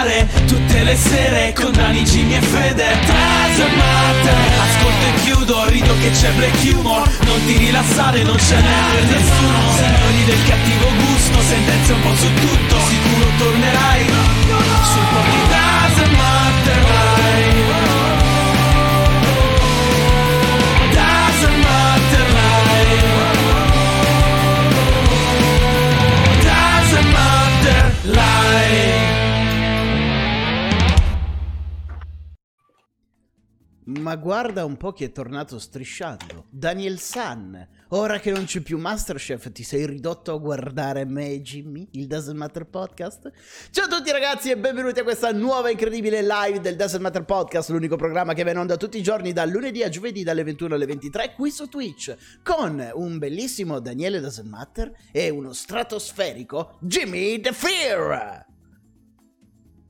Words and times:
parlare 0.00 0.26
tutte 0.46 0.82
le 0.82 0.96
sere 0.96 1.52
con 1.52 1.72
Dani, 1.72 2.02
Jimmy 2.02 2.34
e 2.34 2.40
Fede. 2.40 2.86
Matter 3.76 4.34
Ascolto 4.58 5.06
e 5.06 5.20
chiudo, 5.22 5.68
rido 5.68 5.94
che 6.00 6.10
c'è 6.10 6.30
black 6.32 6.74
humor. 6.74 7.08
Non 7.24 7.44
ti 7.44 7.56
rilassare, 7.58 8.22
non 8.22 8.38
ce 8.38 8.56
n'è 8.56 8.78
per 8.92 9.04
nessuno. 9.04 9.58
Signori 9.76 10.24
del 10.24 10.44
cattivo 10.48 10.86
gusto, 10.96 11.40
sentenze 11.42 11.92
un 11.92 12.00
po' 12.00 12.14
su 12.14 12.34
tutto. 12.34 12.76
Sicuro 12.88 13.26
tornerai 13.38 14.06
sul 14.06 15.06
po' 15.12 15.22
di 15.30 15.40
Doesn't 15.48 16.39
Ma 34.10 34.16
guarda 34.16 34.64
un 34.64 34.76
po' 34.76 34.92
chi 34.92 35.04
è 35.04 35.12
tornato 35.12 35.56
strisciando. 35.60 36.46
Daniel 36.50 36.98
San. 36.98 37.68
Ora 37.90 38.18
che 38.18 38.32
non 38.32 38.44
c'è 38.44 38.58
più 38.58 38.76
Masterchef, 38.76 39.52
ti 39.52 39.62
sei 39.62 39.86
ridotto 39.86 40.34
a 40.34 40.36
guardare 40.36 41.04
me 41.04 41.30
e 41.30 41.42
Jimmy, 41.42 41.86
il 41.92 42.08
Doesn't 42.08 42.36
Matter 42.36 42.66
Podcast? 42.66 43.30
Ciao 43.70 43.84
a 43.84 43.88
tutti 43.88 44.10
ragazzi 44.10 44.50
e 44.50 44.58
benvenuti 44.58 44.98
a 44.98 45.04
questa 45.04 45.30
nuova 45.30 45.70
incredibile 45.70 46.22
live 46.22 46.58
del 46.58 46.74
Doesn't 46.74 47.00
Matter 47.00 47.24
Podcast, 47.24 47.70
l'unico 47.70 47.94
programma 47.94 48.34
che 48.34 48.42
va 48.42 48.50
in 48.50 48.58
onda 48.58 48.76
tutti 48.76 48.98
i 48.98 49.02
giorni 49.02 49.32
dal 49.32 49.48
lunedì 49.48 49.84
a 49.84 49.88
giovedì 49.88 50.24
dalle 50.24 50.42
21 50.42 50.74
alle 50.74 50.86
23 50.86 51.34
qui 51.34 51.52
su 51.52 51.68
Twitch, 51.68 52.16
con 52.42 52.84
un 52.94 53.16
bellissimo 53.18 53.78
Daniele 53.78 54.18
Doesn't 54.18 54.48
Matter 54.48 54.92
e 55.12 55.28
uno 55.28 55.52
stratosferico 55.52 56.78
Jimmy 56.80 57.38
The 57.38 57.52
Fear. 57.52 58.44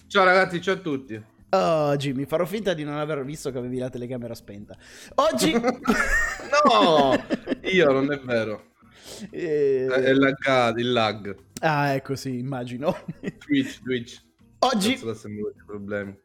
Ciao 0.08 0.24
ragazzi, 0.24 0.60
ciao 0.60 0.74
a 0.74 0.78
tutti. 0.78 1.38
Oh 1.52 1.96
Jimmy, 1.96 2.26
farò 2.26 2.44
finta 2.46 2.74
di 2.74 2.84
non 2.84 2.96
aver 2.96 3.24
visto 3.24 3.50
che 3.50 3.58
avevi 3.58 3.78
la 3.78 3.88
telecamera 3.90 4.34
spenta. 4.34 4.76
Oggi... 5.16 5.52
No, 6.74 7.14
io 7.62 7.90
non 7.92 8.12
è 8.12 8.18
vero. 8.20 8.72
Eh, 9.30 9.86
È 9.86 10.12
laggato, 10.12 10.78
il 10.80 10.92
lag. 10.92 11.34
Ah, 11.60 11.92
ecco 11.94 12.16
sì, 12.16 12.38
immagino. 12.38 12.96
Twitch, 13.38 13.80
Twitch. 13.82 14.20
Oggi 14.60 14.98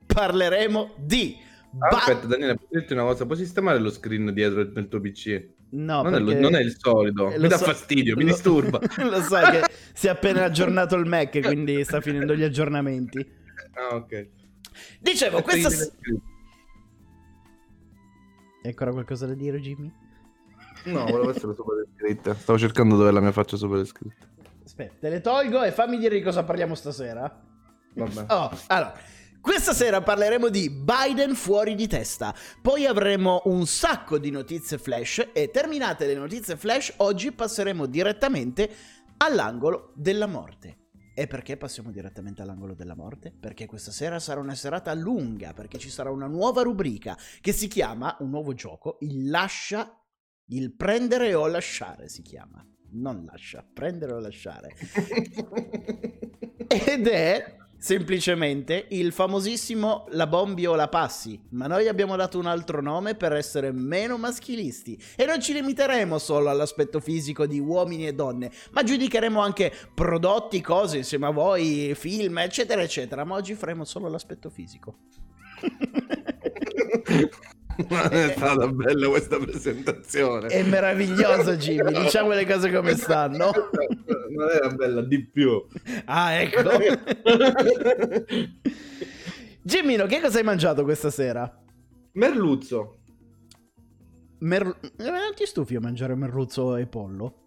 parleremo 0.06 0.94
di... 0.98 1.36
Ah, 1.80 1.88
ba- 1.90 1.98
Aspetta, 1.98 2.28
Daniele, 2.28 2.56
posso 2.56 2.68
dirti 2.72 2.94
una 2.94 3.04
cosa? 3.04 3.26
Puoi 3.26 3.38
sistemare 3.38 3.80
lo 3.80 3.90
screen 3.90 4.34
dietro 4.34 4.70
nel 4.74 4.88
tuo 4.88 5.00
PC? 5.00 5.48
No, 5.72 6.02
non, 6.04 6.16
è 6.16 6.20
lo- 6.20 6.40
non 6.40 6.56
è 6.56 6.62
il 6.62 6.76
solito. 6.78 7.32
Eh, 7.32 7.40
mi 7.40 7.48
dà 7.48 7.58
so- 7.58 7.66
fastidio, 7.66 8.16
mi 8.16 8.24
lo- 8.24 8.32
disturba. 8.32 8.80
lo 9.04 9.22
sai 9.22 9.62
che 9.62 9.68
si 9.94 10.08
è 10.08 10.10
appena 10.10 10.44
aggiornato 10.44 10.96
il 10.96 11.06
Mac, 11.06 11.40
quindi 11.42 11.84
sta 11.84 12.02
finendo 12.02 12.36
gli 12.36 12.44
aggiornamenti. 12.44 13.26
Ah, 13.74 13.96
ok. 13.96 14.28
Dicevo, 15.00 15.42
questa... 15.42 15.70
Hai 18.64 18.72
ancora 18.72 18.92
qualcosa 18.92 19.28
da 19.28 19.34
dire, 19.34 19.60
Jimmy? 19.60 19.94
No, 20.86 21.06
volevo 21.06 21.30
essere 21.30 21.54
super 21.54 21.86
descritta. 21.86 22.34
Stavo 22.36 22.58
cercando 22.58 22.96
dove 22.96 23.10
è 23.10 23.12
la 23.12 23.20
mia 23.20 23.32
faccia 23.32 23.58
super 23.58 23.78
descritta. 23.78 24.28
Aspetta, 24.64 24.96
te 25.00 25.10
le 25.10 25.22
tolgo 25.22 25.64
e 25.64 25.72
fammi 25.72 25.98
dire 25.98 26.16
di 26.16 26.24
cosa 26.24 26.44
parliamo 26.44 26.76
stasera. 26.76 27.44
Vabbè. 27.94 28.26
Oh, 28.30 28.52
allora, 28.68 28.98
questa 29.40 29.74
sera 29.74 30.02
parleremo 30.02 30.50
di 30.50 30.70
Biden 30.70 31.36
fuori 31.36 31.76
di 31.76 31.88
testa. 31.88 32.34
Poi 32.62 32.86
avremo 32.88 33.44
un 33.46 33.68
sacco 33.68 34.18
di 34.18 34.32
notizie 34.32 34.80
flash 34.80 35.30
e 35.34 35.52
terminate 35.52 36.08
le 36.08 36.16
notizie 36.16 36.58
flash, 36.58 36.94
oggi 36.98 37.32
passeremo 37.32 37.86
direttamente 37.86 38.70
all'angolo 39.18 39.92
della 39.96 40.26
morte. 40.26 40.78
E 41.18 41.28
perché 41.28 41.56
passiamo 41.56 41.92
direttamente 41.92 42.42
all'angolo 42.42 42.74
della 42.74 42.94
morte? 42.94 43.32
Perché 43.32 43.66
questa 43.66 43.92
sera 43.92 44.20
sarà 44.20 44.42
una 44.42 44.54
serata 44.54 44.94
lunga, 44.94 45.54
perché 45.54 45.78
ci 45.78 45.90
sarà 45.90 46.12
una 46.12 46.28
nuova 46.28 46.62
rubrica 46.62 47.18
che 47.40 47.54
si 47.54 47.70
chiama, 47.70 48.18
un 48.20 48.30
nuovo 48.32 48.54
gioco, 48.54 48.98
il 49.00 49.30
lascia, 49.30 49.98
il 50.48 50.76
prendere 50.76 51.34
o 51.34 51.48
lasciare 51.48 52.10
si 52.10 52.22
chiama. 52.22 52.68
Non 52.92 53.24
lascia, 53.24 53.66
prendere 53.74 54.12
o 54.12 54.20
lasciare. 54.20 54.76
Ed 56.68 57.08
è 57.08 57.56
semplicemente 57.86 58.88
il 58.90 59.12
famosissimo 59.12 60.08
La 60.10 60.26
Bombi 60.26 60.66
o 60.66 60.74
la 60.74 60.88
Passi, 60.88 61.40
ma 61.50 61.68
noi 61.68 61.88
abbiamo 61.88 62.16
dato 62.16 62.40
un 62.40 62.48
altro 62.48 62.82
nome 62.82 63.14
per 63.14 63.34
essere 63.34 63.72
meno 63.72 64.18
maschilisti. 64.18 65.00
E 65.16 65.28
non 65.28 65.40
ci 65.40 65.54
limiteremo 65.54 66.18
solo 66.18 66.50
all'aspetto 66.50 67.00
fisico 67.00 67.46
di 67.46 67.60
uomini 67.60 68.08
e 68.08 68.16
donne, 68.16 68.52
ma 68.72 68.82
giudicheremo 68.82 69.40
anche 69.40 69.72
prodotti, 69.94 70.62
cose 70.62 70.98
insieme 70.98 71.28
a 71.28 71.30
voi, 71.30 71.94
film, 71.94 72.40
eccetera, 72.40 72.82
eccetera, 72.82 73.24
ma 73.24 73.36
oggi 73.36 73.54
faremo 73.54 73.84
solo 73.84 74.10
l'aspetto 74.10 74.50
fisico. 74.50 74.98
è 78.10 78.34
stata 78.36 78.68
bella 78.68 79.08
questa 79.10 79.38
presentazione. 79.38 80.48
È 80.48 80.64
meraviglioso 80.64 81.56
Jimmy, 81.56 82.04
diciamo 82.04 82.32
le 82.32 82.46
cose 82.46 82.72
come 82.72 82.96
stanno. 82.96 83.52
Non 84.30 84.50
era 84.50 84.70
bella 84.70 85.02
di 85.02 85.26
più. 85.26 85.66
Ah, 86.06 86.34
ecco. 86.34 86.62
Gimmino, 89.62 90.06
che 90.06 90.22
cosa 90.22 90.38
hai 90.38 90.44
mangiato 90.44 90.84
questa 90.84 91.10
sera? 91.10 91.62
Merluzzo. 92.14 93.00
Mer- 94.40 94.80
eh, 94.98 95.10
non 95.10 95.34
ti 95.36 95.46
stufi 95.46 95.76
a 95.76 95.80
mangiare 95.80 96.16
merluzzo 96.16 96.76
e 96.76 96.86
pollo? 96.86 97.45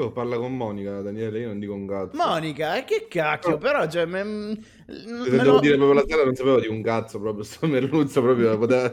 Oh, 0.00 0.12
parla 0.12 0.36
con 0.36 0.56
Monica, 0.56 1.00
Daniele, 1.00 1.40
io 1.40 1.48
non 1.48 1.58
dico 1.58 1.74
un 1.74 1.84
cazzo. 1.86 2.16
Monica, 2.16 2.84
che 2.84 3.06
cacchio, 3.08 3.54
Oh. 3.54 3.58
però, 3.58 3.88
cioè, 3.88 4.04
me, 4.04 4.22
me 4.22 4.58
Se 4.86 5.04
lo- 5.08 5.42
devo 5.42 5.58
dire 5.58 5.74
proprio 5.76 5.94
la 6.00 6.04
sera 6.06 6.22
non 6.24 6.34
sapevo 6.36 6.60
di 6.60 6.68
un 6.68 6.82
cazzo 6.82 7.18
proprio, 7.20 7.42
sto 7.42 7.66
merluzzo 7.66 8.22
proprio, 8.22 8.56
poteva- 8.56 8.92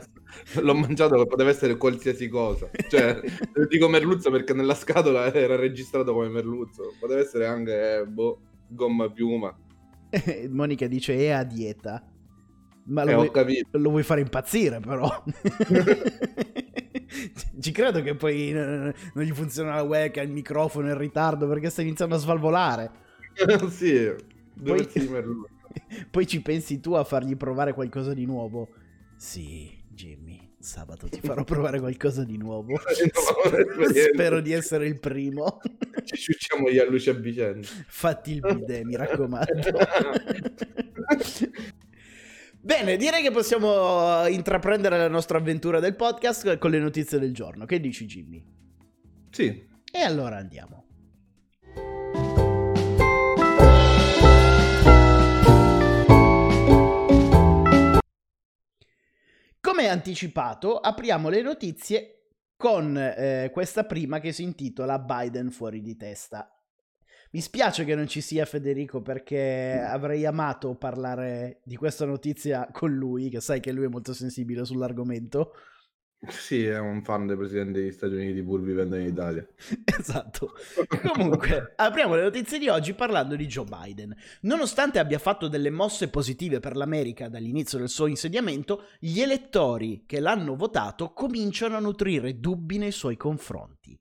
l'ho 0.62 0.74
mangiato, 0.74 1.24
poteva 1.28 1.52
essere 1.52 1.78
qualsiasi 1.78 2.28
cosa. 2.28 2.68
Cioè, 2.90 3.22
dico 3.70 3.88
merluzzo 3.88 4.32
perché 4.32 4.54
nella 4.56 4.74
scatola 4.74 5.32
era 5.32 5.56
registrato 5.56 6.12
come 6.12 6.28
merluzzo, 6.30 6.94
poteva 7.00 7.20
essere 7.20 7.46
anche, 7.46 8.00
eh, 8.00 8.06
boh, 8.08 8.40
gomma 8.70 9.08
piuma. 9.12 9.56
Monica 10.50 10.88
dice 10.88 11.16
è 11.18 11.30
a 11.30 11.44
dieta. 11.44 12.04
Ma 12.88 13.04
lo, 13.04 13.12
Eh, 13.12 13.30
vuoi, 13.32 13.66
lo 13.72 13.90
vuoi 13.92 14.04
fare 14.04 14.22
impazzire, 14.22 14.80
però. 14.80 15.08
Ci 17.60 17.72
credo 17.72 18.02
che 18.02 18.16
poi 18.16 18.52
non 18.52 18.94
gli 19.14 19.32
funziona 19.32 19.76
la 19.76 19.84
webcam, 19.84 20.26
il 20.26 20.32
microfono, 20.32 20.88
il 20.88 20.96
ritardo, 20.96 21.48
perché 21.48 21.70
sta 21.70 21.82
iniziando 21.82 22.16
a 22.16 22.20
svalvolare. 22.20 22.92
sì, 23.70 24.14
Poi-. 24.62 25.54
Poi 26.10 26.28
ci 26.28 26.42
pensi 26.42 26.80
tu 26.80 26.94
a 26.94 27.04
fargli 27.04 27.36
provare 27.36 27.74
qualcosa 27.74 28.14
di 28.14 28.26
nuovo. 28.26 28.70
Sì, 29.18 29.72
Jimmy, 29.90 30.54
sabato 30.60 31.08
ti 31.08 31.20
farò 31.22 31.44
provare 31.44 31.80
qualcosa 31.80 32.24
di 32.24 32.38
nuovo. 32.38 32.74
Esperienza. 32.88 34.14
Spero 34.14 34.42
di 34.42 34.52
essere 34.52 34.88
il 34.88 35.00
primo. 35.00 35.60
Ci 36.04 36.18
ciucciamo 36.18 36.70
gli 36.70 36.78
a 36.78 36.86
luce 36.86 37.12
a 37.12 37.14
vicenda. 37.14 37.68
Fatti 37.88 38.32
il 38.34 38.42
bidet, 38.42 38.84
mi 38.84 38.96
raccomando. 38.96 39.54
Bene, 42.66 42.98
direi 42.98 43.22
che 43.22 43.30
possiamo 43.30 44.26
intraprendere 44.26 44.98
la 44.98 45.08
nostra 45.08 45.38
avventura 45.38 45.80
del 45.80 45.96
podcast 45.96 46.58
con 46.58 46.72
le 46.72 46.80
notizie 46.80 47.20
del 47.20 47.32
giorno. 47.32 47.66
Che 47.66 47.80
dici, 47.80 48.08
Jimmy? 48.08 48.44
Sì, 49.30 49.68
E 49.92 50.02
allora 50.02 50.38
andiamo. 50.38 50.88
Come 59.62 59.88
anticipato, 59.88 60.80
apriamo 60.80 61.30
le 61.30 61.44
notizie 61.44 62.30
con 62.58 62.98
eh, 62.98 63.52
questa 63.54 63.84
prima 63.84 64.20
che 64.20 64.32
si 64.32 64.42
intitola 64.42 64.98
Biden 64.98 65.52
fuori 65.52 65.82
di 65.82 65.96
testa. 65.96 66.55
Mi 67.32 67.42
spiace 67.42 67.84
che 67.84 67.96
non 67.96 68.08
ci 68.08 68.22
sia 68.22 68.46
Federico 68.46 69.02
perché 69.02 69.80
avrei 69.80 70.26
amato 70.26 70.76
parlare 70.76 71.60
di 71.64 71.76
questa 71.76 72.06
notizia 72.06 72.68
con 72.72 72.94
lui, 72.94 73.30
che 73.30 73.42
sai 73.42 73.60
che 73.60 73.72
lui 73.72 73.86
è 73.86 73.90
molto 73.90 74.14
sensibile 74.14 74.64
sull'argomento. 74.64 75.52
sì, 76.28 76.66
è 76.66 76.80
un 76.80 77.04
fan 77.04 77.28
dei 77.28 77.36
presidenti 77.36 77.74
degli 77.74 77.92
Stati 77.92 78.14
Uniti 78.14 78.42
pur 78.42 78.62
vivendo 78.62 78.96
in 78.96 79.08
Italia. 79.08 79.46
Esatto. 79.98 80.54
Comunque, 80.88 81.74
apriamo 81.76 82.16
le 82.16 82.24
notizie 82.24 82.60
di 82.60 82.70
oggi 82.70 82.94
parlando 82.94 83.36
di 83.36 83.48
Joe 83.48 83.66
Biden. 83.66 84.16
Nonostante 84.42 85.00
abbia 85.00 85.20
fatto 85.20 85.48
delle 85.48 85.70
mosse 85.72 86.10
positive 86.10 86.60
per 86.60 86.76
l'America 86.76 87.28
dall'inizio 87.28 87.80
del 87.80 87.90
suo 87.90 88.08
insediamento, 88.08 88.86
gli 89.00 89.20
elettori 89.20 90.04
che 90.06 90.20
l'hanno 90.20 90.56
votato 90.56 91.12
cominciano 91.12 91.76
a 91.76 91.80
nutrire 91.80 92.40
dubbi 92.40 92.78
nei 92.78 92.92
suoi 92.92 93.18
confronti. 93.18 94.00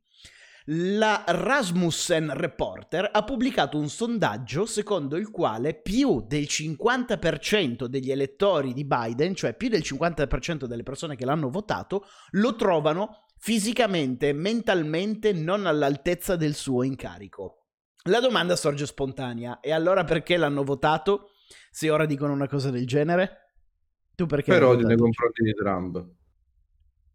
La 0.68 1.24
Rasmussen 1.26 2.32
Reporter 2.34 3.10
ha 3.12 3.22
pubblicato 3.24 3.76
un 3.78 3.88
sondaggio 3.88 4.64
secondo 4.64 5.16
il 5.16 5.30
quale 5.30 5.74
più 5.74 6.24
del 6.26 6.44
50% 6.44 7.84
degli 7.84 8.10
elettori 8.10 8.72
di 8.72 8.84
Biden, 8.84 9.34
cioè 9.34 9.54
più 9.54 9.68
del 9.68 9.82
50% 9.82 10.64
delle 10.64 10.82
persone 10.82 11.16
che 11.16 11.26
l'hanno 11.26 11.50
votato, 11.50 12.06
lo 12.30 12.56
trovano 12.56 13.26
fisicamente 13.36 14.30
e 14.30 14.32
mentalmente 14.32 15.32
non 15.32 15.66
all'altezza 15.66 16.36
del 16.36 16.54
suo 16.54 16.82
incarico. 16.82 17.66
La 18.04 18.20
domanda 18.20 18.56
sorge 18.56 18.86
spontanea, 18.86 19.60
e 19.60 19.72
allora 19.72 20.04
perché 20.04 20.36
l'hanno 20.36 20.64
votato? 20.64 21.28
se 21.70 21.90
ora 21.90 22.06
dicono 22.06 22.32
una 22.32 22.46
cosa 22.46 22.70
del 22.70 22.86
genere? 22.86 23.56
Tu 24.14 24.26
perché? 24.26 24.52
Per 24.52 24.62
odio 24.62 24.86
nei 24.86 24.96
confronti 24.96 25.42
di 25.42 25.52
Trump. 25.54 26.06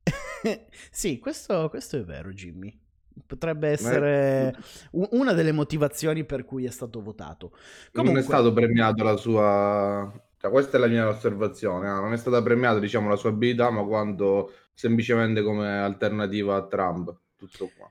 sì, 0.92 1.18
questo, 1.20 1.70
questo 1.70 1.98
è 1.98 2.04
vero, 2.04 2.32
Jimmy. 2.34 2.78
Potrebbe 3.26 3.70
essere 3.70 4.56
una 4.92 5.34
delle 5.34 5.52
motivazioni 5.52 6.24
per 6.26 6.46
cui 6.46 6.66
è 6.66 6.72
stato 6.72 7.02
votato. 7.02 7.52
Comunque... 7.92 8.04
Non 8.04 8.18
è 8.18 8.22
stato 8.22 8.54
premiato 8.54 9.04
la 9.04 9.16
sua... 9.18 10.12
Cioè, 10.42 10.52
questa 10.52 10.78
è 10.78 10.80
la 10.80 10.88
mia 10.88 11.08
osservazione. 11.08 11.88
Eh. 11.88 11.92
Non 11.92 12.14
è 12.14 12.18
stata 12.18 12.42
premiata, 12.42 12.80
diciamo, 12.80 13.10
la 13.10 13.18
sua 13.18 13.30
abilità, 13.30 13.70
ma 13.70 13.84
quanto 13.84 14.54
semplicemente 14.74 15.42
come 15.44 15.68
alternativa 15.68 16.56
a 16.56 16.66
Trump. 16.66 17.14
Tutto 17.36 17.70
qua. 17.76 17.90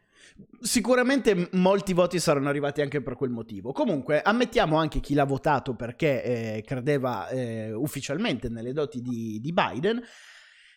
Sicuramente 0.60 1.48
molti 1.52 1.92
voti 1.92 2.18
saranno 2.18 2.48
arrivati 2.48 2.80
anche 2.80 3.02
per 3.02 3.16
quel 3.16 3.30
motivo. 3.30 3.72
Comunque, 3.72 4.22
ammettiamo 4.22 4.76
anche 4.76 5.00
chi 5.00 5.14
l'ha 5.14 5.24
votato 5.24 5.74
perché 5.74 6.22
eh, 6.22 6.62
credeva 6.64 7.28
eh, 7.28 7.72
ufficialmente 7.72 8.48
nelle 8.48 8.72
doti 8.72 9.02
di, 9.02 9.40
di 9.40 9.52
Biden. 9.52 10.00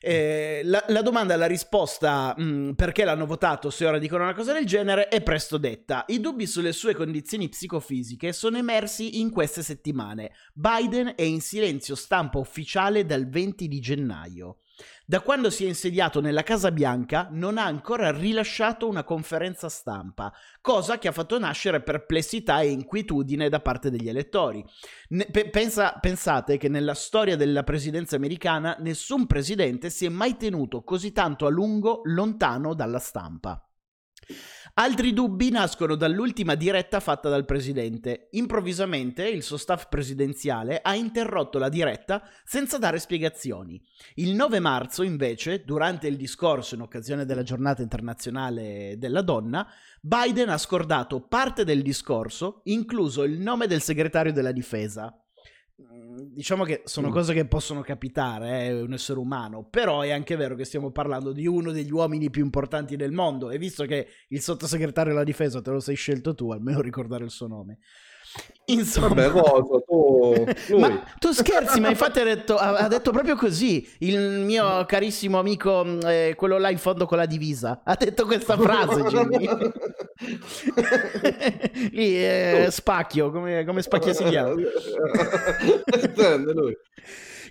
Eh, 0.03 0.61
la, 0.63 0.83
la, 0.87 1.03
domanda 1.03 1.35
e 1.35 1.37
la 1.37 1.45
risposta 1.45 2.33
mh, 2.35 2.43
mm, 2.43 2.71
perché 2.71 3.03
l'hanno 3.03 3.27
votato 3.27 3.69
se 3.69 3.85
ora 3.85 3.99
dicono 3.99 4.23
una 4.23 4.33
cosa 4.33 4.51
del 4.51 4.65
genere 4.65 5.09
è 5.09 5.21
presto 5.21 5.59
detta. 5.59 6.05
I 6.07 6.19
dubbi 6.19 6.47
sulle 6.47 6.73
sue 6.73 6.95
condizioni 6.95 7.49
psicofisiche 7.49 8.33
sono 8.33 8.57
emersi 8.57 9.19
in 9.19 9.29
queste 9.29 9.61
settimane. 9.61 10.31
Biden 10.55 11.13
è 11.15 11.21
in 11.21 11.39
silenzio 11.39 11.93
stampa 11.93 12.39
ufficiale 12.39 13.05
dal 13.05 13.29
20 13.29 13.67
di 13.67 13.79
gennaio. 13.79 14.57
Da 15.05 15.21
quando 15.21 15.49
si 15.49 15.65
è 15.65 15.67
insediato 15.67 16.21
nella 16.21 16.43
Casa 16.43 16.71
Bianca 16.71 17.27
non 17.31 17.57
ha 17.57 17.65
ancora 17.65 18.11
rilasciato 18.11 18.87
una 18.87 19.03
conferenza 19.03 19.69
stampa, 19.69 20.33
cosa 20.61 20.97
che 20.97 21.07
ha 21.07 21.11
fatto 21.11 21.37
nascere 21.37 21.81
perplessità 21.81 22.61
e 22.61 22.69
inquietudine 22.69 23.49
da 23.49 23.59
parte 23.59 23.89
degli 23.89 24.09
elettori. 24.09 24.63
Ne- 25.09 25.25
pe- 25.25 25.49
pensa- 25.49 25.97
pensate 25.99 26.57
che 26.57 26.69
nella 26.69 26.93
storia 26.93 27.35
della 27.35 27.63
presidenza 27.63 28.15
americana 28.15 28.75
nessun 28.79 29.27
presidente 29.27 29.89
si 29.89 30.05
è 30.05 30.09
mai 30.09 30.37
tenuto 30.37 30.83
così 30.83 31.11
tanto 31.11 31.45
a 31.45 31.49
lungo 31.49 32.01
lontano 32.03 32.73
dalla 32.73 32.99
stampa. 32.99 33.65
Altri 34.75 35.11
dubbi 35.11 35.49
nascono 35.49 35.95
dall'ultima 35.95 36.55
diretta 36.55 37.01
fatta 37.01 37.27
dal 37.27 37.43
presidente. 37.43 38.29
Improvvisamente 38.31 39.27
il 39.27 39.43
suo 39.43 39.57
staff 39.57 39.89
presidenziale 39.89 40.79
ha 40.81 40.95
interrotto 40.95 41.59
la 41.59 41.67
diretta 41.67 42.23
senza 42.45 42.77
dare 42.77 42.97
spiegazioni. 42.99 43.81
Il 44.15 44.33
9 44.33 44.59
marzo, 44.59 45.03
invece, 45.03 45.63
durante 45.65 46.07
il 46.07 46.15
discorso 46.15 46.75
in 46.75 46.81
occasione 46.81 47.25
della 47.25 47.43
giornata 47.43 47.81
internazionale 47.81 48.95
della 48.97 49.21
donna, 49.21 49.67
Biden 49.99 50.47
ha 50.47 50.57
scordato 50.57 51.19
parte 51.19 51.65
del 51.65 51.81
discorso, 51.81 52.61
incluso 52.65 53.23
il 53.23 53.39
nome 53.39 53.67
del 53.67 53.81
segretario 53.81 54.31
della 54.31 54.53
difesa. 54.53 55.20
Mm, 55.81 56.33
diciamo 56.33 56.63
che 56.63 56.81
sono 56.85 57.09
mm. 57.09 57.11
cose 57.11 57.33
che 57.33 57.45
possono 57.45 57.81
capitare, 57.81 58.49
è 58.49 58.69
eh, 58.69 58.81
un 58.81 58.93
essere 58.93 59.19
umano, 59.19 59.63
però 59.63 60.01
è 60.01 60.11
anche 60.11 60.35
vero 60.35 60.55
che 60.55 60.65
stiamo 60.65 60.91
parlando 60.91 61.31
di 61.31 61.47
uno 61.47 61.71
degli 61.71 61.91
uomini 61.91 62.29
più 62.29 62.43
importanti 62.43 62.95
del 62.95 63.11
mondo 63.11 63.49
e 63.49 63.57
visto 63.57 63.85
che 63.85 64.07
il 64.29 64.41
sottosegretario 64.41 65.13
della 65.13 65.23
difesa 65.23 65.61
te 65.61 65.71
lo 65.71 65.79
sei 65.79 65.95
scelto 65.95 66.35
tu, 66.35 66.51
almeno 66.51 66.81
ricordare 66.81 67.23
il 67.23 67.31
suo 67.31 67.47
nome. 67.47 67.79
Insomma, 68.65 69.07
Vabbè, 69.09 69.31
cosa, 69.31 69.83
tu, 69.85 70.45
tu 71.19 71.31
scherzi, 71.31 71.79
ma 71.79 71.89
infatti 71.89 72.19
ha 72.19 72.23
detto, 72.23 72.55
ha 72.55 72.87
detto, 72.87 73.11
proprio 73.11 73.35
così. 73.35 73.87
Il 73.99 74.19
mio 74.19 74.85
carissimo 74.85 75.39
amico, 75.39 75.83
mm, 75.83 75.99
eh, 76.05 76.33
quello 76.37 76.57
là 76.57 76.69
in 76.69 76.77
fondo 76.77 77.05
con 77.05 77.17
la 77.17 77.25
divisa, 77.25 77.81
ha 77.83 77.95
detto 77.99 78.25
questa 78.25 78.57
frase. 78.57 79.03
Lì, 81.91 82.15
eh, 82.15 82.67
Spacchio, 82.69 83.31
come, 83.31 83.65
come 83.65 83.81
Spacchio 83.81 84.13
si 84.13 84.23
chiama? 84.25 84.53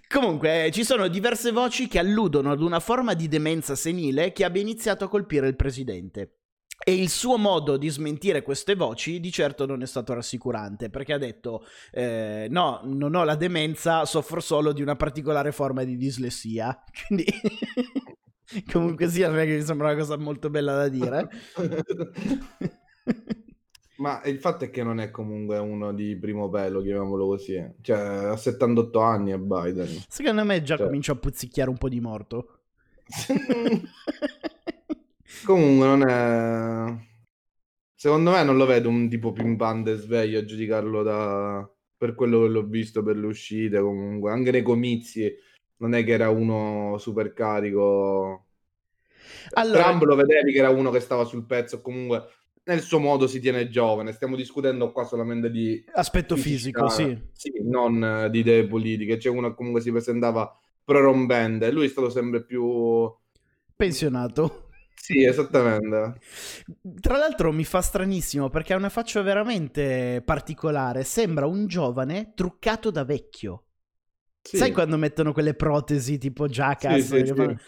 Comunque, 0.09 0.71
ci 0.73 0.85
sono 0.85 1.07
diverse 1.09 1.51
voci 1.53 1.87
che 1.87 1.99
alludono 1.99 2.51
ad 2.53 2.63
una 2.63 2.81
forma 2.81 3.15
di 3.15 3.29
demenza 3.29 3.75
senile 3.75 4.33
che 4.33 4.45
abbia 4.45 4.63
iniziato 4.63 5.05
a 5.05 5.09
colpire 5.09 5.47
il 5.49 5.57
presidente. 5.57 6.40
E 6.83 6.95
il 6.95 7.11
suo 7.11 7.37
modo 7.37 7.77
di 7.77 7.91
smentire 7.91 8.41
queste 8.41 8.75
voci 8.75 9.21
di 9.21 9.31
certo 9.31 9.67
non 9.67 9.83
è 9.83 9.87
stato 9.87 10.15
rassicurante 10.15 10.89
perché 10.89 11.13
ha 11.13 11.19
detto 11.19 11.63
eh, 11.93 12.47
no, 12.49 12.81
non 12.85 13.15
ho 13.15 13.25
la 13.25 13.35
demenza, 13.35 14.07
soffro 14.07 14.41
solo 14.41 14.73
di 14.73 14.81
una 14.81 14.97
particolare 14.97 15.53
forma 15.53 15.85
di 15.85 15.97
dislessia. 15.97 16.83
Quindi 17.07 17.27
comunque 18.73 19.09
sia, 19.09 19.29
non 19.29 19.41
è 19.41 19.45
che 19.45 19.57
mi 19.57 19.63
sembra 19.63 19.89
una 19.89 19.97
cosa 19.99 20.17
molto 20.17 20.49
bella 20.49 20.75
da 20.75 20.89
dire. 20.89 21.29
Ma 23.99 24.23
il 24.25 24.39
fatto 24.39 24.65
è 24.65 24.71
che 24.71 24.83
non 24.83 24.99
è 24.99 25.11
comunque 25.11 25.59
uno 25.59 25.93
di 25.93 26.17
primo 26.17 26.49
pelo, 26.49 26.81
chiamiamolo 26.81 27.27
così. 27.27 27.63
Cioè, 27.83 27.99
ha 27.99 28.37
78 28.37 28.99
anni 29.01 29.33
a 29.33 29.39
Biden. 29.39 30.05
Secondo 30.09 30.43
me 30.43 30.63
già 30.63 30.79
cioè... 30.79 30.87
comincia 30.87 31.13
a 31.13 31.17
puzzicchiare 31.17 31.69
un 31.69 31.77
po' 31.77 31.91
di 31.91 32.01
morto. 32.01 32.61
Comunque 35.45 35.87
non 35.87 36.09
è... 36.09 37.09
Secondo 37.95 38.31
me 38.31 38.43
non 38.43 38.57
lo 38.57 38.67
vedo 38.67 38.89
un 38.89 39.09
tipo 39.09 39.33
pimpante 39.33 39.97
sveglio 39.97 40.39
a 40.39 40.45
giudicarlo 40.45 41.03
da... 41.03 41.71
per 41.97 42.15
quello 42.15 42.43
che 42.43 42.49
l'ho 42.49 42.65
visto 42.65 43.03
per 43.03 43.17
le 43.17 43.27
uscite 43.27 43.81
comunque. 43.81 44.31
Anche 44.31 44.51
nei 44.51 44.63
comizi 44.63 45.33
non 45.77 45.95
è 45.95 46.05
che 46.05 46.13
era 46.13 46.31
uno 46.31 46.97
super 46.99 47.33
carico. 47.33 48.47
Allora... 49.53 49.85
Trump 49.85 50.03
lo 50.03 50.17
vedevi 50.17 50.53
che 50.53 50.59
era 50.59 50.71
uno 50.71 50.91
che 50.91 51.01
stava 51.01 51.25
sul 51.25 51.47
pezzo 51.47 51.81
comunque 51.81 52.25
nel 52.63 52.81
suo 52.81 52.99
modo 52.99 53.27
si 53.27 53.41
tiene 53.41 53.69
giovane. 53.69 54.13
Stiamo 54.13 54.37
discutendo 54.37 54.93
qua 54.93 55.05
solamente 55.05 55.51
di 55.51 55.83
aspetto 55.93 56.37
fisico, 56.37 56.89
sì. 56.89 57.19
sì. 57.33 57.53
non 57.63 58.29
di 58.31 58.39
idee 58.41 58.67
politiche. 58.67 59.17
C'è 59.17 59.29
uno 59.29 59.49
che 59.49 59.55
comunque 59.57 59.81
si 59.81 59.91
presentava 59.91 60.57
prorombente. 60.85 61.71
Lui 61.71 61.87
è 61.87 61.89
stato 61.89 62.11
sempre 62.11 62.45
più 62.45 63.13
pensionato. 63.75 64.70
Sì, 65.01 65.25
esattamente. 65.25 66.21
Tra 67.01 67.17
l'altro 67.17 67.53
mi 67.53 67.65
fa 67.65 67.81
stranissimo 67.81 68.51
perché 68.51 68.75
ha 68.75 68.77
una 68.77 68.91
faccia 68.91 69.23
veramente 69.23 70.23
particolare. 70.25 71.05
Sembra 71.05 71.47
un 71.47 71.67
giovane 71.67 72.33
truccato 72.35 72.91
da 72.91 73.05
vecchio. 73.05 73.65
Sì. 74.43 74.59
Sai 74.59 74.73
quando 74.73 74.97
mettono 74.99 75.33
quelle 75.33 75.55
protesi 75.55 76.19
tipo 76.19 76.47
Jackass? 76.47 77.01
Sì, 77.01 77.27
sì, 77.27 77.35
fanno... 77.35 77.59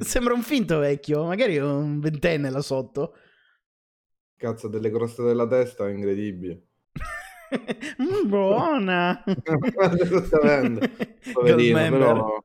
Sembra 0.00 0.34
un 0.34 0.42
finto 0.42 0.78
vecchio, 0.78 1.24
magari 1.24 1.58
un 1.58 2.00
ventenne 2.00 2.50
là 2.50 2.60
sotto. 2.60 3.16
Cazzo, 4.36 4.68
delle 4.68 4.90
croste 4.90 5.22
della 5.22 5.46
testa, 5.46 5.88
incredibile. 5.88 6.66
mm, 8.02 8.28
buona! 8.28 9.22
Esattamente. 9.24 10.90
Poverino, 11.32 11.78
però... 11.78 12.44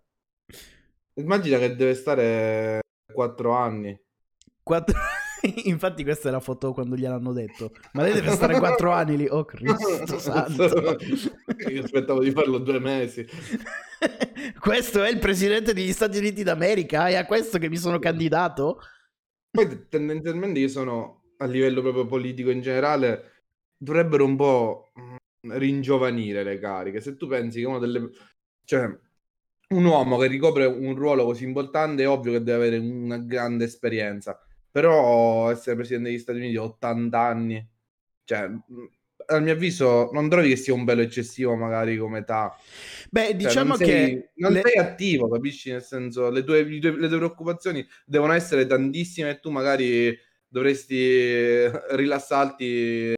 Immagina 1.16 1.58
che 1.58 1.76
deve 1.76 1.96
stare 1.96 2.80
4 3.12 3.52
anni. 3.52 4.00
Quattro... 4.70 4.96
Infatti 5.66 6.04
questa 6.04 6.30
è 6.30 6.32
la 6.32 6.40
foto 6.40 6.74
quando 6.74 6.96
gliel'hanno 6.96 7.34
detto. 7.34 7.72
Ma 7.94 8.04
lei 8.04 8.14
deve 8.14 8.30
stare 8.30 8.60
quattro 8.60 8.92
anni 8.92 9.18
lì. 9.18 9.28
Oh 9.28 9.44
Cristo 9.44 10.20
santo. 10.20 10.96
Io 11.70 11.84
aspettavo 11.84 12.20
di 12.20 12.30
farlo 12.30 12.60
due 12.60 12.80
mesi. 12.80 13.26
questo 14.60 15.04
è 15.04 15.10
il 15.10 15.18
presidente 15.18 15.74
degli 15.74 15.92
Stati 15.92 16.20
Uniti 16.20 16.44
d'America? 16.44 17.08
È 17.08 17.16
a 17.16 17.26
questo 17.26 17.58
che 17.58 17.68
mi 17.68 17.78
sono 17.78 17.98
candidato? 17.98 18.80
Poi 19.50 19.88
tendenzialmente 19.90 20.60
io 20.60 20.68
sono, 20.68 21.24
a 21.38 21.46
livello 21.46 21.82
proprio 21.82 22.06
politico 22.06 22.52
in 22.52 22.62
generale, 22.62 23.46
dovrebbero 23.76 24.24
un 24.24 24.36
po' 24.36 24.92
mm, 25.00 25.16
ringiovanire 25.54 26.44
le 26.44 26.60
cariche. 26.60 27.02
Se 27.02 27.18
tu 27.18 27.26
pensi 27.26 27.60
che 27.60 27.66
uno 27.66 27.80
delle... 27.80 28.08
Cioè, 28.66 28.88
un 29.70 29.86
uomo 29.86 30.18
che 30.18 30.28
ricopre 30.28 30.66
un 30.66 30.94
ruolo 30.94 31.26
così 31.26 31.44
importante 31.44 32.04
è 32.04 32.08
ovvio 32.08 32.34
che 32.34 32.44
deve 32.44 32.68
avere 32.68 32.78
una 32.78 33.18
grande 33.18 33.66
esperienza, 33.66 34.40
però 34.72 35.50
essere 35.52 35.76
presidente 35.76 36.10
degli 36.10 36.20
Stati 36.20 36.40
Uniti 36.40 36.58
a 36.58 36.64
80 36.64 37.20
anni, 37.20 37.68
cioè, 38.24 38.50
a 39.26 39.40
mio 39.40 39.54
avviso, 39.54 40.10
non 40.12 40.30
trovi 40.30 40.50
che 40.50 40.56
sia 40.56 40.74
un 40.74 40.84
bello 40.84 41.02
eccessivo 41.02 41.56
magari 41.56 41.98
come 41.98 42.20
età. 42.20 42.56
Beh, 43.10 43.26
cioè, 43.26 43.36
diciamo 43.36 43.78
cioè, 43.78 43.78
non 43.78 43.78
sei, 43.78 43.88
che... 43.88 44.32
Non 44.36 44.52
le... 44.52 44.62
sei 44.64 44.78
attivo, 44.78 45.30
capisci? 45.30 45.72
Nel 45.72 45.84
senso, 45.84 46.30
le 46.30 46.44
tue, 46.44 46.64
le, 46.64 46.80
tue, 46.80 46.98
le 46.98 47.08
tue 47.08 47.18
preoccupazioni 47.18 47.86
devono 48.06 48.34
essere 48.34 48.66
tantissime 48.66 49.32
e 49.32 49.40
tu 49.40 49.52
magari 49.52 50.18
dovresti 50.48 51.70
rilassarti 51.92 53.14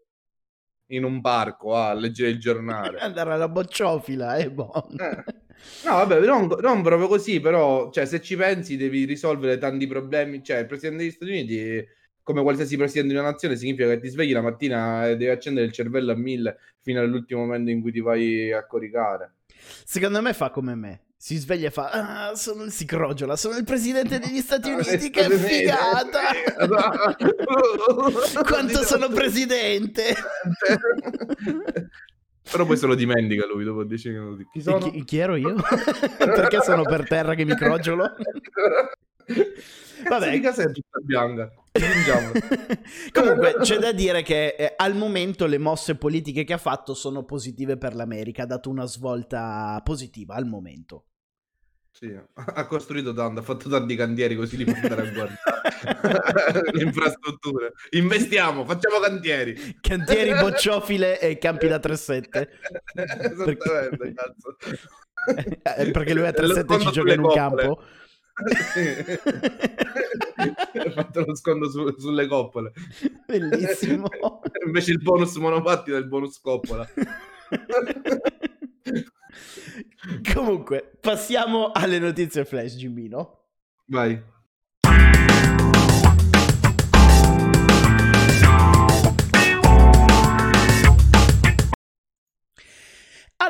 in 0.92 1.04
un 1.06 1.22
parco 1.22 1.76
a 1.76 1.94
leggere 1.94 2.32
il 2.32 2.40
giornale. 2.40 3.00
Andare 3.00 3.34
alla 3.34 3.48
bocciofila, 3.48 4.36
è 4.36 4.50
buono. 4.50 4.96
Eh. 4.98 5.41
No, 5.86 5.92
vabbè, 5.94 6.20
non, 6.20 6.48
non, 6.62 6.82
proprio 6.84 7.08
così, 7.08 7.40
però, 7.40 7.90
cioè, 7.92 8.06
se 8.06 8.22
ci 8.22 8.36
pensi, 8.36 8.78
devi 8.78 9.06
risolvere 9.06 9.58
tanti 9.58 9.88
problemi. 9.88 10.44
Cioè, 10.44 10.60
il 10.60 10.68
presidente 10.68 11.04
degli 11.04 11.12
Stati 11.12 11.32
Uniti, 11.32 11.84
come 12.22 12.44
qualsiasi 12.44 12.78
presidente 12.78 13.14
di 13.14 13.20
una 13.20 13.30
nazione, 13.30 13.56
significa 13.56 13.88
che 13.88 14.00
ti 14.00 14.10
svegli 14.10 14.34
la 14.34 14.42
mattina 14.42 15.08
e 15.08 15.18
devi 15.18 15.32
accendere 15.32 15.66
il 15.66 15.72
cervello 15.72 16.12
a 16.12 16.16
mille 16.16 16.58
fino 16.82 17.02
all'ultimo 17.02 17.42
momento 17.42 17.72
in 17.72 17.82
cui 17.82 17.92
ti 17.92 18.00
vai 18.00 18.52
a 18.52 18.66
coricare. 18.66 19.34
Secondo 19.86 20.22
me 20.22 20.34
fa 20.34 20.50
come 20.50 20.76
me. 20.76 21.02
Si 21.18 21.38
sveglia 21.38 21.68
e 21.68 21.72
fa: 21.72 21.90
Ah, 21.92 22.36
sono 22.36 22.64
il 22.64 22.72
si 22.72 22.86
crogiola, 22.86 23.36
sono 23.36 23.56
il 23.56 23.64
presidente 23.64 24.18
degli 24.18 24.40
Stati 24.40 24.72
Uniti. 24.74 25.12
che 25.12 25.30
figata! 25.30 26.20
Quanto 28.44 28.84
sono 28.84 29.08
presidente! 29.10 30.14
Però 32.50 32.66
poi 32.66 32.78
se 32.78 32.88
lo 32.88 32.96
dimentica 32.96 33.46
lui 33.46 33.64
dopo 33.64 33.84
10 33.84 34.10
minuti. 34.10 34.48
Chi? 34.52 34.62
Chi, 34.62 35.04
chi 35.04 35.18
ero 35.18 35.36
io? 35.36 35.56
Perché 36.18 36.62
sono 36.62 36.84
per 36.84 37.08
terra 37.08 37.36
che 37.36 37.46
mi 37.46 37.56
crogiolo? 37.56 38.06
Vabbè, 40.08 40.32
mica 40.32 40.52
sei 40.52 40.72
tutta 40.72 41.00
bianca. 41.02 41.52
Comunque 43.14 43.56
c'è 43.62 43.78
da 43.78 43.94
dire 43.94 44.24
che 44.24 44.56
eh, 44.58 44.74
al 44.76 44.96
momento 44.96 45.46
le 45.46 45.58
mosse 45.58 45.96
politiche 45.96 46.44
che 46.44 46.54
ha 46.54 46.58
fatto 46.58 46.94
sono 46.94 47.24
positive 47.24 47.78
per 47.78 47.96
l'America, 47.96 48.44
ha 48.44 48.48
dato 48.48 48.70
una 48.70 48.86
svolta 48.86 49.80
positiva 49.84 50.36
al 50.36 50.48
momento. 50.48 51.06
Sì, 51.92 52.18
ha 52.34 52.66
costruito 52.68 53.14
tanto, 53.14 53.42
ha 53.42 53.44
fatto 53.44 53.70
tanti 53.70 53.96
cantieri 53.96 54.36
così 54.36 54.58
li 54.58 54.64
può 54.64 54.74
andare 54.74 55.08
a 55.08 55.12
guardare. 55.12 55.40
Le 56.72 56.84
infrastrutture. 56.84 57.74
Investiamo, 57.92 58.66
facciamo 58.66 59.00
cantieri. 59.00 59.78
Cantieri, 59.82 60.34
bocciofile 60.40 61.20
e 61.20 61.38
campi 61.38 61.68
da 61.68 61.78
3-7. 61.78 62.48
Esattamente, 62.94 63.98
perché... 63.98 64.14
cazzo. 64.14 64.58
Eh, 65.78 65.92
perché 65.92 66.14
lui 66.14 66.26
a 66.26 66.32
3-7 66.32 66.80
ci 66.80 66.92
gioca 66.92 67.14
in 67.14 67.20
un 67.20 67.34
campo. 67.34 67.84
ha 70.74 70.92
fatto 70.92 71.26
lo 71.26 71.36
sconto 71.36 71.70
su, 71.70 71.94
sulle 72.00 72.28
coppole. 72.28 72.72
Bellissimo. 73.28 74.08
Invece 74.66 74.92
il 74.92 75.02
bonus 75.02 75.36
monopattino 75.36 75.98
è 75.98 76.00
il 76.00 76.08
bonus 76.08 76.40
coppola. 76.40 76.88
Comunque, 80.34 80.98
passiamo 81.00 81.72
alle 81.72 82.00
notizie 82.00 82.46
flash, 82.46 82.76
Gimmino. 82.76 83.46
Vai. 83.88 84.22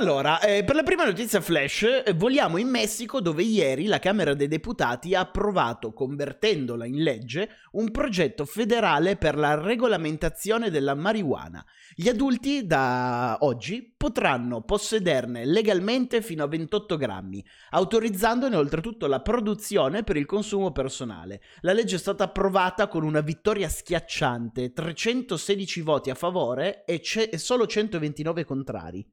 Allora, 0.02 0.40
eh, 0.40 0.64
per 0.64 0.74
la 0.74 0.82
prima 0.82 1.06
notizia 1.06 1.42
flash, 1.42 1.84
eh, 1.84 2.14
voliamo 2.16 2.58
in 2.58 2.68
Messico 2.68 3.22
dove 3.22 3.44
ieri 3.44 3.86
la 3.86 4.00
Camera 4.00 4.34
dei 4.34 4.48
Deputati 4.48 5.14
ha 5.14 5.20
approvato, 5.20 5.94
convertendola 5.94 6.88
in 6.88 7.04
legge, 7.04 7.50
un 7.74 7.92
progetto 7.92 8.46
federale 8.46 9.16
per 9.16 9.38
la 9.38 9.54
regolamentazione 9.54 10.72
della 10.72 10.96
marijuana. 10.96 11.64
Gli 11.94 12.10
adulti 12.10 12.66
da 12.66 13.38
oggi 13.42 13.94
potranno 13.96 14.64
possederne 14.64 15.46
legalmente 15.46 16.24
fino 16.24 16.44
a 16.44 16.48
28 16.48 16.98
grammi, 16.98 17.46
autorizzandone 17.70 18.56
oltretutto 18.56 19.06
la 19.06 19.22
produzione 19.22 20.02
per 20.02 20.18
il 20.18 20.26
consumo 20.26 20.72
personale. 20.72 21.42
La 21.60 21.74
legge 21.74 21.98
è 21.98 22.00
stata 22.00 22.24
approvata 22.24 22.88
con 22.88 23.04
una 23.04 23.22
vittoria 23.22 23.70
schiacciante, 23.70 24.74
316 24.74 25.82
voti 25.82 26.10
a 26.10 26.16
favore 26.16 26.86
e, 26.86 27.02
c- 27.02 27.30
e 27.32 27.38
solo 27.38 27.68
129 27.68 28.44
contrari. 28.46 29.08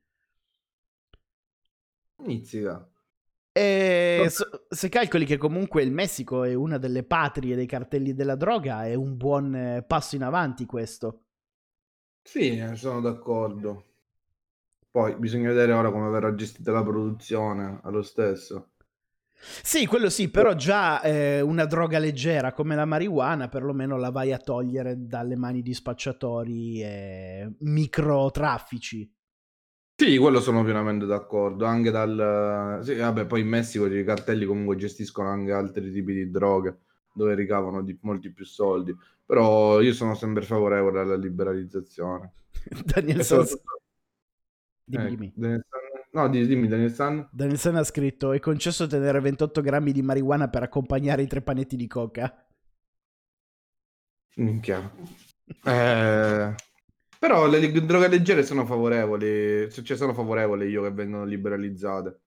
Inizica. 2.24 2.88
E 3.52 4.26
so, 4.30 4.66
se 4.68 4.88
calcoli 4.88 5.24
che 5.24 5.36
comunque 5.36 5.82
il 5.82 5.90
Messico 5.90 6.44
è 6.44 6.54
una 6.54 6.78
delle 6.78 7.02
patrie 7.02 7.56
dei 7.56 7.66
cartelli 7.66 8.14
della 8.14 8.36
droga, 8.36 8.86
è 8.86 8.94
un 8.94 9.16
buon 9.16 9.54
eh, 9.54 9.82
passo 9.82 10.14
in 10.14 10.22
avanti 10.22 10.64
questo. 10.64 11.24
Sì, 12.22 12.62
sono 12.74 13.00
d'accordo. 13.00 13.84
Poi 14.90 15.16
bisogna 15.16 15.48
vedere 15.48 15.72
ora 15.72 15.90
come 15.90 16.08
verrà 16.08 16.34
gestita 16.34 16.72
la 16.72 16.82
produzione 16.82 17.80
allo 17.82 18.02
stesso. 18.02 18.72
Sì, 19.40 19.86
quello 19.86 20.10
sì, 20.10 20.30
però 20.30 20.54
già 20.54 21.00
eh, 21.00 21.40
una 21.40 21.64
droga 21.64 21.98
leggera 21.98 22.52
come 22.52 22.74
la 22.74 22.84
marijuana 22.84 23.48
perlomeno 23.48 23.96
la 23.96 24.10
vai 24.10 24.32
a 24.32 24.38
togliere 24.38 25.06
dalle 25.06 25.36
mani 25.36 25.62
di 25.62 25.74
spacciatori 25.74 26.82
e 26.82 27.54
microtraffici. 27.60 29.10
Sì, 30.00 30.16
quello 30.16 30.40
sono 30.40 30.62
pienamente 30.62 31.06
d'accordo. 31.06 31.64
Anche 31.64 31.90
dal... 31.90 32.78
Sì, 32.84 32.94
vabbè, 32.94 33.26
poi 33.26 33.40
in 33.40 33.48
Messico 33.48 33.86
i 33.86 34.04
cartelli 34.04 34.44
comunque 34.44 34.76
gestiscono 34.76 35.28
anche 35.28 35.50
altri 35.50 35.90
tipi 35.90 36.12
di 36.14 36.30
droghe 36.30 36.82
dove 37.12 37.34
ricavano 37.34 37.82
di 37.82 37.98
molti 38.02 38.30
più 38.30 38.44
soldi. 38.44 38.96
Però 39.26 39.80
io 39.80 39.92
sono 39.92 40.14
sempre 40.14 40.44
favorevole 40.44 41.00
alla 41.00 41.16
liberalizzazione. 41.16 42.32
Daniel 42.84 43.24
San... 43.24 43.44
Soprattutto... 43.44 43.80
Dimmi, 44.84 45.02
ecco, 45.02 45.14
dimmi. 45.16 45.32
Daniel 45.34 45.66
San... 45.68 45.80
No, 46.12 46.28
dimmi 46.28 46.68
Daniel 46.68 46.92
San. 46.92 47.28
Daniel 47.32 47.58
San 47.58 47.74
ha 47.74 47.82
scritto 47.82 48.30
è 48.30 48.38
concesso 48.38 48.86
tenere 48.86 49.18
28 49.18 49.60
grammi 49.60 49.90
di 49.90 50.02
marijuana 50.02 50.48
per 50.48 50.62
accompagnare 50.62 51.22
i 51.22 51.26
tre 51.26 51.42
panetti 51.42 51.74
di 51.74 51.88
coca. 51.88 52.46
Minchia. 54.36 54.94
Eh... 55.64 56.54
Però 57.18 57.46
le 57.46 57.72
droghe 57.72 58.08
leggere 58.08 58.44
sono 58.44 58.64
favorevoli, 58.64 59.70
cioè 59.70 59.96
sono 59.96 60.14
favorevoli 60.14 60.68
io 60.68 60.82
che 60.82 60.92
vengono 60.92 61.24
liberalizzate. 61.24 62.20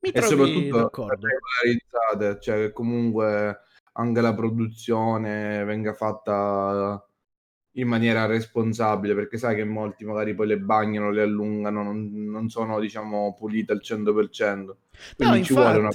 Mi 0.00 0.10
e 0.10 0.20
soprattutto 0.20 0.76
d'accordo. 0.76 1.26
regolarizzate, 1.26 2.40
cioè 2.40 2.56
che 2.56 2.72
comunque 2.72 3.60
anche 3.92 4.20
la 4.20 4.34
produzione 4.34 5.64
venga 5.64 5.94
fatta 5.94 7.02
in 7.76 7.88
maniera 7.88 8.26
responsabile, 8.26 9.14
perché 9.14 9.38
sai 9.38 9.56
che 9.56 9.64
molti 9.64 10.04
magari 10.04 10.34
poi 10.34 10.48
le 10.48 10.58
bagnano, 10.58 11.10
le 11.10 11.22
allungano, 11.22 11.82
non, 11.82 12.12
non 12.12 12.48
sono 12.50 12.78
diciamo 12.78 13.34
pulite 13.34 13.72
al 13.72 13.80
100%. 13.82 14.76
Quindi 15.16 15.38
no, 15.38 15.44
ci 15.44 15.52
infatti... 15.52 15.54
vuole 15.54 15.78
una 15.78 15.90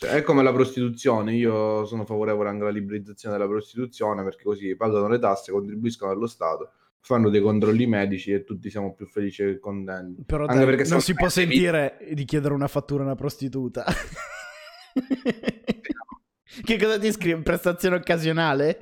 cioè, 0.00 0.12
è 0.12 0.22
come 0.22 0.42
la 0.42 0.50
prostituzione, 0.50 1.34
io 1.34 1.84
sono 1.84 2.06
favorevole 2.06 2.48
anche 2.48 2.62
alla 2.62 2.70
liberalizzazione 2.70 3.36
della 3.36 3.46
prostituzione 3.46 4.24
perché 4.24 4.44
così 4.44 4.74
pagano 4.74 5.08
le 5.08 5.18
tasse, 5.18 5.52
contribuiscono 5.52 6.10
allo 6.10 6.26
Stato, 6.26 6.72
fanno 7.00 7.28
dei 7.28 7.42
controlli 7.42 7.86
medici 7.86 8.32
e 8.32 8.42
tutti 8.42 8.70
siamo 8.70 8.94
più 8.94 9.04
felici 9.04 9.42
e 9.42 9.58
contenti. 9.58 10.24
Però 10.24 10.46
dai, 10.46 10.64
perché 10.64 10.88
non 10.88 11.02
si 11.02 11.12
può 11.12 11.28
sentire 11.28 11.98
di 12.12 12.24
chiedere 12.24 12.54
una 12.54 12.66
fattura 12.66 13.02
a 13.02 13.04
una 13.04 13.14
prostituta. 13.14 13.84
che 16.64 16.78
cosa 16.78 16.98
ti 16.98 17.12
scrive? 17.12 17.42
Prestazione 17.42 17.96
occasionale? 17.96 18.80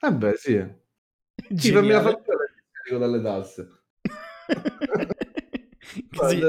Eh 0.00 0.12
beh, 0.12 0.34
sì. 0.36 0.62
Sì, 1.54 1.72
fammi 1.72 1.92
la 1.92 2.02
fattura 2.02 2.44
e 2.90 2.98
dalle 2.98 3.22
tasse. 3.22 3.70
Così... 6.14 6.42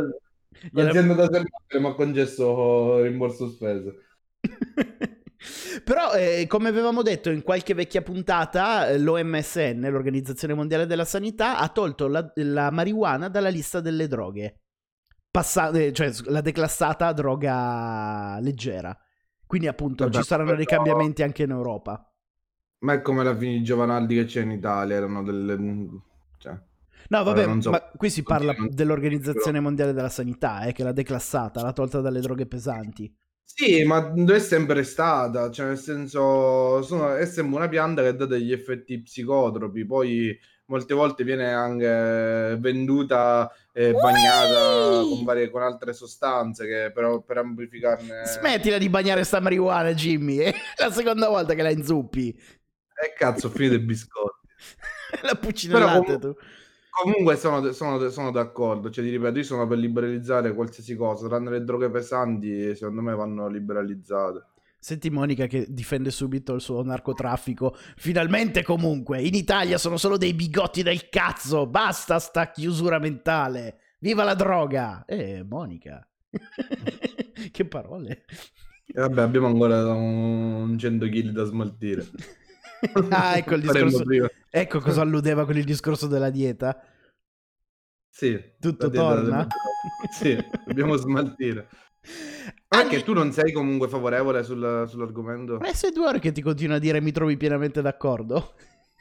L'azienda 0.72 1.14
da 1.14 1.30
sempre 1.32 1.80
mi 1.80 1.88
ha 1.88 1.94
concesso 1.94 3.02
rimborso 3.02 3.50
spese. 3.50 3.96
Però, 5.84 6.14
eh, 6.14 6.46
come 6.48 6.70
avevamo 6.70 7.02
detto 7.02 7.32
in 7.32 7.42
qualche 7.42 7.74
vecchia 7.74 8.04
puntata, 8.04 8.88
eh, 8.88 9.00
l'OMSN, 9.00 9.88
l'Organizzazione 9.90 10.54
Mondiale 10.54 10.86
della 10.86 11.06
Sanità, 11.06 11.58
ha 11.58 11.68
tolto 11.70 12.08
la, 12.08 12.32
la 12.36 12.70
marijuana 12.70 13.28
dalla 13.28 13.50
lista 13.50 13.82
delle 13.82 14.08
droghe. 14.08 14.60
Passa- 15.32 15.72
eh, 15.72 15.92
cioè, 15.94 16.12
l'ha 16.26 16.42
declassata 16.42 17.12
droga 17.14 18.38
leggera. 18.40 18.96
Quindi, 19.48 19.68
appunto, 19.68 20.04
Vabbè, 20.04 20.18
ci 20.18 20.24
saranno 20.24 20.56
dei 20.56 20.66
cambiamenti 20.66 21.24
anche 21.24 21.44
in 21.44 21.52
Europa. 21.52 22.06
Ma 22.80 22.94
è 22.94 23.02
come 23.02 23.24
la 23.24 23.36
fine 23.36 23.54
di 23.54 23.64
Giovanaldi 23.64 24.16
che 24.16 24.26
c'è 24.26 24.42
in 24.42 24.52
Italia, 24.52 24.96
erano 24.96 25.24
delle... 25.24 25.58
Cioè, 26.38 26.60
No, 27.10 27.24
vabbè, 27.24 27.62
so. 27.62 27.70
ma 27.72 27.82
qui 27.96 28.10
si 28.10 28.24
parla 28.24 28.54
dell'Organizzazione 28.70 29.60
Mondiale 29.60 29.94
della 29.94 30.10
Sanità, 30.10 30.64
eh, 30.64 30.72
che 30.72 30.84
l'ha 30.84 30.92
declassata, 30.92 31.62
l'ha 31.62 31.74
tolta 31.74 32.02
dalle 32.02 32.22
droghe 32.22 32.46
pesanti. 32.46 33.14
Sì, 33.44 33.84
ma 33.84 34.14
è 34.14 34.40
sempre 34.40 34.84
stata, 34.84 35.52
cioè 35.52 35.68
nel 35.68 35.78
senso 35.78 36.82
sono, 36.82 37.16
è 37.16 37.26
sempre 37.26 37.58
una 37.58 37.68
pianta 37.68 38.02
che 38.02 38.16
dà 38.16 38.26
degli 38.26 38.54
effetti 38.54 39.02
psicotropi, 39.02 39.86
poi 39.86 40.38
molte 40.72 40.94
volte 40.94 41.26
viene 41.26 41.52
anche 41.52 42.56
venduta 42.60 43.52
e 43.74 43.92
bagnata 43.92 45.02
con, 45.02 45.24
varie, 45.26 45.50
con 45.50 45.62
altre 45.62 45.92
sostanze 45.92 46.66
che 46.66 46.92
però 46.94 47.22
per 47.22 47.40
amplificarne... 47.40 48.26
Smettila 48.26 48.78
di 48.78 48.90
bagnare 48.90 49.26
sta 49.26 49.42
marijuana 49.42 49.94
Jimmy, 49.94 50.38
è 50.38 50.54
la 50.80 50.92
seconda 50.92 51.28
volta 51.28 51.54
che 51.54 51.62
la 51.62 51.72
inzuppi. 51.72 52.30
E 52.30 53.06
eh, 53.06 53.14
cazzo, 53.16 53.48
ho 53.48 53.50
finito 53.50 53.76
i 53.76 53.80
biscotti. 53.80 54.48
la 55.24 55.36
puccinellate 55.36 56.20
tu. 56.20 56.36
Comunque 56.92 57.38
sono, 57.38 57.72
sono, 57.72 58.10
sono, 58.10 58.32
d'accordo, 58.32 58.90
cioè 58.90 59.04
ti 59.06 59.12
ripeto, 59.12 59.38
io 59.38 59.44
sono 59.44 59.66
per 59.66 59.78
liberalizzare 59.78 60.54
qualsiasi 60.54 60.96
cosa, 60.98 61.28
tranne 61.30 61.50
le 61.50 61.64
droghe 61.64 61.90
pesanti, 61.90 62.76
secondo 62.76 63.02
me 63.02 63.16
vanno 63.16 63.48
liberalizzate. 63.48 64.46
Senti 64.78 65.10
Monica 65.10 65.46
che 65.46 65.68
difende 65.70 66.12
subito 66.12 66.54
il 66.54 66.60
suo 66.60 66.84
narcotraffico. 66.84 67.76
Finalmente 67.96 68.64
comunque, 68.64 69.22
in 69.22 69.36
Italia 69.36 69.78
sono 69.78 69.96
solo 69.96 70.18
dei 70.18 70.34
bigotti 70.34 70.84
del 70.84 71.08
cazzo, 71.08 71.66
basta 71.66 72.20
sta 72.20 72.52
chiusura 72.52 73.00
mentale. 73.00 73.78
Viva 74.00 74.24
la 74.24 74.34
droga! 74.34 75.06
Eh, 75.06 75.46
Monica. 75.48 76.06
che 77.52 77.66
parole. 77.66 78.26
E 78.86 79.00
vabbè, 79.00 79.22
abbiamo 79.22 79.48
ancora 79.48 79.94
un 79.94 80.76
100 80.78 81.06
kg 81.06 81.30
da 81.30 81.44
smaltire. 81.46 82.06
ah, 83.10 83.38
ecco 83.38 83.56
il 83.56 83.62
discorso. 83.62 84.04
Ecco 84.50 84.80
cosa 84.80 85.02
alludeva 85.02 85.46
con 85.46 85.58
il 85.58 85.64
discorso 85.64 86.08
della 86.08 86.30
dieta. 86.30 86.82
Sì. 88.10 88.40
Tutto 88.60 88.90
torna? 88.90 89.48
sì, 90.12 90.38
dobbiamo 90.66 90.96
smaltire. 90.96 91.70
Anche 92.70 92.96
Anni... 92.96 93.04
tu 93.04 93.14
non 93.14 93.32
sei 93.32 93.52
comunque 93.52 93.88
favorevole 93.88 94.44
sul, 94.44 94.86
sull'argomento? 94.88 95.62
Eh, 95.62 95.76
sei 95.76 95.92
due 95.92 96.08
ore 96.08 96.20
che 96.20 96.32
ti 96.32 96.42
continua 96.42 96.78
a 96.78 96.80
dire 96.80 97.00
mi 97.00 97.12
trovi 97.12 97.38
pienamente 97.38 97.82
d'accordo. 97.82 98.54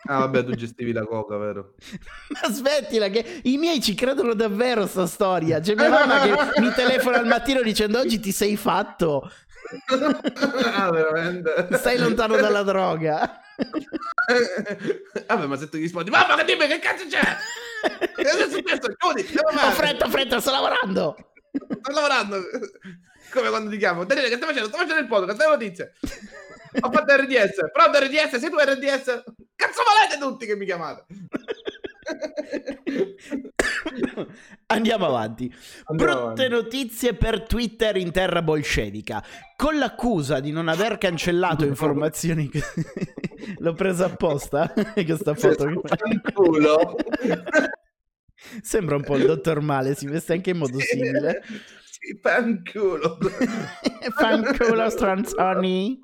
Ah, 0.04 0.18
vabbè, 0.20 0.44
tu 0.44 0.54
gestivi 0.54 0.92
la 0.92 1.04
coca, 1.04 1.36
vero? 1.36 1.74
Ma 2.42 2.50
smettila, 2.50 3.08
che 3.08 3.40
i 3.44 3.58
miei 3.58 3.80
ci 3.80 3.94
credono 3.94 4.34
davvero 4.34 4.86
sta 4.86 5.06
storia. 5.06 5.60
C'è 5.60 5.74
mia 5.74 5.90
mamma 5.90 6.20
che 6.20 6.60
mi 6.60 6.72
telefona 6.72 7.18
al 7.18 7.26
mattino 7.26 7.60
dicendo 7.62 7.98
oggi 7.98 8.18
ti 8.18 8.32
sei 8.32 8.56
fatto. 8.56 9.30
ah, 10.74 10.90
veramente? 10.90 11.68
Stai 11.72 11.98
lontano 11.98 12.36
dalla 12.36 12.62
droga. 12.62 13.40
Vabbè, 15.26 15.46
ma 15.46 15.56
se 15.56 15.68
tu 15.68 15.76
gli 15.76 15.82
rispondi, 15.82 16.10
mamma 16.10 16.34
che 16.36 16.44
dimmi 16.44 16.66
che 16.66 16.78
cazzo 16.78 17.04
c'è? 17.06 17.36
Cosa 18.14 18.44
è 18.44 18.50
successo? 18.50 18.94
Chiudi, 18.96 19.38
Ho 19.38 19.70
fretta, 19.72 20.08
fretta, 20.08 20.40
sto 20.40 20.50
lavorando. 20.50 21.16
Sto 21.52 21.92
lavorando. 21.92 22.40
Come 23.32 23.48
quando 23.48 23.70
ti 23.70 23.76
chiamo. 23.76 24.04
Daniele, 24.04 24.28
che 24.30 24.36
stai 24.36 24.48
facendo? 24.48 24.68
Sto 24.68 24.78
facendo 24.78 25.00
il 25.00 25.06
podcast, 25.08 25.38
stai 25.38 25.50
notizie. 25.50 25.92
Ho 26.80 26.90
fatto 26.90 27.14
RDS. 27.16 27.70
Pronto 27.72 27.98
RDS? 27.98 28.36
Sei 28.36 28.50
tu 28.50 28.56
RDS? 28.58 29.22
Cazzo 29.56 29.82
valete 29.84 30.18
tutti 30.20 30.46
che 30.46 30.56
mi 30.56 30.64
chiamate? 30.64 31.04
Andiamo 34.66 35.06
avanti. 35.06 35.52
Andiamo 35.84 36.12
Brutte 36.12 36.44
avanti. 36.44 36.48
notizie 36.48 37.14
per 37.14 37.42
Twitter 37.42 37.96
in 37.96 38.10
terra 38.12 38.42
bolscevica. 38.42 39.24
Con 39.56 39.78
l'accusa 39.78 40.40
di 40.40 40.50
non 40.52 40.68
aver 40.68 40.98
cancellato 40.98 41.64
informazioni. 41.64 42.48
che- 42.48 42.62
L'ho 43.58 43.72
presa 43.74 44.06
apposta. 44.06 44.72
Questa 44.94 45.34
foto. 45.34 45.82
culo. 46.32 46.96
Sembra 48.62 48.96
un 48.96 49.02
po' 49.02 49.16
il 49.16 49.26
dottor 49.26 49.60
Male, 49.60 49.94
si 49.94 50.06
veste 50.06 50.32
anche 50.32 50.50
in 50.50 50.56
modo 50.58 50.78
simile. 50.80 51.42
Fanculo. 52.22 53.18
Fanculo 54.18 54.88
stronzoni. 54.90 56.00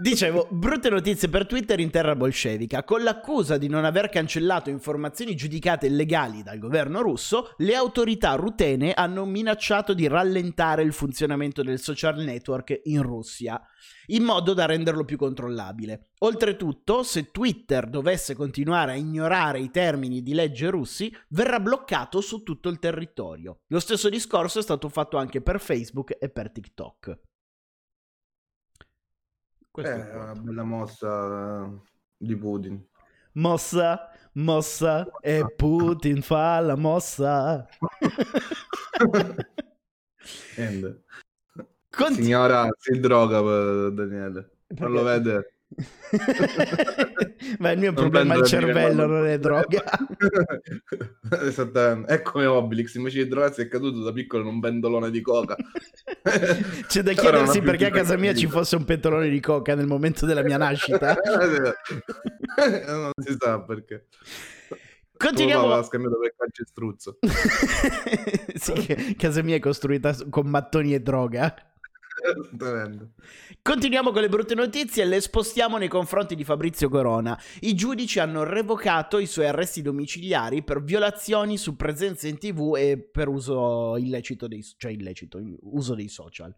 Dicevo, 0.00 0.48
brutte 0.50 0.88
notizie 0.88 1.28
per 1.28 1.46
Twitter 1.46 1.78
in 1.78 1.90
terra 1.90 2.16
bolscevica. 2.16 2.84
Con 2.84 3.02
l'accusa 3.02 3.58
di 3.58 3.68
non 3.68 3.84
aver 3.84 4.08
cancellato 4.08 4.70
informazioni 4.70 5.34
giudicate 5.34 5.88
illegali 5.88 6.42
dal 6.42 6.58
governo 6.58 7.02
russo, 7.02 7.52
le 7.58 7.74
autorità 7.74 8.32
rutene 8.32 8.94
hanno 8.94 9.26
minacciato 9.26 9.92
di 9.92 10.08
rallentare 10.08 10.84
il 10.84 10.94
funzionamento 10.94 11.62
del 11.62 11.78
social 11.78 12.16
network 12.16 12.80
in 12.84 13.02
Russia, 13.02 13.60
in 14.06 14.22
modo 14.22 14.54
da 14.54 14.64
renderlo 14.64 15.04
più 15.04 15.18
controllabile. 15.18 16.12
Oltretutto, 16.20 17.02
se 17.02 17.30
Twitter 17.30 17.86
dovesse 17.86 18.34
continuare 18.34 18.92
a 18.92 18.96
ignorare 18.96 19.60
i 19.60 19.70
termini 19.70 20.22
di 20.22 20.32
legge 20.32 20.70
russi, 20.70 21.14
verrà 21.28 21.60
bloccato 21.60 22.22
su 22.22 22.42
tutto 22.42 22.70
il 22.70 22.78
territorio. 22.78 23.58
Lo 23.66 23.80
stesso 23.80 24.08
discorso 24.08 24.60
è 24.60 24.62
stato 24.62 24.88
fatto 24.88 25.18
anche 25.18 25.42
per 25.42 25.60
Facebook 25.60 26.16
e 26.18 26.30
per 26.30 26.50
TikTok. 26.50 27.18
Questo 29.70 29.92
Eh, 29.92 30.10
è 30.10 30.14
una 30.16 30.34
bella 30.34 30.62
mossa 30.64 31.64
eh, 31.64 31.80
di 32.16 32.36
Putin. 32.36 32.84
Mossa, 33.34 34.10
mossa, 34.32 35.06
e 35.20 35.44
Putin 35.56 36.20
fa 36.22 36.58
la 36.60 36.74
mossa. 36.74 37.68
Niente. 40.56 41.04
Conti- 41.90 42.22
Signora, 42.22 42.68
si 42.76 42.98
droga 42.98 43.38
eh, 43.38 43.92
Daniele. 43.92 44.50
Non 44.68 44.92
lo 44.92 45.02
vede? 45.02 45.54
Ma 47.58 47.70
il 47.70 47.78
mio 47.78 47.92
Non 47.92 48.00
problema 48.00 48.34
è 48.34 48.38
il 48.38 48.44
cervello, 48.44 49.06
non 49.06 49.26
è 49.26 49.38
droga. 49.38 49.84
Esattamente. 51.42 52.12
È 52.12 52.22
come 52.22 52.46
Obelix, 52.46 52.94
invece 52.94 53.22
di 53.22 53.28
drogarsi 53.28 53.62
è 53.62 53.68
caduto 53.68 54.02
da 54.02 54.12
piccolo 54.12 54.42
in 54.42 54.48
un 54.48 54.60
pendolone 54.60 55.10
di 55.10 55.20
coca. 55.20 55.56
C'è 56.86 57.02
da 57.02 57.12
chiedersi 57.12 57.60
perché 57.60 57.86
a 57.86 57.90
casa 57.90 58.16
mia 58.16 58.34
ci 58.34 58.48
fosse 58.48 58.76
un 58.76 58.84
pentolone 58.84 59.28
di 59.28 59.40
coca 59.40 59.74
nel 59.74 59.86
momento 59.86 60.26
della 60.26 60.42
mia 60.42 60.56
nascita. 60.56 61.16
non 62.56 63.12
si 63.16 63.36
sa 63.38 63.60
perché. 63.60 64.06
Continuiamo. 65.16 65.68
L'ha 65.68 65.82
scambiato 65.82 66.18
per 66.18 66.34
calcestruzzo. 66.36 67.18
sì, 68.54 69.14
casa 69.16 69.42
mia 69.42 69.56
è 69.56 69.60
costruita 69.60 70.16
con 70.28 70.48
mattoni 70.48 70.94
e 70.94 71.00
droga. 71.00 71.54
Continuiamo 73.62 74.10
con 74.10 74.20
le 74.20 74.28
brutte 74.28 74.54
notizie 74.54 75.02
e 75.02 75.06
le 75.06 75.20
spostiamo 75.20 75.76
nei 75.78 75.88
confronti 75.88 76.34
di 76.34 76.44
Fabrizio 76.44 76.88
Corona. 76.88 77.38
I 77.60 77.74
giudici 77.74 78.18
hanno 78.18 78.42
revocato 78.42 79.18
i 79.18 79.26
suoi 79.26 79.46
arresti 79.46 79.82
domiciliari 79.82 80.62
per 80.62 80.82
violazioni 80.82 81.56
su 81.56 81.76
presenze 81.76 82.28
in 82.28 82.38
tv 82.38 82.74
e 82.76 82.98
per 82.98 83.28
uso 83.28 83.96
illecito 83.96 84.46
dei, 84.48 84.64
cioè 84.76 84.92
illecito, 84.92 85.40
uso 85.62 85.94
dei 85.94 86.08
social. 86.08 86.54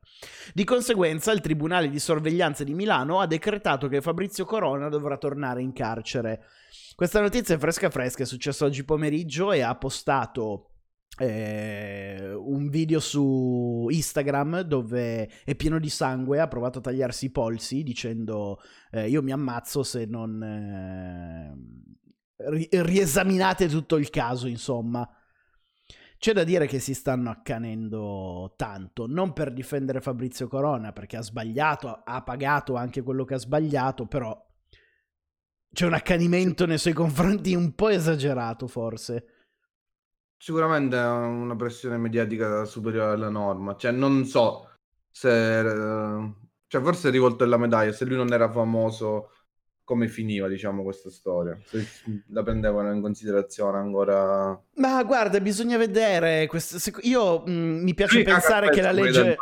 Di 0.52 0.64
conseguenza 0.64 1.32
il 1.32 1.40
Tribunale 1.40 1.88
di 1.88 1.98
sorveglianza 1.98 2.64
di 2.64 2.74
Milano 2.74 3.20
ha 3.20 3.26
decretato 3.26 3.88
che 3.88 4.00
Fabrizio 4.00 4.44
Corona 4.44 4.88
dovrà 4.88 5.16
tornare 5.16 5.62
in 5.62 5.72
carcere. 5.72 6.44
Questa 6.94 7.20
notizia 7.20 7.54
è 7.54 7.58
fresca 7.58 7.90
fresca, 7.90 8.22
è 8.22 8.26
successo 8.26 8.64
oggi 8.64 8.84
pomeriggio 8.84 9.52
e 9.52 9.60
ha 9.60 9.74
postato 9.74 10.71
eh, 11.18 12.32
un 12.34 12.68
video 12.68 12.98
su 13.00 13.86
Instagram 13.90 14.60
dove 14.60 15.28
è 15.44 15.54
pieno 15.54 15.78
di 15.78 15.90
sangue, 15.90 16.40
ha 16.40 16.48
provato 16.48 16.78
a 16.78 16.82
tagliarsi 16.82 17.26
i 17.26 17.30
polsi 17.30 17.82
dicendo 17.82 18.60
eh, 18.90 19.08
io 19.08 19.22
mi 19.22 19.32
ammazzo 19.32 19.82
se 19.82 20.06
non 20.06 20.42
eh, 20.42 21.54
ri- 22.48 22.68
riesaminate 22.70 23.68
tutto 23.68 23.96
il 23.96 24.10
caso, 24.10 24.46
insomma. 24.46 25.08
C'è 26.18 26.32
da 26.32 26.44
dire 26.44 26.68
che 26.68 26.78
si 26.78 26.94
stanno 26.94 27.30
accanendo 27.30 28.54
tanto, 28.56 29.08
non 29.08 29.32
per 29.32 29.52
difendere 29.52 30.00
Fabrizio 30.00 30.46
Corona, 30.46 30.92
perché 30.92 31.16
ha 31.16 31.22
sbagliato, 31.22 31.88
ha 32.04 32.22
pagato 32.22 32.76
anche 32.76 33.02
quello 33.02 33.24
che 33.24 33.34
ha 33.34 33.38
sbagliato, 33.38 34.06
però 34.06 34.40
c'è 35.72 35.84
un 35.84 35.94
accanimento 35.94 36.64
nei 36.64 36.78
suoi 36.78 36.92
confronti 36.92 37.56
un 37.56 37.74
po' 37.74 37.88
esagerato, 37.88 38.68
forse. 38.68 39.41
Sicuramente 40.42 40.96
è 40.96 41.06
una 41.06 41.54
pressione 41.54 41.96
mediatica 41.98 42.64
superiore 42.64 43.12
alla 43.12 43.28
norma. 43.28 43.76
Cioè, 43.76 43.92
non 43.92 44.24
so 44.24 44.68
se... 45.08 45.60
eh, 45.60 46.32
Cioè, 46.66 46.82
forse 46.82 47.08
è 47.08 47.10
rivolto 47.12 47.44
alla 47.44 47.56
medaglia. 47.56 47.92
Se 47.92 48.04
lui 48.04 48.16
non 48.16 48.32
era 48.32 48.50
famoso, 48.50 49.30
come 49.84 50.08
finiva, 50.08 50.48
diciamo, 50.48 50.82
questa 50.82 51.10
storia? 51.10 51.56
Se 51.64 51.86
la 52.30 52.42
prendevano 52.42 52.92
in 52.92 53.00
considerazione 53.00 53.78
ancora... 53.78 54.60
Ma 54.78 55.04
guarda, 55.04 55.38
bisogna 55.38 55.76
vedere. 55.76 56.48
quest- 56.48 56.74
sec- 56.74 57.04
io 57.06 57.44
mh, 57.46 57.52
mi 57.52 57.94
piace 57.94 58.16
Lui 58.16 58.24
caga 58.24 58.38
pensare 58.40 58.70
che 58.70 58.82
la 58.82 58.90
legge. 58.90 59.36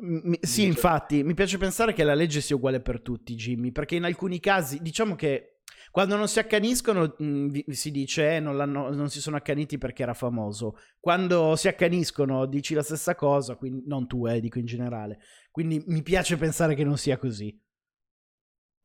M- 0.00 0.30
mi- 0.30 0.38
sì, 0.40 0.62
Dice. 0.62 0.66
infatti, 0.66 1.22
mi 1.22 1.34
piace 1.34 1.58
pensare 1.58 1.92
che 1.92 2.02
la 2.02 2.14
legge 2.14 2.40
sia 2.40 2.56
uguale 2.56 2.80
per 2.80 3.00
tutti, 3.02 3.36
Jimmy, 3.36 3.70
perché 3.70 3.94
in 3.94 4.02
alcuni 4.02 4.40
casi, 4.40 4.82
diciamo 4.82 5.14
che 5.14 5.53
quando 5.94 6.16
non 6.16 6.26
si 6.26 6.40
accaniscono, 6.40 7.14
mh, 7.16 7.46
vi- 7.50 7.64
si 7.68 7.92
dice 7.92 8.34
eh, 8.36 8.40
non, 8.40 8.56
l'hanno- 8.56 8.90
non 8.92 9.08
si 9.10 9.20
sono 9.20 9.36
accaniti 9.36 9.78
perché 9.78 10.02
era 10.02 10.12
famoso. 10.12 10.76
Quando 10.98 11.54
si 11.54 11.68
accaniscono, 11.68 12.46
dici 12.46 12.74
la 12.74 12.82
stessa 12.82 13.14
cosa, 13.14 13.54
quindi 13.54 13.84
non 13.86 14.08
tu, 14.08 14.26
eh, 14.26 14.40
dico 14.40 14.58
in 14.58 14.66
generale. 14.66 15.20
Quindi 15.52 15.80
mi 15.86 16.02
piace 16.02 16.36
pensare 16.36 16.74
che 16.74 16.82
non 16.82 16.98
sia 16.98 17.16
così. 17.16 17.56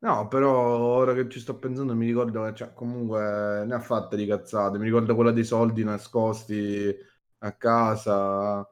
No, 0.02 0.28
però 0.30 0.52
ora 0.78 1.14
che 1.14 1.28
ci 1.30 1.40
sto 1.42 1.58
pensando 1.60 1.94
mi 1.94 2.06
ricordo 2.06 2.44
che 2.46 2.54
cioè, 2.56 2.74
comunque 2.74 3.66
ne 3.66 3.74
ha 3.76 3.80
fatte 3.82 4.16
di 4.16 4.26
cazzate. 4.26 4.78
Mi 4.78 4.86
ricordo 4.86 5.14
quella 5.16 5.32
dei 5.32 5.44
soldi 5.44 5.84
nascosti 5.84 6.96
a 7.40 7.52
casa. 7.54 8.66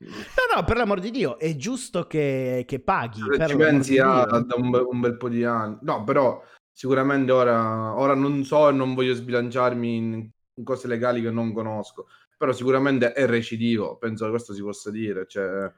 No, 0.00 0.56
no, 0.56 0.64
per 0.64 0.76
l'amor 0.76 1.00
di 1.00 1.10
Dio, 1.10 1.38
è 1.38 1.54
giusto 1.56 2.06
che, 2.06 2.64
che 2.66 2.80
paghi. 2.80 3.20
Per 3.28 3.48
ci 3.48 3.56
pensi 3.56 3.98
a, 3.98 4.24
da 4.24 4.54
un, 4.56 4.74
un 4.90 5.00
bel 5.00 5.16
po' 5.16 5.28
di 5.28 5.44
anni. 5.44 5.78
No, 5.82 6.04
però 6.04 6.42
sicuramente 6.72 7.30
ora, 7.32 7.94
ora 7.94 8.14
non 8.14 8.44
so 8.44 8.68
e 8.68 8.72
non 8.72 8.94
voglio 8.94 9.14
sbilanciarmi 9.14 9.96
in, 9.96 10.30
in 10.54 10.64
cose 10.64 10.88
legali 10.88 11.22
che 11.22 11.30
non 11.30 11.52
conosco. 11.52 12.08
Però 12.36 12.52
sicuramente 12.52 13.12
è 13.12 13.26
recidivo, 13.26 13.98
penso 13.98 14.24
che 14.24 14.30
questo 14.30 14.52
si 14.52 14.62
possa 14.62 14.90
dire. 14.90 15.26
Cioè, 15.28 15.72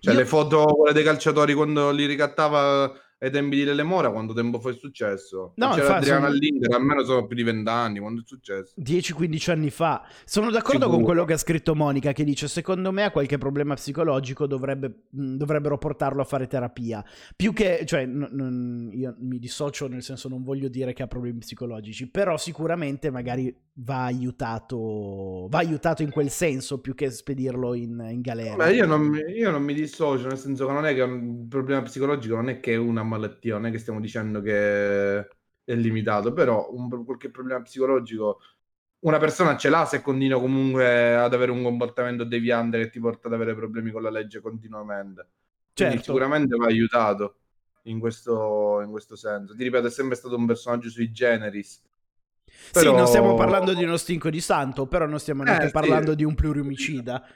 cioè 0.00 0.12
Io- 0.12 0.20
le 0.20 0.26
foto 0.26 0.64
quelle 0.64 0.92
dei 0.92 1.02
calciatori 1.02 1.54
quando 1.54 1.90
li 1.90 2.06
ricattava 2.06 2.92
ai 3.24 3.30
tempi 3.30 3.56
di 3.56 3.64
Lele 3.64 3.82
Mora, 3.82 4.10
quanto 4.10 4.32
tempo 4.34 4.60
fa 4.60 4.70
è 4.70 4.74
successo? 4.74 5.52
No, 5.56 5.70
C'era 5.70 5.80
infatti, 5.82 6.10
Adriano 6.10 6.32
sono- 6.32 6.76
almeno 6.76 7.04
sono 7.04 7.26
più 7.26 7.36
di 7.36 7.42
vent'anni, 7.42 7.98
quando 7.98 8.20
è 8.20 8.24
successo? 8.26 8.74
10-15 8.76 9.50
anni 9.50 9.70
fa. 9.70 10.06
Sono 10.24 10.50
d'accordo 10.50 10.80
con 10.86 10.88
Sicuro. 10.98 11.04
quello 11.04 11.24
che 11.24 11.32
ha 11.32 11.36
scritto 11.38 11.74
Monica, 11.74 12.12
che 12.12 12.24
dice: 12.24 12.48
Secondo 12.48 12.92
me 12.92 13.04
ha 13.04 13.10
qualche 13.10 13.38
problema 13.38 13.74
psicologico, 13.74 14.46
dovrebbe- 14.46 15.04
mh, 15.10 15.36
dovrebbero 15.36 15.78
portarlo 15.78 16.22
a 16.22 16.24
fare 16.24 16.46
terapia. 16.46 17.04
Più 17.36 17.52
che, 17.52 17.82
cioè, 17.86 18.04
n- 18.06 18.28
n- 18.32 18.90
io 18.92 19.14
mi 19.20 19.38
dissocio, 19.38 19.86
nel 19.88 20.02
senso, 20.02 20.28
non 20.28 20.42
voglio 20.42 20.68
dire 20.68 20.92
che 20.92 21.02
ha 21.02 21.06
problemi 21.06 21.38
psicologici, 21.38 22.10
però 22.10 22.36
sicuramente 22.36 23.10
magari 23.10 23.54
va 23.78 24.04
aiutato, 24.04 25.46
va 25.48 25.58
aiutato 25.58 26.02
in 26.02 26.10
quel 26.10 26.30
senso 26.30 26.80
più 26.80 26.94
che 26.94 27.10
spedirlo 27.10 27.74
in, 27.74 28.06
in 28.10 28.20
galera. 28.20 28.56
Beh, 28.56 28.74
io 28.74 28.86
non, 28.86 29.02
mi- 29.02 29.20
io 29.36 29.50
non 29.50 29.62
mi 29.62 29.74
dissocio, 29.74 30.28
nel 30.28 30.38
senso 30.38 30.66
che 30.66 30.72
non 30.72 30.86
è 30.86 30.94
che 30.94 31.00
un 31.02 31.48
problema 31.48 31.82
psicologico 31.82 32.36
non 32.36 32.48
è 32.48 32.60
che 32.60 32.76
una 32.76 33.02
malattia, 33.16 33.54
non 33.54 33.66
è 33.66 33.70
che 33.70 33.78
stiamo 33.78 34.00
dicendo 34.00 34.40
che 34.40 35.18
è 35.64 35.74
limitato, 35.74 36.32
però 36.32 36.68
un, 36.72 37.04
qualche 37.04 37.30
problema 37.30 37.62
psicologico 37.62 38.40
una 39.04 39.18
persona 39.18 39.56
ce 39.56 39.68
l'ha 39.68 39.84
se 39.84 40.00
continua 40.00 40.40
comunque 40.40 41.14
ad 41.14 41.34
avere 41.34 41.50
un 41.50 41.62
comportamento 41.62 42.24
deviante 42.24 42.78
che 42.78 42.90
ti 42.90 43.00
porta 43.00 43.28
ad 43.28 43.34
avere 43.34 43.54
problemi 43.54 43.90
con 43.90 44.02
la 44.02 44.10
legge 44.10 44.40
continuamente. 44.40 45.28
Certo. 45.74 46.02
sicuramente 46.02 46.56
va 46.56 46.66
aiutato. 46.66 47.36
in 47.86 47.98
questo, 47.98 48.80
in 48.82 48.90
questo 48.90 49.16
senso. 49.16 49.54
Ti 49.54 49.62
ripeto, 49.62 49.86
è 49.88 49.90
sempre 49.90 50.16
stato 50.16 50.36
un 50.36 50.46
personaggio 50.46 50.88
sui 50.88 51.10
generis. 51.12 51.82
Però... 52.72 52.90
Sì, 52.90 52.96
non 52.96 53.06
stiamo 53.06 53.34
parlando 53.34 53.74
di 53.74 53.84
uno 53.84 53.96
stinco 53.96 54.30
di 54.30 54.40
santo, 54.40 54.86
però 54.86 55.06
non 55.06 55.18
stiamo 55.18 55.42
neanche 55.42 55.66
Eh, 55.66 55.70
parlando 55.70 56.10
sì. 56.10 56.16
di 56.16 56.24
un 56.24 56.34
pluriomicida. 56.34 57.26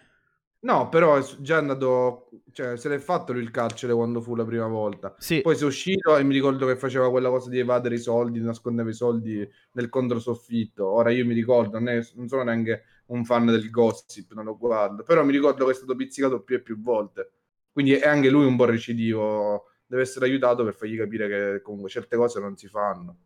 No, 0.61 0.89
però 0.89 1.17
è 1.17 1.23
già 1.39 1.59
andato, 1.59 2.31
cioè 2.53 2.77
se 2.77 2.89
l'è 2.89 2.99
fatto 2.99 3.33
lui 3.33 3.43
il 3.43 3.51
carcere 3.53 3.95
quando 3.95 4.21
fu 4.21 4.35
la 4.35 4.45
prima 4.45 4.67
volta. 4.67 5.15
Sì. 5.19 5.41
Poi 5.41 5.55
si 5.55 5.63
è 5.63 5.67
uscito 5.67 6.17
e 6.17 6.25
mi 6.25 6.35
ricordo 6.35 6.67
che 6.67 6.77
faceva 6.77 7.11
quella 7.11 7.29
cosa 7.29 7.49
di 7.49 7.59
evadere 7.61 7.95
i 7.95 7.99
soldi, 7.99 8.41
nascondeva 8.41 8.91
i 8.91 8.95
soldi 8.95 9.49
nel 9.73 9.89
controsoffitto. 9.89 10.85
Ora 10.85 11.11
io 11.11 11.25
mi 11.25 11.35
ricordo, 11.35 11.79
non, 11.79 11.89
è- 11.89 12.07
non 12.15 12.27
sono 12.27 12.43
neanche 12.43 12.83
un 13.07 13.25
fan 13.25 13.47
del 13.47 13.71
gossip, 13.71 14.33
non 14.33 14.45
lo 14.47 14.57
guardo, 14.57 15.05
però 15.05 15.25
mi 15.25 15.33
ricordo 15.33 15.65
che 15.65 15.71
è 15.71 15.75
stato 15.75 15.95
pizzicato 15.95 16.43
più 16.43 16.57
e 16.57 16.61
più 16.61 16.81
volte. 16.81 17.31
Quindi 17.73 17.93
è 17.95 18.09
anche 18.09 18.29
lui 18.29 18.45
un 18.45 18.57
po' 18.57 18.65
recidivo, 18.65 19.67
deve 19.87 20.03
essere 20.03 20.27
aiutato 20.27 20.65
per 20.65 20.75
fargli 20.75 20.97
capire 20.97 21.29
che 21.29 21.63
comunque 21.63 21.89
certe 21.89 22.17
cose 22.17 22.41
non 22.41 22.57
si 22.57 22.67
fanno. 22.67 23.17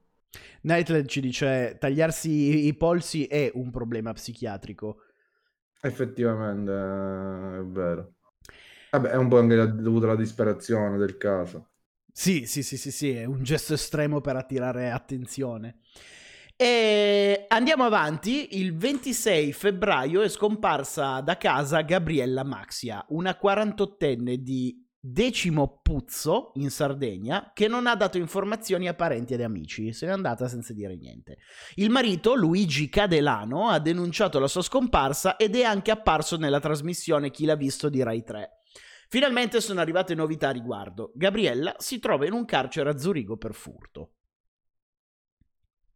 Nightland 0.63 1.07
ci 1.07 1.21
dice 1.21 1.77
tagliarsi 1.79 2.67
i 2.67 2.75
polsi 2.75 3.25
è 3.25 3.51
un 3.55 3.71
problema 3.71 4.13
psichiatrico. 4.13 4.99
Effettivamente 5.85 6.71
eh, 6.71 7.59
è 7.59 7.65
vero. 7.65 8.15
Vabbè, 8.91 9.11
è 9.11 9.17
un 9.17 9.29
po' 9.29 9.39
anche 9.39 9.57
dovuto 9.57 10.05
alla 10.05 10.17
disperazione 10.17 10.97
del 10.97 11.17
caso. 11.17 11.71
Sì, 12.13 12.47
sì, 12.47 12.63
sì, 12.63 12.77
sì, 12.77 12.93
sì, 12.93 13.11
è 13.11 13.25
un 13.25 13.43
gesto 13.43 13.75
estremo 13.75 14.21
per 14.21 14.37
attirare 14.37 14.91
attenzione. 14.91 15.81
E 16.55 17.47
andiamo 17.49 17.85
avanti, 17.85 18.59
il 18.59 18.77
26 18.77 19.53
febbraio 19.53 20.21
è 20.21 20.29
scomparsa 20.29 21.21
da 21.21 21.37
casa 21.37 21.81
Gabriella 21.81 22.45
Maxia, 22.45 23.05
una 23.09 23.37
48enne 23.43 24.35
di 24.35 24.87
Decimo 25.05 25.81
Puzzo 25.83 26.53
in 26.55 26.71
Sardegna 26.71 27.51
che 27.53 27.67
non 27.67 27.89
ha 27.89 27.97
dato 27.97 28.19
informazioni 28.19 28.87
a 28.87 28.95
parenti 28.95 29.35
ed 29.35 29.41
amici, 29.41 29.93
se 29.93 30.07
n'è 30.07 30.13
andata 30.13 30.47
senza 30.47 30.73
dire 30.73 30.95
niente. 30.95 31.39
Il 31.75 31.91
marito, 31.91 32.37
Luigi 32.37 32.89
Cadelano, 32.89 33.69
ha 33.69 33.81
denunciato 33.81 34.39
la 34.39 34.47
sua 34.47 34.63
scomparsa 34.63 35.39
ed 35.39 35.57
è 35.57 35.65
anche 35.65 35.91
apparso 35.91 36.37
nella 36.37 36.61
trasmissione 36.61 37.33
Chi 37.33 37.47
l'ha 37.47 37.57
visto 37.57 37.89
di 37.89 38.01
Rai 38.01 38.23
3. 38.23 38.49
Finalmente 39.09 39.61
sono 39.61 39.81
arrivate 39.81 40.15
novità 40.15 40.51
a 40.51 40.53
riguardo. 40.53 41.11
Gabriella 41.17 41.75
si 41.79 41.99
trova 41.99 42.25
in 42.25 42.33
un 42.33 42.45
carcere 42.45 42.91
a 42.91 42.97
Zurigo 42.97 43.37
per 43.37 43.55
furto. 43.55 44.13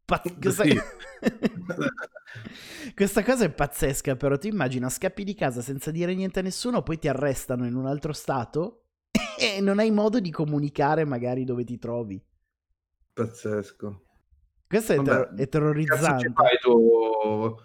Pazz-. 0.05 0.49
Sì. 0.49 0.77
questa 2.93 3.23
cosa 3.23 3.45
è 3.45 3.53
pazzesca, 3.53 4.17
però 4.17 4.37
ti 4.37 4.49
immagina, 4.49 4.89
scappi 4.89 5.23
di 5.23 5.35
casa 5.35 5.63
senza 5.63 5.93
dire 5.93 6.13
niente 6.13 6.41
a 6.41 6.43
nessuno, 6.43 6.83
poi 6.83 6.99
ti 6.99 7.07
arrestano 7.07 7.69
in 7.69 7.77
un 7.77 7.87
altro 7.87 8.13
stato 8.13 8.81
e 9.39 9.61
non 9.61 9.79
hai 9.79 9.91
modo 9.91 10.21
di 10.21 10.31
comunicare 10.31 11.05
magari 11.05 11.45
dove 11.45 11.65
ti 11.65 11.79
trovi. 11.79 12.23
Pazzesco. 13.13 14.03
Questo 14.69 14.93
è, 14.93 14.97
Vabbè, 14.97 15.09
ter- 15.09 15.35
è 15.35 15.49
terrorizzante. 15.49 16.33
fai 16.35 16.59
tu? 16.61 17.57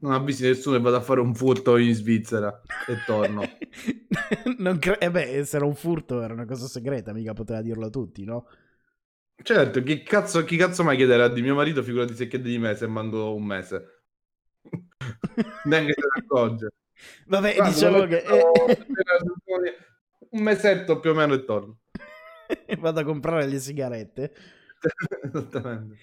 Non 0.00 0.12
avvisi 0.12 0.44
nessuno 0.44 0.76
e 0.76 0.80
vado 0.80 0.96
a 0.96 1.00
fare 1.00 1.20
un 1.20 1.34
furto 1.34 1.76
in 1.76 1.94
Svizzera 1.94 2.60
e 2.88 3.04
torno. 3.04 3.42
non 4.58 4.78
cre- 4.78 4.98
eh 4.98 5.10
beh, 5.10 5.44
se 5.44 5.56
era 5.56 5.64
un 5.64 5.74
furto 5.74 6.22
era 6.22 6.32
una 6.32 6.46
cosa 6.46 6.66
segreta, 6.66 7.12
mica 7.12 7.34
poteva 7.34 7.62
dirlo 7.62 7.86
a 7.86 7.90
tutti, 7.90 8.24
no? 8.24 8.48
certo, 9.42 9.82
chi 9.82 10.02
cazzo, 10.02 10.44
chi 10.44 10.56
cazzo 10.56 10.82
mai 10.82 10.96
chiederà 10.96 11.28
di 11.28 11.42
mio 11.42 11.54
marito? 11.54 11.82
Figurati 11.82 12.14
se 12.14 12.26
chiede 12.26 12.48
di 12.48 12.58
me 12.58 12.74
se 12.74 12.86
mando 12.86 13.34
un 13.34 13.44
mese. 13.44 14.02
Neanche 15.64 15.92
se 15.92 16.00
ne 16.00 16.22
accorge. 16.24 16.68
Vabbè, 17.26 17.54
Guarda, 17.54 17.72
diciamo 17.72 18.04
che... 18.06 18.24
un 20.30 20.42
mesetto 20.42 21.00
più 21.00 21.10
o 21.10 21.14
meno 21.14 21.34
e 21.34 21.44
torno. 21.44 21.78
Vado 22.78 23.00
a 23.00 23.04
comprare 23.04 23.46
le 23.46 23.58
sigarette. 23.58 24.32
Esattamente. 25.22 25.98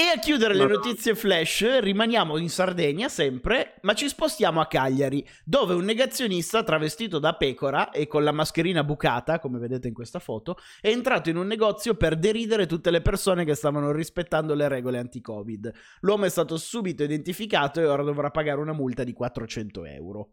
E 0.00 0.04
a 0.04 0.18
chiudere 0.18 0.54
le 0.54 0.66
notizie 0.66 1.14
flash, 1.14 1.78
rimaniamo 1.80 2.38
in 2.38 2.48
Sardegna 2.48 3.10
sempre, 3.10 3.74
ma 3.82 3.92
ci 3.92 4.08
spostiamo 4.08 4.58
a 4.58 4.66
Cagliari, 4.66 5.26
dove 5.44 5.74
un 5.74 5.84
negazionista 5.84 6.62
travestito 6.62 7.18
da 7.18 7.34
pecora 7.34 7.90
e 7.90 8.06
con 8.06 8.24
la 8.24 8.32
mascherina 8.32 8.82
bucata, 8.82 9.38
come 9.40 9.58
vedete 9.58 9.88
in 9.88 9.92
questa 9.92 10.18
foto, 10.18 10.56
è 10.80 10.88
entrato 10.88 11.28
in 11.28 11.36
un 11.36 11.46
negozio 11.46 11.96
per 11.96 12.16
deridere 12.16 12.64
tutte 12.64 12.90
le 12.90 13.02
persone 13.02 13.44
che 13.44 13.54
stavano 13.54 13.92
rispettando 13.92 14.54
le 14.54 14.68
regole 14.68 14.96
anti-Covid. 14.96 15.70
L'uomo 16.00 16.24
è 16.24 16.30
stato 16.30 16.56
subito 16.56 17.02
identificato 17.02 17.78
e 17.80 17.86
ora 17.86 18.02
dovrà 18.02 18.30
pagare 18.30 18.60
una 18.60 18.72
multa 18.72 19.04
di 19.04 19.12
400 19.12 19.84
euro. 19.84 20.30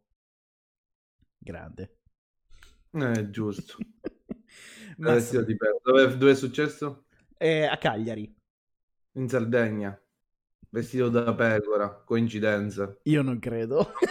Grande. 1.38 1.96
Eh, 2.91 3.30
giusto. 3.30 3.78
Ma 4.97 5.15
di 5.17 5.56
pecora. 5.58 5.80
Dove, 5.84 6.17
dove 6.17 6.32
è 6.32 6.36
successo? 6.36 7.06
eh, 7.38 7.65
a 7.65 7.78
Cagliari. 7.78 8.34
In 9.13 9.30
Sardegna. 9.30 10.00
Vestito 10.69 11.10
da 11.10 11.34
pecora. 11.34 12.04
Coincidenza. 12.06 12.95
Io 13.04 13.21
non 13.21 13.39
credo. 13.39 13.93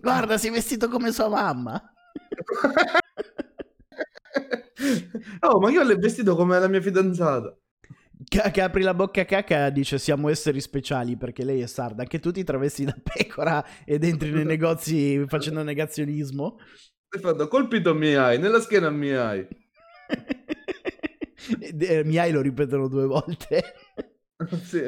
Guarda, 0.00 0.38
sei 0.38 0.50
vestito 0.50 0.88
come 0.88 1.12
sua 1.12 1.28
mamma. 1.28 1.82
oh, 5.40 5.58
ma 5.58 5.70
io 5.70 5.82
l'ho 5.82 5.96
vestito 5.96 6.36
come 6.36 6.58
la 6.58 6.68
mia 6.68 6.80
fidanzata. 6.80 7.56
Che 8.24 8.62
apri 8.62 8.82
la 8.82 8.94
bocca 8.94 9.20
a 9.20 9.24
caca 9.26 9.68
dice 9.68 9.98
siamo 9.98 10.30
esseri 10.30 10.60
speciali 10.62 11.16
perché 11.16 11.44
lei 11.44 11.60
è 11.60 11.66
sarda. 11.66 12.02
Anche 12.02 12.18
tu 12.18 12.30
ti 12.30 12.44
travesti 12.44 12.84
da 12.84 12.96
pecora 13.02 13.64
ed 13.84 14.04
entri 14.04 14.30
nei 14.30 14.44
negozi 14.44 15.22
facendo 15.26 15.62
negazionismo. 15.62 16.58
Hai 17.08 17.20
fatto 17.20 17.46
colpito 17.48 17.94
mi 17.94 18.14
hai, 18.14 18.38
nella 18.38 18.60
schiena 18.60 18.90
mi 18.90 19.12
hai. 19.12 19.46
Eh, 21.78 22.02
Miai 22.02 22.32
lo 22.32 22.40
ripetono 22.40 22.88
due 22.88 23.06
volte. 23.06 23.62
sì. 24.64 24.82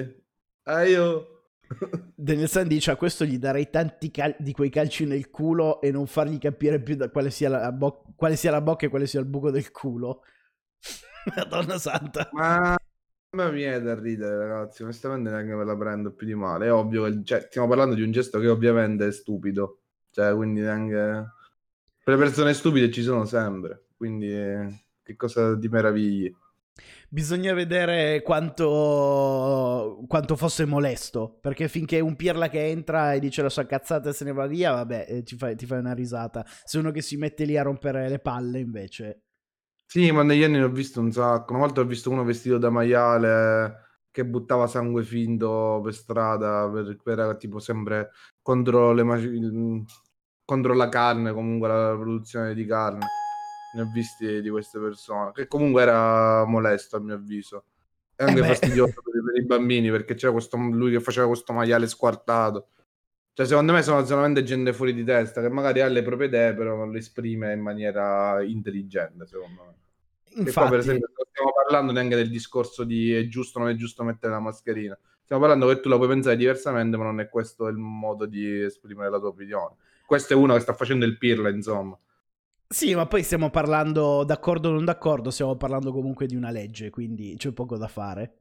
Ah, 0.64 0.85
io... 0.85 1.45
Daniel 2.17 2.49
San 2.49 2.67
dice 2.67 2.91
a 2.91 2.97
questo 2.97 3.25
gli 3.25 3.38
darei 3.38 3.71
tanti 3.71 4.11
cal- 4.11 4.35
di 4.38 4.53
quei 4.53 4.71
calci 4.71 5.05
nel 5.05 5.31
culo 5.31 5.81
e 5.81 5.93
non 5.93 6.07
fargli 6.07 6.38
capire 6.38 6.81
più 6.81 6.97
da 6.97 7.11
quale 7.11 7.31
sia 7.31 7.49
la, 7.49 7.71
bo- 7.71 8.12
quale 8.17 8.35
sia 8.35 8.51
la 8.51 8.61
bocca 8.61 8.87
e 8.87 8.88
quale 8.88 9.07
sia 9.07 9.21
il 9.21 9.27
buco 9.27 9.51
del 9.51 9.71
culo. 9.71 10.23
Madonna 11.37 11.79
santa. 11.79 12.29
Ma... 12.33 12.77
Ma 13.31 13.51
mi 13.51 13.57
viene 13.57 13.81
da 13.81 13.99
ridere, 13.99 14.37
ragazzi. 14.37 14.83
Onestamente 14.83 15.31
neanche 15.31 15.55
me 15.55 15.64
la 15.64 15.77
prendo 15.77 16.12
più 16.12 16.27
di 16.27 16.35
male. 16.35 16.67
È 16.67 16.73
ovvio. 16.73 17.23
Cioè, 17.23 17.47
stiamo 17.49 17.69
parlando 17.69 17.95
di 17.95 18.03
un 18.03 18.11
gesto 18.11 18.38
che 18.38 18.49
ovviamente 18.49 19.07
è 19.07 19.12
stupido. 19.12 19.81
Cioè, 20.11 20.35
quindi 20.35 20.61
neanche... 20.61 21.33
Per 22.05 22.17
le 22.17 22.23
persone 22.25 22.55
stupide 22.55 22.91
ci 22.91 23.03
sono 23.03 23.25
sempre. 23.25 23.88
Quindi... 23.97 24.87
Che 25.03 25.17
cosa 25.17 25.55
di 25.55 25.69
meravigli. 25.69 26.31
Bisogna 27.09 27.55
vedere 27.55 28.21
quanto, 28.21 30.05
quanto 30.07 30.37
fosse 30.37 30.67
molesto. 30.67 31.38
Perché 31.41 31.67
finché 31.69 32.01
un 32.01 32.14
pirla 32.14 32.51
che 32.51 32.67
entra 32.67 33.14
e 33.14 33.19
dice 33.19 33.41
la 33.41 33.49
sua 33.49 33.64
cazzata 33.64 34.11
e 34.11 34.12
se 34.12 34.25
ne 34.25 34.33
va 34.33 34.47
via, 34.47 34.73
vabbè, 34.73 35.07
eh, 35.09 35.23
ti 35.23 35.37
fai, 35.37 35.57
ti 35.57 35.64
fai 35.64 35.79
una 35.79 35.95
risata. 35.95 36.45
Se 36.47 36.77
uno 36.77 36.91
che 36.91 37.01
si 37.01 37.17
mette 37.17 37.45
lì 37.45 37.57
a 37.57 37.62
rompere 37.62 38.09
le 38.09 38.19
palle, 38.19 38.59
invece. 38.59 39.23
Sì, 39.90 40.11
ma 40.12 40.22
negli 40.22 40.42
anni 40.42 40.59
ne 40.59 40.64
ho 40.64 40.68
visto 40.68 41.01
un 41.01 41.11
sacco. 41.11 41.55
Una 41.55 41.62
volta 41.62 41.81
ho 41.81 41.85
visto 41.85 42.11
uno 42.11 42.22
vestito 42.22 42.59
da 42.59 42.68
maiale 42.68 43.87
che 44.11 44.27
buttava 44.27 44.66
sangue 44.66 45.03
finto 45.03 45.81
per 45.83 45.94
strada, 45.94 46.68
per, 46.68 46.98
per 47.03 47.37
tipo 47.38 47.59
sempre 47.59 48.11
contro, 48.42 48.92
le 48.92 49.03
maci- 49.03 49.85
contro 50.44 50.74
la 50.74 50.90
carne, 50.90 51.33
comunque 51.33 51.68
la 51.68 51.96
produzione 51.98 52.53
di 52.53 52.66
carne. 52.66 53.07
Ne 53.77 53.81
ho 53.81 53.90
visti 53.90 54.42
di 54.42 54.51
queste 54.51 54.79
persone, 54.79 55.33
che 55.33 55.46
comunque 55.46 55.81
era 55.81 56.44
molesto 56.44 56.96
a 56.96 57.01
mio 57.01 57.14
avviso. 57.14 57.64
E 58.14 58.24
anche 58.24 58.40
Eh 58.40 58.44
fastidioso 58.44 58.92
per, 58.92 59.22
per 59.24 59.42
i 59.42 59.46
bambini, 59.46 59.90
perché 59.90 60.14
c'era 60.16 60.33
questo, 60.33 60.59
lui 60.59 60.90
che 60.90 61.01
faceva 61.01 61.29
questo 61.29 61.55
maiale 61.55 61.87
squartato. 61.87 62.68
Cioè, 63.38 63.46
secondo 63.46 63.72
me 63.72 63.83
sono 63.85 64.05
solamente 64.05 64.42
gente 64.42 64.72
fuori 64.72 64.92
di 64.92 65.05
testa, 65.05 65.40
che 65.40 65.48
magari 65.48 65.81
ha 65.81 65.87
le 65.87 66.03
proprie 66.03 66.27
idee, 66.27 66.55
però 66.55 66.74
non 66.74 66.90
le 66.90 66.98
esprime 66.98 67.53
in 67.53 67.61
maniera 67.61 68.42
intelligente, 68.42 69.27
secondo 69.27 69.62
me. 69.64 69.77
Qua, 70.53 70.66
per 70.66 70.79
Infatti, 70.79 70.79
esempio, 70.79 71.07
non 71.16 71.27
stiamo 71.31 71.53
parlando 71.53 71.92
neanche 71.92 72.16
del 72.16 72.31
discorso 72.31 72.83
di 72.83 73.12
è 73.12 73.29
giusto 73.29 73.59
o 73.59 73.62
non 73.62 73.70
è 73.70 73.77
giusto 73.77 74.03
mettere 74.03 74.33
la 74.33 74.40
mascherina. 74.40 74.98
Stiamo 75.22 75.40
parlando 75.42 75.68
che 75.68 75.79
tu 75.79 75.88
la 75.88 75.94
puoi 75.94 76.09
pensare 76.09 76.35
diversamente, 76.35 76.96
ma 76.96 77.05
non 77.05 77.20
è 77.20 77.29
questo 77.29 77.68
il 77.68 77.77
modo 77.77 78.27
di 78.27 78.61
esprimere 78.62 79.09
la 79.09 79.20
tua 79.20 79.29
opinione. 79.29 79.77
Questo 80.05 80.33
è 80.33 80.37
uno 80.37 80.55
che 80.55 80.61
sta 80.61 80.74
facendo 80.74 81.05
il 81.05 81.16
pirla, 81.16 81.48
insomma. 81.48 81.96
sì, 82.66 82.94
ma 82.94 83.07
poi 83.07 83.22
stiamo 83.22 83.51
parlando 83.51 84.24
d'accordo 84.24 84.68
o 84.68 84.72
non 84.72 84.85
d'accordo, 84.85 85.31
stiamo 85.31 85.57
parlando 85.57 85.92
comunque 85.92 86.27
di 86.27 86.35
una 86.37 86.51
legge, 86.51 86.90
quindi 86.90 87.35
c'è 87.37 87.53
poco 87.53 87.77
da 87.77 87.88
fare. 87.88 88.38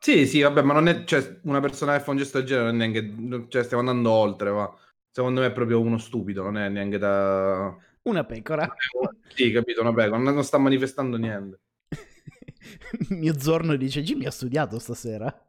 Sì, 0.00 0.26
sì, 0.26 0.40
vabbè, 0.40 0.62
ma 0.62 0.72
non 0.74 0.88
è, 0.88 1.04
cioè, 1.04 1.40
una 1.42 1.60
persona 1.60 1.96
che 1.96 2.02
fa 2.04 2.12
un 2.12 2.18
gesto 2.18 2.38
del 2.38 2.46
genere 2.46 2.70
non 2.70 2.80
è 2.80 2.86
neanche, 2.86 3.48
cioè, 3.48 3.64
stiamo 3.64 3.82
andando 3.82 4.10
oltre, 4.10 4.50
ma 4.50 4.72
secondo 5.10 5.40
me 5.40 5.46
è 5.46 5.52
proprio 5.52 5.80
uno 5.80 5.98
stupido, 5.98 6.42
non 6.42 6.56
è 6.56 6.68
neanche 6.68 6.98
da... 6.98 7.76
Una 8.02 8.24
pecora. 8.24 8.66
Sì, 9.34 9.52
capito, 9.52 9.82
una 9.82 9.92
pecora, 9.92 10.16
non, 10.16 10.34
non 10.34 10.44
sta 10.44 10.58
manifestando 10.58 11.16
niente. 11.16 11.60
Mio 13.10 13.38
Zorno 13.38 13.76
dice, 13.76 14.02
Jimmy 14.02 14.24
ha 14.26 14.30
studiato 14.30 14.78
stasera. 14.78 15.44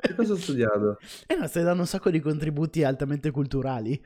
Che 0.00 0.14
cosa 0.14 0.32
ho 0.32 0.36
studiato? 0.36 0.98
Eh 1.26 1.36
no, 1.36 1.46
stai 1.46 1.62
dando 1.62 1.82
un 1.82 1.86
sacco 1.86 2.10
di 2.10 2.20
contributi 2.20 2.84
altamente 2.84 3.30
culturali. 3.30 4.00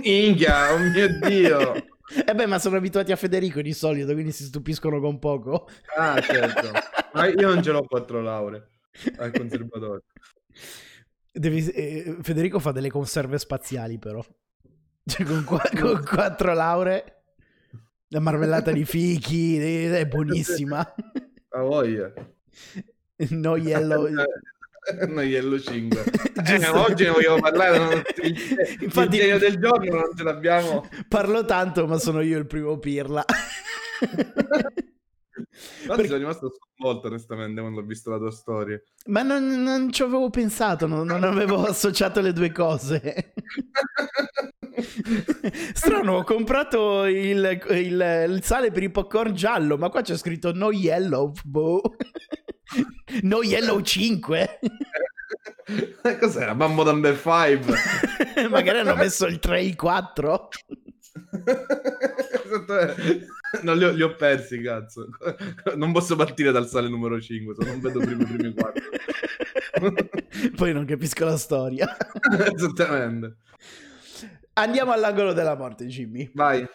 Minchia, 0.00 0.72
oh 0.72 0.78
mio 0.78 1.18
Dio! 1.20 1.95
Eh 2.26 2.34
beh, 2.34 2.46
ma 2.46 2.58
sono 2.58 2.76
abituati 2.76 3.10
a 3.12 3.16
Federico 3.16 3.60
di 3.60 3.72
solito, 3.72 4.12
quindi 4.12 4.32
si 4.32 4.44
stupiscono 4.44 5.00
con 5.00 5.18
poco. 5.18 5.68
Ah, 5.96 6.20
certo. 6.20 6.70
Ma 7.14 7.26
io 7.26 7.48
non 7.48 7.62
ce 7.62 7.72
l'ho 7.72 7.82
quattro 7.84 8.20
lauree 8.20 8.68
al 9.18 9.30
conservatorio. 9.36 10.02
Devi- 11.32 11.70
eh, 11.70 12.16
Federico 12.22 12.58
fa 12.58 12.72
delle 12.72 12.90
conserve 12.90 13.38
spaziali, 13.38 13.98
però. 13.98 14.24
Cioè, 15.08 15.24
con, 15.24 15.44
qua- 15.44 15.70
con 15.78 16.02
quattro 16.04 16.52
lauree, 16.52 17.22
la 18.08 18.20
marmellata 18.20 18.72
di 18.72 18.84
fichi 18.84 19.56
eh, 19.56 19.98
è 20.00 20.06
buonissima. 20.06 20.94
A 21.50 21.60
voglia. 21.62 22.12
No 23.30 23.56
yellow. 23.56 24.08
No, 25.08 25.20
Yellow 25.22 25.58
5. 25.58 26.04
Giusto. 26.44 26.80
oggi 26.80 27.04
ne 27.04 27.10
vogliamo 27.10 27.40
parlare. 27.40 27.78
non- 27.78 28.02
il, 28.22 28.36
Infatti- 28.82 29.16
il 29.18 29.38
del 29.38 29.58
giorno 29.58 29.94
non 29.94 30.10
ce 30.16 30.22
l'abbiamo. 30.22 30.88
Parlo 31.08 31.44
tanto, 31.44 31.86
ma 31.86 31.98
sono 31.98 32.20
io 32.20 32.38
il 32.38 32.46
primo 32.46 32.78
pirla. 32.78 33.24
Guarda, 35.86 36.04
sono 36.04 36.18
rimasto 36.18 36.50
sconvolto 36.50 37.08
onestamente 37.08 37.60
quando 37.60 37.80
ho 37.80 37.84
visto 37.84 38.10
la 38.10 38.18
tua 38.18 38.30
storia. 38.30 38.80
Ma 39.06 39.22
non, 39.22 39.62
non 39.62 39.92
ci 39.92 40.02
avevo 40.02 40.30
pensato, 40.30 40.86
non, 40.86 41.06
non 41.06 41.22
avevo 41.24 41.64
associato 41.66 42.20
le 42.20 42.32
due 42.32 42.52
cose. 42.52 43.32
Strano, 45.74 46.16
ho 46.18 46.24
comprato 46.24 47.04
il, 47.06 47.58
il- 47.70 48.26
il 48.28 48.42
sale 48.42 48.70
per 48.70 48.82
i 48.82 48.90
popcorn 48.90 49.34
giallo, 49.34 49.78
ma 49.78 49.88
qua 49.88 50.02
c'è 50.02 50.16
scritto 50.16 50.52
no 50.52 50.70
yellow. 50.72 51.32
boh. 51.44 51.80
No 53.22 53.42
yellow 53.44 53.80
5. 53.80 54.58
Cos'era? 56.18 56.52
Mambo 56.54 56.82
Number 56.82 57.14
5. 57.16 57.74
Magari 58.50 58.78
hanno 58.80 58.96
messo 58.96 59.26
il 59.26 59.38
3 59.38 59.60
e 59.60 59.64
il 59.66 59.76
4. 59.76 60.48
non 63.62 63.76
li 63.78 63.84
ho, 63.84 63.90
li 63.92 64.02
ho 64.02 64.14
persi, 64.16 64.60
cazzo. 64.60 65.08
Non 65.76 65.92
posso 65.92 66.16
partire 66.16 66.50
dal 66.52 66.68
sale 66.68 66.88
numero 66.88 67.20
5, 67.20 67.54
se 67.56 67.64
non 67.64 67.80
vedo 67.80 68.00
prima 68.00 68.22
i 68.22 68.26
primi 68.26 68.52
quattro. 68.52 68.82
Poi 70.56 70.72
non 70.72 70.84
capisco 70.84 71.24
la 71.24 71.36
storia. 71.36 71.96
Esattamente. 72.54 73.36
Andiamo 74.58 74.92
all'angolo 74.92 75.34
della 75.34 75.54
morte, 75.54 75.86
Jimmy. 75.86 76.30
Vai. 76.34 76.66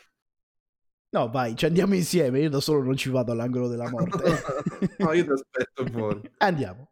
No, 1.09 1.29
vai, 1.29 1.55
ci 1.55 1.65
andiamo 1.65 1.95
insieme. 1.95 2.39
Io 2.39 2.49
da 2.49 2.59
solo 2.59 2.83
non 2.83 2.95
ci 2.95 3.09
vado 3.09 3.31
all'angolo 3.31 3.67
della 3.67 3.89
morte. 3.89 4.21
no, 4.99 5.13
io 5.13 5.23
ti 5.23 5.31
aspetto 5.31 5.85
fuori. 5.87 6.21
Andiamo. 6.37 6.91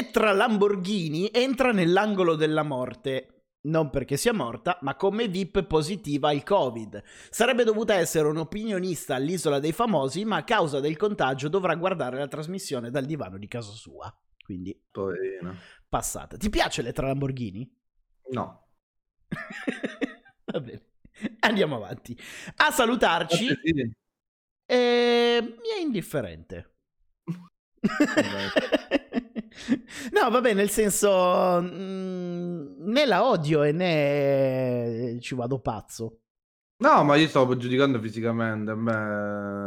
Elettra 0.00 0.32
Lamborghini 0.32 1.28
entra 1.30 1.72
nell'angolo 1.72 2.34
della 2.34 2.62
morte. 2.62 3.42
Non 3.64 3.90
perché 3.90 4.16
sia 4.16 4.32
morta, 4.32 4.78
ma 4.80 4.94
come 4.96 5.28
VIP 5.28 5.64
positiva 5.64 6.30
al 6.30 6.42
Covid. 6.42 7.02
Sarebbe 7.28 7.64
dovuta 7.64 7.92
essere 7.92 8.26
un'opinionista 8.28 9.14
all'isola 9.14 9.58
dei 9.58 9.72
famosi, 9.72 10.24
ma 10.24 10.36
a 10.36 10.44
causa 10.44 10.80
del 10.80 10.96
contagio 10.96 11.48
dovrà 11.48 11.74
guardare 11.74 12.16
la 12.16 12.28
trasmissione 12.28 12.90
dal 12.90 13.04
divano 13.04 13.36
di 13.36 13.46
casa 13.46 13.72
sua. 13.72 14.10
Quindi, 14.42 14.74
Poverino. 14.90 15.54
passata. 15.86 16.38
Ti 16.38 16.48
piace 16.48 16.80
Elettra 16.80 17.08
Lamborghini? 17.08 17.70
No. 18.30 18.68
Va 20.46 20.60
bene. 20.60 20.82
Andiamo 21.40 21.76
avanti. 21.76 22.18
A 22.56 22.70
salutarci 22.70 23.48
Forse 23.48 23.60
sì. 23.62 23.94
eh, 24.64 25.40
mi 25.42 25.68
è 25.76 25.80
indifferente. 25.82 26.76
no, 30.12 30.30
vabbè, 30.30 30.54
nel 30.54 30.70
senso 30.70 31.60
mm, 31.62 32.88
né 32.90 33.04
la 33.06 33.24
odio 33.24 33.62
e 33.62 33.72
né 33.72 35.18
ci 35.20 35.34
vado 35.34 35.58
pazzo. 35.60 36.20
No, 36.82 37.04
ma 37.04 37.16
io 37.16 37.28
stavo 37.28 37.56
giudicando 37.58 38.00
fisicamente. 38.00 38.74
Me 38.74 38.92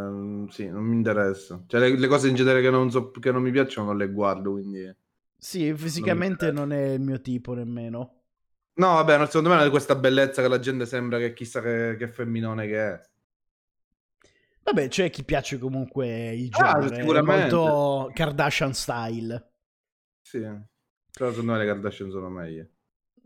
mm, 0.10 0.48
sì, 0.48 0.68
non 0.70 0.84
mi 0.84 0.96
interessa. 0.96 1.64
Cioè, 1.68 1.80
le, 1.80 1.98
le 1.98 2.08
cose 2.08 2.28
in 2.28 2.36
genere 2.36 2.62
che 2.62 2.70
non, 2.72 2.90
so, 2.92 3.12
che 3.12 3.32
non 3.32 3.42
mi 3.44 3.52
piacciono 3.52 3.88
non 3.88 3.98
le 3.98 4.12
guardo. 4.12 4.52
Quindi, 4.54 4.92
Sì, 5.38 5.76
fisicamente 5.76 6.50
interessa. 6.50 6.52
non 6.52 6.72
è 6.74 6.94
il 6.94 7.00
mio 7.02 7.22
tipo 7.22 7.54
nemmeno. 7.54 8.24
no, 8.76 8.88
vabbè, 8.96 9.18
no, 9.18 9.26
secondo 9.26 9.50
me 9.50 9.56
non 9.56 9.66
è 9.68 9.70
questa 9.70 9.96
bellezza 9.96 10.42
che 10.42 10.48
la 10.48 10.60
gente 10.60 10.86
sembra 10.86 11.18
che 11.20 11.34
chissà 11.34 11.62
che, 11.62 11.96
che 11.98 12.08
femminone 12.08 12.68
che 12.68 12.78
è. 12.94 13.02
Vabbè, 14.64 14.88
c'è 14.88 15.10
chi 15.10 15.24
piace 15.26 15.58
comunque 15.58 16.32
il 16.34 16.50
Ah, 16.52 16.82
genere, 16.82 17.02
è 17.02 17.02
sicuramente. 17.02 17.24
molto 17.24 18.10
Kardashian 18.14 18.74
style. 18.74 19.53
Sì, 20.24 20.40
però 20.40 21.30
secondo 21.30 21.52
me 21.52 21.58
le 21.60 21.66
Kardashian 21.66 22.10
sono 22.10 22.30
meglio. 22.30 22.68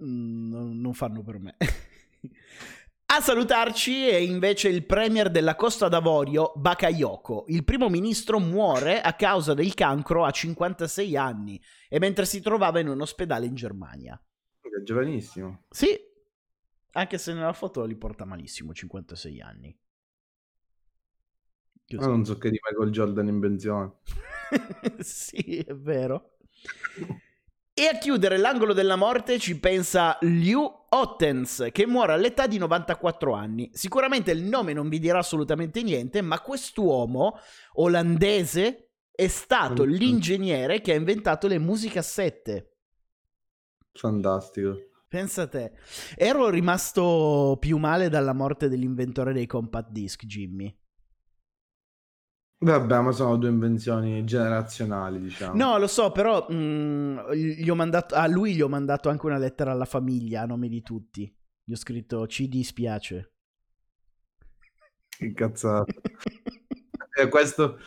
Mm, 0.04 0.50
non, 0.50 0.82
non 0.82 0.94
fanno 0.94 1.24
per 1.24 1.40
me. 1.40 1.56
A 3.10 3.22
salutarci 3.22 4.06
è 4.06 4.18
invece 4.18 4.68
il 4.68 4.86
premier 4.86 5.32
della 5.32 5.56
Costa 5.56 5.88
d'Avorio, 5.88 6.52
Bakayoko. 6.56 7.46
Il 7.48 7.64
primo 7.64 7.88
ministro 7.88 8.38
muore 8.38 9.00
a 9.00 9.14
causa 9.14 9.54
del 9.54 9.74
cancro 9.74 10.26
a 10.26 10.32
56 10.32 11.16
anni 11.16 11.60
e 11.88 12.00
mentre 12.00 12.26
si 12.26 12.42
trovava 12.42 12.82
in 12.82 12.90
un 12.90 13.00
ospedale 13.00 13.46
in 13.46 13.56
Germania. 13.56 14.22
È 14.60 14.84
giovanissimo. 14.84 15.64
Sì, 15.70 15.98
anche 16.92 17.18
se 17.18 17.34
nella 17.34 17.54
foto 17.54 17.86
li 17.86 17.96
porta 17.96 18.26
malissimo, 18.26 18.74
56 18.74 19.42
anni. 19.42 19.80
Così. 21.88 21.96
Ma 21.96 22.08
non 22.08 22.26
so 22.26 22.38
che 22.38 22.50
di 22.50 22.60
Michael 22.62 22.92
Jordan 22.92 23.28
in 23.30 23.40
pensione. 23.40 23.94
sì, 25.00 25.60
è 25.60 25.74
vero. 25.74 26.37
E 27.74 27.86
a 27.86 27.98
chiudere 28.00 28.38
l'angolo 28.38 28.74
della 28.74 28.96
morte 28.96 29.38
ci 29.38 29.60
pensa 29.60 30.17
Liu 30.22 30.67
Ottens, 30.89 31.67
che 31.72 31.86
muore 31.86 32.13
all'età 32.13 32.48
di 32.48 32.58
94 32.58 33.34
anni. 33.34 33.70
Sicuramente 33.74 34.32
il 34.32 34.43
nome 34.43 34.74
non 34.74 34.89
vi 34.89 34.98
dirà 34.98 35.20
assolutamente 35.20 35.84
niente, 35.84 36.22
ma 36.22 36.39
quest'uomo 36.41 37.38
olandese 37.74 38.93
è 39.12 39.28
stato 39.28 39.86
Mm. 39.86 39.89
l'ingegnere 39.89 40.82
che 40.82 40.91
ha 40.91 40.96
inventato 40.96 41.48
le 41.48 41.60
musicassette. 41.60 42.78
Fantastico. 43.93 44.76
Pensa 45.08 45.43
a 45.43 45.48
te. 45.48 45.72
Ero 46.15 46.50
rimasto 46.50 47.58
più 47.60 47.78
male 47.78 48.10
dalla 48.10 48.34
morte 48.34 48.70
dell'inventore 48.70 49.34
dei 49.34 49.46
compact 49.46 49.91
disc, 49.91 50.26
Jimmy. 50.26 50.76
Vabbè, 52.60 53.02
ma 53.02 53.12
sono 53.12 53.38
due 53.38 53.50
invenzioni 53.50 54.24
generazionali, 54.24 55.20
diciamo. 55.20 55.56
No, 55.56 55.78
lo 55.78 55.86
so, 55.86 56.12
però 56.12 56.48
mm, 56.52 57.32
gli 57.32 57.70
ho 57.70 57.76
mandato, 57.76 58.15
a 58.15 58.26
lui 58.28 58.56
gli 58.56 58.62
ho 58.62 58.67
mandato 58.67 59.10
anche 59.10 59.28
una 59.28 59.38
lettera 59.38 59.72
alla 59.72 59.86
famiglia 59.86 60.41
a 60.41 60.46
nome 60.46 60.67
di 60.67 60.82
tutti. 60.82 61.32
Gli 61.63 61.74
ho 61.74 61.76
scritto 61.76 62.26
ci 62.26 62.48
dispiace. 62.48 63.34
Che 65.08 65.34
cazzata. 65.34 65.93
E 67.20 67.30
questo... 67.30 67.80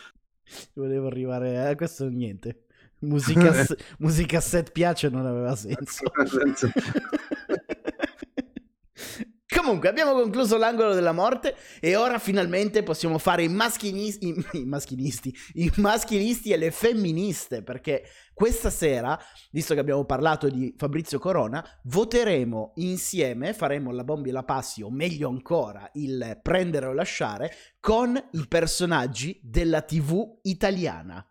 Volevo 0.75 1.07
arrivare 1.07 1.65
a 1.65 1.77
questo 1.77 2.09
niente. 2.09 2.65
Musica, 3.01 3.65
musica 4.01 4.41
set 4.41 4.73
piace 4.73 5.09
non 5.09 5.25
aveva 5.25 5.55
senso. 5.55 6.11
Comunque, 9.53 9.89
abbiamo 9.89 10.13
concluso 10.13 10.57
l'angolo 10.57 10.95
della 10.95 11.11
morte 11.11 11.57
e 11.81 11.97
ora 11.97 12.21
finalmente 12.21 12.85
possiamo 12.85 13.19
fare 13.19 13.43
i 13.43 13.49
maschinisti, 13.49 14.29
i, 14.29 14.61
i 14.61 14.65
maschinisti, 14.65 15.35
i 15.55 15.73
maschilisti 15.77 16.53
e 16.53 16.57
le 16.57 16.71
femministe, 16.71 17.65
perché 17.65 18.05
questa 18.33 18.71
sera, 18.71 19.19
visto 19.51 19.75
che 19.75 19.81
abbiamo 19.81 20.05
parlato 20.05 20.49
di 20.49 20.73
Fabrizio 20.77 21.19
Corona, 21.19 21.65
voteremo 21.85 22.75
insieme, 22.77 23.53
faremo 23.53 23.91
la 23.91 24.05
bombi 24.05 24.29
e 24.29 24.33
la 24.33 24.45
passi, 24.45 24.83
o 24.83 24.91
meglio 24.91 25.29
ancora, 25.29 25.91
il 25.95 26.39
prendere 26.41 26.87
o 26.87 26.93
lasciare, 26.93 27.53
con 27.81 28.17
i 28.33 28.47
personaggi 28.47 29.41
della 29.43 29.83
TV 29.83 30.39
italiana. 30.43 31.25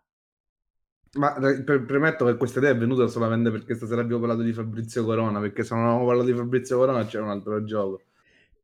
Ma 1.12 1.32
pre- 1.32 1.80
premetto 1.80 2.26
che 2.26 2.36
questa 2.36 2.60
idea 2.60 2.70
è 2.70 2.76
venuta 2.76 3.08
solamente 3.08 3.50
perché 3.50 3.74
stasera 3.74 4.02
abbiamo 4.02 4.20
parlato 4.20 4.42
di 4.42 4.52
Fabrizio 4.52 5.04
Corona, 5.04 5.40
perché 5.40 5.64
se 5.64 5.74
non 5.74 5.84
avevamo 5.84 6.06
parlato 6.06 6.28
di 6.28 6.36
Fabrizio 6.36 6.76
Corona 6.76 7.04
c'era 7.06 7.24
un 7.24 7.30
altro 7.30 7.64
gioco. 7.64 8.02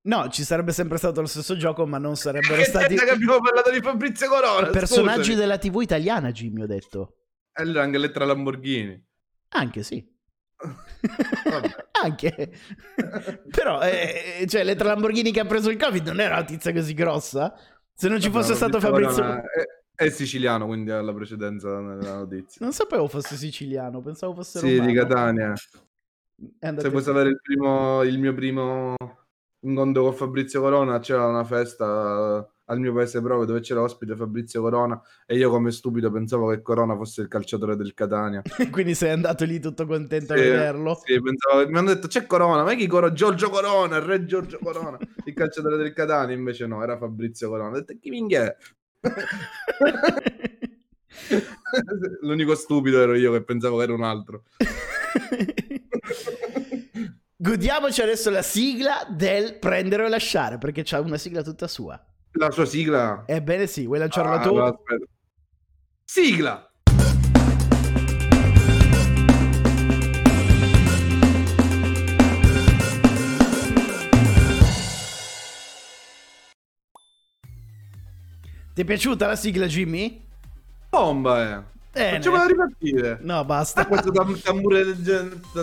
No, 0.07 0.29
ci 0.29 0.45
sarebbe 0.45 0.73
sempre 0.73 0.99
stato 0.99 1.21
lo 1.21 1.27
stesso 1.27 1.57
gioco, 1.57 1.85
ma 1.87 1.99
non 1.99 2.17
sarebbero 2.17 2.63
stati 2.65 2.95
che 2.95 3.11
abbiamo 3.11 3.41
parlato 3.41 3.71
di 3.71 3.81
Fabrizio 3.81 4.29
Corona, 4.29 4.69
personaggi 4.69 5.33
scusami. 5.33 5.37
della 5.37 5.59
TV 5.59 5.81
italiana, 5.81 6.31
Jimmy, 6.31 6.63
ho 6.63 6.67
detto. 6.67 7.17
E 7.53 7.63
allora 7.63 7.83
anche 7.83 7.99
Lettra 7.99 8.25
Lamborghini. 8.25 9.05
Anche 9.51 9.83
sì. 9.83 10.07
Anche. 12.03 12.53
Però, 13.51 13.81
eh, 13.83 14.45
cioè, 14.49 14.63
le 14.65 14.77
tre 14.77 14.89
Lamborghini 14.89 15.33
che 15.33 15.41
ha 15.41 15.45
preso 15.45 15.71
il 15.71 15.77
Covid 15.77 16.07
non 16.07 16.21
era 16.21 16.37
una 16.37 16.45
tizia 16.45 16.73
così 16.73 16.95
grossa. 16.95 17.53
Se 17.93 18.09
non 18.09 18.21
ci 18.21 18.29
Vabbè, 18.29 18.43
fosse 18.43 18.55
stato 18.55 18.79
Fabrizio... 18.79 19.23
Corona 19.23 19.43
È, 19.43 20.05
è 20.05 20.11
siciliano, 20.11 20.67
quindi 20.67 20.91
ha 20.91 21.01
la 21.01 21.15
precedenza 21.15 21.81
nella 21.81 22.17
notizia. 22.17 22.59
Non 22.61 22.73
sapevo 22.73 23.09
fosse 23.09 23.35
siciliano, 23.37 24.03
pensavo 24.03 24.35
fosse 24.35 24.59
Sì, 24.59 24.77
romano. 24.77 24.87
di 24.87 24.99
Catania. 24.99 25.55
Se 25.57 26.89
vuoi 26.91 27.03
sapere 27.03 27.31
il, 27.31 27.41
primo, 27.41 28.03
il 28.03 28.19
mio 28.19 28.35
primo 28.35 28.95
incontro 29.61 30.03
con 30.05 30.15
Fabrizio 30.15 30.61
Corona, 30.61 30.99
c'era 31.01 31.27
una 31.27 31.45
festa 31.45 32.49
al 32.69 32.81
mio 32.81 32.93
paese 32.93 33.21
proprio 33.21 33.47
dove 33.47 33.61
c'era 33.61 33.81
ospite 33.83 34.17
Fabrizio 34.17 34.61
Corona 34.61 35.01
e 35.25 35.37
io 35.37 35.51
come 35.51 35.71
stupido 35.71 36.11
pensavo 36.11 36.49
che 36.49 36.63
Corona 36.63 36.97
fosse 36.97 37.23
il 37.23 37.29
calciatore 37.29 37.77
del 37.77 37.95
Catania. 37.95 38.43
Quindi 38.71 38.95
sei 38.95 39.11
andato 39.11 39.45
lì 39.45 39.61
tutto 39.61 39.87
contento 39.87 40.33
a 40.33 40.37
Sì, 40.37 40.43
vederlo. 40.43 40.95
sì, 41.05 41.21
pensavo- 41.21 41.69
mi 41.69 41.79
hanno 41.79 41.95
detto 41.95 42.09
c'è 42.09 42.27
Corona, 42.27 42.65
ma 42.65 42.75
chi 42.75 42.87
Corona? 42.87 43.13
Giorgio 43.13 43.51
Corona, 43.51 43.97
il 43.97 44.03
re 44.03 44.25
Giorgio 44.25 44.59
Corona, 44.63 44.99
il 45.25 45.35
calciatore 45.35 45.77
del 45.77 45.93
Catania, 45.93 46.35
invece 46.35 46.67
no, 46.67 46.83
era 46.83 46.97
Fabrizio 46.99 47.49
Corona. 47.49 47.71
Ho 47.71 47.81
detto 47.81 47.95
chi 48.01 48.11
minchia 48.11 48.45
è? 48.45 48.57
L'unico 52.23 52.55
stupido 52.55 53.01
ero 53.01 53.15
io 53.15 53.33
che 53.33 53.43
pensavo 53.43 53.79
che 53.79 53.83
era 53.85 53.95
un 53.95 54.03
altro. 54.03 54.43
Godiamoci 57.39 58.01
adesso 58.01 58.31
la 58.31 58.41
sigla 58.41 59.07
del 59.11 59.59
prendere 59.59 60.05
o 60.05 60.09
lasciare, 60.09 60.57
perché 60.57 60.83
c'ha 60.85 61.01
una 61.01 61.19
sigla 61.19 61.43
tutta 61.43 61.69
sua. 61.69 62.03
La 62.33 62.51
sua 62.51 62.65
sigla. 62.65 63.25
Ebbene 63.27 63.67
sì, 63.67 63.85
vuoi 63.85 63.99
lanciarla 63.99 64.41
Ah, 64.41 64.41
tu? 64.41 64.57
aspetta. 64.57 65.05
Sigla! 66.05 66.71
Ti 78.75 78.83
è 78.83 78.85
piaciuta 78.85 79.27
la 79.27 79.37
sigla, 79.37 79.67
Jimmy? 79.67 80.23
Bomba, 80.91 81.57
eh. 81.59 81.76
Bene. 81.97 82.17
Facciamola 82.17 82.47
ripartire. 82.47 83.19
No, 83.23 83.45
basta. 83.45 83.87
Questo 83.87 84.11
tam- 84.11 84.39
tambure- 84.39 84.95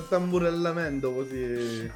tamburellamento 0.09 1.13
così. 1.13 1.91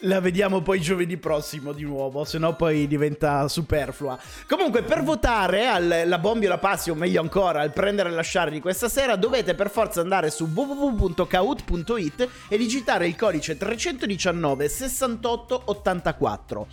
La 0.00 0.20
vediamo 0.20 0.60
poi 0.60 0.78
giovedì 0.80 1.16
prossimo 1.16 1.72
di 1.72 1.82
nuovo, 1.82 2.24
se 2.24 2.36
no 2.38 2.54
poi 2.54 2.86
diventa 2.86 3.48
superflua. 3.48 4.18
Comunque, 4.46 4.82
per 4.82 5.02
votare 5.02 5.66
alla 5.66 6.18
Bombi 6.18 6.44
o 6.46 6.48
la 6.50 6.58
Passi, 6.58 6.90
o 6.90 6.94
meglio 6.94 7.20
ancora, 7.22 7.60
al 7.60 7.72
prendere 7.72 8.10
e 8.10 8.12
lasciare 8.12 8.50
di 8.50 8.60
questa 8.60 8.90
sera, 8.90 9.16
dovete 9.16 9.54
per 9.54 9.70
forza 9.70 10.02
andare 10.02 10.30
su 10.30 10.44
www.kahoot.it 10.52 12.28
e 12.48 12.58
digitare 12.58 13.06
il 13.06 13.16
codice 13.16 13.56
319 13.56 14.68
68 14.68 15.62
84. 15.64 16.66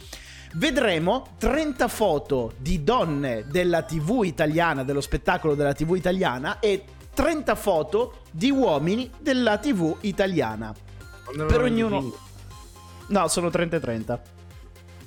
Vedremo 0.55 1.33
30 1.39 1.87
foto 1.87 2.53
di 2.57 2.83
donne 2.83 3.45
della 3.47 3.81
TV 3.81 4.21
italiana, 4.23 4.83
dello 4.83 5.01
spettacolo 5.01 5.55
della 5.55 5.73
TV 5.73 5.95
italiana, 5.95 6.59
e 6.59 6.83
30 7.13 7.55
foto 7.55 8.21
di 8.31 8.51
uomini 8.51 9.09
della 9.19 9.57
TV 9.57 9.95
italiana. 10.01 10.73
Per 11.47 11.61
ognuno. 11.61 12.13
No, 13.07 13.27
sono 13.27 13.49
30 13.49 13.75
e 13.75 13.79
30. 13.79 14.21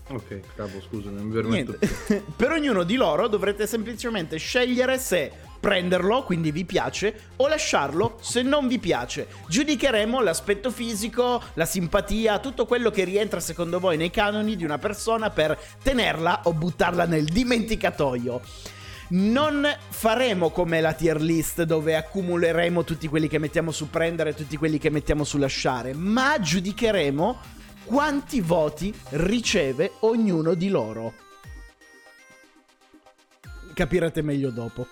Ok, 0.09 0.41
capo, 0.55 0.81
scusa, 0.81 1.11
non 1.11 1.27
mi 1.27 1.33
permetto. 1.33 1.79
Per 2.37 2.51
ognuno 2.51 2.85
di 2.85 2.95
loro 2.95 3.27
dovrete 3.27 3.67
semplicemente 3.67 4.37
scegliere 4.37 4.99
se 4.99 5.33
prenderlo, 5.59 6.25
quindi 6.25 6.51
vi 6.51 6.65
piace, 6.65 7.29
o 7.37 7.49
lasciarlo 7.49 8.19
se 8.21 8.43
non 8.43 8.69
vi 8.69 8.79
piace. 8.79 9.29
Giudicheremo 9.49 10.21
l'aspetto 10.21 10.71
fisico, 10.71 11.43
la 11.55 11.65
simpatia, 11.65 12.39
tutto 12.39 12.67
quello 12.67 12.91
che 12.91 13.05
rientra 13.05 13.41
secondo 13.41 13.81
voi 13.81 13.97
nei 13.97 14.11
canoni 14.11 14.57
di 14.57 14.65
una 14.65 14.79
persona 14.79 15.31
per 15.31 15.59
tenerla 15.83 16.43
o 16.45 16.53
buttarla 16.53 17.05
nel 17.05 17.25
dimenticatoio. 17.25 18.41
Non 19.09 19.65
faremo 19.89 20.51
come 20.51 20.81
la 20.81 20.93
tier 20.93 21.21
list 21.21 21.63
dove 21.63 21.95
accumuleremo 21.95 22.83
tutti 22.83 23.07
quelli 23.07 23.29
che 23.29 23.39
mettiamo 23.39 23.71
su 23.71 23.89
prendere 23.89 24.31
e 24.31 24.35
tutti 24.35 24.57
quelli 24.57 24.79
che 24.79 24.91
mettiamo 24.91 25.23
su 25.23 25.39
lasciare, 25.39 25.95
ma 25.95 26.41
giudicheremo 26.41 27.55
quanti 27.85 28.41
voti 28.41 28.93
riceve 29.11 29.93
ognuno 30.01 30.55
di 30.55 30.69
loro. 30.69 31.15
Capirete 33.75 34.23
meglio 34.23 34.51
dopo. 34.51 34.87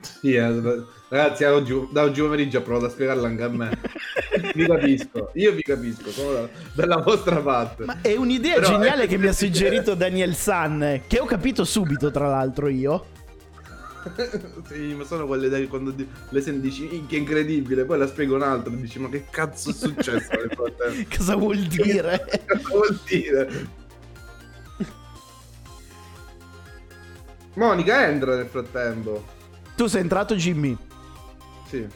Sì, 0.00 0.34
eh, 0.34 0.84
ragazzi, 1.08 1.44
oggi, 1.44 1.88
da 1.92 2.02
oggi 2.02 2.20
pomeriggio 2.20 2.58
ho 2.58 2.62
provato 2.62 2.86
a 2.86 2.90
spiegarla 2.90 3.26
anche 3.26 3.42
a 3.42 3.48
me. 3.48 3.78
vi 4.54 4.66
capisco, 4.66 5.30
io 5.34 5.52
vi 5.52 5.62
capisco, 5.62 6.10
sono 6.10 6.32
da- 6.32 6.48
dalla 6.72 6.96
vostra 7.02 7.40
parte. 7.40 7.84
Ma 7.84 8.00
è 8.00 8.14
un'idea 8.16 8.54
Però, 8.54 8.68
geniale 8.68 9.04
eh, 9.04 9.06
che 9.06 9.18
mi 9.18 9.26
ha 9.26 9.32
suggerito 9.32 9.94
Daniel 9.94 10.34
San, 10.34 11.02
che 11.06 11.18
ho 11.18 11.24
capito 11.24 11.64
subito, 11.64 12.10
tra 12.10 12.28
l'altro 12.28 12.68
io. 12.68 13.16
sì, 14.68 14.94
ma 14.94 15.04
sono 15.04 15.26
quelle 15.26 15.48
idee 15.48 15.66
quando 15.66 15.90
di- 15.90 16.08
le 16.28 16.40
senti 16.40 16.60
dici, 16.60 17.04
che 17.06 17.16
incredibile, 17.16 17.84
poi 17.84 17.98
la 17.98 18.06
spiego 18.06 18.36
un 18.36 18.42
altro 18.42 18.72
e 18.72 18.76
dici, 18.76 18.98
ma 19.00 19.08
che 19.08 19.24
cazzo 19.28 19.70
è 19.70 19.72
successo 19.72 20.28
nel 20.30 20.52
frattempo? 20.54 21.16
Cosa 21.16 21.34
vuol 21.34 21.58
dire? 21.58 22.24
Cosa 22.46 22.68
vuol 22.68 23.00
dire? 23.06 23.76
Monica 27.54 28.06
entra 28.06 28.36
nel 28.36 28.46
frattempo. 28.46 29.36
Tu 29.78 29.86
sei 29.86 30.00
entrato, 30.00 30.34
Jimmy. 30.34 30.76
Sì. 31.68 31.86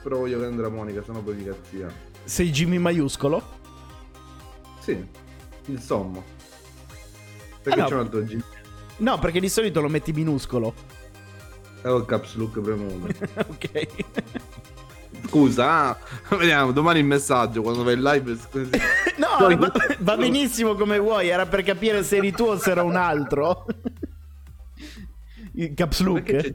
Però 0.00 0.16
voglio 0.18 0.38
che 0.38 0.44
entra 0.46 0.68
Monica, 0.68 1.02
sennò 1.04 1.18
poi 1.18 1.34
mi 1.34 1.44
cazzia. 1.44 1.92
Sei 2.22 2.50
Jimmy 2.52 2.78
maiuscolo? 2.78 3.42
Sì, 4.78 5.04
il 5.66 5.80
sommo. 5.80 6.22
Perché 7.62 7.80
Ah, 7.80 7.82
no. 7.82 7.88
c'è 7.88 7.94
un 7.94 8.00
altro 8.00 8.22
G. 8.22 8.40
No, 8.98 9.18
perché 9.18 9.40
di 9.40 9.48
solito 9.48 9.80
lo 9.80 9.88
metti 9.88 10.12
minuscolo. 10.12 10.72
E 11.82 11.88
ho 11.88 11.96
il 11.96 12.04
caps 12.04 12.36
look 12.36 12.60
premuto. 12.60 13.08
ok. 13.50 13.86
Scusa, 15.26 15.88
ah, 15.88 15.98
vediamo, 16.36 16.70
domani 16.70 17.00
il 17.00 17.06
messaggio 17.06 17.62
quando 17.62 17.82
vai 17.82 17.94
in 17.94 18.02
live. 18.02 18.38
No, 19.16 19.56
va, 19.56 19.72
va 19.98 20.16
benissimo 20.16 20.74
come 20.74 20.98
vuoi, 20.98 21.28
era 21.28 21.44
per 21.46 21.62
capire 21.62 22.02
se 22.02 22.16
eri 22.16 22.32
tu 22.32 22.44
o 22.44 22.56
se 22.56 22.70
era 22.70 22.82
un 22.82 22.96
altro. 22.96 23.66
Il 25.54 25.74
caps 25.74 26.02
Perché 26.02 26.32
look. 26.32 26.40
c'è 26.40 26.54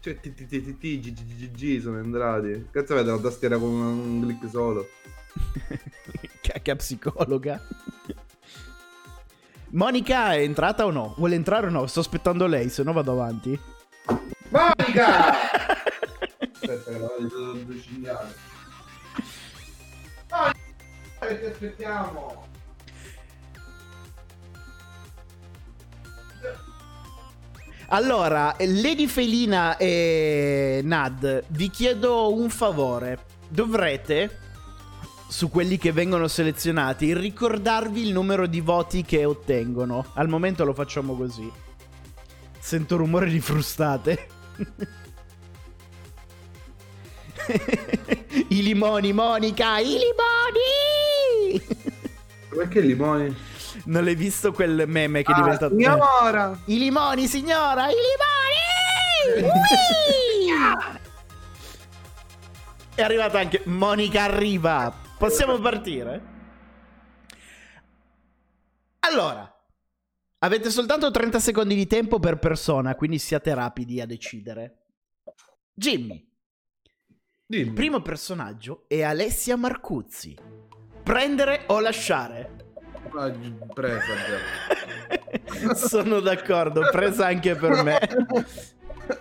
Cioè, 0.00 0.20
T, 0.20 0.32
T, 0.34 0.46
T, 0.46 0.62
T, 0.62 0.78
T, 0.78 1.00
G, 1.00 1.12
G, 1.12 1.24
G, 1.24 1.50
G 1.50 1.80
sono 1.82 1.98
entrati. 1.98 2.68
Cazzo 2.70 2.94
avete 2.94 3.10
la 3.10 3.18
tastiera 3.18 3.58
con 3.58 3.70
un 3.70 4.20
clic 4.22 4.48
solo. 4.50 4.88
Cacca 6.40 6.76
psicologa. 6.76 7.62
Monica 9.72 10.32
è 10.34 10.38
entrata 10.40 10.84
o 10.84 10.90
no? 10.90 11.14
Vuole 11.16 11.36
entrare 11.36 11.66
o 11.68 11.70
no? 11.70 11.86
Sto 11.86 12.00
aspettando 12.00 12.46
lei, 12.46 12.68
se 12.70 12.82
no 12.82 12.92
vado 12.92 13.12
avanti. 13.12 13.58
Monica! 14.48 15.30
Aspetta 16.40 16.90
che 16.90 16.98
la 16.98 17.06
voglio 17.06 17.50
avvicinare. 17.52 18.34
Monica, 21.20 21.36
ti 21.38 21.44
aspettiamo. 21.44 22.49
Allora, 27.92 28.54
Lady 28.60 29.08
Felina 29.08 29.76
e 29.76 30.80
Nad, 30.84 31.42
vi 31.48 31.70
chiedo 31.70 32.32
un 32.32 32.48
favore. 32.48 33.18
Dovrete, 33.48 34.38
su 35.26 35.50
quelli 35.50 35.76
che 35.76 35.90
vengono 35.90 36.28
selezionati, 36.28 37.12
ricordarvi 37.12 38.06
il 38.06 38.12
numero 38.12 38.46
di 38.46 38.60
voti 38.60 39.02
che 39.02 39.24
ottengono. 39.24 40.06
Al 40.14 40.28
momento 40.28 40.64
lo 40.64 40.72
facciamo 40.72 41.16
così. 41.16 41.50
Sento 42.60 42.96
rumore 42.96 43.28
di 43.28 43.40
frustate. 43.40 44.26
I 48.50 48.62
limoni, 48.62 49.12
Monica, 49.12 49.80
i 49.80 49.98
limoni! 49.98 51.60
Perché 52.50 52.80
limoni? 52.82 53.34
Non 53.90 54.04
l'hai 54.04 54.14
visto 54.14 54.52
quel 54.52 54.84
meme 54.86 55.22
che 55.24 55.32
Ah, 55.32 55.42
diventa... 55.42 55.68
signora! 55.68 56.56
I 56.66 56.78
limoni, 56.78 57.26
signora! 57.26 57.88
I 57.90 57.94
limoni! 59.34 59.50
È 62.94 63.02
arrivata 63.02 63.40
anche 63.40 63.62
Monica 63.66 64.22
arriva. 64.22 64.94
Possiamo 65.18 65.58
partire? 65.58 66.22
Allora, 69.00 69.52
avete 70.38 70.70
soltanto 70.70 71.10
30 71.10 71.40
secondi 71.40 71.74
di 71.74 71.86
tempo 71.88 72.20
per 72.20 72.38
persona, 72.38 72.94
quindi 72.94 73.18
siate 73.18 73.52
rapidi 73.54 74.00
a 74.00 74.06
decidere. 74.06 74.76
Jimmy, 75.74 76.24
Dimmi. 77.44 77.72
primo 77.72 78.02
personaggio 78.02 78.84
è 78.86 79.02
Alessia 79.02 79.56
Marcuzzi. 79.56 80.36
Prendere 81.02 81.64
o 81.68 81.80
lasciare? 81.80 82.49
Ah, 83.16 83.32
presa 83.74 84.14
già. 84.26 85.74
Sono 85.74 86.20
d'accordo, 86.20 86.82
presa 86.90 87.26
anche 87.26 87.54
per 87.54 87.82
me. 87.82 87.98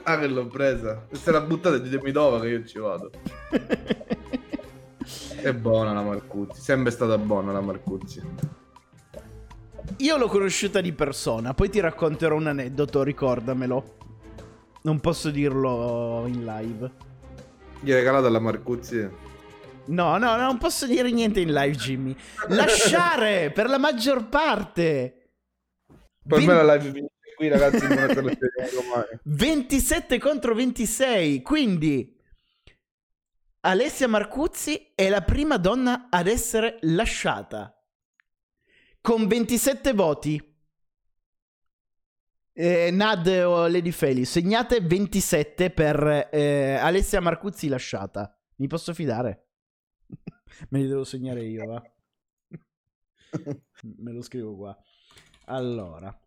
ah, 0.03 0.19
che 0.19 0.27
l'ho 0.27 0.47
presa. 0.47 1.07
Se 1.11 1.31
la 1.31 1.41
buttate 1.41 1.81
ditemi 1.81 2.11
dove 2.11 2.39
che 2.41 2.47
io 2.47 2.65
ci 2.65 2.79
vado. 2.79 3.09
È 5.41 5.53
buona 5.53 5.93
la 5.93 6.01
Marcuzzi. 6.01 6.61
Sempre 6.61 6.91
stata 6.91 7.17
buona 7.17 7.51
la 7.51 7.61
Marcuzzi. 7.61 8.21
Io 9.97 10.17
l'ho 10.17 10.27
conosciuta 10.27 10.81
di 10.81 10.93
persona, 10.93 11.53
poi 11.53 11.69
ti 11.69 11.79
racconterò 11.79 12.35
un 12.35 12.47
aneddoto, 12.47 13.03
ricordamelo. 13.03 13.97
Non 14.83 14.99
posso 14.99 15.29
dirlo 15.29 16.23
in 16.27 16.45
live. 16.45 16.91
Gli 17.81 17.91
hai 17.91 17.97
regalato 17.97 18.27
alla 18.27 18.39
Marcuzzi? 18.39 19.27
No, 19.89 20.17
no, 20.17 20.35
non 20.37 20.57
posso 20.57 20.85
dire 20.85 21.09
niente 21.11 21.39
in 21.39 21.51
live, 21.51 21.75
Jimmy. 21.75 22.15
Lasciare 22.49 23.51
per 23.51 23.67
la 23.67 23.77
maggior 23.77 24.29
parte. 24.29 25.31
Per 26.27 26.37
Ven- 26.37 26.45
me 26.47 26.53
la 26.53 26.75
live 26.75 26.91
finisce 26.91 27.35
qui, 27.35 27.47
ragazzi. 27.47 27.87
Non 27.87 27.97
è 27.97 28.05
per 28.13 28.23
lo 28.23 28.31
spieghiamo 28.31 28.81
domani. 28.81 29.19
27 29.23 30.19
contro 30.19 30.53
26. 30.53 31.41
Quindi 31.41 32.15
Alessia 33.61 34.07
Marcuzzi 34.07 34.91
è 34.93 35.09
la 35.09 35.21
prima 35.21 35.57
donna 35.57 36.07
ad 36.09 36.27
essere 36.27 36.77
lasciata. 36.81 37.73
Con 39.01 39.27
27 39.27 39.93
voti. 39.93 40.43
Eh, 42.53 42.91
Nad 42.91 43.25
o 43.27 43.67
Lady 43.67 43.91
Feli, 43.91 44.25
segnate 44.25 44.81
27 44.81 45.71
per 45.71 46.27
eh, 46.31 46.73
Alessia 46.75 47.21
Marcuzzi 47.21 47.69
lasciata. 47.69 48.37
Mi 48.57 48.67
posso 48.67 48.93
fidare? 48.93 49.45
Me 50.69 50.79
li 50.79 50.87
devo 50.87 51.03
segnare 51.03 51.43
io, 51.43 51.65
va. 51.65 51.91
Me 53.97 54.11
lo 54.11 54.21
scrivo 54.21 54.55
qua. 54.55 54.77
Allora. 55.45 56.17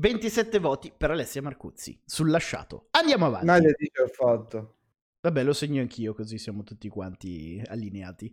...27 0.00 0.60
voti 0.60 0.92
per 0.96 1.10
Alessia 1.10 1.42
Marcuzzi 1.42 2.00
sul 2.04 2.30
lasciato. 2.30 2.86
Andiamo 2.92 3.26
avanti. 3.26 3.46
Nadia 3.46 3.74
dice 3.76 4.02
ho 4.02 4.06
fatto. 4.06 4.76
Vabbè, 5.20 5.42
lo 5.42 5.52
segno 5.52 5.80
anch'io, 5.80 6.14
così 6.14 6.38
siamo 6.38 6.62
tutti 6.62 6.88
quanti 6.88 7.60
allineati. 7.66 8.32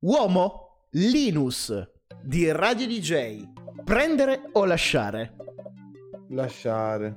Uomo, 0.00 0.86
Linus 0.92 1.70
di 2.22 2.50
Radio 2.50 2.86
DJ. 2.86 3.52
Prendere 3.84 4.48
o 4.52 4.64
lasciare? 4.64 5.36
Lasciare. 6.28 7.14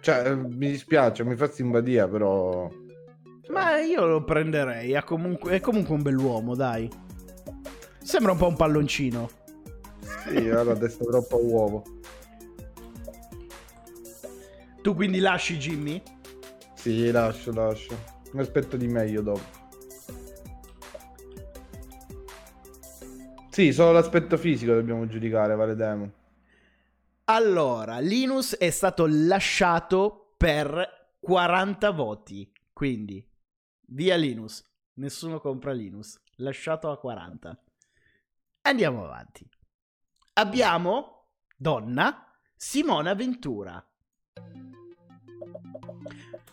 Cioè, 0.00 0.30
eh, 0.30 0.34
mi 0.34 0.70
dispiace, 0.70 1.24
mi 1.24 1.36
fa 1.36 1.48
simpatia, 1.48 2.08
però... 2.08 2.68
Ma 3.48 3.78
io 3.80 4.04
lo 4.06 4.24
prenderei. 4.24 4.92
È 4.92 5.02
comunque, 5.04 5.52
è 5.52 5.60
comunque 5.60 5.94
un 5.94 6.02
bell'uomo, 6.02 6.54
dai. 6.54 6.90
Sembra 8.02 8.32
un 8.32 8.38
po' 8.38 8.48
un 8.48 8.56
palloncino. 8.56 9.30
Sì, 10.00 10.46
la 10.46 10.64
testa 10.76 11.04
troppo 11.04 11.44
uovo. 11.44 11.82
Tu 14.80 14.94
quindi 14.94 15.20
lasci 15.20 15.58
Jimmy? 15.58 16.02
Sì, 16.74 17.10
lascio, 17.10 17.52
lascio. 17.52 17.96
Mi 18.32 18.40
aspetto 18.40 18.76
di 18.76 18.88
meglio 18.88 19.22
dopo. 19.22 19.60
Sì, 23.50 23.72
solo 23.72 23.92
l'aspetto 23.92 24.36
fisico 24.36 24.72
dobbiamo 24.72 25.06
giudicare, 25.06 25.54
vale 25.54 25.76
demo. 25.76 26.10
Allora, 27.34 27.98
Linus 27.98 28.58
è 28.58 28.68
stato 28.68 29.06
lasciato 29.08 30.34
per 30.36 31.14
40 31.18 31.90
voti. 31.90 32.52
Quindi, 32.74 33.26
via 33.86 34.16
Linus. 34.16 34.62
Nessuno 34.96 35.40
compra 35.40 35.72
Linus. 35.72 36.20
Lasciato 36.36 36.90
a 36.90 36.98
40. 36.98 37.58
Andiamo 38.60 39.04
avanti. 39.04 39.48
Abbiamo, 40.34 41.28
donna, 41.56 42.30
Simona 42.54 43.14
Ventura. 43.14 43.82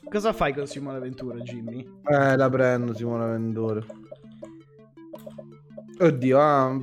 Cosa 0.09 0.31
fai 0.31 0.53
con 0.53 0.65
Simona 0.65 0.99
Ventura, 0.99 1.39
Jimmy? 1.39 1.85
Eh, 2.05 2.37
la 2.37 2.49
prendo 2.49 2.93
Simona 2.93 3.25
Ventura. 3.25 3.85
Oddio, 5.99 6.39
ah, 6.39 6.77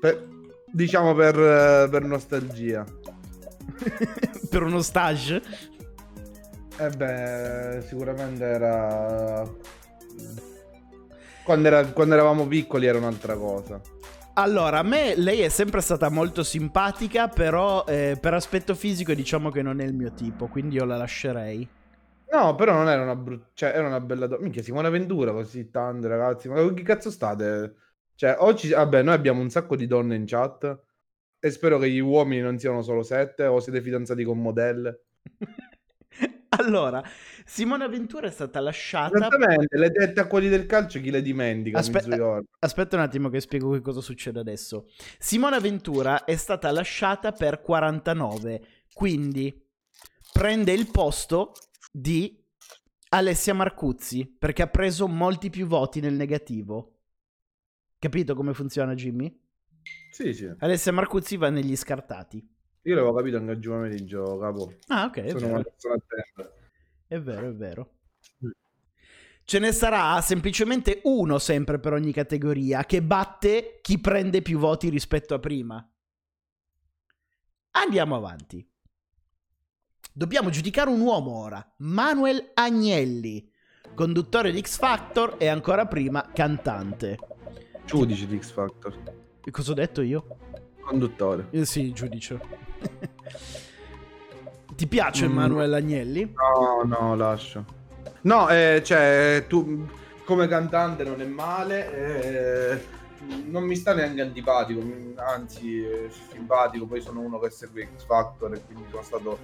per- 0.00 0.32
diciamo 0.74 1.14
per, 1.14 1.38
eh, 1.38 1.88
per 1.88 2.02
nostalgia. 2.04 2.84
per 4.50 4.62
uno 4.62 4.82
stage? 4.82 5.42
Eh 6.76 6.90
beh, 6.90 7.84
sicuramente 7.86 8.44
era... 8.44 9.48
Quando, 11.44 11.68
era- 11.68 11.86
quando 11.86 12.14
eravamo 12.14 12.46
piccoli 12.46 12.86
era 12.86 12.98
un'altra 12.98 13.36
cosa. 13.36 13.80
Allora, 14.36 14.80
a 14.80 14.82
me 14.82 15.14
lei 15.16 15.40
è 15.40 15.48
sempre 15.48 15.80
stata 15.80 16.08
molto 16.08 16.42
simpatica, 16.42 17.28
però 17.28 17.84
eh, 17.86 18.18
per 18.20 18.34
aspetto 18.34 18.74
fisico 18.74 19.14
diciamo 19.14 19.50
che 19.50 19.62
non 19.62 19.80
è 19.80 19.84
il 19.84 19.94
mio 19.94 20.12
tipo, 20.12 20.48
quindi 20.48 20.74
io 20.76 20.84
la 20.84 20.96
lascerei. 20.96 21.68
No, 22.32 22.56
però 22.56 22.72
non 22.72 22.88
era 22.88 23.02
una 23.02 23.14
brutta... 23.14 23.50
Cioè, 23.54 23.68
era 23.76 23.86
una 23.86 24.00
bella 24.00 24.26
donna. 24.26 24.42
Minchia, 24.42 24.62
Simona 24.62 24.88
Ventura 24.88 25.30
così 25.30 25.70
tante, 25.70 26.08
ragazzi. 26.08 26.48
Ma 26.48 26.72
che 26.74 26.82
cazzo 26.82 27.10
state? 27.10 27.74
Cioè, 28.14 28.36
oggi... 28.38 28.70
Vabbè, 28.70 29.02
noi 29.02 29.14
abbiamo 29.14 29.40
un 29.40 29.50
sacco 29.50 29.76
di 29.76 29.86
donne 29.86 30.14
in 30.16 30.24
chat. 30.26 30.82
E 31.38 31.50
spero 31.50 31.78
che 31.78 31.90
gli 31.90 31.98
uomini 31.98 32.40
non 32.40 32.58
siano 32.58 32.80
solo 32.80 33.02
sette 33.02 33.44
o 33.44 33.60
siete 33.60 33.82
fidanzati 33.82 34.24
con 34.24 34.40
modelle. 34.40 35.04
allora, 36.56 37.02
Simona 37.44 37.86
Ventura 37.86 38.28
è 38.28 38.30
stata 38.30 38.60
lasciata. 38.60 39.14
Esattamente, 39.16 39.76
le 39.76 39.90
dette 39.90 40.20
a 40.20 40.26
quelli 40.26 40.48
del 40.48 40.64
calcio 40.64 41.00
chi 41.00 41.10
le 41.10 41.20
dimentica? 41.20 41.78
Aspe-? 41.78 42.46
Aspetta 42.60 42.96
un 42.96 43.02
attimo 43.02 43.28
che 43.28 43.40
spiego 43.40 43.72
che 43.72 43.82
cosa 43.82 44.00
succede 44.00 44.40
adesso. 44.40 44.88
Simona 45.18 45.60
Ventura 45.60 46.24
è 46.24 46.36
stata 46.36 46.70
lasciata 46.70 47.32
per 47.32 47.60
49, 47.60 48.62
quindi 48.94 49.62
prende 50.32 50.72
il 50.72 50.90
posto 50.90 51.52
di 51.92 52.42
Alessia 53.10 53.54
Marcuzzi 53.54 54.34
perché 54.38 54.62
ha 54.62 54.68
preso 54.68 55.06
molti 55.06 55.50
più 55.50 55.66
voti 55.66 56.00
nel 56.00 56.14
negativo. 56.14 56.93
Capito 58.04 58.34
come 58.34 58.52
funziona, 58.52 58.94
Jimmy? 58.94 59.34
Sì, 60.10 60.34
sì. 60.34 60.52
Alessia 60.58 60.92
Marcuzzi 60.92 61.38
va 61.38 61.48
negli 61.48 61.74
scartati. 61.74 62.36
Io 62.82 62.94
l'avevo 62.94 63.14
capito 63.14 63.38
anche 63.38 63.52
oggi 63.52 63.66
pomeriggio, 63.66 64.36
capo. 64.36 64.74
Ah, 64.88 65.04
ok, 65.04 65.30
Sono 65.30 65.46
una 65.46 65.62
persona 65.62 65.94
attenta. 65.94 66.54
È 67.06 67.18
vero, 67.18 67.48
è 67.48 67.54
vero. 67.54 67.94
Mm. 68.44 68.50
Ce 69.44 69.58
ne 69.58 69.72
sarà 69.72 70.20
semplicemente 70.20 71.00
uno 71.04 71.38
sempre 71.38 71.78
per 71.78 71.94
ogni 71.94 72.12
categoria 72.12 72.84
che 72.84 73.02
batte 73.02 73.78
chi 73.80 73.98
prende 73.98 74.42
più 74.42 74.58
voti 74.58 74.90
rispetto 74.90 75.32
a 75.32 75.38
prima. 75.38 75.90
Andiamo 77.70 78.16
avanti. 78.16 78.70
Dobbiamo 80.12 80.50
giudicare 80.50 80.90
un 80.90 81.00
uomo 81.00 81.38
ora, 81.38 81.74
Manuel 81.78 82.50
Agnelli, 82.52 83.50
conduttore 83.94 84.52
di 84.52 84.60
X 84.60 84.76
Factor 84.76 85.36
e 85.38 85.46
ancora 85.46 85.86
prima 85.86 86.32
cantante. 86.34 87.16
Giudice 87.84 88.26
di 88.26 88.38
X 88.40 88.50
Factor. 88.52 88.96
E 89.44 89.50
Cosa 89.50 89.72
ho 89.72 89.74
detto 89.74 90.00
io? 90.02 90.26
Conduttore. 90.80 91.48
Eh 91.50 91.64
sì, 91.64 91.92
giudice. 91.92 92.40
Ti 94.74 94.86
piace 94.86 95.28
Mm. 95.28 95.32
Manuel 95.32 95.72
Agnelli? 95.74 96.32
No, 96.34 96.82
no, 96.84 97.14
lascio. 97.14 97.64
No, 98.22 98.48
eh, 98.48 98.82
cioè, 98.84 99.44
tu 99.48 99.86
come 100.24 100.48
cantante 100.48 101.04
non 101.04 101.20
è 101.20 101.26
male. 101.26 101.92
eh, 102.74 103.02
non 103.46 103.64
mi 103.64 103.76
sta 103.76 103.94
neanche 103.94 104.20
antipatico, 104.20 104.82
anzi, 105.16 105.82
è 105.82 106.08
simpatico. 106.30 106.86
Poi 106.86 107.00
sono 107.00 107.20
uno 107.20 107.38
che 107.38 107.50
segue 107.50 107.88
X 107.96 108.04
Factor 108.04 108.52
e 108.54 108.62
quindi 108.64 108.84
sono 108.90 109.02
stato 109.02 109.38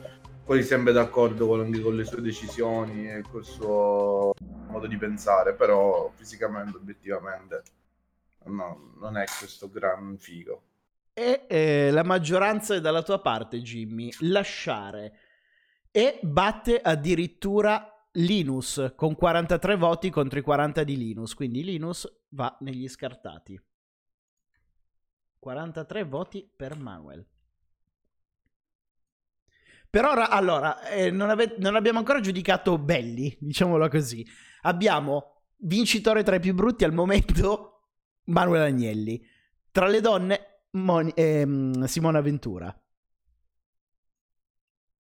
poi 0.44 0.62
sempre 0.64 0.92
d'accordo 0.92 1.46
con, 1.46 1.60
anche 1.60 1.80
con 1.80 1.94
le 1.94 2.04
sue 2.04 2.20
decisioni 2.20 3.08
e 3.08 3.22
col 3.30 3.44
suo 3.44 4.32
modo 4.68 4.86
di 4.86 4.96
pensare. 4.96 5.54
Però 5.54 6.10
fisicamente, 6.14 6.76
obiettivamente, 6.76 7.62
no, 8.46 8.94
non 8.98 9.16
è 9.16 9.24
questo 9.38 9.68
gran 9.68 10.16
figo. 10.18 10.62
E 11.12 11.46
eh, 11.48 11.90
la 11.90 12.04
maggioranza 12.04 12.74
è 12.74 12.80
dalla 12.80 13.02
tua 13.02 13.20
parte, 13.20 13.60
Jimmy. 13.60 14.10
Lasciare. 14.20 15.18
E 15.90 16.18
batte 16.22 16.80
addirittura 16.80 18.08
Linus 18.12 18.92
con 18.96 19.14
43 19.14 19.76
voti 19.76 20.10
contro 20.10 20.38
i 20.38 20.42
40 20.42 20.84
di 20.84 20.96
Linus. 20.96 21.34
Quindi 21.34 21.64
Linus 21.64 22.08
va 22.30 22.56
negli 22.60 22.88
scartati. 22.88 23.60
43 25.38 26.04
voti 26.04 26.48
per 26.54 26.76
Manuel. 26.76 27.26
Per 29.90 30.04
ora, 30.04 30.28
allora, 30.30 30.86
eh, 30.88 31.10
non, 31.10 31.30
ave- 31.30 31.56
non 31.58 31.74
abbiamo 31.74 31.98
ancora 31.98 32.20
giudicato 32.20 32.78
belli, 32.78 33.36
diciamolo 33.40 33.88
così. 33.88 34.24
Abbiamo 34.62 35.42
vincitore 35.62 36.22
tra 36.22 36.36
i 36.36 36.40
più 36.40 36.54
brutti 36.54 36.84
al 36.84 36.92
momento, 36.92 37.79
Manuel 38.24 38.62
Agnelli. 38.62 39.24
Tra 39.70 39.86
le 39.86 40.00
donne, 40.00 40.62
Moni- 40.72 41.12
ehm, 41.14 41.84
Simona 41.84 42.20
Ventura. 42.20 42.74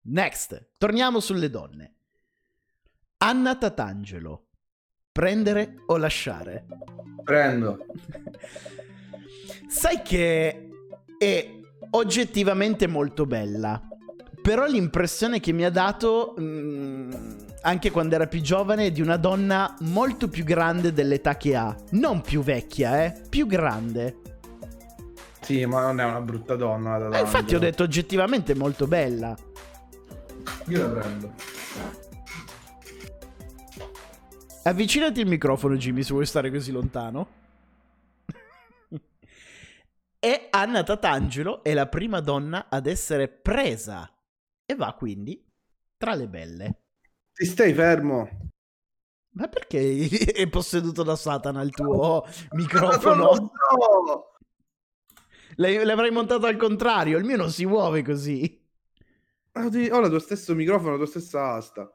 Next, 0.02 0.72
torniamo 0.78 1.20
sulle 1.20 1.50
donne. 1.50 1.94
Anna 3.18 3.56
Tatangelo. 3.56 4.46
Prendere 5.12 5.82
o 5.86 5.96
lasciare? 5.96 6.66
Prendo. 7.22 7.84
Sai 9.68 10.02
che 10.02 10.68
è 11.18 11.60
oggettivamente 11.90 12.86
molto 12.86 13.26
bella. 13.26 13.86
Però 14.40 14.66
l'impressione 14.66 15.38
che 15.38 15.52
mi 15.52 15.64
ha 15.64 15.70
dato, 15.70 16.34
mm, 16.40 17.10
anche 17.62 17.90
quando 17.90 18.14
era 18.14 18.26
più 18.26 18.40
giovane, 18.40 18.90
di 18.90 19.00
una 19.00 19.16
donna 19.16 19.76
molto 19.80 20.28
più 20.28 20.44
grande 20.44 20.92
dell'età 20.92 21.36
che 21.36 21.54
ha. 21.56 21.74
Non 21.90 22.20
più 22.22 22.42
vecchia, 22.42 23.04
eh, 23.04 23.20
più 23.28 23.46
grande. 23.46 24.20
Sì, 25.40 25.64
ma 25.66 25.82
non 25.82 26.00
è 26.00 26.04
una 26.04 26.20
brutta 26.20 26.54
donna. 26.56 26.98
la 26.98 27.18
Eh, 27.18 27.20
infatti 27.20 27.54
ho 27.54 27.58
detto 27.58 27.82
oggettivamente 27.82 28.54
molto 28.54 28.86
bella. 28.86 29.36
Io 30.68 30.82
la 30.86 31.00
prendo. 31.00 31.34
Avvicinati 34.62 35.20
il 35.20 35.26
microfono, 35.26 35.76
Jimmy, 35.76 36.02
se 36.02 36.12
vuoi 36.12 36.26
stare 36.26 36.50
così 36.50 36.70
lontano. 36.70 37.28
e 40.20 40.46
Anna 40.50 40.82
Tatangelo 40.82 41.62
è 41.62 41.72
la 41.72 41.86
prima 41.86 42.20
donna 42.20 42.66
ad 42.68 42.86
essere 42.86 43.28
presa 43.28 44.10
e 44.64 44.74
va 44.74 44.92
quindi 44.92 45.42
tra 45.96 46.14
le 46.14 46.28
belle. 46.28 46.80
Ti 47.32 47.44
stai 47.46 47.72
fermo? 47.72 48.28
Ma 49.32 49.48
perché 49.48 50.08
è 50.34 50.48
posseduto 50.48 51.02
da 51.02 51.16
Satana 51.16 51.62
il 51.62 51.70
tuo 51.70 52.24
Non 52.24 52.32
microfono? 52.52 53.24
lo 53.24 53.34
so. 53.34 54.24
L'avrai 55.56 56.10
montato 56.10 56.46
al 56.46 56.56
contrario, 56.56 57.18
il 57.18 57.24
mio 57.24 57.36
non 57.36 57.50
si 57.50 57.66
muove 57.66 58.02
così. 58.02 58.58
Ah, 59.52 59.66
Ho 59.66 60.08
tuo 60.08 60.18
stesso 60.18 60.54
microfono, 60.54 60.92
la 60.92 60.96
tua 60.96 61.06
stessa 61.06 61.52
asta. 61.54 61.90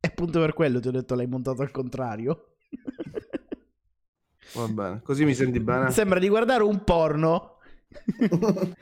E 0.00 0.06
appunto 0.08 0.38
per 0.40 0.52
quello 0.52 0.78
ti 0.80 0.88
ho 0.88 0.92
detto 0.92 1.14
l'hai 1.14 1.26
montato 1.26 1.62
al 1.62 1.70
contrario. 1.70 2.56
Va 4.54 4.66
bene, 4.68 5.02
così 5.02 5.24
mi 5.24 5.34
senti 5.34 5.60
bene? 5.60 5.90
Sembra 5.90 6.18
di 6.18 6.28
guardare 6.28 6.62
un 6.62 6.82
porno. 6.84 7.58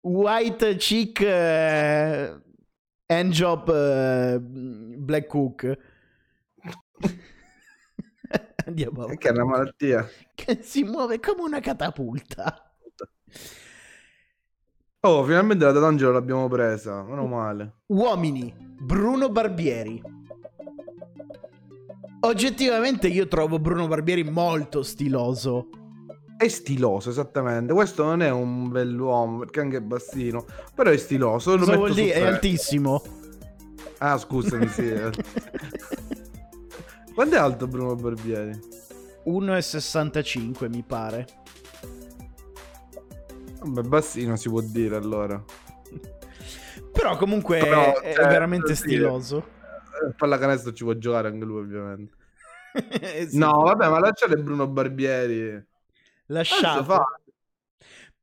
White 0.00 0.76
chick 0.76 1.20
eh, 1.20 2.40
handjob 3.08 3.68
eh, 3.70 4.38
black 4.40 5.26
cook. 5.26 5.78
Andiamo 8.66 9.06
È 9.08 9.16
che 9.16 9.28
è 9.28 9.30
una 9.32 9.44
malattia. 9.44 10.06
che 10.34 10.58
si 10.62 10.82
muove 10.84 11.18
come 11.20 11.42
una 11.42 11.60
catapulta. 11.60 12.74
Oh, 15.00 15.24
finalmente 15.24 15.64
la 15.64 15.72
Tatangelo 15.72 16.12
l'abbiamo 16.12 16.48
presa. 16.48 17.02
Meno 17.02 17.26
male. 17.26 17.76
Uomini, 17.86 18.52
Bruno 18.78 19.30
Barbieri. 19.30 20.02
Oggettivamente 22.20 23.06
io 23.08 23.26
trovo 23.28 23.58
Bruno 23.58 23.86
Barbieri 23.86 24.24
molto 24.24 24.82
stiloso. 24.82 25.68
È 26.38 26.46
stiloso, 26.46 27.10
esattamente. 27.10 27.72
Questo 27.72 28.04
non 28.04 28.22
è 28.22 28.30
un 28.30 28.70
bell'uomo, 28.70 29.38
perché 29.38 29.58
anche 29.58 29.78
è 29.78 29.80
bassino. 29.80 30.46
Però 30.72 30.88
è 30.88 30.96
stiloso. 30.96 31.56
Lo 31.56 31.64
Cosa 31.64 31.76
vuol 31.76 31.94
dire? 31.94 32.12
È 32.12 32.22
altissimo. 32.22 33.02
Ah, 33.98 34.16
scusami, 34.16 34.68
sì. 34.68 34.94
Quanto 37.12 37.34
è 37.34 37.38
alto 37.38 37.66
Bruno 37.66 37.96
Barbieri? 37.96 38.52
1,65 39.26 40.70
mi 40.70 40.84
pare. 40.86 41.26
Vabbè, 43.60 43.88
bassino 43.88 44.36
si 44.36 44.48
può 44.48 44.60
dire 44.60 44.94
allora. 44.94 45.42
Però 46.92 47.16
comunque 47.16 47.58
Però, 47.58 47.98
è, 47.98 48.14
cioè, 48.14 48.28
veramente 48.28 48.76
stiloso. 48.76 49.38
Eh, 49.38 50.14
Pallacanestro 50.16 50.72
ci 50.72 50.84
può 50.84 50.92
giocare 50.92 51.26
anche 51.26 51.44
lui, 51.44 51.62
ovviamente. 51.62 52.14
Eh 53.00 53.26
sì. 53.28 53.38
No, 53.38 53.62
vabbè, 53.62 53.88
ma 53.88 53.98
lasciate 53.98 54.36
Bruno 54.36 54.68
Barbieri. 54.68 55.66
Lasciato. 56.28 56.84
fa. 56.84 57.20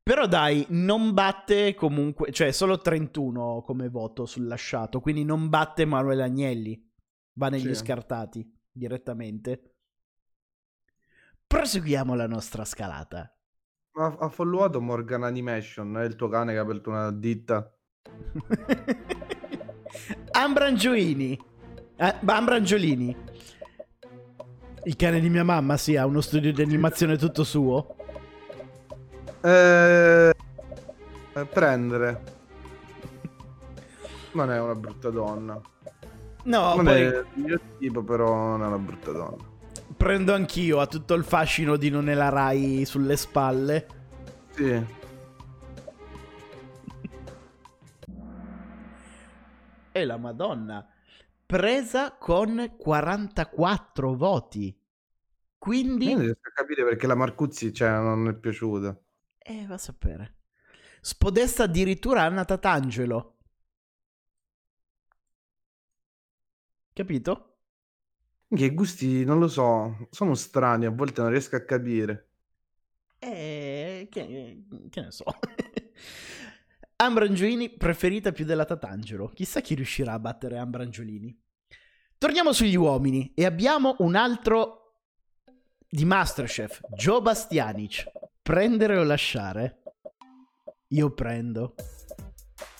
Però 0.02 0.28
dai, 0.28 0.66
non 0.70 1.14
batte 1.14 1.74
comunque, 1.74 2.32
cioè 2.32 2.52
solo 2.52 2.80
31 2.80 3.64
come 3.66 3.90
voto 3.90 4.26
sul 4.26 4.46
lasciato, 4.46 5.00
quindi 5.00 5.24
non 5.24 5.50
batte 5.50 5.86
Manuel 5.86 6.22
Agnelli. 6.22 6.84
Va 7.38 7.50
negli 7.50 7.74
Sì. 7.74 7.76
scartati 7.76 8.60
direttamente. 8.72 9.72
Proseguiamo 11.48 12.16
la 12.16 12.28
nostra 12.28 12.66
scalata. 12.66 13.30
Ma 13.94 14.16
ha 14.20 14.30
followato 14.30 14.82
Morgan 14.82 15.24
Animation, 15.24 15.98
è 15.98 16.04
il 16.06 16.16
tuo 16.16 16.28
cane 16.28 16.54
che 16.54 16.60
ha 16.60 16.62
aperto 16.62 16.90
una 16.90 17.12
ditta. 17.12 17.72
Ambrangiolini. 20.32 21.40
Eh, 21.96 22.16
Ambrangiolini. 22.26 23.16
Il 24.84 24.96
cane 24.96 25.20
di 25.20 25.30
mia 25.30 25.44
mamma, 25.44 25.78
sì, 25.78 25.96
ha 25.96 26.06
uno 26.06 26.22
studio 26.22 26.54
di 26.54 26.62
animazione 26.62 27.18
tutto 27.18 27.44
suo. 27.44 27.95
Eh, 29.46 30.34
eh, 31.34 31.46
prendere. 31.46 32.24
Non 34.32 34.52
è 34.52 34.60
una 34.60 34.74
brutta 34.74 35.12
donna. 35.12 35.62
No, 36.46 36.76
non 36.76 36.86
poi 36.86 37.02
è 37.02 37.18
il 37.18 37.28
mio 37.36 37.60
tipo, 37.78 38.04
però 38.04 38.34
non 38.34 38.64
è 38.64 38.66
una 38.66 38.80
brutta 38.80 39.12
donna. 39.12 39.44
prendo 39.96 40.34
anch'io, 40.34 40.80
ha 40.80 40.88
tutto 40.88 41.14
il 41.14 41.24
fascino 41.24 41.76
di 41.76 41.92
non 41.92 42.10
è 42.10 42.16
la 42.16 42.30
Rai 42.30 42.86
sulle 42.86 43.16
spalle. 43.18 43.88
Sì. 44.50 44.84
E 49.92 50.06
la 50.06 50.18
Madonna, 50.18 50.88
presa 51.46 52.16
con 52.18 52.74
44 52.78 54.16
voti. 54.16 54.76
Quindi... 55.60 56.14
Non 56.14 56.22
riesco 56.22 56.50
a 56.50 56.52
capire 56.52 56.84
perché 56.84 57.06
la 57.06 57.16
Marcuzzi 57.16 57.72
cioè, 57.72 57.90
non 57.92 58.28
è 58.28 58.34
piaciuta. 58.34 59.00
Eh, 59.48 59.66
va 59.68 59.76
a 59.76 59.78
sapere. 59.78 60.38
Spodesta 61.02 61.64
addirittura 61.64 62.24
Anna 62.24 62.46
Tatangelo. 62.46 63.38
Capito? 66.94 67.58
Che 68.48 68.74
gusti, 68.74 69.24
non 69.24 69.38
lo 69.38 69.48
so, 69.48 70.08
sono 70.10 70.34
strani, 70.34 70.86
a 70.86 70.90
volte 70.90 71.22
non 71.22 71.30
riesco 71.30 71.56
a 71.58 71.64
capire. 71.64 72.30
Eh, 73.20 74.08
che, 74.10 74.66
che 74.90 75.02
ne 75.02 75.12
so. 75.12 75.26
Ambrangiolini 76.98 77.70
preferita 77.70 78.32
più 78.32 78.46
della 78.46 78.66
Tatangelo. 78.66 79.28
Chissà 79.30 79.62
chi 79.62 79.76
riuscirà 79.76 80.14
a 80.14 80.20
battere 80.20 80.58
Ambrangiolini. 80.58 81.40
Torniamo 82.18 82.52
sugli 82.52 82.76
uomini 82.76 83.32
e 83.36 83.46
abbiamo 83.46 83.96
un 84.00 84.16
altro 84.16 85.02
di 85.88 86.06
Masterchef, 86.06 86.82
Joe 86.96 87.22
Bastianic. 87.22 88.12
Prendere 88.56 88.96
o 88.98 89.02
lasciare? 89.04 89.82
Io 90.90 91.12
prendo. 91.16 91.74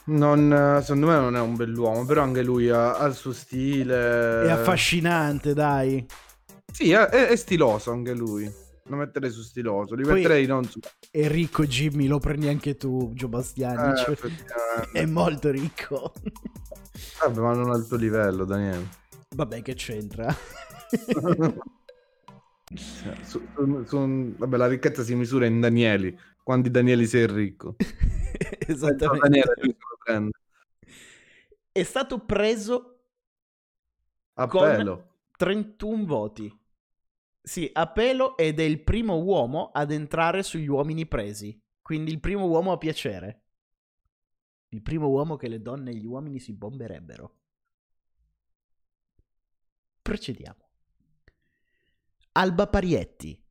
Non, 0.06 0.54
eh, 0.54 0.82
secondo 0.84 1.08
me 1.08 1.16
non 1.16 1.36
è 1.36 1.40
un 1.40 1.56
bell'uomo, 1.56 2.06
però 2.06 2.22
anche 2.22 2.44
lui 2.44 2.70
ha, 2.70 2.96
ha 2.98 3.06
il 3.08 3.16
suo 3.16 3.34
stile. 3.34 4.44
È 4.44 4.52
affascinante, 4.52 5.56
dai. 5.56 6.06
Sì, 6.72 6.92
è, 6.92 7.08
è- 7.08 7.36
stiloso 7.36 7.90
anche 7.90 8.14
lui. 8.14 8.48
Lo 8.84 8.96
metterei 8.96 9.32
su 9.32 9.42
stiloso, 9.42 9.96
li 9.96 10.04
Poi- 10.04 10.14
metterei 10.14 10.46
non 10.46 10.66
su... 10.66 10.78
È 11.10 11.28
ricco 11.28 11.66
Jimmy, 11.66 12.06
lo 12.06 12.20
prendi 12.20 12.48
anche 12.48 12.76
tu, 12.76 13.10
Joe 13.16 13.26
Eh, 13.28 13.32
Bastianic. 13.32 14.08
effettivamente. 14.08 14.92
È 15.00 15.06
molto 15.08 15.50
ricco. 15.50 16.14
Vabbè, 17.22 17.40
ma 17.40 17.54
non 17.54 17.72
al 17.72 17.88
tuo 17.88 17.98
livello, 17.98 18.46
Daniele. 18.46 18.88
Vabbè, 19.36 19.64
che 19.64 19.74
c'entra? 19.74 20.28
Su- 22.74 23.48
su- 23.54 23.84
su- 23.86 24.36
vabbè, 24.38 24.58
la 24.58 24.68
ricchezza 24.68 25.04
si 25.04 25.14
misura 25.16 25.46
in 25.46 25.60
Danieli. 25.60 26.18
Quanti 26.44 26.70
Danieli 26.72 27.06
sei 27.06 27.28
ricco? 27.28 27.76
Esattamente. 28.68 29.44
Daniele. 30.06 30.32
È 31.72 31.84
stato 31.84 32.26
preso 32.26 33.00
A 34.34 34.48
pelo. 34.48 35.18
31 35.38 36.06
voti. 36.06 36.60
Sì, 37.42 37.70
a 37.74 37.88
pelo 37.92 38.38
ed 38.38 38.60
è 38.60 38.64
il 38.64 38.82
primo 38.84 39.22
uomo 39.22 39.70
ad 39.72 39.92
entrare 39.92 40.42
sugli 40.42 40.68
uomini 40.68 41.06
presi. 41.06 41.60
Quindi 41.82 42.12
il 42.12 42.20
primo 42.20 42.48
uomo 42.48 42.72
a 42.72 42.78
piacere. 42.78 43.44
Il 44.70 44.82
primo 44.82 45.08
uomo 45.10 45.36
che 45.36 45.48
le 45.48 45.62
donne 45.62 45.92
e 45.92 45.96
gli 45.96 46.06
uomini 46.06 46.40
si 46.40 46.54
bomberebbero. 46.54 47.36
Procediamo. 50.02 50.65
Alba 52.38 52.68
Parietti. 52.68 53.42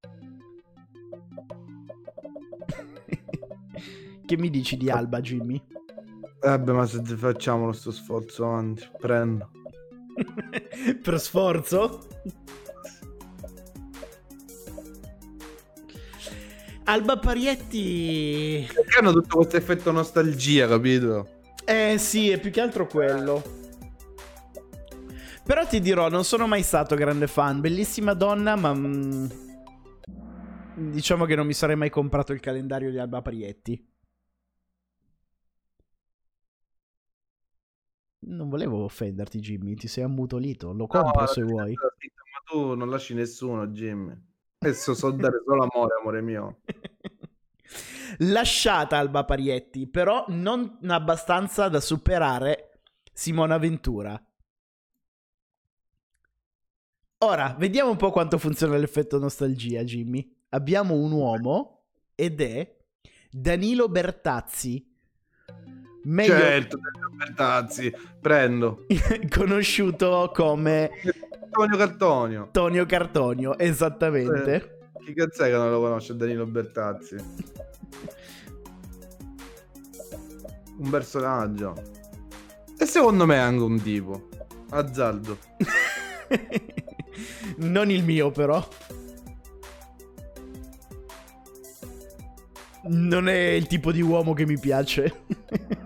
che 4.24 4.36
mi 4.38 4.48
dici 4.48 4.78
di 4.78 4.88
Alba, 4.88 5.20
Jimmy? 5.20 5.62
Vabbè, 6.40 6.72
ma 6.72 6.86
se 6.86 7.02
facciamo 7.02 7.66
lo 7.66 7.72
sto 7.72 7.90
sforzo 7.90 8.46
avanti, 8.46 8.88
prendo. 8.98 9.50
per 11.02 11.20
sforzo? 11.20 12.08
Alba 16.84 17.18
Parietti. 17.18 18.66
Perché 18.72 18.98
hanno 18.98 19.12
tutto 19.12 19.36
questo 19.36 19.58
effetto 19.58 19.90
nostalgia, 19.90 20.66
capito? 20.66 21.40
Eh 21.66 21.96
sì, 21.98 22.30
è 22.30 22.40
più 22.40 22.50
che 22.50 22.62
altro 22.62 22.86
quello. 22.86 23.59
Però 25.50 25.66
ti 25.66 25.80
dirò, 25.80 26.08
non 26.08 26.22
sono 26.22 26.46
mai 26.46 26.62
stato 26.62 26.94
grande 26.94 27.26
fan. 27.26 27.60
Bellissima 27.60 28.14
donna, 28.14 28.54
ma. 28.54 28.72
mm, 28.72 29.26
diciamo 30.92 31.24
che 31.24 31.34
non 31.34 31.44
mi 31.44 31.54
sarei 31.54 31.74
mai 31.74 31.90
comprato 31.90 32.32
il 32.32 32.38
calendario 32.38 32.92
di 32.92 32.98
Alba 32.98 33.20
Parietti. 33.20 33.92
Non 38.28 38.48
volevo 38.48 38.84
offenderti, 38.84 39.40
Jimmy. 39.40 39.74
Ti 39.74 39.88
sei 39.88 40.04
ammutolito. 40.04 40.72
Lo 40.72 40.86
compro 40.86 41.22
No, 41.22 41.26
se 41.26 41.42
vuoi. 41.42 41.74
Ma 41.74 41.90
tu 42.44 42.76
non 42.76 42.88
lasci 42.88 43.14
nessuno, 43.14 43.66
Jimmy. 43.66 44.14
Adesso 44.58 44.94
so 44.94 45.10
dare 45.10 45.42
solo 45.44 45.68
amore, 45.68 45.96
amore 45.98 46.22
mio. 46.22 46.60
lasciata 48.18 48.98
Alba 48.98 49.24
Parietti, 49.24 49.88
però 49.88 50.26
non 50.28 50.78
abbastanza 50.86 51.68
da 51.68 51.80
superare 51.80 52.82
Simona 53.12 53.58
Ventura. 53.58 54.24
Ora, 57.22 57.54
vediamo 57.58 57.90
un 57.90 57.98
po' 57.98 58.10
quanto 58.10 58.38
funziona 58.38 58.78
l'effetto 58.78 59.18
nostalgia, 59.18 59.84
Jimmy. 59.84 60.26
Abbiamo 60.50 60.94
un 60.94 61.12
uomo 61.12 61.82
ed 62.14 62.40
è 62.40 62.76
Danilo 63.30 63.90
Bertazzi. 63.90 64.90
Meglio 66.04 66.32
Certo, 66.32 66.78
Danilo 66.78 67.10
Bertazzi, 67.14 67.92
prendo. 68.18 68.86
conosciuto 69.28 70.30
come 70.34 70.90
Antonio 71.42 71.76
Cartonio. 71.76 72.48
Tonio 72.52 72.86
Cartonio, 72.86 73.58
esattamente. 73.58 74.54
Eh, 74.54 75.04
Chi 75.04 75.12
cazzo 75.12 75.42
è 75.42 75.50
che 75.50 75.56
non 75.56 75.70
lo 75.70 75.80
conosce 75.80 76.16
Danilo 76.16 76.46
Bertazzi? 76.46 77.16
Un 80.78 80.88
personaggio. 80.88 81.74
E 82.78 82.86
secondo 82.86 83.26
me 83.26 83.34
è 83.34 83.40
anche 83.40 83.62
un 83.62 83.78
tipo. 83.82 84.28
Azzardo. 84.70 85.36
non 87.58 87.90
il 87.90 88.04
mio, 88.04 88.30
però. 88.30 88.66
Non 92.82 93.28
è 93.28 93.38
il 93.50 93.66
tipo 93.66 93.92
di 93.92 94.00
uomo 94.00 94.32
che 94.32 94.46
mi 94.46 94.58
piace. 94.58 95.24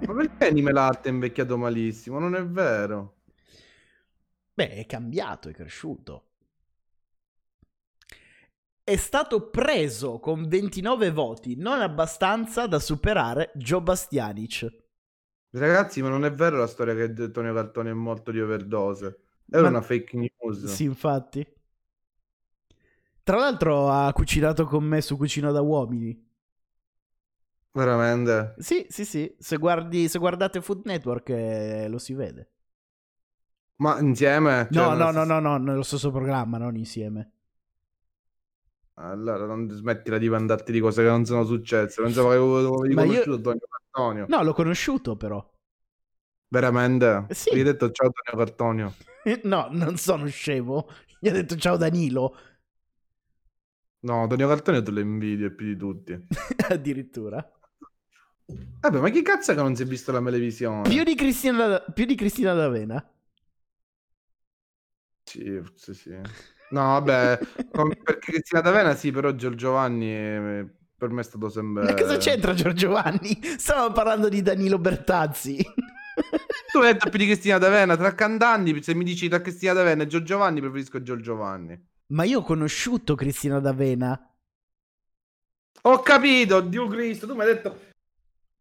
Ma 0.06 0.14
perché 0.14 0.46
Anime 0.46 0.72
Latte 0.72 1.08
è 1.08 1.12
invecchiato 1.12 1.56
malissimo? 1.56 2.18
Non 2.18 2.34
è 2.34 2.44
vero. 2.44 3.16
Beh, 4.54 4.70
è 4.70 4.86
cambiato, 4.86 5.48
è 5.48 5.52
cresciuto. 5.52 6.28
È 8.84 8.96
stato 8.96 9.48
preso 9.48 10.20
con 10.20 10.46
29 10.46 11.10
voti, 11.10 11.56
non 11.56 11.80
abbastanza 11.80 12.66
da 12.66 12.78
superare 12.78 13.50
Joe 13.54 13.80
Bastianic. 13.80 14.82
Ragazzi, 15.50 16.02
ma 16.02 16.10
non 16.10 16.24
è 16.24 16.30
vero 16.30 16.58
la 16.58 16.66
storia 16.66 16.94
che 16.94 17.22
Antonio 17.22 17.54
Cartoni 17.54 17.90
è 17.90 17.94
morto 17.94 18.30
di 18.30 18.40
overdose. 18.40 19.23
Era 19.50 19.62
Ma- 19.62 19.68
una 19.68 19.82
fake 19.82 20.16
news. 20.16 20.64
Sì, 20.66 20.84
infatti. 20.84 21.46
Tra 23.22 23.36
l'altro 23.38 23.90
ha 23.90 24.12
cucinato 24.12 24.66
con 24.66 24.84
me 24.84 25.00
su 25.00 25.16
Cucina 25.16 25.50
da 25.50 25.60
Uomini. 25.62 26.22
Veramente. 27.72 28.54
Sì, 28.58 28.86
sì, 28.88 29.04
sì. 29.04 29.34
Se, 29.38 29.56
guardi, 29.56 30.08
se 30.08 30.18
guardate 30.18 30.60
Food 30.60 30.82
Network 30.84 31.28
eh, 31.30 31.88
lo 31.88 31.98
si 31.98 32.14
vede. 32.14 32.50
Ma 33.76 33.98
insieme? 34.00 34.68
Cioè, 34.70 34.82
No, 34.82 34.94
no, 34.94 35.10
no, 35.10 35.10
stessa- 35.10 35.24
no, 35.24 35.40
no, 35.40 35.56
nello 35.58 35.82
stesso 35.82 36.10
programma, 36.10 36.58
non 36.58 36.76
insieme. 36.76 37.32
Allora, 38.96 39.44
non 39.44 39.68
smettila 39.70 40.18
di 40.18 40.28
vantarti 40.28 40.70
di 40.70 40.78
cose 40.80 41.02
che 41.02 41.08
non 41.08 41.24
sono 41.24 41.44
successe. 41.44 42.00
Non 42.00 42.12
so 42.12 42.28
che 42.28 42.34
avevi 42.36 42.94
Ma 42.94 43.02
io- 43.02 43.22
conosciuto 43.24 43.34
Antonio 43.34 43.66
Cartonio. 43.68 44.26
No, 44.28 44.42
l'ho 44.42 44.52
conosciuto 44.52 45.16
però. 45.16 45.52
Veramente? 46.48 47.26
Sì. 47.30 47.50
Gli 47.54 47.58
hai 47.58 47.64
detto 47.64 47.90
ciao 47.90 48.06
Antonio 48.06 48.44
Cartonio. 48.44 48.94
No, 49.44 49.68
non 49.70 49.96
sono 49.96 50.26
scemo. 50.26 50.88
Gli 51.18 51.28
ha 51.28 51.32
detto 51.32 51.56
ciao 51.56 51.76
Danilo. 51.76 52.36
No, 54.00 54.22
Antonio 54.22 54.48
Cartonio 54.48 54.82
te 54.82 54.90
lo 54.90 55.00
invidio 55.00 55.54
più 55.54 55.66
di 55.66 55.76
tutti. 55.76 56.12
Addirittura. 56.68 57.46
Vabbè, 58.80 59.00
ma 59.00 59.08
chi 59.08 59.22
cazzo 59.22 59.52
è 59.52 59.54
che 59.54 59.62
non 59.62 59.74
si 59.74 59.82
è 59.82 59.86
visto 59.86 60.12
la 60.12 60.22
televisione? 60.22 60.88
Più 60.88 61.02
di 61.02 61.14
Cristina, 61.14 61.80
più 61.80 62.04
di 62.04 62.14
Cristina 62.14 62.52
D'Avena. 62.52 63.02
Sì, 65.24 65.60
sì, 65.74 65.94
sì. 65.94 66.10
No, 66.70 66.82
vabbè, 67.00 67.38
com- 67.70 67.94
perché 68.02 68.32
Cristina 68.32 68.60
D'Avena 68.60 68.94
sì, 68.94 69.10
però 69.10 69.30
Giorgio 69.30 69.56
Giovanni 69.56 70.10
eh, 70.12 70.66
per 70.96 71.08
me 71.08 71.22
è 71.22 71.24
stato 71.24 71.48
sempre... 71.48 71.84
Ma 71.84 71.94
cosa 71.94 72.18
c'entra 72.18 72.52
Giorgio 72.52 72.90
Vanni? 72.90 73.40
Stavamo 73.56 73.92
parlando 73.92 74.28
di 74.28 74.42
Danilo 74.42 74.78
Bertazzi. 74.78 75.64
Tu 76.74 76.80
hai 76.80 76.92
detto 76.92 77.08
più 77.08 77.20
di 77.20 77.26
Cristina 77.26 77.56
D'Avena, 77.56 77.96
tra 77.96 78.16
cantanti, 78.16 78.82
se 78.82 78.96
mi 78.96 79.04
dici 79.04 79.28
tra 79.28 79.40
Cristina 79.40 79.74
D'Avena 79.74 80.02
e 80.02 80.06
Giorgio 80.08 80.26
Giovanni, 80.26 80.58
preferisco 80.58 81.00
Giorgio 81.00 81.22
Giovanni. 81.22 81.80
Ma 82.06 82.24
io 82.24 82.40
ho 82.40 82.42
conosciuto 82.42 83.14
Cristina 83.14 83.60
D'Avena. 83.60 84.34
Ho 85.82 85.98
capito, 86.00 86.60
Dio 86.62 86.88
Cristo, 86.88 87.28
tu 87.28 87.36
mi 87.36 87.42
hai 87.42 87.54
detto... 87.54 87.78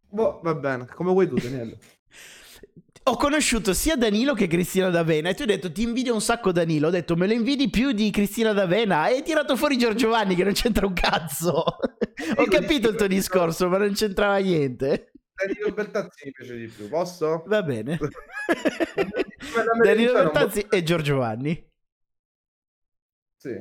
Boh, 0.10 0.42
va 0.44 0.54
bene, 0.54 0.86
come 0.94 1.10
vuoi 1.10 1.28
tu, 1.28 1.38
Daniele. 1.38 1.80
Ho 3.06 3.18
conosciuto 3.18 3.74
sia 3.74 3.98
Danilo 3.98 4.36
che 4.36 4.46
Cristina 4.46 4.90
D'Avena 4.92 5.30
e 5.30 5.34
tu 5.34 5.42
hai 5.42 5.48
detto 5.48 5.72
ti 5.72 5.82
invidio 5.82 6.14
un 6.14 6.22
sacco 6.22 6.52
Danilo. 6.52 6.90
Ho 6.90 6.92
detto 6.92 7.16
me 7.16 7.26
lo 7.26 7.34
invidi 7.34 7.72
più 7.72 7.94
di 7.94 8.12
Cristina 8.12 8.54
D'Avena 8.54 9.08
e 9.08 9.16
hai 9.16 9.24
tirato 9.24 9.58
fuori 9.58 9.76
Giorgio 9.76 10.10
Vanni 10.10 10.36
che 10.36 10.44
non 10.44 10.54
c'entra 10.54 10.86
un 10.86 10.94
cazzo. 10.94 11.52
Ho 12.38 12.46
capito 12.46 12.90
il 12.90 12.96
tuo 12.96 13.08
discorso, 13.08 13.68
ma 13.68 13.78
non 13.78 13.94
c'entrava 13.94 14.38
niente. 14.38 15.13
Danilo 15.46 15.74
Bertazzi 15.74 16.26
mi 16.26 16.32
piace 16.32 16.56
di 16.56 16.68
più, 16.68 16.88
posso? 16.90 17.44
Va 17.48 17.62
bene. 17.64 17.98
Danilo 19.84 20.14
non- 20.14 20.24
Bertazzi 20.24 20.66
e 20.70 20.84
Giorgio 20.84 21.18
Vanni. 21.18 21.72
Sì. 23.38 23.56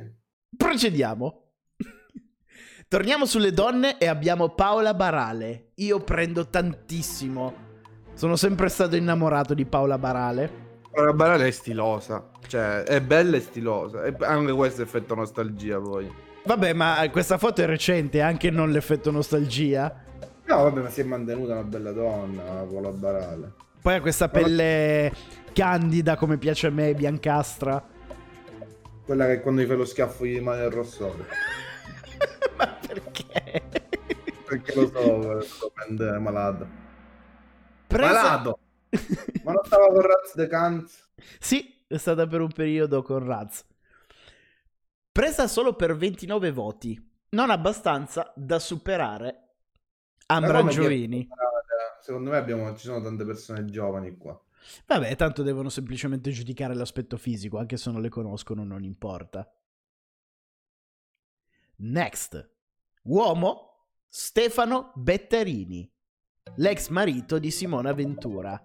Procediamo. 0.55 1.51
Torniamo 2.87 3.25
sulle 3.25 3.51
donne 3.51 3.97
e 3.97 4.07
abbiamo 4.07 4.49
Paola 4.49 4.93
Barale. 4.93 5.71
Io 5.75 6.01
prendo 6.03 6.47
tantissimo. 6.47 7.71
Sono 8.13 8.35
sempre 8.35 8.69
stato 8.69 8.95
innamorato 8.95 9.53
di 9.53 9.65
Paola 9.65 9.97
Barale. 9.97 10.61
La 10.93 11.11
Barale 11.11 11.47
è 11.47 11.51
stilosa, 11.51 12.29
cioè 12.47 12.83
è 12.83 13.01
bella 13.01 13.37
e 13.37 13.41
stilosa. 13.41 14.03
E 14.03 14.15
anche 14.19 14.51
questo 14.53 14.83
effetto 14.83 15.15
nostalgia 15.15 15.79
poi. 15.79 16.07
Vabbè, 16.45 16.73
ma 16.73 17.07
questa 17.09 17.37
foto 17.37 17.63
è 17.63 17.65
recente, 17.65 18.21
anche 18.21 18.51
non 18.51 18.69
l'effetto 18.69 19.09
nostalgia. 19.09 20.02
No, 20.45 20.63
vabbè, 20.63 20.81
ma 20.81 20.89
si 20.89 21.01
è 21.01 21.03
mantenuta 21.03 21.53
una 21.53 21.63
bella 21.63 21.91
donna 21.91 22.65
con 22.69 22.81
la 22.81 22.91
Barale. 22.91 23.53
Poi 23.81 23.95
ha 23.95 24.01
questa 24.01 24.29
pelle 24.29 25.11
candida 25.53 26.15
come 26.15 26.37
piace 26.37 26.67
a 26.67 26.69
me, 26.69 26.93
biancastra. 26.93 27.85
Quella 29.05 29.25
che 29.27 29.41
quando 29.41 29.61
gli 29.61 29.65
fai 29.65 29.77
lo 29.77 29.85
schiaffo 29.85 30.25
gli 30.25 30.35
rimane 30.35 30.63
il 30.63 30.71
rossore. 30.71 31.25
ma 32.57 32.67
perché? 32.67 33.63
Perché 34.45 34.75
lo 34.75 34.87
so, 34.87 35.41
sto 35.41 35.71
prende 35.73 36.17
malato. 36.19 36.67
Presa- 37.87 38.13
Malato! 38.13 38.59
Ma 39.43 39.51
non 39.51 39.63
stava 39.65 39.87
con 39.87 40.01
Raz 40.01 40.35
de 40.35 40.47
Cans? 40.47 41.09
Sì, 41.39 41.83
è 41.87 41.97
stata 41.97 42.27
per 42.27 42.41
un 42.41 42.51
periodo 42.51 43.01
con 43.01 43.25
Raz. 43.25 43.65
Presa 45.11 45.47
solo 45.47 45.75
per 45.75 45.95
29 45.95 46.51
voti, 46.51 47.11
non 47.29 47.49
abbastanza 47.49 48.31
da 48.35 48.59
superare 48.59 49.42
Ambra 50.33 50.63
Giorini. 50.65 51.27
Secondo 52.01 52.31
me 52.31 52.37
abbiamo, 52.37 52.75
ci 52.75 52.85
sono 52.85 53.01
tante 53.01 53.23
persone 53.25 53.65
giovani 53.65 54.17
qua. 54.17 54.39
Vabbè, 54.87 55.15
tanto 55.15 55.43
devono 55.43 55.69
semplicemente 55.69 56.31
giudicare 56.31 56.73
l'aspetto 56.73 57.17
fisico, 57.17 57.57
anche 57.57 57.77
se 57.77 57.91
non 57.91 58.01
le 58.01 58.09
conoscono, 58.09 58.63
non 58.63 58.83
importa. 58.83 59.49
Next. 61.77 62.49
Uomo 63.03 63.69
Stefano 64.07 64.91
Bettarini, 64.95 65.89
l'ex 66.57 66.87
marito 66.89 67.39
di 67.39 67.51
Simona 67.51 67.93
Ventura. 67.93 68.61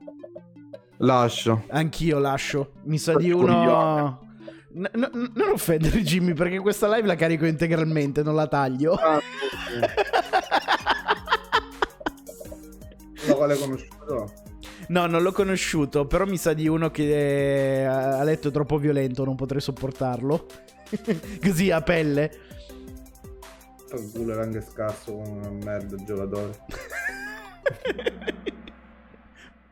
Lascio. 0.99 1.65
Anch'io 1.69 2.19
lascio. 2.19 2.75
Mi 2.85 2.99
sa 2.99 3.17
di 3.17 3.31
uno. 3.31 4.27
N- 4.75 4.91
n- 4.95 5.33
non 5.35 5.51
offendere 5.53 6.03
Jimmy 6.03 6.35
perché 6.35 6.59
questa 6.59 6.87
live 6.95 7.07
la 7.07 7.15
carico 7.17 7.47
integralmente, 7.47 8.23
non 8.23 8.35
la 8.35 8.47
taglio. 8.47 8.93
Ah, 8.95 9.19
Quale 13.39 13.57
conosciuto? 13.57 14.33
No, 14.89 15.07
non 15.07 15.23
l'ho 15.23 15.31
conosciuto, 15.31 16.07
però 16.07 16.27
mi 16.27 16.37
sa 16.37 16.55
di 16.55 16.67
uno 16.67 16.91
che 16.91 17.87
ha 17.89 18.21
letto 18.25 18.51
troppo 18.51 18.79
violento, 18.79 19.25
non 19.25 19.37
potrei 19.37 19.61
sopportarlo. 19.61 20.47
Così 21.41 21.71
a 21.71 21.81
pelle. 21.81 22.33
Fa 23.87 23.97
culo 24.13 24.33
era 24.33 24.43
anche 24.43 24.61
scarso 24.61 25.13
come 25.13 25.29
una 25.29 25.51
merda 25.51 25.95
il 25.95 26.05
giocatore. 26.05 26.59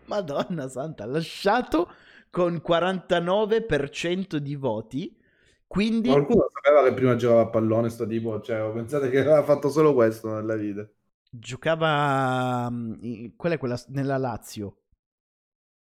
Madonna 0.06 0.68
santa, 0.68 1.02
ha 1.02 1.06
lasciato 1.06 1.90
con 2.30 2.62
49% 2.64 4.36
di 4.36 4.54
voti. 4.54 5.18
Quindi 5.66 6.08
Qualcuno 6.08 6.46
sapeva 6.52 6.84
che 6.84 6.94
prima 6.94 7.16
giocava 7.16 7.40
a 7.40 7.48
pallone 7.48 7.88
sto 7.90 8.06
tipo, 8.06 8.40
cioè, 8.40 8.70
pensate 8.72 9.10
che 9.10 9.18
aveva 9.18 9.42
fatto 9.42 9.68
solo 9.70 9.92
questo 9.92 10.32
nella 10.32 10.54
vita. 10.54 10.88
Giocava 11.30 12.68
mm, 12.70 12.94
in- 13.00 13.36
quella 13.36 13.54
è 13.56 13.58
quella 13.58 13.80
nella 13.88 14.16
Lazio. 14.18 14.82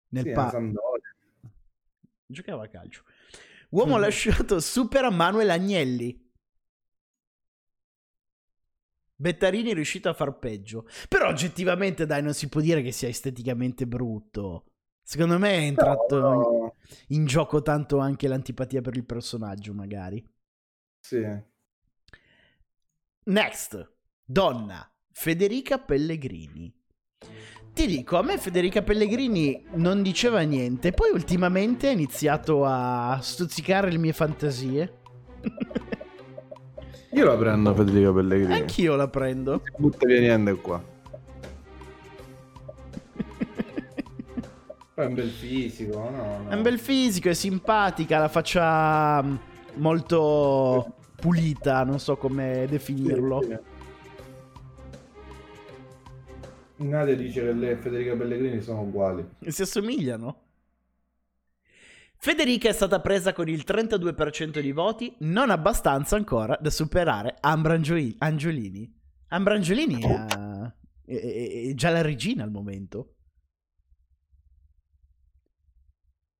Nel 0.09 0.25
Sì, 0.25 0.33
pa- 0.33 0.51
giocava 2.27 2.65
a 2.65 2.69
calcio. 2.69 3.03
Uomo 3.71 3.97
Mm. 3.97 4.01
lasciato 4.01 4.61
supera 4.61 5.11
Manuel 5.11 5.51
Agnelli. 5.51 6.25
Bettarini 9.19 9.71
è 9.71 9.75
riuscito 9.75 10.09
a 10.09 10.15
far 10.15 10.39
peggio. 10.39 10.87
Però 11.09 11.29
oggettivamente, 11.29 12.05
dai, 12.07 12.23
non 12.23 12.35
si 12.35 12.49
può 12.49 12.61
dire 12.61 12.83
che 12.83 12.93
sia 12.93 13.09
esteticamente 13.09 13.87
brutto. 13.87 14.67
Secondo 15.03 15.39
me 15.39 15.51
è 15.53 15.61
entrato 15.63 16.17
Però, 16.17 16.75
in 17.09 17.25
gioco 17.27 17.63
tanto 17.63 17.99
anche 17.99 18.29
l'antipatia 18.29 18.81
per 18.83 18.97
il 18.97 19.05
personaggio, 19.07 19.73
magari. 19.73 20.23
sì. 21.01 21.23
Next, 23.27 23.77
donna, 24.25 24.91
Federica 25.19 25.79
Pellegrini. 25.79 26.71
Ti 27.73 27.87
dico, 27.87 28.19
a 28.19 28.23
me 28.23 28.37
Federica 28.37 28.83
Pellegrini 28.83 29.65
non 29.73 30.03
diceva 30.03 30.43
niente, 30.43 30.93
poi 30.93 31.09
ultimamente 31.11 31.89
ha 31.89 31.91
iniziato 31.91 32.67
a 32.67 33.19
stuzzicare 33.23 33.91
le 33.91 33.97
mie 33.97 34.13
fantasie. 34.13 34.99
Io 37.13 37.25
la 37.25 37.35
prendo 37.35 37.75
Federica 37.75 38.13
Pellegrini. 38.13 38.53
Anch'io 38.53 38.95
la 38.95 39.09
prendo. 39.09 39.51
Non 39.53 39.63
butta 39.79 40.07
via 40.07 40.21
niente 40.21 40.55
qua. 40.57 40.85
Poi 44.95 45.05
è 45.05 45.07
un 45.07 45.15
bel 45.15 45.31
fisico, 45.31 45.99
no, 45.99 46.11
no. 46.11 46.51
È 46.51 46.55
un 46.55 46.63
bel 46.63 46.79
fisico, 46.79 47.31
è 47.31 47.35
simpatica, 47.35 48.19
la 48.19 48.29
faccia 48.29 49.23
mm, 49.23 49.37
molto 49.77 50.95
pulita, 51.19 51.85
non 51.85 51.99
so 51.99 52.19
come 52.19 52.67
definirlo. 52.69 53.75
Nadia 56.79 57.17
dice 57.17 57.41
che 57.41 57.53
lei 57.53 57.71
e 57.71 57.77
Federica 57.77 58.15
Pellegrini 58.15 58.61
sono 58.61 58.83
uguali. 58.83 59.27
Si 59.47 59.63
assomigliano. 59.63 60.43
Federica 62.19 62.69
è 62.69 62.73
stata 62.73 63.01
presa 63.01 63.33
con 63.33 63.49
il 63.49 63.63
32% 63.67 64.59
di 64.61 64.73
voti, 64.73 65.15
non 65.21 65.51
abbastanza 65.51 66.17
ancora 66.17 66.57
da 66.61 66.71
superare 66.71 67.37
Ambra 67.41 67.75
Angioli- 67.75 68.15
Angiolini. 68.19 68.93
Ambra 69.29 69.55
Angiolini 69.55 70.01
è, 70.01 70.25
è- 71.05 71.15
è- 71.15 71.69
è 71.71 71.75
già 71.75 71.91
la 71.91 72.01
regina 72.03 72.43
al 72.43 72.51
momento. 72.51 73.15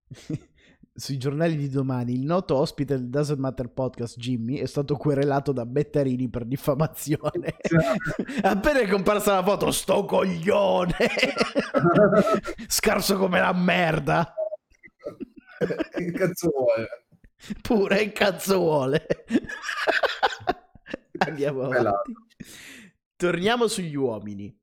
Sui 0.99 1.19
giornali 1.19 1.57
di 1.57 1.69
domani, 1.69 2.15
il 2.15 2.25
noto 2.25 2.57
ospite 2.57 2.97
del 2.97 3.11
Doesn't 3.11 3.39
Matter 3.39 3.69
Podcast, 3.69 4.19
Jimmy, 4.19 4.57
è 4.57 4.65
stato 4.65 4.97
querelato 4.97 5.53
da 5.53 5.67
Bettarini 5.67 6.31
per 6.31 6.47
diffamazione. 6.47 7.57
Appena 8.41 8.81
è 8.81 8.89
comparsa 8.89 9.35
la 9.35 9.45
foto, 9.45 9.71
sto 9.73 10.07
coglione! 10.07 10.97
Scarso 12.67 13.19
come 13.19 13.41
la 13.41 13.53
merda! 13.53 14.35
che 15.91 16.13
cazzo 16.13 16.51
vuole? 16.51 16.89
Pure 17.61 17.97
che 17.99 18.13
cazzo 18.13 18.59
vuole. 18.59 19.07
Andiamo 21.19 21.65
avanti. 21.65 22.13
Torniamo 23.17 23.67
sugli 23.67 23.97
uomini. 23.97 24.59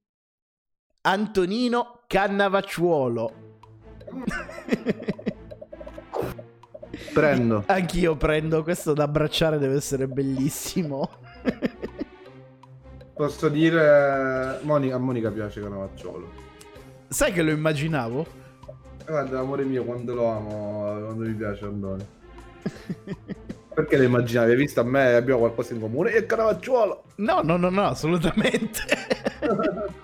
Antonino 1.01 2.03
Cannavacciuolo. 2.07 3.33
Prendo. 7.13 7.63
Anch'io 7.67 8.15
prendo 8.15 8.63
questo 8.63 8.93
da 8.93 9.03
abbracciare, 9.03 9.59
deve 9.59 9.75
essere 9.75 10.07
bellissimo. 10.07 11.09
Posso 13.13 13.47
dire... 13.49 14.59
Monica, 14.63 14.95
a 14.95 14.97
Monica 14.97 15.29
piace 15.29 15.61
Canavacciolo. 15.61 16.31
Sai 17.07 17.31
che 17.31 17.43
lo 17.43 17.51
immaginavo? 17.51 18.25
Guarda, 19.05 19.39
amore 19.39 19.63
mio, 19.63 19.83
quando 19.83 20.15
lo 20.15 20.27
amo, 20.27 21.05
quando 21.05 21.23
mi 21.23 21.33
piace 21.33 21.65
Andoni. 21.65 22.05
Perché 23.73 23.97
le 23.97 24.05
immaginavi? 24.05 24.51
Hai 24.51 24.57
visto 24.57 24.79
a 24.79 24.83
me? 24.83 25.13
Abbiamo 25.13 25.41
qualcosa 25.41 25.73
in 25.73 25.79
comune? 25.79 26.11
E 26.13 26.25
Canavacciuolo! 26.25 27.03
No, 27.17 27.41
no, 27.41 27.57
no, 27.57 27.69
no, 27.69 27.85
assolutamente. 27.85 28.81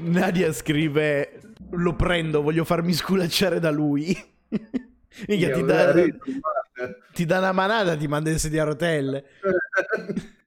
Nadia 0.00 0.52
scrive: 0.52 1.40
Lo 1.70 1.94
prendo, 1.94 2.42
voglio 2.42 2.64
farmi 2.64 2.92
sculacciare 2.92 3.58
da 3.58 3.70
lui. 3.70 4.16
Minchia, 5.28 5.54
ti, 5.54 5.62
dà, 5.62 5.92
ti 7.12 7.24
dà 7.24 7.38
una 7.38 7.52
manata, 7.52 7.96
ti 7.96 8.06
manda 8.08 8.30
in 8.30 8.38
sedia 8.38 8.62
a 8.62 8.66
rotelle. 8.66 9.24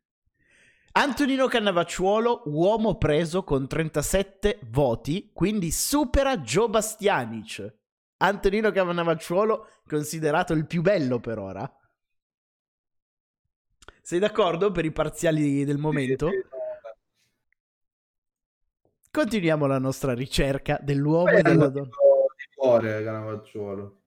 Antonino 0.93 1.47
Cannavacciuolo, 1.47 2.43
uomo 2.45 2.97
preso 2.97 3.43
con 3.43 3.67
37 3.67 4.61
voti, 4.69 5.29
quindi 5.31 5.71
supera 5.71 6.39
Joe 6.39 6.69
Bastianic. 6.69 7.75
Antonino 8.17 8.71
Cannavacciuolo 8.71 9.67
considerato 9.87 10.53
il 10.53 10.65
più 10.65 10.81
bello 10.81 11.19
per 11.19 11.37
ora. 11.37 11.71
Sei 14.01 14.17
d'accordo 14.17 14.71
per 14.71 14.85
i 14.85 14.91
parziali 14.91 15.63
del 15.65 15.77
momento? 15.77 16.29
Continuiamo 19.11 19.67
la 19.67 19.79
nostra 19.79 20.13
ricerca 20.13 20.79
dell'uomo 20.81 21.29
e 21.29 21.41
della 21.41 21.67
donna. 21.67 21.89
di 21.89 22.55
cuore 22.55 23.03
Canavacciuolo. 23.03 24.01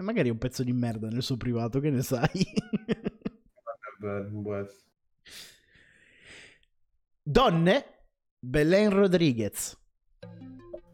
E 0.00 0.02
Magari 0.02 0.30
è 0.30 0.32
un 0.32 0.38
pezzo 0.38 0.62
di 0.62 0.72
merda 0.72 1.08
nel 1.08 1.22
suo 1.22 1.36
privato, 1.36 1.78
che 1.78 1.90
ne 1.90 2.00
sai? 2.00 2.26
Donne, 7.22 7.84
Belen 8.38 8.88
Rodriguez. 8.88 9.78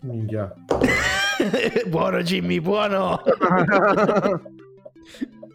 Minchia. 0.00 0.52
buono 1.86 2.20
Jimmy, 2.22 2.60
buono. 2.60 3.22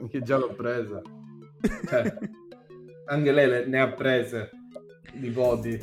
che 0.10 0.22
già 0.22 0.38
l'ho 0.38 0.54
presa. 0.54 1.02
Cioè, 1.90 2.18
anche 3.08 3.32
lei 3.34 3.50
le- 3.50 3.66
ne 3.66 3.82
ha 3.82 3.92
prese 3.92 4.50
di 5.14 5.30
voti. 5.30 5.78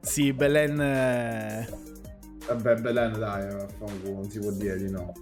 sì, 0.00 0.32
Belen... 0.32 0.80
eh, 0.80 1.68
Vabbè, 2.48 2.80
Belen, 2.80 3.20
dai, 3.20 3.46
non 3.78 4.28
si 4.28 4.40
può 4.40 4.50
dire 4.50 4.78
di 4.78 4.90
no. 4.90 5.12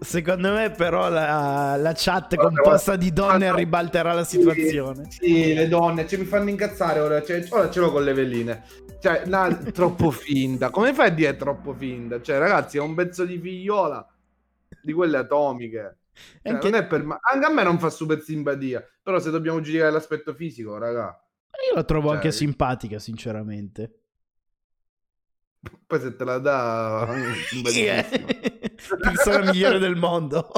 Secondo 0.00 0.52
me 0.52 0.70
però 0.70 1.08
la, 1.08 1.76
la 1.76 1.92
chat 1.94 2.34
Guarda, 2.34 2.60
composta 2.60 2.96
di 2.96 3.12
donne 3.12 3.38
guarda. 3.46 3.54
ribalterà 3.56 4.12
la 4.12 4.24
situazione. 4.24 5.10
Sì, 5.10 5.18
sì, 5.18 5.54
le 5.54 5.68
donne, 5.68 6.06
cioè, 6.06 6.18
mi 6.18 6.26
fanno 6.26 6.50
incazzare 6.50 7.00
ora. 7.00 7.22
Cioè, 7.22 7.46
ora 7.50 7.70
ce 7.70 7.80
l'ho 7.80 7.90
con 7.90 8.04
le 8.04 8.12
veline. 8.12 8.64
Cioè, 9.00 9.24
na- 9.26 9.54
troppo 9.72 10.10
finta. 10.10 10.70
Come 10.70 10.92
fai 10.92 11.08
a 11.08 11.10
dire 11.10 11.36
troppo 11.36 11.72
finta? 11.74 12.20
Cioè, 12.20 12.38
ragazzi, 12.38 12.76
è 12.76 12.80
un 12.80 12.94
pezzo 12.94 13.24
di 13.24 13.38
figliola 13.38 14.06
di 14.82 14.92
quelle 14.92 15.16
atomiche. 15.18 15.98
Cioè, 16.42 16.52
Anche- 16.52 16.70
non 16.70 16.78
è 16.80 16.86
per 16.86 17.02
ma- 17.04 17.18
Anche 17.22 17.46
a 17.46 17.50
me 17.50 17.62
non 17.62 17.78
fa 17.78 17.88
super 17.90 18.20
simpatia. 18.20 18.86
Però 19.02 19.18
se 19.18 19.30
dobbiamo 19.30 19.60
giudicare 19.60 19.90
l'aspetto 19.90 20.34
fisico, 20.34 20.76
raga. 20.76 21.18
Io 21.70 21.74
la 21.74 21.84
trovo 21.84 22.08
Cioè, 22.08 22.16
anche 22.16 22.32
simpatica, 22.32 22.98
sinceramente. 22.98 24.03
Poi 25.86 26.00
se 26.00 26.16
te 26.16 26.24
la 26.24 26.38
dà... 26.38 27.06
bellissimo. 27.62 28.26
Persona 29.00 29.50
migliore 29.50 29.78
del 29.78 29.96
mondo. 29.96 30.50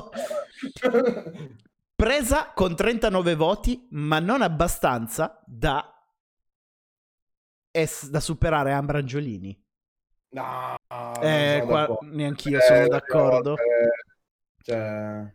Presa 1.95 2.53
con 2.55 2.75
39 2.77 3.35
voti, 3.35 3.87
ma 3.93 4.19
non 4.19 4.43
abbastanza 4.43 5.43
da, 5.47 5.91
es- 7.71 8.09
da 8.11 8.21
superare 8.21 8.73
Ambra 8.73 8.99
Angiolini. 8.99 9.59
No, 10.31 10.77
Eh, 11.23 11.63
qua 11.65 11.81
d'accordo. 11.87 11.99
neanch'io 12.15 12.59
Eh, 12.59 12.63
sono 12.63 12.89
d'accordo. 12.89 13.55
eh, 13.57 13.91
Cioè... 14.63 15.35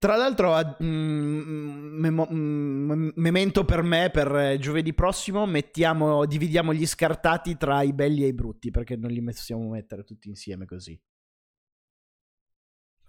Tra 0.00 0.16
l'altro, 0.16 0.54
a- 0.54 0.78
mm, 0.82 1.98
memo- 2.00 2.26
mm, 2.32 3.10
memento 3.16 3.66
per 3.66 3.82
me 3.82 4.08
per 4.10 4.34
eh, 4.34 4.58
giovedì 4.58 4.94
prossimo, 4.94 5.44
mettiamo, 5.44 6.24
dividiamo 6.24 6.72
gli 6.72 6.86
scartati 6.86 7.58
tra 7.58 7.82
i 7.82 7.92
belli 7.92 8.24
e 8.24 8.28
i 8.28 8.32
brutti, 8.32 8.70
perché 8.70 8.96
non 8.96 9.10
li 9.10 9.22
possiamo 9.22 9.68
mettere 9.68 10.02
tutti 10.02 10.30
insieme 10.30 10.64
così. 10.64 10.98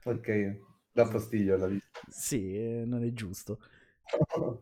Ok, 0.04 0.60
dà 0.92 1.06
fastidio 1.06 1.56
alla 1.56 1.68
vista. 1.68 2.02
Sì, 2.10 2.58
eh, 2.58 2.84
non 2.86 3.06
è 3.06 3.14
giusto. 3.14 3.62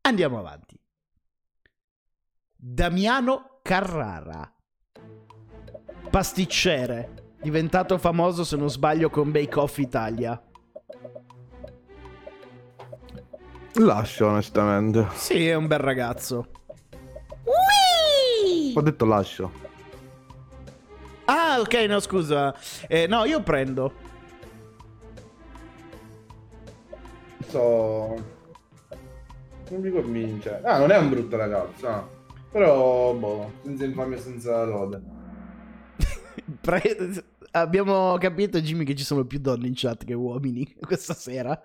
Andiamo 0.00 0.38
avanti. 0.38 0.80
Damiano 2.56 3.60
Carrara. 3.62 4.50
Pasticcere. 6.08 7.34
Diventato 7.42 7.98
famoso, 7.98 8.44
se 8.44 8.56
non 8.56 8.70
sbaglio, 8.70 9.10
con 9.10 9.30
Bake 9.30 9.58
Off 9.58 9.76
Italia. 9.76 10.42
Lascio, 13.78 14.26
onestamente. 14.26 15.06
Sì, 15.14 15.48
è 15.48 15.54
un 15.54 15.66
bel 15.66 15.78
ragazzo. 15.78 16.48
Ho 18.74 18.80
detto 18.80 19.04
lascio. 19.04 19.52
Ah, 21.26 21.58
ok, 21.60 21.74
no, 21.88 22.00
scusa. 22.00 22.54
Eh, 22.88 23.06
no, 23.06 23.24
io 23.24 23.42
prendo. 23.42 23.92
So... 27.48 28.34
Non 29.68 29.80
mi 29.80 29.90
convince. 29.90 30.60
Ah, 30.62 30.78
non 30.78 30.90
è 30.90 30.98
un 30.98 31.08
brutto 31.08 31.36
ragazzo, 31.36 31.88
ah. 31.88 32.08
Però, 32.50 33.12
boh, 33.14 33.52
senza 33.64 33.84
infamia, 33.84 34.18
senza 34.18 34.64
lode. 34.64 35.02
Pre- 36.60 37.24
Abbiamo 37.50 38.16
capito, 38.18 38.60
Jimmy, 38.60 38.84
che 38.84 38.94
ci 38.94 39.04
sono 39.04 39.24
più 39.24 39.38
donne 39.38 39.66
in 39.66 39.72
chat 39.74 40.04
che 40.04 40.12
uomini 40.12 40.76
questa 40.80 41.14
sera. 41.14 41.58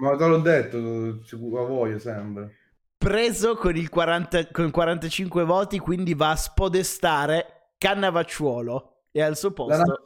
Ma 0.00 0.16
te 0.16 0.26
l'ho 0.26 0.38
detto, 0.38 1.22
sicuro 1.24 1.64
a 1.64 1.66
voi 1.66 1.98
sempre. 1.98 2.54
Preso 2.98 3.54
con, 3.56 3.76
il 3.76 3.88
40 3.88 4.48
con 4.50 4.70
45 4.70 5.44
voti, 5.44 5.78
quindi 5.78 6.14
va 6.14 6.30
a 6.30 6.36
spodestare 6.36 7.70
Cannavacciuolo. 7.78 9.04
E 9.10 9.22
al 9.22 9.36
suo 9.36 9.48
La, 9.48 9.54
posto... 9.54 9.76
Nas- 9.76 10.04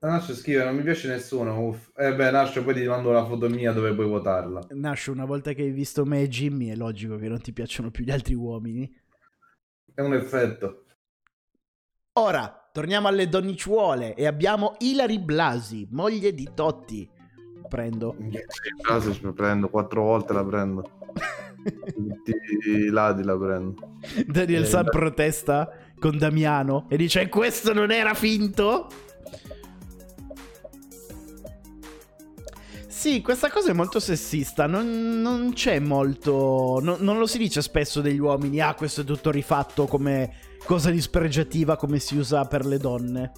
la 0.00 0.08
Nascio 0.10 0.34
scrive, 0.34 0.64
non 0.64 0.76
mi 0.76 0.82
piace 0.82 1.08
nessuno, 1.08 1.58
uff. 1.60 1.90
Eh 1.96 2.14
beh, 2.14 2.30
Nascio, 2.30 2.62
poi 2.62 2.74
ti 2.74 2.84
mando 2.86 3.10
una 3.10 3.24
foto 3.24 3.48
mia 3.48 3.72
dove 3.72 3.92
puoi 3.94 4.06
votarla. 4.06 4.66
Nasce 4.70 5.10
una 5.10 5.24
volta 5.24 5.52
che 5.52 5.62
hai 5.62 5.70
visto 5.70 6.04
me 6.04 6.22
e 6.22 6.28
Jimmy, 6.28 6.68
è 6.68 6.76
logico 6.76 7.16
che 7.16 7.28
non 7.28 7.40
ti 7.40 7.52
piacciono 7.52 7.90
più 7.90 8.04
gli 8.04 8.10
altri 8.10 8.34
uomini. 8.34 8.90
è 9.94 10.00
un 10.00 10.14
effetto. 10.14 10.84
Ora, 12.14 12.68
torniamo 12.72 13.08
alle 13.08 13.28
donnicciuole 13.28 14.14
e 14.14 14.26
abbiamo 14.26 14.74
Ilari 14.78 15.18
Blasi, 15.20 15.86
moglie 15.90 16.32
di 16.32 16.48
Totti. 16.54 17.08
Prendo. 17.68 18.16
Blasi 18.82 19.12
ci 19.12 19.32
prendo, 19.32 19.68
quattro 19.68 20.02
volte 20.02 20.32
la 20.32 20.44
prendo. 20.44 20.90
Tutti 21.94 22.34
i 22.66 22.88
lati 22.88 23.22
la 23.22 23.36
prendo. 23.36 23.98
Daniel 24.26 24.62
Eh, 24.62 24.66
San 24.66 24.86
protesta 24.86 25.70
con 25.98 26.16
Damiano 26.16 26.86
e 26.88 26.96
dice 26.96 27.28
questo 27.28 27.72
non 27.74 27.90
era 27.90 28.14
finto? 28.14 28.88
Sì, 32.86 33.20
questa 33.20 33.48
cosa 33.50 33.70
è 33.70 33.74
molto 33.74 34.00
sessista, 34.00 34.66
non, 34.66 35.20
non 35.20 35.52
c'è 35.52 35.78
molto... 35.78 36.80
non- 36.82 36.98
non 37.00 37.18
lo 37.18 37.26
si 37.26 37.38
dice 37.38 37.62
spesso 37.62 38.00
degli 38.00 38.18
uomini, 38.18 38.60
ah 38.60 38.74
questo 38.74 39.02
è 39.02 39.04
tutto 39.04 39.30
rifatto 39.30 39.86
come 39.86 40.32
cosa 40.64 40.90
dispregiativa 40.90 41.76
come 41.76 42.00
si 42.00 42.16
usa 42.16 42.44
per 42.46 42.66
le 42.66 42.78
donne. 42.78 43.32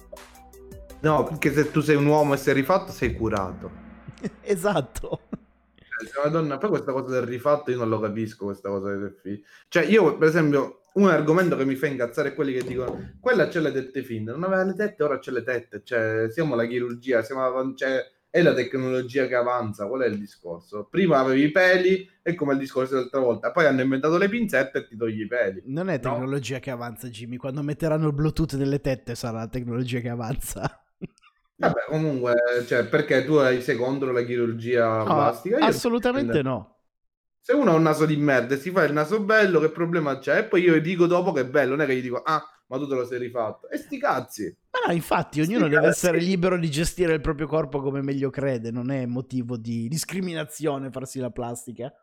No, 1.01 1.23
perché 1.25 1.53
se 1.53 1.69
tu 1.69 1.81
sei 1.81 1.95
un 1.95 2.07
uomo 2.07 2.33
e 2.33 2.37
sei 2.37 2.55
rifatto, 2.55 2.91
sei 2.91 3.13
curato. 3.13 3.89
esatto. 4.43 5.21
Cioè, 5.29 6.09
se 6.09 6.19
una 6.19 6.29
donna, 6.29 6.57
poi 6.57 6.69
questa 6.69 6.91
cosa 6.91 7.11
del 7.13 7.23
rifatto 7.27 7.71
io 7.71 7.77
non 7.77 7.89
lo 7.89 7.99
capisco, 7.99 8.45
questa 8.45 8.69
cosa 8.69 8.89
del 8.95 9.15
fi- 9.21 9.43
Cioè, 9.67 9.85
io, 9.85 10.17
per 10.17 10.27
esempio, 10.29 10.81
un 10.93 11.07
argomento 11.09 11.55
che 11.55 11.65
mi 11.65 11.75
fa 11.75 11.87
incazzare 11.87 12.29
è 12.29 12.33
quelli 12.33 12.53
che 12.53 12.63
dicono 12.63 13.13
quella 13.19 13.47
c'è 13.47 13.59
le 13.59 13.71
tette 13.71 14.03
finte, 14.03 14.31
non 14.31 14.43
aveva 14.43 14.63
le 14.63 14.73
tette, 14.73 15.03
ora 15.03 15.19
c'è 15.19 15.31
le 15.31 15.43
tette. 15.43 15.81
Cioè, 15.83 16.27
siamo 16.29 16.55
la 16.55 16.65
chirurgia, 16.65 17.21
siamo 17.23 17.43
avan- 17.45 17.75
cioè, 17.75 18.03
è 18.29 18.41
la 18.41 18.53
tecnologia 18.53 19.27
che 19.27 19.35
avanza, 19.35 19.87
qual 19.87 20.01
è 20.01 20.07
il 20.07 20.17
discorso? 20.17 20.87
Prima 20.89 21.19
avevi 21.19 21.43
i 21.43 21.51
peli, 21.51 22.09
è 22.21 22.33
come 22.33 22.53
il 22.53 22.59
discorso 22.59 22.93
dell'altra 22.95 23.19
volta, 23.19 23.51
poi 23.51 23.65
hanno 23.65 23.81
inventato 23.81 24.17
le 24.17 24.29
pinzette 24.29 24.77
e 24.79 24.87
ti 24.87 24.95
togli 24.95 25.21
i 25.21 25.27
peli. 25.27 25.61
Non 25.65 25.89
è 25.89 25.99
No. 26.01 26.11
tecnologia 26.13 26.59
che 26.59 26.71
avanza, 26.71 27.09
Jimmy. 27.09 27.35
Quando 27.35 27.61
metteranno 27.61 28.07
il 28.07 28.13
Bluetooth 28.13 28.53
nelle 28.55 28.79
tette 28.79 29.15
sarà 29.15 29.39
la 29.39 29.47
tecnologia 29.49 29.99
che 29.99 30.09
avanza. 30.09 30.81
Vabbè, 31.61 31.85
comunque, 31.87 32.33
cioè, 32.67 32.85
perché 32.87 33.23
tu 33.23 33.37
sei 33.61 33.75
contro 33.77 34.11
la 34.11 34.23
chirurgia 34.23 35.05
No, 35.05 35.11
plastica? 35.11 35.59
Io- 35.59 35.69
assolutamente 35.69 36.41
no. 36.41 36.77
Se 37.39 37.53
uno 37.53 37.71
ha 37.71 37.75
un 37.75 37.83
naso 37.83 38.05
di 38.05 38.15
merda 38.15 38.55
e 38.55 38.57
si 38.57 38.71
fa 38.71 38.83
il 38.83 38.93
naso 38.93 39.21
bello, 39.21 39.59
che 39.59 39.69
problema 39.69 40.17
c'è? 40.19 40.39
E 40.39 40.43
poi 40.45 40.61
io 40.63 40.75
gli 40.75 40.79
dico 40.81 41.05
dopo 41.07 41.31
che 41.31 41.41
è 41.41 41.45
bello, 41.45 41.71
non 41.75 41.81
è 41.81 41.85
che 41.87 41.95
gli 41.95 42.01
dico, 42.01 42.21
ah, 42.21 42.43
ma 42.67 42.77
tu 42.77 42.87
te 42.87 42.95
lo 42.95 43.05
sei 43.05 43.19
rifatto. 43.19 43.69
E 43.69 43.77
sti 43.77 43.97
cazzi. 43.99 44.57
Ma 44.71 44.79
no, 44.87 44.93
infatti, 44.93 45.41
ognuno 45.41 45.67
Sì, 45.67 45.69
deve 45.69 45.87
essere 45.87 46.19
libero 46.19 46.57
di 46.57 46.69
gestire 46.71 47.13
il 47.13 47.21
proprio 47.21 47.45
corpo 47.47 47.81
come 47.81 48.01
meglio 48.01 48.29
crede. 48.29 48.71
Non 48.71 48.89
è 48.89 49.05
motivo 49.05 49.57
di 49.57 49.87
discriminazione 49.89 50.89
farsi 50.91 51.19
la 51.19 51.29
plastica. 51.29 51.93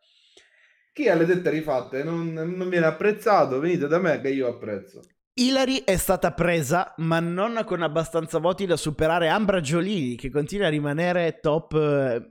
Chi 0.93 1.09
ha 1.09 1.15
le 1.15 1.25
tette 1.25 1.49
rifatte 1.49 2.03
non, 2.05 2.31
non 2.35 2.69
viene 2.69 2.85
apprezzato, 2.85 3.59
venite 3.59 3.87
da 3.89 3.99
me 3.99 4.21
che 4.21 4.29
io 4.29 4.49
apprezzo. 4.49 5.01
Hilary 5.41 5.85
è 5.85 5.97
stata 5.97 6.33
presa, 6.33 6.95
ma 6.99 7.21
non 7.21 7.63
con 7.65 7.83
abbastanza 7.83 8.39
voti 8.39 8.67
da 8.67 8.77
superare 8.77 9.29
Ambra 9.29 9.61
Giolini, 9.61 10.17
che 10.17 10.31
continua 10.31 10.67
a 10.67 10.71
rimanere 10.71 11.39
top. 11.41 11.75
eh, 11.75 12.31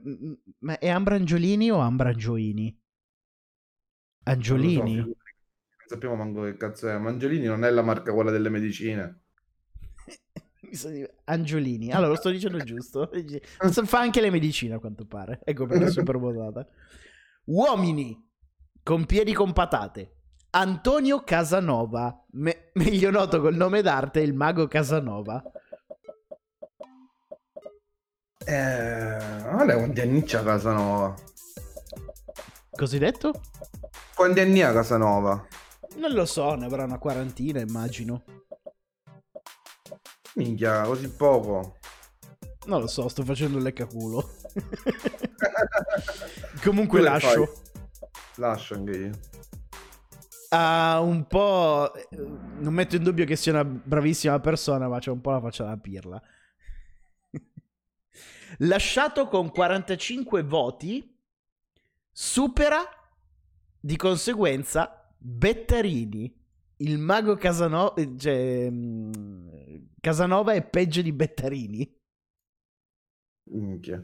Ma 0.60 0.78
è 0.78 0.88
Ambra 0.88 1.14
Angiolini 1.14 1.70
o 1.70 1.78
Ambra 1.78 2.10
Angioini? 2.10 2.78
Angiolini? 4.24 4.94
Non, 4.96 5.04
so, 5.04 5.08
non 5.08 5.86
sappiamo 5.86 6.14
manco 6.16 6.42
che 6.42 6.56
cazzo 6.56 6.88
è. 6.88 6.98
Mangiolini 6.98 7.46
non 7.46 7.64
è 7.64 7.70
la 7.70 7.82
marca 7.82 8.12
quella 8.12 8.30
delle 8.30 8.50
medicine. 8.50 9.20
Angiolini, 11.24 11.90
allora 11.92 12.10
lo 12.10 12.16
sto 12.16 12.30
dicendo 12.30 12.58
giusto. 12.58 13.10
Fa 13.84 14.00
anche 14.00 14.20
le 14.20 14.30
medicine 14.30 14.74
a 14.74 14.78
quanto 14.78 15.06
pare. 15.06 15.40
Ecco 15.44 15.66
perché 15.66 15.86
è 15.86 15.90
super 15.90 16.18
votata. 16.20 16.66
Uomini 17.44 18.22
con 18.82 19.06
piedi 19.06 19.32
con 19.32 19.52
patate. 19.54 20.17
Antonio 20.50 21.22
Casanova, 21.24 22.24
me- 22.32 22.70
meglio 22.74 23.10
noto 23.10 23.40
col 23.40 23.54
nome 23.54 23.82
d'arte 23.82 24.20
il 24.20 24.34
mago 24.34 24.66
Casanova. 24.66 25.42
Eh, 28.44 29.16
guarda 29.42 29.74
quanti 29.76 30.00
anni 30.00 30.22
c'ha 30.24 30.42
Casanova. 30.42 31.14
Hai 32.70 32.98
detto? 32.98 33.40
Quanti 34.14 34.40
anni 34.40 34.62
ha 34.62 34.72
Casanova? 34.72 35.46
Non 35.96 36.12
lo 36.12 36.24
so, 36.24 36.54
ne 36.54 36.64
avrà 36.64 36.84
una 36.84 36.98
quarantina, 36.98 37.60
immagino. 37.60 38.24
Minchia, 40.34 40.82
così 40.82 41.10
poco. 41.10 41.76
Non 42.66 42.80
lo 42.80 42.86
so, 42.86 43.08
sto 43.08 43.24
facendo 43.24 43.58
il 43.58 43.64
leccaculo. 43.64 44.30
Comunque 46.62 47.00
lascio. 47.00 47.46
fai? 47.46 47.56
Lascio 48.36 48.74
anche 48.74 48.90
io. 48.96 49.10
Ha 50.50 51.00
un 51.00 51.26
po'. 51.26 51.92
eh, 51.94 52.08
Non 52.16 52.72
metto 52.72 52.96
in 52.96 53.02
dubbio 53.02 53.24
che 53.26 53.36
sia 53.36 53.52
una 53.52 53.64
bravissima 53.64 54.40
persona, 54.40 54.88
ma 54.88 54.98
c'è 54.98 55.10
un 55.10 55.20
po' 55.20 55.30
la 55.30 55.40
faccia 55.40 55.64
da 55.64 55.76
pirla. 55.76 56.20
Lasciato 58.58 59.28
con 59.28 59.50
45 59.50 60.42
voti, 60.42 61.16
supera 62.10 62.78
di 63.78 63.96
conseguenza 63.96 65.12
Bettarini. 65.18 66.34
Il 66.80 66.98
mago 66.98 67.36
Casanova. 67.36 67.94
Cioè, 68.16 68.68
mm, 68.70 69.76
Casanova 70.00 70.52
è 70.54 70.66
peggio 70.66 71.02
di 71.02 71.12
Bettarini. 71.12 71.96
Minchia. 73.50 73.98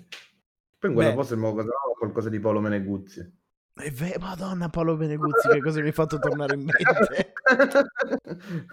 Poi 0.79 0.91
in 0.91 0.95
quella 0.97 1.11
Beh. 1.11 1.15
posta 1.15 1.35
il 1.35 1.41
nuovo 1.41 1.57
Casanova 1.57 1.93
ha 1.93 1.99
qualcosa 1.99 2.29
di 2.29 2.41
Paolo 2.41 2.61
Meneguzzi. 2.61 3.43
È 3.77 3.91
ve- 3.91 4.17
Madonna 4.21 4.69
Paolo 4.69 4.97
Beneguzzi, 4.97 5.49
che 5.49 5.61
cosa 5.61 5.81
mi 5.81 5.87
hai 5.89 5.93
fatto 5.93 6.19
tornare 6.21 6.55
in 6.55 6.61
mente? 6.65 7.33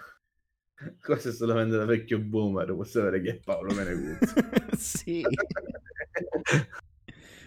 Questo 1.02 1.28
è 1.28 1.32
solamente 1.32 1.76
da 1.76 1.84
vecchio 1.84 2.20
boomer, 2.20 2.72
può 2.72 2.84
sapere 2.84 3.20
chi 3.20 3.28
è 3.28 3.40
Paolo 3.40 3.74
Meneguzzi. 3.74 4.34
sì. 4.78 5.24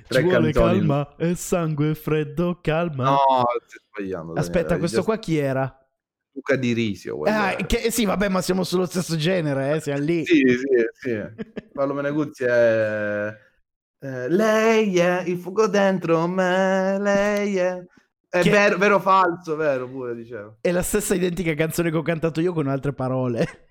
Tre 0.08 0.20
Ci 0.20 0.28
vuole 0.28 0.52
calma 0.52 1.16
e 1.18 1.34
sangue 1.36 1.96
freddo, 1.96 2.60
calma. 2.62 3.06
No, 3.12 3.20
stai 3.66 3.80
sbagliando. 3.90 4.34
Daniele, 4.34 4.40
Aspetta, 4.40 4.74
hai 4.74 4.80
questo 4.80 4.98
già- 5.00 5.04
qua 5.06 5.18
chi 5.18 5.38
era? 5.38 5.80
Luca 6.34 6.56
Di 6.58 6.74
Risio. 6.74 7.18
quello 7.18 7.36
Ah, 7.36 7.56
è. 7.56 7.66
che, 7.66 7.90
sì, 7.90 8.04
vabbè, 8.06 8.28
ma 8.28 8.42
siamo 8.42 8.64
sullo 8.66 8.86
stesso 8.86 9.16
genere, 9.16 9.76
eh, 9.76 9.80
siamo 9.80 10.04
lì. 10.04 10.26
Sì, 10.26 10.44
sì, 10.46 10.86
sì. 10.92 11.18
Paolo 11.72 11.94
Meneguzzi 11.94 12.44
è... 12.44 13.34
eh, 14.00 14.30
lei 14.30 14.98
è 14.98 15.22
il 15.26 15.38
fuoco 15.38 15.68
dentro 15.68 16.28
me, 16.28 16.98
lei 17.00 17.56
è... 17.58 17.84
È 18.30 18.42
Che- 18.42 18.50
vero, 18.50 18.78
vero 18.78 18.96
o 18.96 19.00
falso, 19.00 19.56
vero 19.56 19.88
pure, 19.90 20.14
dicevo. 20.14 20.58
È 20.60 20.72
la 20.72 20.82
stessa 20.82 21.16
identica 21.16 21.54
canzone 21.54 21.90
che 21.90 21.96
ho 21.98 22.02
cantato 22.02 22.42
io 22.42 22.52
con 22.54 22.68
altre 22.68 22.92
parole. 22.94 23.70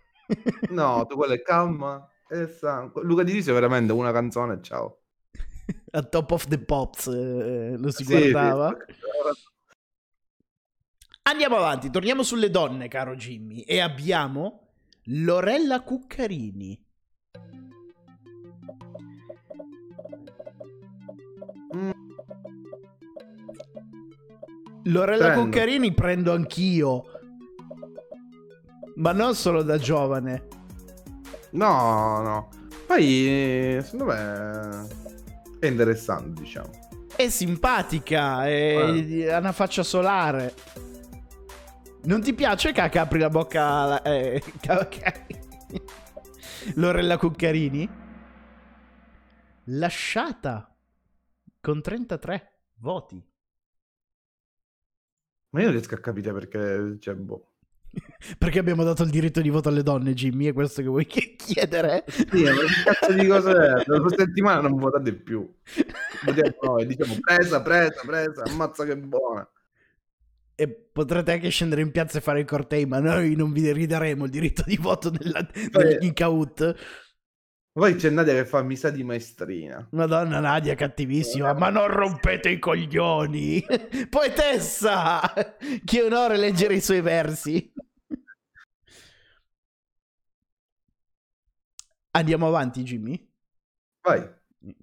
No, 0.71 1.05
tu 1.07 1.17
quello 1.17 1.35
è 1.35 1.43
calma 1.43 2.09
e 2.27 2.47
sangue. 2.47 3.03
Luca 3.03 3.23
Di 3.23 3.33
Risio 3.33 3.53
è 3.53 3.55
veramente 3.55 3.93
una 3.93 4.11
canzone, 4.11 4.63
ciao. 4.63 5.01
A 5.93 6.03
Top 6.03 6.31
of 6.31 6.47
the 6.47 6.59
Pops 6.59 7.09
eh, 7.09 7.75
lo 7.77 7.91
si 7.91 8.05
Sì, 8.05 8.15
sì, 8.15 8.31
guardava. 8.31 8.75
sì. 8.87 8.95
Andiamo 11.27 11.57
avanti, 11.57 11.91
torniamo 11.91 12.23
sulle 12.23 12.51
donne, 12.51 12.89
caro 12.89 13.17
Jimmy. 13.17 13.61
E 13.61 13.81
abbiamo 13.81 14.73
Lorella 15.05 15.83
Cuccarini. 15.83 16.84
Lorella 24.85 25.27
Prendo. 25.27 25.45
Cuccarini 25.45 25.95
prendo 25.95 26.33
anch'io. 26.33 27.05
Ma 28.97 29.13
non 29.13 29.35
solo 29.35 29.63
da 29.63 29.79
giovane. 29.79 30.49
No, 31.53 32.21
no. 32.23 32.49
Poi, 32.87 33.79
secondo 33.83 34.05
me, 34.05 34.87
è 35.59 35.67
interessante, 35.67 36.41
diciamo. 36.41 36.71
È 37.17 37.29
simpatica, 37.29 38.47
è- 38.47 39.29
ha 39.31 39.39
una 39.39 39.53
faccia 39.53 39.83
solare. 39.83 40.55
Non 42.05 42.21
ti 42.21 42.35
piace 42.35 42.73
che 42.73 42.99
apri 42.99 43.19
la 43.19 43.31
bocca 43.31 44.03
eh, 44.03 44.43
Lorella 46.75 47.17
Cuccarini? 47.17 47.89
Lasciata 49.69 50.77
con 51.61 51.81
33 51.81 52.53
voti. 52.81 53.25
Ma 55.55 55.61
io 55.61 55.67
non 55.67 55.77
riesco 55.77 55.95
a 55.95 55.99
capire 55.99 56.33
perché, 56.33 56.97
cioè, 56.99 57.15
boh. 57.15 57.51
Perché 58.39 58.59
abbiamo 58.59 58.83
dato 58.83 59.05
il 59.05 59.11
diritto 59.11 59.41
di 59.41 59.51
voto 59.51 59.69
alle 59.69 59.85
donne, 59.85 60.13
Jimmy? 60.13 60.47
È 60.47 60.53
questo 60.53 60.83
che 60.83 60.89
vuoi 60.89 61.07
chi- 61.07 61.37
chiedere? 61.37 62.03
Sì, 62.09 62.43
ma 62.43 62.51
che 62.51 62.67
cazzo 62.85 63.13
di 63.13 63.25
cose 63.29 63.51
è? 63.53 63.71
La 63.87 64.01
prossima 64.01 64.25
settimana 64.25 64.61
non 64.63 64.77
votate 64.77 65.15
più. 65.15 65.49
Votiamo 66.25 66.57
noi, 66.61 66.87
diciamo 66.89 67.17
presa, 67.21 67.63
presa, 67.63 68.01
presa, 68.05 68.43
ammazza 68.43 68.85
che 68.85 68.97
buona. 68.97 69.49
E 70.57 70.69
potrete 70.69 71.31
anche 71.31 71.51
scendere 71.51 71.83
in 71.83 71.93
piazza 71.93 72.19
e 72.19 72.21
fare 72.21 72.41
i 72.41 72.45
cortei, 72.45 72.85
ma 72.87 72.99
noi 72.99 73.37
non 73.37 73.53
vi 73.53 73.73
ridaremo 73.73 74.25
il 74.25 74.31
diritto 74.33 74.65
di 74.67 74.77
voto 74.77 75.13
nella, 75.13 75.47
degli 75.71 76.05
incaut. 76.05 76.75
Poi 77.77 77.97
c'è 77.97 78.09
Nadia 78.09 78.35
che 78.35 78.47
fa 78.47 78.63
mi 78.63 78.77
sa 78.77 78.91
di 78.91 79.03
maestrina. 79.03 79.85
Madonna 79.91 80.39
Nadia 80.39 80.77
cattivissima, 80.77 81.55
ma 81.55 81.71
non 81.71 81.89
rompete 81.89 82.49
i 82.49 82.61
coglioni. 82.61 83.65
Poetessa, 84.09 85.21
che 85.85 86.03
onore 86.03 86.37
leggere 86.37 86.77
i 86.77 86.81
suoi 86.81 87.01
versi. 87.01 87.73
Andiamo 92.13 92.47
avanti 92.47 92.85
Jimmy. 92.85 93.29
Vai. 94.03 94.25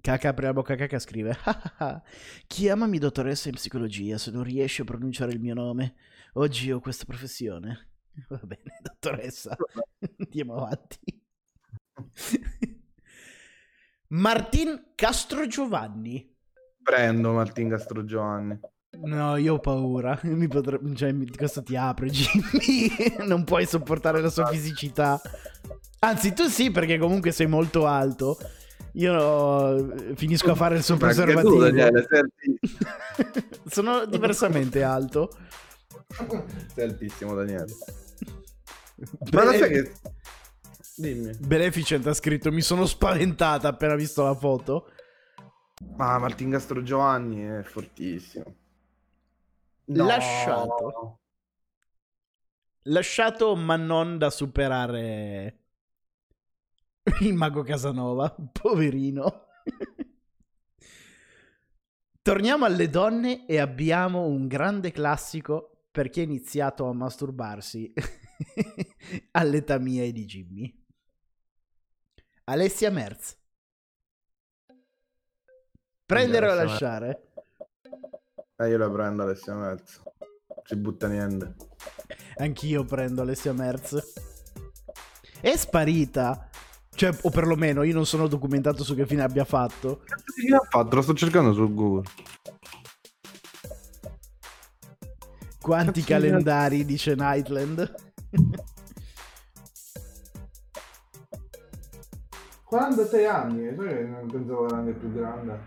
Caca 0.02 0.28
apre 0.28 0.44
la 0.44 0.52
bocca, 0.52 0.74
caca 0.74 0.98
scrive. 0.98 1.34
Chiamami 2.46 2.98
dottoressa 2.98 3.48
in 3.48 3.54
psicologia 3.54 4.18
se 4.18 4.30
non 4.30 4.42
riesci 4.42 4.82
a 4.82 4.84
pronunciare 4.84 5.32
il 5.32 5.40
mio 5.40 5.54
nome. 5.54 5.94
Oggi 6.34 6.70
ho 6.70 6.78
questa 6.78 7.06
professione. 7.06 7.88
Va 8.28 8.40
bene, 8.42 8.80
dottoressa. 8.82 9.56
Andiamo 10.18 10.56
avanti. 10.56 10.98
Martin 14.12 14.92
Castro 14.94 15.46
Giovanni. 15.46 16.30
Prendo 16.82 17.32
Martin 17.32 17.70
Castro 17.70 18.04
Giovanni. 18.04 18.58
No, 19.04 19.36
io 19.36 19.54
ho 19.54 19.58
paura. 19.58 20.18
Mi 20.24 20.48
potre... 20.48 20.78
cioè, 20.94 21.12
mi- 21.12 21.30
questo 21.34 21.62
ti 21.62 21.76
apre, 21.76 22.08
Jimmy. 22.10 23.26
non 23.26 23.44
puoi 23.44 23.64
sopportare 23.64 24.20
la 24.20 24.28
sua 24.28 24.46
fisicità. 24.46 25.18
Anzi, 26.00 26.34
tu 26.34 26.44
sì, 26.44 26.70
perché 26.70 26.98
comunque 26.98 27.30
sei 27.30 27.46
molto 27.46 27.86
alto. 27.86 28.36
Io 28.94 29.94
eh, 29.94 30.14
finisco 30.16 30.50
a 30.50 30.54
fare 30.56 30.76
il 30.76 30.82
suo 30.82 30.96
tu, 30.96 31.00
preservativo. 31.00 31.58
Daniele, 31.58 32.06
senti- 32.06 32.60
Sono 33.64 34.04
diversamente 34.04 34.82
alto. 34.82 35.30
sei 36.74 36.84
altissimo, 36.84 37.34
Daniele. 37.34 37.72
Ma 39.32 39.44
lo 39.44 39.52
sai 39.52 39.70
che... 39.70 39.92
Dimmi. 40.96 41.32
Beneficent 41.38 42.06
ha 42.06 42.14
scritto: 42.14 42.52
Mi 42.52 42.60
sono 42.60 42.86
spaventata 42.86 43.68
appena 43.68 43.94
visto 43.94 44.24
la 44.24 44.34
foto. 44.34 44.90
Ma 45.96 46.18
Martin 46.18 46.50
Castro 46.50 46.82
Giovanni 46.82 47.42
è 47.42 47.62
fortissimo. 47.62 48.54
Lasciato. 49.86 51.20
Lasciato, 52.86 53.54
ma 53.56 53.76
non 53.76 54.18
da 54.18 54.30
superare 54.30 55.58
il 57.20 57.34
mago 57.34 57.62
Casanova. 57.62 58.34
Poverino. 58.52 59.46
Torniamo 62.22 62.64
alle 62.64 62.88
donne 62.88 63.46
e 63.46 63.58
abbiamo 63.58 64.26
un 64.26 64.46
grande 64.46 64.92
classico 64.92 65.86
per 65.90 66.08
chi 66.08 66.20
ha 66.20 66.22
iniziato 66.22 66.86
a 66.86 66.94
masturbarsi 66.94 67.92
all'età 69.32 69.78
mia 69.78 70.04
e 70.04 70.12
di 70.12 70.24
Jimmy. 70.24 70.81
Alessia 72.44 72.90
Merz. 72.90 73.36
Prendere 76.04 76.50
o 76.50 76.54
lasciare? 76.54 77.32
Eh, 78.56 78.68
io 78.68 78.78
la 78.78 78.90
prendo 78.90 79.22
Alessia 79.22 79.54
Mezzo. 79.54 80.02
Ci 80.64 80.76
butta 80.76 81.06
niente. 81.06 81.54
Anch'io 82.38 82.84
prendo 82.84 83.22
Alessia 83.22 83.52
Merz. 83.52 83.96
È 85.40 85.56
sparita. 85.56 86.48
Cioè, 86.94 87.16
o 87.22 87.30
perlomeno 87.30 87.84
io 87.84 87.94
non 87.94 88.06
sono 88.06 88.26
documentato 88.26 88.82
su 88.82 88.96
che 88.96 89.06
fine 89.06 89.22
abbia 89.22 89.44
fatto. 89.44 90.02
Di 90.04 90.42
fine 90.42 90.56
ha 90.56 90.66
fatto? 90.68 90.96
Lo 90.96 91.02
sto 91.02 91.14
cercando 91.14 91.52
su 91.52 91.72
Google. 91.72 92.08
Quanti 95.60 96.02
calendari, 96.02 96.84
dice 96.84 97.14
Nightland. 97.14 97.94
46 102.72 103.26
anni, 103.26 103.74
sai 103.76 103.86
che 103.86 104.02
non 104.04 104.30
pensavo 104.30 104.66
era 104.66 104.78
anche 104.78 104.92
più 104.92 105.12
grande. 105.12 105.60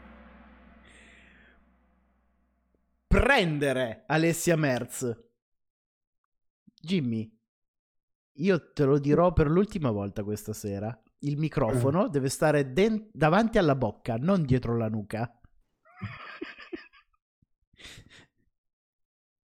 Prendere 3.06 4.06
Alessia 4.08 4.56
Merz. 4.56 5.16
Jimmy, 6.82 7.32
io 8.38 8.74
te 8.74 8.86
lo 8.86 8.98
dirò 8.98 9.34
per 9.34 9.52
l'ultima 9.52 9.92
volta 9.92 10.24
questa 10.24 10.52
sera. 10.52 11.00
Il 11.20 11.38
microfono 11.38 12.08
deve 12.10 12.30
stare 12.30 12.74
den- 12.74 13.08
davanti 13.12 13.60
alla 13.60 13.76
bocca, 13.76 14.16
non 14.18 14.44
dietro 14.44 14.76
la 14.76 14.90
nuca. 14.90 15.40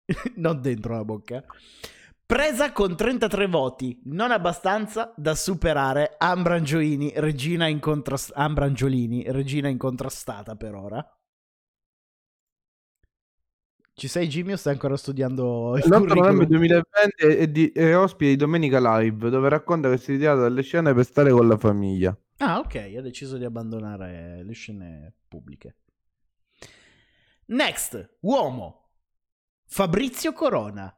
non 0.36 0.62
dentro 0.62 0.94
la 0.94 1.04
bocca. 1.04 1.44
Presa 2.30 2.70
con 2.70 2.94
33 2.94 3.48
voti, 3.48 4.02
non 4.04 4.30
abbastanza 4.30 5.12
da 5.16 5.34
superare 5.34 6.14
Ambrangiolini, 6.16 7.10
regina, 7.16 7.66
incontras- 7.66 8.30
Ambrangiolini, 8.32 9.24
regina 9.32 9.66
incontrastata 9.66 10.54
per 10.54 10.74
ora. 10.76 11.04
Ci 13.94 14.06
sei 14.06 14.28
Jimmy 14.28 14.52
o 14.52 14.56
stai 14.56 14.74
ancora 14.74 14.96
studiando 14.96 15.76
il 15.76 15.82
L'8 15.82 16.06
curriculum? 16.06 16.16
novembre 16.16 16.46
2020 16.46 17.26
è, 17.26 17.48
di, 17.48 17.70
è 17.72 17.96
ospite 17.96 18.30
di 18.30 18.36
Domenica 18.36 18.78
Live, 18.78 19.28
dove 19.28 19.48
racconta 19.48 19.90
che 19.90 19.98
si 19.98 20.10
è 20.10 20.14
ritirato 20.14 20.40
dalle 20.42 20.62
scene 20.62 20.94
per 20.94 21.04
stare 21.04 21.32
con 21.32 21.48
la 21.48 21.58
famiglia. 21.58 22.16
Ah, 22.38 22.58
ok, 22.58 22.74
ha 22.96 23.00
deciso 23.02 23.36
di 23.36 23.44
abbandonare 23.44 24.42
le 24.42 24.52
scene 24.52 25.14
pubbliche. 25.28 25.76
Next, 27.46 28.16
uomo. 28.20 28.88
Fabrizio 29.66 30.32
Corona. 30.32 30.94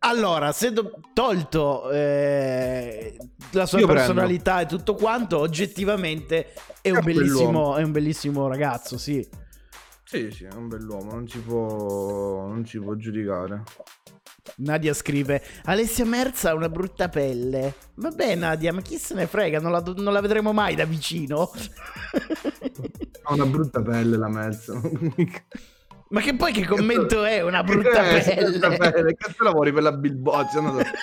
Allora, 0.00 0.52
se 0.52 0.72
do- 0.72 1.00
tolto 1.12 1.90
eh, 1.90 3.16
la 3.52 3.66
sua 3.66 3.78
Io 3.80 3.86
prendo. 3.86 4.04
personalità 4.04 4.60
e 4.60 4.66
tutto 4.66 4.94
quanto, 4.94 5.38
oggettivamente 5.38 6.52
è 6.80 6.90
un, 6.90 6.96
È 6.96 6.98
un 6.98 7.04
bellissimo, 7.04 7.76
è 7.76 7.82
un 7.82 7.92
bellissimo 7.92 8.48
ragazzo, 8.48 8.98
sì. 8.98 9.26
Sì, 10.04 10.30
sì, 10.30 10.44
è 10.44 10.52
un 10.54 10.68
bell'uomo, 10.68 11.10
non 11.12 11.26
ci 11.26 11.38
può, 11.40 12.46
non 12.46 12.64
ci 12.64 12.78
può 12.78 12.94
giudicare. 12.94 13.62
Nadia 14.58 14.94
scrive: 14.94 15.42
Alessia 15.64 16.04
Merza 16.04 16.50
ha 16.50 16.54
una 16.54 16.68
brutta 16.68 17.08
pelle. 17.08 17.74
Vabbè, 17.96 18.36
Nadia, 18.36 18.72
ma 18.72 18.80
chi 18.82 18.96
se 18.98 19.14
ne 19.14 19.26
frega? 19.26 19.58
Non 19.58 19.72
la, 19.72 19.82
non 19.96 20.12
la 20.12 20.20
vedremo 20.20 20.52
mai 20.52 20.76
da 20.76 20.84
vicino. 20.84 21.50
Ha 23.22 23.32
una 23.32 23.46
brutta 23.46 23.82
pelle 23.82 24.16
la 24.16 24.28
mezza. 24.28 24.80
ma 26.10 26.20
che 26.20 26.34
poi 26.36 26.52
che 26.52 26.64
commento 26.66 27.24
è? 27.24 27.40
Una 27.42 27.62
brutta 27.64 28.16
Eh, 28.16 28.22
pelle. 28.22 28.50
brutta 28.50 28.76
pelle. 28.76 29.14
Cazzo 29.14 29.42
lavori 29.44 29.72
per 29.72 29.82
la 29.82 29.92
Billboard? 29.92 30.82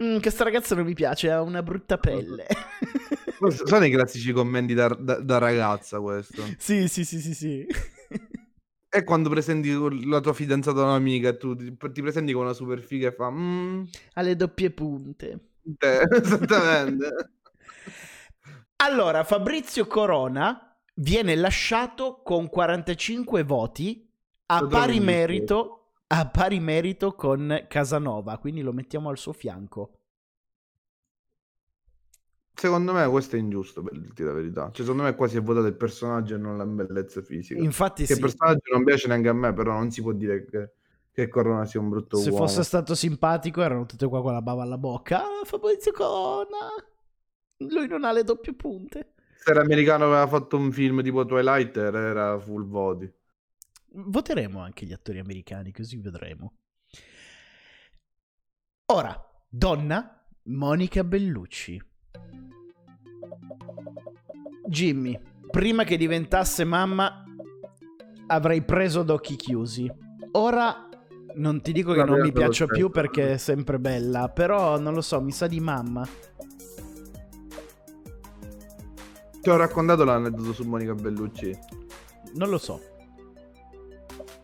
Mm, 0.00 0.18
questa 0.20 0.44
ragazza 0.44 0.74
non 0.74 0.84
mi 0.86 0.94
piace, 0.94 1.30
ha 1.30 1.40
una 1.42 1.62
brutta 1.62 1.98
pelle. 1.98 2.46
Sono 3.66 3.84
i 3.84 3.90
classici 3.90 4.32
commenti 4.32 4.72
da, 4.72 4.88
da- 4.88 5.20
da 5.20 5.38
ragazza 5.38 6.00
questo. 6.00 6.42
sì, 6.58 6.88
sì, 6.88 7.04
sì, 7.04 7.20
sì, 7.20 7.34
sì. 7.34 7.66
È 8.88 9.02
quando 9.04 9.28
presenti 9.28 9.72
la 10.06 10.20
tua 10.20 10.32
fidanzata 10.32 10.80
o 10.80 10.84
un'amica 10.84 11.28
e 11.30 11.36
tu 11.36 11.54
ti, 11.56 11.76
ti 11.76 12.00
presenti 12.02 12.32
con 12.32 12.44
una 12.44 12.52
super 12.52 12.80
figa 12.80 13.08
e 13.08 13.12
fa... 13.12 13.30
"Mm, 13.30 13.82
ha 14.14 14.22
le 14.22 14.36
doppie 14.36 14.70
punte. 14.70 15.40
te", 15.76 16.00
esattamente. 16.10 17.08
Allora, 18.76 19.24
Fabrizio 19.24 19.86
Corona 19.86 20.73
viene 20.94 21.34
lasciato 21.34 22.20
con 22.22 22.48
45 22.48 23.42
voti 23.42 24.08
a 24.46 24.66
pari 24.66 25.00
merito 25.00 25.84
a 26.06 26.28
pari 26.28 26.60
merito 26.60 27.14
con 27.14 27.64
Casanova, 27.68 28.38
quindi 28.38 28.60
lo 28.60 28.72
mettiamo 28.72 29.08
al 29.08 29.18
suo 29.18 29.32
fianco. 29.32 29.98
Secondo 32.54 32.92
me 32.92 33.08
questo 33.08 33.34
è 33.34 33.38
ingiusto 33.40 33.82
per 33.82 33.98
dirti 33.98 34.22
la 34.22 34.32
verità. 34.32 34.70
Cioè, 34.70 34.82
secondo 34.82 35.02
me 35.02 35.14
qua 35.16 35.26
si 35.26 35.36
è 35.36 35.42
votato 35.42 35.66
il 35.66 35.74
personaggio 35.74 36.36
e 36.36 36.38
non 36.38 36.56
la 36.56 36.66
bellezza 36.66 37.20
fisica. 37.20 37.60
Infatti 37.60 38.02
che 38.02 38.06
sì, 38.06 38.12
il 38.12 38.20
personaggio 38.20 38.72
non 38.72 38.84
piace 38.84 39.08
neanche 39.08 39.28
a 39.28 39.32
me, 39.32 39.52
però 39.52 39.72
non 39.72 39.90
si 39.90 40.02
può 40.02 40.12
dire 40.12 40.44
che, 40.44 40.70
che 41.10 41.28
Corona 41.28 41.64
sia 41.64 41.80
un 41.80 41.88
brutto 41.88 42.16
se 42.18 42.30
uomo. 42.30 42.46
fosse 42.46 42.62
stato 42.62 42.94
simpatico 42.94 43.60
erano 43.60 43.86
tutte 43.86 44.06
qua 44.06 44.22
con 44.22 44.34
la 44.34 44.42
bava 44.42 44.62
alla 44.62 44.78
bocca. 44.78 45.24
Ah, 45.24 45.44
Fabrizio 45.44 45.90
Corona. 45.90 46.68
Lui 47.56 47.88
non 47.88 48.04
ha 48.04 48.12
le 48.12 48.22
doppie 48.22 48.54
punte. 48.54 49.13
Era 49.46 49.60
americano 49.60 50.04
aveva 50.04 50.26
fatto 50.26 50.56
un 50.56 50.72
film 50.72 51.02
tipo 51.02 51.24
Twilight 51.26 51.76
era, 51.76 52.38
full 52.38 52.66
voti. 52.66 53.12
Voteremo 53.96 54.60
anche 54.60 54.86
gli 54.86 54.92
attori 54.92 55.18
americani, 55.18 55.70
così 55.70 55.98
vedremo. 55.98 56.54
Ora, 58.86 59.14
donna 59.48 60.24
Monica 60.44 61.04
Bellucci. 61.04 61.82
Jimmy, 64.66 65.20
prima 65.50 65.84
che 65.84 65.96
diventasse 65.96 66.64
mamma 66.64 67.24
avrei 68.26 68.62
preso 68.62 69.00
ad 69.00 69.10
occhi 69.10 69.36
chiusi. 69.36 69.90
Ora 70.32 70.88
non 71.34 71.60
ti 71.60 71.72
dico 71.72 71.92
che 71.92 72.04
non 72.04 72.20
mi 72.20 72.32
piaccia 72.32 72.66
più 72.66 72.90
perché 72.90 73.32
è 73.32 73.36
sempre 73.36 73.78
bella, 73.78 74.28
però 74.28 74.78
non 74.78 74.94
lo 74.94 75.00
so, 75.00 75.20
mi 75.20 75.32
sa 75.32 75.46
di 75.46 75.60
mamma. 75.60 76.06
Ti 79.44 79.50
ho 79.50 79.56
raccontato 79.58 80.04
l'aneddoto 80.04 80.54
su 80.54 80.64
Monica 80.64 80.94
Bellucci. 80.94 81.54
Non 82.36 82.48
lo 82.48 82.56
so. 82.56 82.80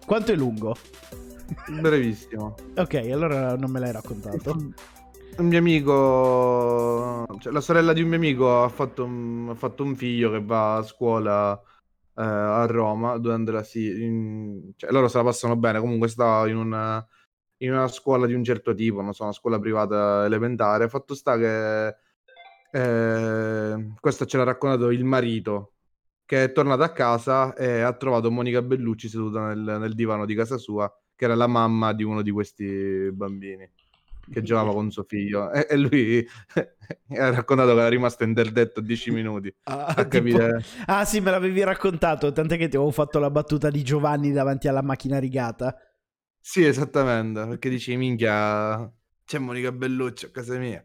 Quanto 0.05 0.32
è 0.32 0.36
lungo? 0.36 0.76
Brevissimo. 1.80 2.55
Ok, 2.76 2.96
allora 3.11 3.57
non 3.57 3.70
me 3.70 3.80
l'hai 3.80 3.92
raccontato. 3.92 4.51
Un 5.38 5.46
mio 5.46 5.59
amico, 5.59 7.24
cioè 7.38 7.51
la 7.51 7.62
sorella 7.62 7.94
di 7.94 8.03
un 8.03 8.09
mio 8.09 8.18
amico 8.18 8.62
ha 8.62 8.68
fatto 8.68 9.05
un, 9.05 9.48
ha 9.48 9.55
fatto 9.55 9.84
un 9.84 9.96
figlio 9.96 10.30
che 10.32 10.44
va 10.44 10.76
a 10.76 10.82
scuola 10.82 11.59
eh, 11.59 12.22
a 12.22 12.66
Roma 12.66 13.16
durante 13.16 13.53
la 13.53 13.62
si- 13.62 14.03
in- 14.03 14.72
cioè 14.76 14.90
loro 14.90 15.09
se 15.09 15.16
la 15.16 15.24
passano 15.24 15.57
bene, 15.57 15.80
comunque 15.80 16.09
sta 16.09 16.46
in 16.46 16.57
una, 16.57 17.03
in 17.62 17.72
una 17.72 17.88
scuola 17.88 18.26
di 18.26 18.34
un 18.34 18.44
certo 18.44 18.74
tipo, 18.74 19.01
non 19.01 19.14
so, 19.14 19.22
una 19.22 19.32
scuola 19.32 19.59
privata 19.59 20.26
elementare. 20.26 20.90
Fatto 20.90 21.14
sta 21.14 21.38
che 21.38 21.96
eh, 22.71 23.93
questo 24.01 24.27
ce 24.27 24.37
l'ha 24.37 24.45
raccontato 24.45 24.91
il 24.91 25.05
marito, 25.05 25.75
che 26.25 26.45
è 26.45 26.53
tornato 26.53 26.83
a 26.83 26.93
casa 26.93 27.55
e 27.55 27.81
ha 27.81 27.93
trovato 27.97 28.31
Monica 28.31 28.62
Bellucci 28.62 29.09
seduta 29.09 29.49
nel, 29.53 29.79
nel 29.81 29.95
divano 29.95 30.25
di 30.27 30.35
casa 30.35 30.59
sua, 30.59 30.93
che 31.14 31.25
era 31.25 31.35
la 31.35 31.47
mamma 31.47 31.93
di 31.93 32.03
uno 32.05 32.23
di 32.23 32.31
questi 32.31 33.11
bambini 33.12 33.68
che 34.31 34.43
giocava 34.43 34.73
con 34.73 34.91
suo 34.91 35.05
figlio. 35.05 35.51
E, 35.53 35.66
e 35.68 35.77
lui 35.77 36.27
ha 37.18 37.31
raccontato 37.31 37.73
che 37.75 37.79
era 37.81 37.89
rimasto 37.89 38.25
interdetto 38.25 38.81
10 38.81 39.11
minuti 39.11 39.55
Ah, 39.64 39.95
a 39.95 40.05
tipo- 40.07 40.09
capire 40.09 40.64
ah, 40.87 41.05
sì, 41.05 41.21
me 41.21 41.31
l'avevi 41.31 41.62
raccontato, 41.62 42.33
tant'è 42.33 42.57
che 42.57 42.68
ti 42.68 42.77
avevo 42.77 42.91
fatto 42.91 43.18
la 43.18 43.31
battuta 43.31 43.71
di 43.71 43.83
Giovanni 43.85 44.33
davanti 44.33 44.68
alla 44.68 44.83
macchina 44.83 45.18
rigata. 45.18 45.77
sì 46.41 46.64
esattamente 46.64 47.47
perché 47.47 47.68
dici 47.68 47.97
minchia 47.97 48.91
c'è 49.25 49.39
Monica 49.39 49.73
Bellucci 49.73 50.27
a 50.27 50.31
casa 50.31 50.59
mia 50.59 50.85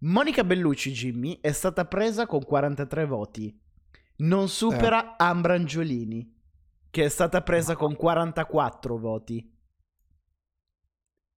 Monica 0.00 0.44
Bellucci, 0.44 0.92
Jimmy, 0.92 1.38
è 1.40 1.52
stata 1.52 1.86
presa 1.86 2.26
con 2.26 2.44
43 2.44 3.06
voti. 3.06 3.58
Non 4.18 4.48
supera 4.48 5.16
Ambra 5.16 5.54
Angiolini, 5.54 6.34
che 6.90 7.04
è 7.04 7.08
stata 7.08 7.42
presa 7.42 7.76
con 7.76 7.96
44 7.96 8.98
voti. 8.98 9.54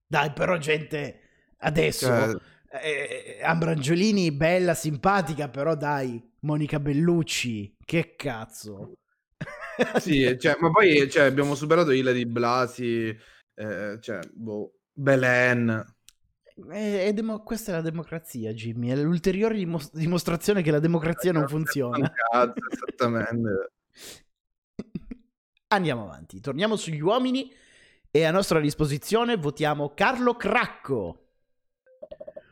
Dai, 0.06 0.32
però, 0.32 0.56
gente, 0.58 1.20
adesso 1.58 2.06
Cioè, 2.06 2.36
eh, 2.82 3.40
Ambra 3.42 3.72
Angiolini, 3.72 4.32
bella, 4.32 4.74
simpatica, 4.74 5.48
però 5.48 5.74
dai, 5.74 6.22
Monica 6.40 6.80
Bellucci, 6.80 7.76
che 7.84 8.14
cazzo. 8.16 8.94
sì, 10.00 10.36
cioè, 10.38 10.56
ma 10.60 10.70
poi 10.70 11.08
cioè, 11.10 11.24
abbiamo 11.24 11.54
superato 11.54 11.92
Ilari 11.92 12.26
Blasi 12.26 13.16
eh, 13.54 13.98
cioè, 14.00 14.20
boh, 14.32 14.80
Belen 14.92 15.84
Eh, 16.70 17.06
è 17.06 17.12
demo- 17.12 17.42
questa 17.42 17.72
è 17.72 17.74
la 17.74 17.80
democrazia, 17.80 18.52
Jimmy. 18.52 18.88
È 18.88 18.96
l'ulteriore 18.96 19.54
dimos- 19.54 19.92
dimostrazione 19.92 20.62
che 20.62 20.70
la 20.70 20.78
democrazia 20.78 21.32
non 21.32 21.48
funziona. 21.48 22.10
Cazzo, 22.10 22.52
esattamente 22.70 23.72
Andiamo 25.68 26.04
avanti, 26.04 26.40
torniamo 26.40 26.76
sugli 26.76 27.00
uomini 27.00 27.52
e 28.10 28.24
a 28.24 28.32
nostra 28.32 28.58
disposizione 28.58 29.36
votiamo 29.36 29.92
Carlo 29.94 30.34
Cracco. 30.34 31.26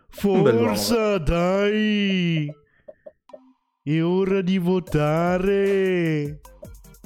Forza, 0.08 1.18
dai! 1.18 2.48
È 3.82 4.02
ora 4.02 4.40
di 4.40 4.58
votare! 4.58 6.40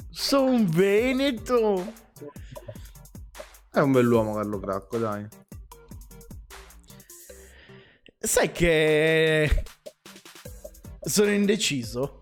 Son 0.09 0.69
Veneto! 0.69 2.01
è 3.71 3.79
un 3.79 3.91
bell'uomo 3.91 4.35
Carlo 4.35 4.59
Cracco 4.59 4.97
dai 4.99 5.27
Sai 8.25 8.51
che 8.51 9.63
sono 11.01 11.29
indeciso? 11.29 12.19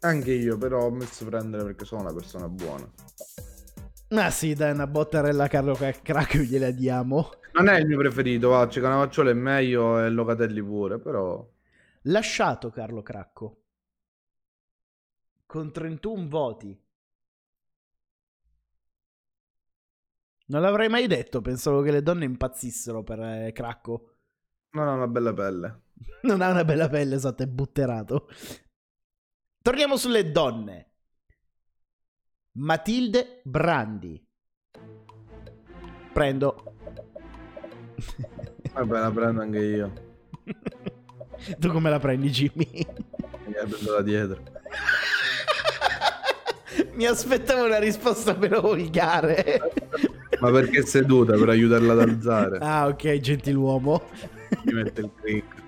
anche 0.00 0.32
io 0.32 0.58
però 0.58 0.84
ho 0.84 0.90
messo 0.90 1.24
prendere 1.24 1.64
perché 1.64 1.86
sono 1.86 2.02
una 2.02 2.12
persona 2.12 2.46
buona 2.46 2.86
Ah 4.08 4.30
sì, 4.30 4.52
dai, 4.52 4.72
una 4.72 4.86
bottarella 4.86 5.48
Carlo 5.48 5.74
Cracco 5.74 6.38
gliela 6.38 6.70
diamo. 6.70 7.30
Non 7.54 7.68
è 7.68 7.78
il 7.78 7.86
mio 7.86 7.96
preferito, 7.98 8.50
va, 8.50 8.66
c'è 8.68 8.80
Canavacciolo 8.80 9.30
è 9.30 9.32
meglio 9.32 9.98
e 9.98 10.08
Locatelli 10.10 10.62
pure, 10.62 11.00
però... 11.00 11.44
Lasciato 12.02 12.70
Carlo 12.70 13.02
Cracco. 13.02 13.62
Con 15.46 15.72
31 15.72 16.28
voti. 16.28 16.80
Non 20.46 20.60
l'avrei 20.60 20.88
mai 20.88 21.08
detto, 21.08 21.40
pensavo 21.40 21.80
che 21.80 21.90
le 21.90 22.02
donne 22.02 22.24
impazzissero 22.24 23.02
per 23.02 23.18
eh, 23.20 23.52
Cracco. 23.52 24.13
Non 24.74 24.88
ha 24.88 24.92
una 24.92 25.06
bella 25.06 25.32
pelle. 25.32 25.80
Non 26.24 26.40
ha 26.40 26.50
una 26.50 26.64
bella 26.64 26.88
pelle, 26.88 27.14
esatto, 27.16 27.42
è 27.42 27.46
butterato. 27.46 28.28
Torniamo 29.62 29.96
sulle 29.96 30.30
donne. 30.32 30.88
Matilde 32.52 33.40
Brandi. 33.44 34.22
Prendo. 36.12 36.76
Vabbè, 38.72 38.98
la 39.00 39.10
prendo 39.10 39.40
anche 39.42 39.58
io. 39.58 39.92
tu 41.58 41.68
come 41.70 41.90
la 41.90 41.98
prendi, 41.98 42.30
Jimmy? 42.30 42.86
Mi 43.46 43.52
prendo 43.52 43.92
da 43.92 44.02
dietro. 44.02 44.42
Mi 46.94 47.06
aspettavo 47.06 47.66
una 47.66 47.78
risposta 47.78 48.34
meno 48.36 48.60
volgare. 48.60 49.60
Ma 50.40 50.50
perché 50.50 50.80
è 50.80 50.84
seduta 50.84 51.36
per 51.36 51.48
aiutarla 51.50 51.92
ad 51.92 52.00
alzare? 52.00 52.58
ah, 52.60 52.86
ok, 52.86 53.18
gentiluomo. 53.18 54.02
Mi 54.62 54.72
mette 54.72 55.00
il 55.00 55.10
click. 55.20 55.62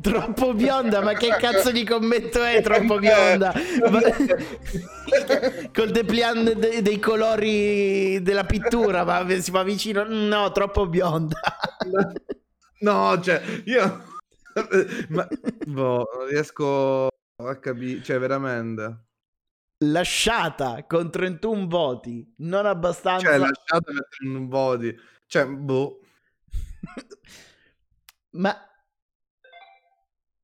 Troppo 0.00 0.54
bionda, 0.54 1.00
ma 1.00 1.14
che 1.14 1.28
cazzo 1.38 1.72
di 1.72 1.84
commento 1.84 2.42
è 2.42 2.60
troppo 2.62 2.98
bionda? 2.98 3.52
Ma- 3.90 4.00
Col 5.72 5.90
dépliant 5.90 6.52
de- 6.52 6.82
dei 6.82 6.98
colori 6.98 8.20
della 8.22 8.44
pittura, 8.44 9.04
ma 9.04 9.26
si 9.40 9.50
fa 9.50 9.62
vicino. 9.62 10.04
No, 10.04 10.52
troppo 10.52 10.86
bionda. 10.86 11.40
No, 12.80 13.20
cioè, 13.20 13.42
io... 13.64 14.04
Ma... 15.08 15.26
Boh, 15.66 16.08
non 16.16 16.26
riesco 16.28 17.08
a 17.36 17.56
capire, 17.58 18.02
cioè, 18.02 18.18
veramente. 18.18 19.04
Lasciata 19.84 20.84
con 20.86 21.10
31 21.10 21.66
voti, 21.66 22.34
non 22.38 22.64
abbastanza. 22.66 23.26
Cioè, 23.26 23.38
lasciate 23.38 23.92
mettere 23.92 24.28
un 24.36 24.48
body. 24.48 24.94
Cioè, 25.26 25.46
boh. 25.46 26.00
ma 28.36 28.56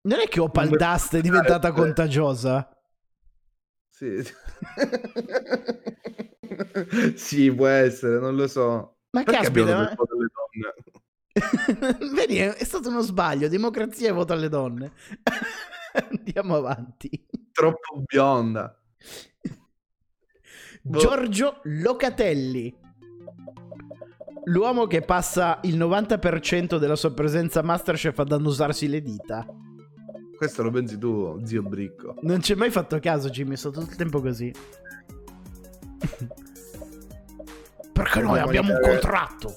non 0.02 0.20
è 0.20 0.28
che 0.28 0.40
Opal 0.40 0.68
Dust 0.68 1.16
è 1.16 1.20
diventata 1.20 1.72
contagiosa? 1.72 2.68
Sì. 3.88 4.20
sì, 7.14 7.54
può 7.54 7.66
essere, 7.68 8.18
non 8.18 8.34
lo 8.34 8.48
so. 8.48 8.98
Ma 9.10 9.22
Perché 9.22 9.42
caspita, 9.42 9.94
donne? 9.94 10.74
Vedi, 12.14 12.38
è 12.38 12.64
stato 12.64 12.88
uno 12.88 13.00
sbaglio. 13.02 13.48
Democrazia 13.48 14.08
e 14.08 14.12
voto 14.12 14.32
alle 14.32 14.48
donne. 14.48 14.92
Andiamo 16.10 16.56
avanti. 16.56 17.26
Troppo 17.52 18.02
bionda. 18.04 18.76
Giorgio 20.82 21.60
Locatelli. 21.64 22.81
L'uomo 24.44 24.86
che 24.86 25.02
passa 25.02 25.58
il 25.62 25.76
90% 25.78 26.76
della 26.78 26.96
sua 26.96 27.12
presenza 27.12 27.60
a 27.60 27.62
Masterchef 27.62 28.18
ad 28.18 28.32
annusarsi 28.32 28.88
le 28.88 29.00
dita. 29.00 29.46
Questo 30.36 30.62
lo 30.64 30.70
pensi 30.70 30.98
tu, 30.98 31.40
zio 31.44 31.62
Bricco. 31.62 32.16
Non 32.22 32.42
ci 32.42 32.52
hai 32.52 32.58
mai 32.58 32.70
fatto 32.70 32.98
caso, 32.98 33.28
Jimmy, 33.30 33.52
è 33.54 33.56
stato 33.56 33.78
tutto 33.80 33.92
il 33.92 33.96
tempo 33.96 34.20
così. 34.20 34.52
Perché 37.92 38.20
noi 38.20 38.28
Guarda, 38.30 38.44
abbiamo 38.44 38.68
un 38.68 38.74
Monica- 38.80 38.90
contratto. 38.90 39.54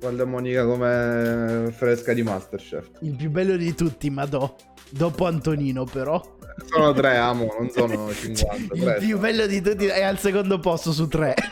Guarda 0.00 0.24
Monica 0.26 0.66
come 0.66 1.72
fresca 1.74 2.12
di 2.12 2.22
Masterchef. 2.22 2.90
Il 3.00 3.16
più 3.16 3.30
bello 3.30 3.56
di 3.56 3.74
tutti, 3.74 4.10
Madò. 4.10 4.54
Dopo 4.90 5.24
Antonino, 5.26 5.84
però. 5.84 6.22
Sono 6.66 6.92
tre, 6.92 7.16
amo, 7.16 7.54
non 7.58 7.70
sono 7.70 8.12
50. 8.12 8.74
Il 8.74 8.80
tre. 8.82 8.98
più 8.98 9.18
bello 9.18 9.46
di 9.46 9.62
tutti 9.62 9.86
è 9.86 10.02
al 10.02 10.18
secondo 10.18 10.58
posto 10.58 10.92
su 10.92 11.08
tre. 11.08 11.34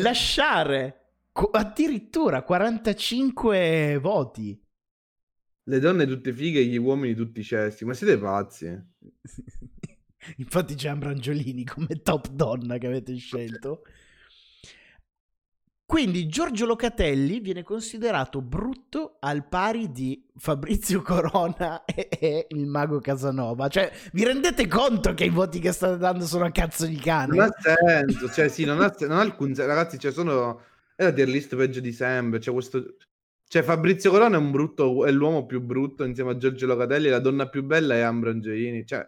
Lasciare 0.00 1.02
co- 1.32 1.50
addirittura 1.50 2.42
45 2.42 3.98
voti. 4.00 4.60
Le 5.64 5.78
donne 5.78 6.06
tutte 6.06 6.32
fighe, 6.32 6.64
gli 6.64 6.76
uomini 6.76 7.14
tutti 7.14 7.42
cessi. 7.42 7.84
Ma 7.84 7.94
siete 7.94 8.18
pazzi? 8.18 8.66
Infatti 10.36 10.74
c'è 10.74 10.88
Ambrangiolini 10.88 11.64
come 11.64 12.00
top 12.02 12.28
donna 12.30 12.78
che 12.78 12.86
avete 12.86 13.14
scelto. 13.16 13.82
Quindi 15.92 16.26
Giorgio 16.26 16.64
Locatelli 16.64 17.40
viene 17.40 17.62
considerato 17.62 18.40
brutto 18.40 19.18
al 19.20 19.46
pari 19.46 19.92
di 19.92 20.24
Fabrizio 20.38 21.02
Corona 21.04 21.84
e, 21.84 22.08
e 22.18 22.46
il 22.48 22.66
mago 22.66 22.98
Casanova. 22.98 23.68
Cioè, 23.68 23.92
vi 24.14 24.24
rendete 24.24 24.66
conto 24.68 25.12
che 25.12 25.24
i 25.24 25.28
voti 25.28 25.58
che 25.58 25.70
state 25.70 25.98
dando 25.98 26.24
sono 26.24 26.46
a 26.46 26.50
cazzo 26.50 26.86
di 26.86 26.96
cane? 26.96 27.36
Non 27.36 27.50
ha 27.50 27.54
senso, 27.60 28.30
cioè 28.30 28.48
sì, 28.48 28.64
non 28.64 28.80
ha, 28.80 28.90
non 29.00 29.10
ha 29.10 29.20
alcun 29.20 29.48
senso. 29.48 29.66
Ragazzi, 29.66 29.98
cioè 29.98 30.12
sono... 30.12 30.62
È 30.96 31.02
la 31.02 31.12
tier 31.12 31.28
list 31.28 31.54
peggio 31.56 31.80
di 31.80 31.92
sempre. 31.92 32.38
C'è 32.38 32.52
questo... 32.52 32.96
Cioè 33.46 33.62
Fabrizio 33.62 34.10
Corona 34.10 34.36
è 34.36 34.40
un 34.40 34.50
brutto, 34.50 35.04
è 35.04 35.10
l'uomo 35.10 35.44
più 35.44 35.60
brutto 35.60 36.04
insieme 36.04 36.30
a 36.30 36.38
Giorgio 36.38 36.64
Locatelli, 36.64 37.10
la 37.10 37.18
donna 37.18 37.50
più 37.50 37.64
bella 37.64 37.96
è 37.96 38.00
Ambra 38.00 38.30
Angelini. 38.30 38.86
Cioè. 38.86 39.04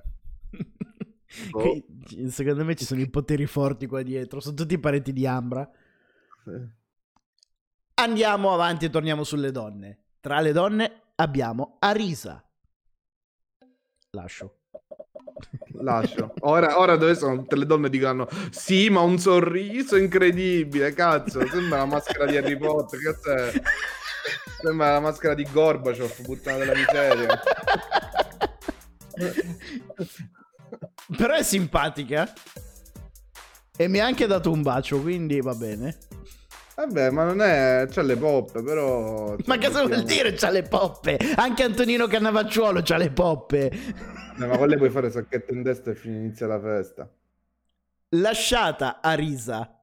Qui, 1.51 1.83
secondo 2.29 2.63
me 2.63 2.75
ci 2.75 2.85
sono 2.85 3.01
i 3.01 3.09
poteri 3.09 3.47
forti 3.47 3.87
qua 3.87 4.03
dietro. 4.03 4.41
Sono 4.41 4.55
tutti 4.55 4.79
parenti 4.79 5.15
di 5.15 5.27
Ambra. 5.27 5.67
Andiamo 7.95 8.53
avanti 8.53 8.87
e 8.87 8.91
torniamo 8.91 9.25
sulle 9.25 9.51
donne. 9.51 10.05
Tra 10.21 10.41
le 10.41 10.53
donne 10.53 11.03
abbiamo 11.17 11.77
Arisa. 11.81 12.43
Lascio. 14.11 14.59
lascio. 15.81 16.35
Ora, 16.41 16.79
ora 16.79 16.97
dove 16.97 17.15
sono 17.15 17.37
tutte 17.37 17.57
le 17.57 17.67
donne 17.67 17.89
dicono 17.89 18.29
sì, 18.51 18.89
ma 18.91 19.01
un 19.01 19.19
sorriso 19.19 19.97
incredibile, 19.97 20.93
cazzo, 20.93 21.47
sembra 21.47 21.79
la 21.79 21.87
maschera 21.87 22.27
di 22.27 22.37
Harry 22.37 22.57
Potter, 22.57 23.01
cazzo? 23.01 23.61
Sembra 24.61 24.93
la 24.93 25.01
maschera 25.01 25.35
di 25.35 25.47
Gorbaciov, 25.51 26.23
puttana 26.23 26.59
della 26.59 26.75
miseria. 26.75 27.41
Però 31.17 31.35
è 31.35 31.43
simpatica. 31.43 32.33
E 33.77 33.89
mi 33.89 33.99
ha 33.99 34.07
anche 34.07 34.27
dato 34.27 34.51
un 34.51 34.63
bacio, 34.63 35.01
quindi 35.01 35.41
va 35.41 35.55
bene. 35.55 35.99
Vabbè, 36.77 37.11
ma 37.11 37.25
non 37.25 37.41
è... 37.41 37.87
c'ha 37.89 38.03
le 38.03 38.17
poppe, 38.17 38.63
però... 38.63 39.37
Ma 39.47 39.59
cosa 39.59 39.85
vuol 39.85 40.03
dire 40.03 40.33
c'ha 40.33 40.51
le 40.51 40.63
poppe? 40.63 41.19
Anche 41.37 41.63
Antonino 41.63 42.07
Cannavacciuolo 42.07 42.81
c'ha 42.83 42.97
le 42.97 43.11
poppe. 43.11 43.71
No, 44.37 44.47
ma 44.49 44.67
lei 44.67 44.77
puoi 44.77 44.91
fare 44.91 45.11
sacchetto 45.11 45.55
in 45.55 45.63
testa 45.63 45.93
e 45.93 45.99
inizia 46.05 46.47
la 46.47 46.61
festa. 46.61 47.09
Lasciata 48.17 49.01
a 49.01 49.15
risa, 49.15 49.81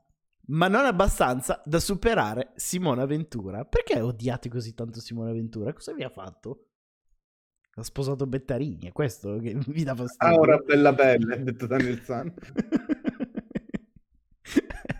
ma 0.47 0.67
non 0.67 0.85
abbastanza 0.85 1.61
da 1.63 1.79
superare 1.79 2.51
Simona 2.55 3.05
Ventura. 3.05 3.63
Perché 3.63 4.01
odiate 4.01 4.49
così 4.49 4.73
tanto 4.73 4.99
Simona 4.99 5.31
Ventura? 5.31 5.71
Cosa 5.73 5.93
vi 5.93 6.03
ha 6.03 6.09
fatto? 6.09 6.65
Ha 7.75 7.83
sposato 7.83 8.27
Bettarini, 8.27 8.89
è 8.89 8.91
questo 8.91 9.37
che 9.37 9.57
vi 9.67 9.83
dà 9.83 9.95
fastidio. 9.95 10.35
Ah, 10.35 10.39
ora 10.39 10.57
bella 10.57 10.93
pelle, 10.93 11.35
ha 11.35 11.37
detto 11.37 11.67
Daniel 11.67 12.01
San. 12.01 12.33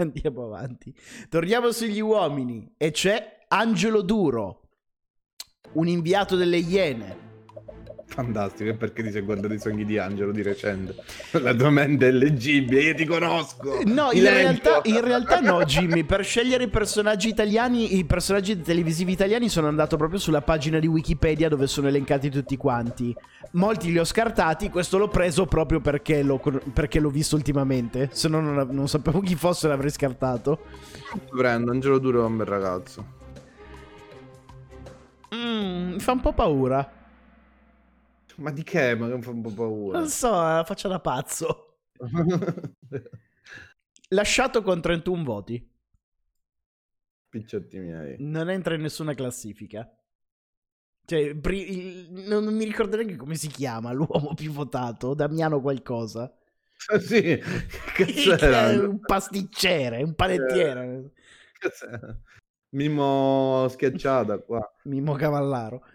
Andiamo 0.01 0.45
avanti. 0.45 0.93
Torniamo 1.29 1.71
sugli 1.71 1.99
uomini 1.99 2.73
e 2.77 2.91
c'è 2.91 3.39
Angelo 3.49 4.01
Duro, 4.01 4.69
un 5.73 5.87
inviato 5.87 6.35
delle 6.35 6.57
Iene. 6.57 7.29
Fantastico, 8.11 8.75
perché 8.75 9.03
ti 9.03 9.11
sei 9.11 9.21
guardato 9.21 9.53
i 9.53 9.59
sogni 9.59 9.85
di 9.85 9.97
Angelo 9.97 10.33
di 10.33 10.41
recente? 10.41 10.95
La 11.39 11.69
mente 11.69 12.09
è 12.09 12.11
leggibile, 12.11 12.81
io 12.81 12.93
ti 12.93 13.05
conosco. 13.05 13.81
No, 13.85 14.11
in 14.11 14.23
realtà, 14.23 14.81
in 14.83 14.99
realtà 14.99 15.39
no, 15.39 15.63
Jimmy. 15.63 16.03
Per 16.03 16.25
scegliere 16.25 16.65
i 16.65 16.67
personaggi 16.67 17.29
italiani, 17.29 17.97
i 17.97 18.03
personaggi 18.03 18.59
televisivi 18.61 19.13
italiani 19.13 19.47
sono 19.47 19.67
andato 19.67 19.95
proprio 19.95 20.19
sulla 20.19 20.41
pagina 20.41 20.79
di 20.79 20.87
Wikipedia 20.87 21.47
dove 21.47 21.67
sono 21.67 21.87
elencati 21.87 22.29
tutti 22.29 22.57
quanti. 22.57 23.15
Molti 23.53 23.91
li 23.91 23.99
ho 23.99 24.05
scartati, 24.05 24.69
questo 24.69 24.97
l'ho 24.97 25.09
preso 25.09 25.45
proprio 25.45 25.81
perché 25.81 26.23
l'ho, 26.23 26.39
perché 26.73 26.99
l'ho 26.99 27.09
visto 27.09 27.35
ultimamente. 27.35 28.09
Se 28.13 28.29
no 28.29 28.39
non, 28.39 28.69
non 28.69 28.87
sapevo 28.87 29.19
chi 29.19 29.35
fosse 29.35 29.67
l'avrei 29.67 29.89
scartato. 29.89 30.65
Prendo, 31.29 31.71
Angelo 31.71 31.99
Duro 31.99 32.21
è 32.21 32.25
un 32.25 32.37
bel 32.37 32.45
ragazzo. 32.45 33.19
Mm, 35.35 35.93
mi 35.93 35.99
fa 35.99 36.13
un 36.13 36.21
po' 36.21 36.33
paura. 36.33 36.99
Ma 38.37 38.51
di 38.51 38.63
che? 38.63 38.95
Ma 38.95 39.07
non 39.07 39.21
fa 39.21 39.31
un 39.31 39.41
po' 39.41 39.51
paura. 39.51 39.99
Non 39.99 40.07
so, 40.07 40.31
la 40.31 40.63
faccia 40.65 40.87
da 40.87 40.99
pazzo. 41.01 41.79
Lasciato 44.09 44.61
con 44.61 44.79
31 44.81 45.23
voti. 45.23 45.69
Picciotti 47.29 47.79
miei. 47.79 48.15
Non 48.19 48.49
entra 48.49 48.75
in 48.75 48.81
nessuna 48.81 49.13
classifica. 49.13 49.89
Cioè, 51.11 51.33
non, 51.33 52.45
mi 52.55 52.63
ricordo 52.63 52.95
neanche 52.95 53.17
come 53.17 53.35
si 53.35 53.49
chiama 53.49 53.91
l'uomo 53.91 54.31
più 54.33 54.49
votato. 54.53 55.13
Damiano 55.13 55.59
qualcosa. 55.59 56.33
sì, 57.01 57.21
che 57.21 58.05
Che 58.05 58.13
cazzo 58.13 58.45
è 58.45 58.47
era? 58.47 58.87
un 58.87 59.01
pasticcere, 59.01 60.03
un 60.03 60.15
panettiere. 60.15 61.11
Era? 61.81 62.17
Mimo 62.69 63.67
schiacciata 63.67 64.37
qua. 64.37 64.65
Mimo 64.85 65.15
Cavallaro. 65.15 65.85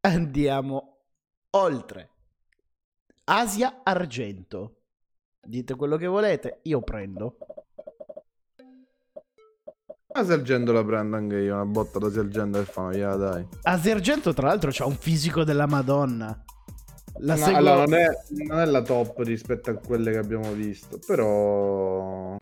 Andiamo 0.00 1.00
oltre. 1.50 2.10
Asia 3.24 3.82
Argento. 3.82 4.84
Dite 5.38 5.74
quello 5.76 5.98
che 5.98 6.06
volete, 6.06 6.60
io 6.62 6.80
prendo. 6.80 7.36
Ma 10.14 10.24
Sergento 10.24 10.72
la 10.72 10.82
prendo 10.82 11.16
anche 11.16 11.36
io, 11.36 11.54
una 11.54 11.66
botta 11.66 11.98
da 11.98 12.10
Sergento 12.10 12.58
e 12.58 12.64
fanno, 12.64 12.92
yeah, 12.94 13.14
dai. 13.14 13.46
Asia 13.62 13.94
Argento, 13.94 14.32
tra 14.32 14.46
l'altro, 14.48 14.70
ha 14.74 14.86
un 14.86 14.96
fisico 14.96 15.44
della 15.44 15.66
Madonna. 15.66 16.44
La 17.18 17.34
No, 17.34 17.40
seguo- 17.40 17.56
allora, 17.58 17.84
non 17.84 17.94
è, 17.94 18.06
non 18.46 18.58
è 18.60 18.64
la 18.64 18.82
top 18.82 19.18
rispetto 19.18 19.70
a 19.70 19.74
quelle 19.74 20.12
che 20.12 20.18
abbiamo 20.18 20.50
visto, 20.52 20.98
però 21.04 22.36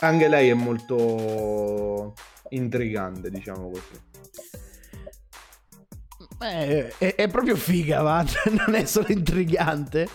anche 0.00 0.28
lei 0.28 0.50
è 0.50 0.54
molto 0.54 2.14
intrigante, 2.50 3.30
diciamo 3.30 3.70
così. 3.70 4.06
Eh, 6.40 6.92
è, 6.98 7.14
è 7.14 7.28
proprio 7.28 7.56
figa, 7.56 8.02
va. 8.02 8.22
Non 8.66 8.74
è 8.74 8.84
solo 8.84 9.06
intrigante. 9.08 10.06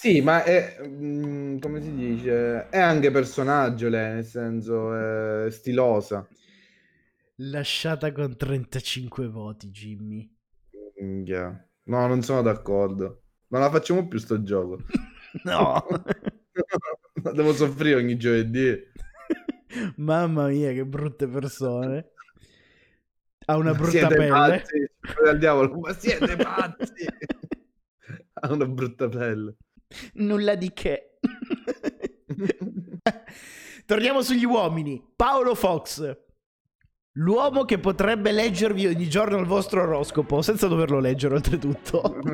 Sì, 0.00 0.20
ma 0.20 0.44
è, 0.44 0.76
mm, 0.86 1.58
come 1.58 1.82
si 1.82 1.92
dice, 1.92 2.68
è 2.68 2.78
anche 2.78 3.10
personaggio 3.10 3.88
lei, 3.88 4.14
nel 4.14 4.24
senso, 4.24 4.94
è 4.94 5.50
stilosa. 5.50 6.24
Lasciata 7.38 8.12
con 8.12 8.36
35 8.36 9.26
voti, 9.26 9.70
Jimmy. 9.70 10.32
Minchia. 11.00 11.68
No, 11.86 12.06
non 12.06 12.22
sono 12.22 12.42
d'accordo. 12.42 13.22
Non 13.48 13.60
la 13.60 13.70
facciamo 13.70 14.06
più 14.06 14.20
sto 14.20 14.40
gioco. 14.44 14.78
No. 15.42 15.84
Devo 17.34 17.52
soffrire 17.52 17.96
ogni 17.96 18.16
giovedì. 18.16 18.80
Mamma 19.96 20.46
mia, 20.46 20.72
che 20.72 20.86
brutte 20.86 21.26
persone. 21.26 22.12
Ha 23.46 23.56
una 23.56 23.72
brutta 23.72 23.90
siete 23.90 24.14
pelle. 24.14 24.30
pazzi, 24.30 24.90
al 25.26 25.38
diavolo, 25.38 25.80
ma 25.80 25.92
siete 25.92 26.36
pazzi! 26.36 27.04
ha 28.34 28.52
una 28.52 28.66
brutta 28.66 29.08
pelle. 29.08 29.56
Nulla 30.14 30.54
di 30.54 30.72
che. 30.72 31.18
Torniamo 33.86 34.22
sugli 34.22 34.44
uomini. 34.44 35.02
Paolo 35.16 35.54
Fox. 35.54 36.16
L'uomo 37.12 37.64
che 37.64 37.78
potrebbe 37.78 38.30
leggervi 38.30 38.86
ogni 38.86 39.08
giorno 39.08 39.38
il 39.38 39.46
vostro 39.46 39.82
oroscopo 39.82 40.40
senza 40.42 40.68
doverlo 40.68 41.00
leggere 41.00 41.34
oltretutto. 41.34 42.16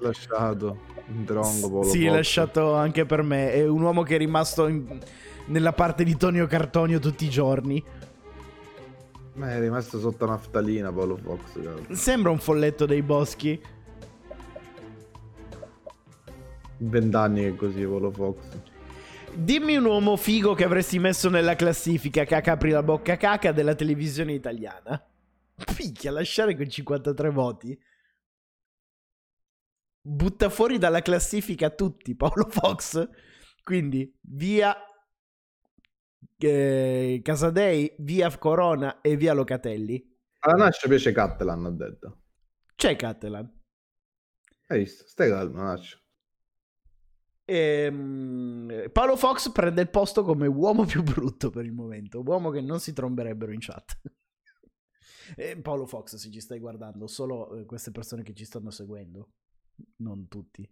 lasciato 0.00 0.78
in 1.08 1.24
tronco 1.24 1.68
Paolo 1.70 1.82
sì, 1.84 2.06
Fox. 2.06 2.14
lasciato 2.14 2.74
anche 2.74 3.06
per 3.06 3.22
me. 3.22 3.52
È 3.52 3.66
un 3.66 3.82
uomo 3.82 4.02
che 4.02 4.16
è 4.16 4.18
rimasto 4.18 4.66
in- 4.66 4.98
nella 5.46 5.72
parte 5.72 6.02
di 6.04 6.16
Tonio 6.16 6.46
Cartonio 6.46 6.98
tutti 6.98 7.24
i 7.26 7.30
giorni. 7.30 7.82
Ma 9.34 9.52
è 9.52 9.60
rimasto 9.60 9.98
sotto 10.00 10.26
naftalina 10.26 10.92
Paolo 10.92 11.16
Fox. 11.16 11.92
Sembra 11.92 12.30
un 12.32 12.38
folletto 12.38 12.86
dei 12.86 13.02
boschi. 13.02 13.60
Vent'anni 16.80 17.42
che 17.42 17.56
così 17.56 17.84
Paolo 17.84 18.10
Fox. 18.10 18.58
Dimmi 19.34 19.76
un 19.76 19.84
uomo 19.84 20.16
figo 20.16 20.54
che 20.54 20.64
avresti 20.64 20.98
messo 20.98 21.28
nella 21.28 21.54
classifica 21.54 22.24
caca 22.24 22.52
apri 22.52 22.70
la 22.70 22.82
bocca 22.82 23.16
caca 23.16 23.52
della 23.52 23.74
televisione 23.74 24.32
italiana. 24.32 25.02
Picchia, 25.76 26.10
lasciare 26.10 26.56
con 26.56 26.68
53 26.68 27.30
voti. 27.30 27.78
Butta 30.02 30.48
fuori 30.48 30.78
dalla 30.78 31.02
classifica 31.02 31.70
tutti, 31.70 32.16
Paolo 32.16 32.48
Fox. 32.48 33.08
Quindi 33.62 34.12
via 34.22 34.74
eh, 36.38 37.20
Casadei, 37.22 37.94
via 37.98 38.36
Corona 38.38 39.00
e 39.02 39.16
via 39.16 39.34
Locatelli. 39.34 40.02
Alla 40.40 40.64
Nascia 40.64 40.88
piace 40.88 41.12
Cattelan, 41.12 41.66
ha 41.66 41.70
detto. 41.70 42.22
C'è 42.74 42.96
Catalan. 42.96 43.58
Hai 44.68 44.78
visto? 44.78 45.06
Stai 45.06 45.28
calmo, 45.28 45.62
Nascia. 45.62 45.99
Ehm, 47.52 48.90
Paolo 48.92 49.16
Fox 49.16 49.50
prende 49.50 49.82
il 49.82 49.90
posto 49.90 50.22
come 50.22 50.46
uomo 50.46 50.84
più 50.84 51.02
brutto 51.02 51.50
per 51.50 51.64
il 51.64 51.72
momento, 51.72 52.22
uomo 52.24 52.50
che 52.50 52.60
non 52.60 52.78
si 52.78 52.92
tromberebbero 52.92 53.50
in 53.50 53.58
chat. 53.58 54.00
E 55.36 55.60
Paolo 55.60 55.86
Fox, 55.86 56.14
se 56.14 56.30
ci 56.30 56.40
stai 56.40 56.60
guardando, 56.60 57.08
solo 57.08 57.56
eh, 57.56 57.64
queste 57.64 57.90
persone 57.90 58.22
che 58.22 58.34
ci 58.34 58.44
stanno 58.44 58.70
seguendo, 58.70 59.30
non 59.96 60.28
tutti. 60.28 60.68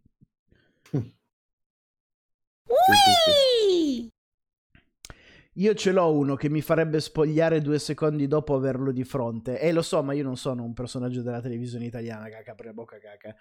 Io 5.55 5.75
ce 5.75 5.91
l'ho 5.91 6.13
uno 6.13 6.37
che 6.37 6.49
mi 6.49 6.61
farebbe 6.61 7.01
spogliare 7.01 7.61
due 7.61 7.81
secondi 7.81 8.29
dopo 8.29 8.55
averlo 8.55 8.93
di 8.93 9.03
fronte. 9.03 9.59
E 9.59 9.73
lo 9.73 9.83
so, 9.83 10.01
ma 10.05 10.13
io 10.13 10.23
non 10.23 10.37
sono 10.37 10.63
un 10.63 10.75
personaggio 10.75 11.23
della 11.23 11.41
televisione 11.41 11.87
italiana, 11.87 12.29
caca, 12.29 12.55
la 12.63 12.73
bocca, 12.73 12.99
caca. 12.99 13.35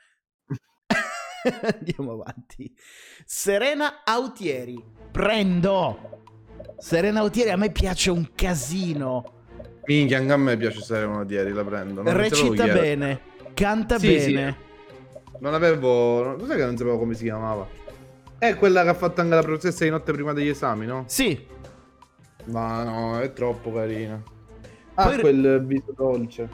Andiamo 1.79 2.11
avanti. 2.13 2.73
Serena 3.25 4.03
Autieri. 4.03 4.83
Prendo. 5.11 6.23
Serena 6.77 7.21
Autieri 7.21 7.49
a 7.49 7.57
me 7.57 7.71
piace 7.71 8.11
un 8.11 8.29
casino. 8.35 9.33
Minchia, 9.85 10.17
anche 10.17 10.33
a 10.33 10.37
me 10.37 10.57
piace 10.57 10.81
stare 10.81 11.05
uno 11.05 11.23
di 11.23 11.33
ieri, 11.33 11.51
la 11.53 11.63
prendo. 11.63 12.01
Non 12.03 12.15
Recita 12.15 12.65
bene. 12.65 13.21
Canta 13.53 13.97
Sì, 13.97 14.19
sì. 14.19 14.33
bene. 14.33 14.57
Non 15.39 15.53
avevo... 15.53 16.35
Non 16.35 16.47
sai 16.47 16.57
che 16.57 16.65
non 16.65 16.75
sapevo 16.77 16.97
come 16.97 17.13
si 17.13 17.23
chiamava? 17.23 17.67
È 18.37 18.55
quella 18.55 18.83
che 18.83 18.89
ha 18.89 18.93
fatto 18.93 19.21
anche 19.21 19.35
la 19.35 19.41
professoressa 19.41 19.83
di 19.85 19.89
notte 19.89 20.11
prima 20.11 20.33
degli 20.33 20.49
esami, 20.49 20.85
no? 20.85 21.05
Sì. 21.07 21.45
Ma 22.45 22.83
no, 22.83 23.19
è 23.19 23.33
troppo 23.33 23.71
carina. 23.71 24.21
Ha 24.95 25.03
Poi- 25.05 25.19
quel 25.19 25.63
viso 25.65 25.93
dolce. 25.95 26.49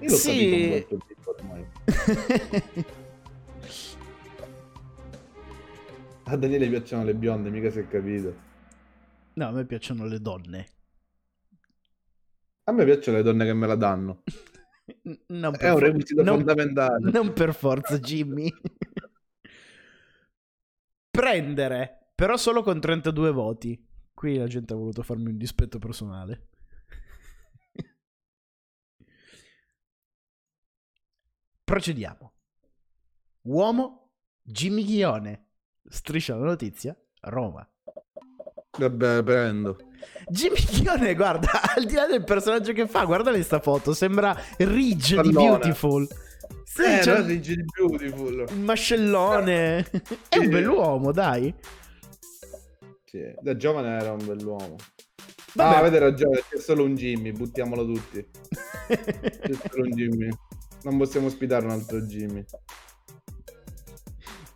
Io 0.00 0.10
l'ho 0.10 0.14
Sì. 0.16 0.50
capito 0.50 0.94
un 0.94 0.98
volto 0.98 1.06
tipo 1.06 1.34
ormai. 1.36 2.84
A 6.28 6.36
Daniele 6.36 6.68
piacciono 6.68 7.04
le 7.04 7.14
bionde, 7.14 7.50
mica 7.50 7.70
si 7.70 7.78
è 7.78 7.86
capito. 7.88 8.34
No, 9.34 9.46
a 9.46 9.50
me 9.52 9.64
piacciono 9.64 10.06
le 10.06 10.20
donne. 10.20 10.66
A 12.64 12.72
me 12.72 12.84
piacciono 12.84 13.18
le 13.18 13.22
donne 13.22 13.44
che 13.44 13.52
me 13.54 13.66
la 13.66 13.76
danno. 13.76 14.22
Non 15.26 15.52
È 15.58 15.68
un 15.68 15.78
for- 15.78 15.82
requisito 15.82 16.22
non- 16.22 16.36
fondamentale. 16.36 17.10
Non 17.10 17.32
per 17.32 17.52
forza, 17.54 17.98
Jimmy. 17.98 18.48
Prendere, 21.10 22.12
però 22.14 22.36
solo 22.36 22.62
con 22.62 22.78
32 22.80 23.32
voti. 23.32 23.84
Qui 24.14 24.36
la 24.36 24.46
gente 24.46 24.72
ha 24.72 24.76
voluto 24.76 25.02
farmi 25.02 25.30
un 25.30 25.36
dispetto 25.36 25.80
personale. 25.80 26.50
Procediamo. 31.64 32.32
Uomo, 33.42 34.12
Jimmy 34.42 34.84
Ghione. 34.84 35.45
Striscia 35.88 36.36
la 36.36 36.44
notizia, 36.44 36.96
Roma. 37.22 37.68
Vabbè, 38.78 39.22
prendo. 39.22 39.78
Jimmy 40.28 40.62
Ghione, 40.70 41.14
guarda, 41.14 41.50
al 41.74 41.84
di 41.84 41.94
là 41.94 42.06
del 42.06 42.24
personaggio 42.24 42.72
che 42.72 42.86
fa, 42.86 43.04
guardali 43.04 43.42
sta 43.42 43.60
foto, 43.60 43.94
sembra 43.94 44.36
Ridge 44.58 45.20
di 45.20 45.32
Pallone. 45.32 45.58
Beautiful. 45.58 46.08
Sì, 46.64 46.82
eh, 46.82 46.98
c'ha 47.00 47.18
no, 47.18 47.24
sei 47.24 47.40
Gigi 47.40 47.64
Beautiful. 47.64 48.46
il 48.48 48.58
mascellone. 48.58 49.88
È 50.28 50.36
un 50.36 50.48
bell'uomo, 50.50 51.12
dai. 51.12 51.54
Sì, 53.04 53.34
da 53.40 53.56
giovane 53.56 53.98
era 53.98 54.12
un 54.12 54.24
bell'uomo. 54.26 54.76
Vabbè. 55.54 55.74
Ah, 55.74 55.78
avete 55.78 55.98
ragione, 55.98 56.42
c'è 56.50 56.58
solo 56.58 56.84
un 56.84 56.94
Jimmy, 56.94 57.32
buttiamolo 57.32 57.86
tutti. 57.86 58.24
C'è 58.86 59.54
solo 59.70 59.84
un 59.84 59.90
Jimmy. 59.90 60.28
Non 60.82 60.98
possiamo 60.98 61.28
ospitare 61.28 61.64
un 61.64 61.70
altro 61.70 62.02
Jimmy. 62.02 62.44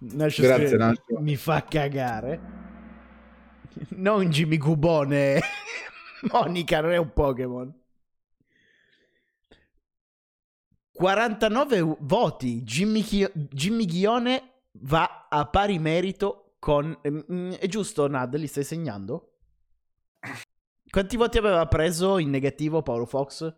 Nascio 0.01 0.43
Grazie, 0.43 0.67
scrive, 0.69 0.85
Nascio. 0.85 1.21
Mi 1.21 1.37
fa 1.37 1.63
cagare. 1.65 2.41
Non 3.91 4.29
Jimmy 4.31 4.57
Cubone. 4.57 5.41
Monica 6.33 6.81
non 6.81 6.93
è 6.93 6.97
un 6.97 7.13
Pokémon. 7.13 7.75
49 10.93 11.81
u- 11.81 11.97
voti. 12.01 12.63
Jimmy, 12.63 13.03
Chi- 13.03 13.31
Jimmy 13.35 13.85
Ghione 13.87 14.63
va 14.73 15.27
a 15.29 15.47
pari 15.47 15.79
merito 15.79 16.57
con... 16.59 16.99
mm, 17.09 17.53
È 17.53 17.67
giusto, 17.69 18.07
Nad? 18.07 18.35
Li 18.37 18.47
stai 18.47 18.65
segnando? 18.65 19.39
Quanti 20.91 21.17
voti 21.17 21.39
aveva 21.39 21.67
preso 21.67 22.19
in 22.19 22.31
negativo 22.31 22.83
Paolo 22.83 23.07
Fox? 23.07 23.55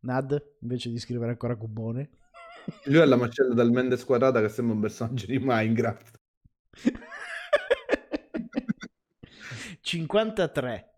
Nad, 0.00 0.56
invece 0.60 0.90
di 0.90 0.98
scrivere 0.98 1.32
ancora 1.32 1.56
Cubone. 1.56 2.10
Lui 2.84 2.98
è 2.98 3.04
la 3.04 3.16
mascella 3.16 3.54
dal 3.54 3.70
Mendes 3.70 4.04
quadrata 4.04 4.40
che 4.40 4.48
sembra 4.48 4.74
un 4.74 4.80
personaggio 4.80 5.26
di 5.26 5.38
Minecraft. 5.38 6.20
53. 9.80 10.92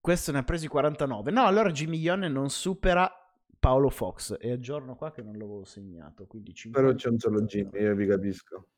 Questo 0.00 0.32
ne 0.32 0.38
ha 0.38 0.42
presi 0.44 0.68
49. 0.68 1.30
No, 1.30 1.46
allora 1.46 1.70
Jimmy 1.70 1.98
Ione 1.98 2.28
non 2.28 2.50
supera 2.50 3.10
Paolo 3.58 3.90
Fox. 3.90 4.36
E 4.40 4.52
aggiorno 4.52 4.96
qua 4.96 5.12
che 5.12 5.22
non 5.22 5.32
l'avevo 5.32 5.64
segnato. 5.64 6.26
Quindi 6.26 6.54
50. 6.54 6.80
Però 6.80 6.96
c'è 6.96 7.08
un 7.08 7.18
solo 7.18 7.42
Jimmy, 7.42 7.80
io 7.80 7.94
vi 7.94 8.06
capisco. 8.06 8.68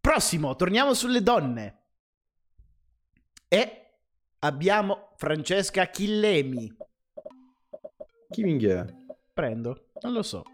Prossimo, 0.00 0.56
torniamo 0.56 0.94
sulle 0.94 1.22
donne. 1.22 1.78
E 3.48 3.90
abbiamo 4.38 5.12
Francesca 5.16 5.86
Chillemi. 5.86 6.74
Chi 8.30 8.42
minchia 8.42 8.84
è? 8.84 8.94
Prendo, 9.32 9.86
non 10.02 10.12
lo 10.12 10.22
so. 10.22 10.44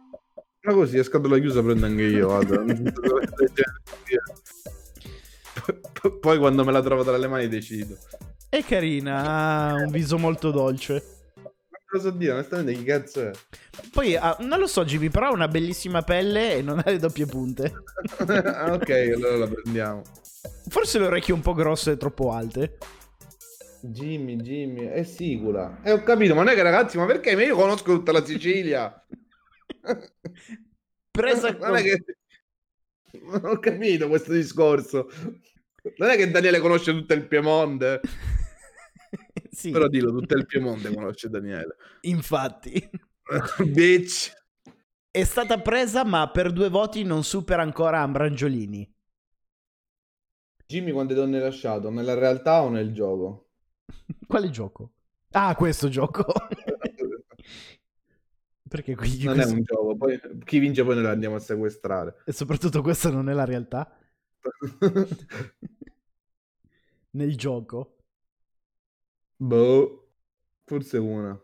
Ma 0.63 0.73
così, 0.73 0.99
a 0.99 1.05
scatola 1.05 1.39
chiusa 1.39 1.63
prendo 1.63 1.87
anche 1.87 2.03
io, 2.03 2.29
vado. 2.29 2.65
P- 5.93 6.19
Poi 6.19 6.39
quando 6.39 6.65
me 6.65 6.73
la 6.73 6.83
trovo 6.83 7.03
tra 7.05 7.17
le 7.17 7.29
mani 7.29 7.49
decido. 7.49 7.97
È 8.49 8.63
carina, 8.65 9.69
ha 9.71 9.75
un 9.75 9.91
viso 9.91 10.19
molto 10.19 10.51
dolce. 10.51 11.15
So 11.99 12.11
dire, 12.11 12.33
onestamente 12.33 12.75
chi 12.75 12.85
cazzo 12.85 13.29
è? 13.29 13.31
Poi, 13.91 14.17
ah, 14.17 14.37
non 14.41 14.59
lo 14.59 14.67
so 14.67 14.85
Jimmy, 14.85 15.09
però 15.09 15.29
ha 15.29 15.33
una 15.33 15.49
bellissima 15.49 16.03
pelle 16.03 16.57
e 16.57 16.63
non 16.63 16.79
ha 16.79 16.91
le 16.91 16.99
doppie 16.99 17.27
punte. 17.27 17.73
Ah, 18.27 18.73
ok, 18.73 18.91
allora 19.15 19.37
la 19.37 19.49
prendiamo. 19.49 20.03
Forse 20.69 20.99
le 20.99 21.07
orecchie 21.07 21.33
un 21.33 21.41
po' 21.41 21.55
grosse 21.55 21.93
e 21.93 21.97
troppo 21.97 22.33
alte. 22.33 22.77
Jimmy, 23.83 24.37
Jimmy, 24.37 24.87
è 24.87 25.03
sicura. 25.03 25.81
E 25.83 25.93
ho 25.93 26.03
capito, 26.03 26.35
ma 26.35 26.43
non 26.43 26.53
è 26.53 26.55
che 26.55 26.63
ragazzi, 26.63 26.97
ma 26.97 27.07
perché? 27.07 27.35
Ma 27.35 27.43
io 27.45 27.57
conosco 27.57 27.93
tutta 27.93 28.13
la 28.13 28.25
Sicilia. 28.25 29.07
Presa 31.11 31.51
non 31.51 31.77
è 31.77 31.83
che... 31.83 32.05
Non 33.23 33.45
ho 33.45 33.59
capito 33.59 34.09
questo 34.09 34.33
discorso. 34.33 35.09
Non 35.97 36.11
è 36.11 36.17
che 36.17 36.31
Daniele 36.31 36.61
conosce 36.61 36.93
tutto 36.93 37.15
il 37.15 37.27
Piemonte. 37.27 38.01
sì, 39.51 39.71
Però 39.71 39.87
dillo, 39.89 40.11
tutto 40.11 40.37
il 40.37 40.47
Piemonte 40.47 40.93
conosce 40.93 41.29
Daniele. 41.29 41.77
infatti. 42.03 42.89
Bitch. 43.65 44.33
È 45.11 45.25
stata 45.25 45.61
presa, 45.61 46.05
ma 46.05 46.31
per 46.31 46.53
due 46.53 46.69
voti 46.69 47.03
non 47.03 47.25
supera 47.25 47.63
ancora 47.63 48.01
Ambrangiolini. 48.01 48.93
Jimmy 50.67 50.91
quante 50.91 51.15
donne 51.15 51.37
hai 51.37 51.43
lasciato? 51.45 51.91
Nella 51.91 52.15
realtà 52.15 52.63
o 52.63 52.69
nel 52.69 52.93
gioco? 52.93 53.46
Quale 54.27 54.51
gioco? 54.51 54.91
Ah, 55.33 55.55
questo 55.55 55.89
gioco. 55.89 56.25
Perché 58.69 58.97
quindi 58.97 59.25
Non 59.25 59.35
è 59.35 59.37
questo- 59.43 59.55
un 59.55 59.63
gioco, 59.63 59.97
poi 59.97 60.21
chi 60.45 60.59
vince 60.59 60.83
poi 60.85 60.95
noi 60.95 61.05
lo 61.05 61.11
andiamo 61.11 61.37
a 61.37 61.41
sequestrare. 61.41 62.23
E 62.25 62.33
soprattutto 62.33 62.83
questa 62.83 63.11
non 63.11 63.29
è 63.29 63.33
la 63.33 63.45
realtà. 63.45 63.97
Nel 67.11 67.37
gioco. 67.37 67.97
boh, 69.37 70.09
forse 70.65 70.99
una. 70.99 71.39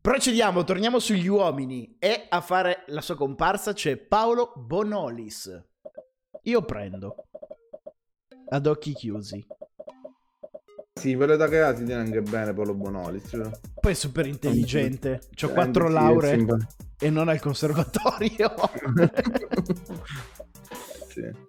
Procediamo, 0.00 0.62
torniamo 0.64 0.98
sugli 1.00 1.26
uomini. 1.26 1.96
E 1.98 2.26
a 2.28 2.40
fare 2.40 2.84
la 2.88 3.00
sua 3.00 3.16
comparsa 3.16 3.72
c'è 3.72 3.96
Paolo 3.96 4.52
Bonolis. 4.56 5.64
Io 6.42 6.64
prendo. 6.64 7.26
Ad 8.48 8.66
occhi 8.66 8.92
chiusi. 8.94 9.44
Sì, 10.98 11.14
che 11.14 11.60
ha 11.60 11.76
si 11.76 11.84
tiene 11.84 12.00
anche 12.00 12.22
bene 12.22 12.54
Paolo 12.54 12.72
Bonolis. 12.74 13.28
cioè. 13.28 13.50
Poi 13.80 13.92
è 13.92 13.94
super 13.94 14.26
intelligente. 14.26 15.20
C'ho 15.34 15.50
quattro 15.50 15.88
sì, 15.88 15.92
lauree 15.92 16.30
simpa- 16.30 16.56
e 16.98 17.10
non 17.10 17.28
al 17.28 17.38
conservatorio. 17.38 18.54
sì. 21.08 21.44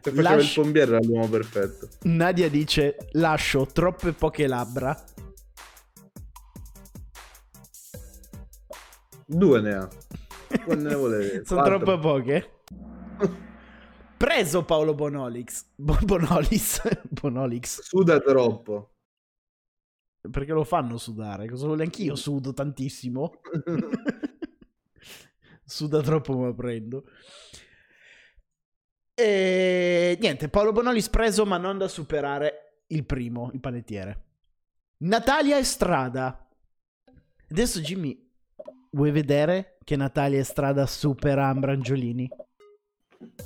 Se 0.00 0.10
faceva 0.12 0.22
Lasci- 0.22 0.58
il 0.58 0.64
pompiere 0.64 0.96
era 0.96 1.04
l'uomo 1.04 1.28
perfetto. 1.28 1.88
Nadia 2.04 2.48
dice: 2.48 2.96
Lascio 3.12 3.66
troppe 3.66 4.12
poche 4.12 4.46
labbra. 4.46 4.98
Due 9.26 9.60
ne 9.60 9.74
ha. 9.74 9.88
Quante 10.64 10.88
ne 10.88 10.94
volevi? 10.94 11.42
Sono 11.44 11.60
Quattro. 11.60 11.78
troppe 11.82 11.98
poche. 12.00 12.50
Preso 14.18 14.64
Paolo 14.64 14.94
Bonolix. 14.94 15.64
Bo- 15.76 15.98
Bonolis. 16.02 16.82
Bonolix. 17.08 17.82
Suda 17.82 18.18
troppo. 18.20 18.94
Perché 20.30 20.52
lo 20.52 20.64
fanno 20.64 20.98
sudare? 20.98 21.48
Cosa 21.48 21.66
vuole? 21.66 21.84
Anch'io 21.84 22.16
sudo 22.16 22.52
tantissimo. 22.52 23.40
Suda 25.64 26.02
troppo, 26.02 26.36
ma 26.36 26.52
prendo. 26.52 27.04
E 29.14 30.16
niente, 30.20 30.48
Paolo 30.48 30.72
Bonolis 30.72 31.08
preso, 31.08 31.46
ma 31.46 31.56
non 31.58 31.78
da 31.78 31.88
superare 31.88 32.82
il 32.88 33.04
primo, 33.04 33.50
il 33.52 33.60
panettiere. 33.60 34.24
Natalia 34.98 35.58
Estrada. 35.58 36.48
Adesso, 37.50 37.80
Jimmy, 37.80 38.30
vuoi 38.90 39.10
vedere 39.10 39.78
che 39.84 39.96
Natalia 39.96 40.40
Estrada 40.40 40.86
supera 40.86 41.48
Ambrangiolini? 41.48 42.28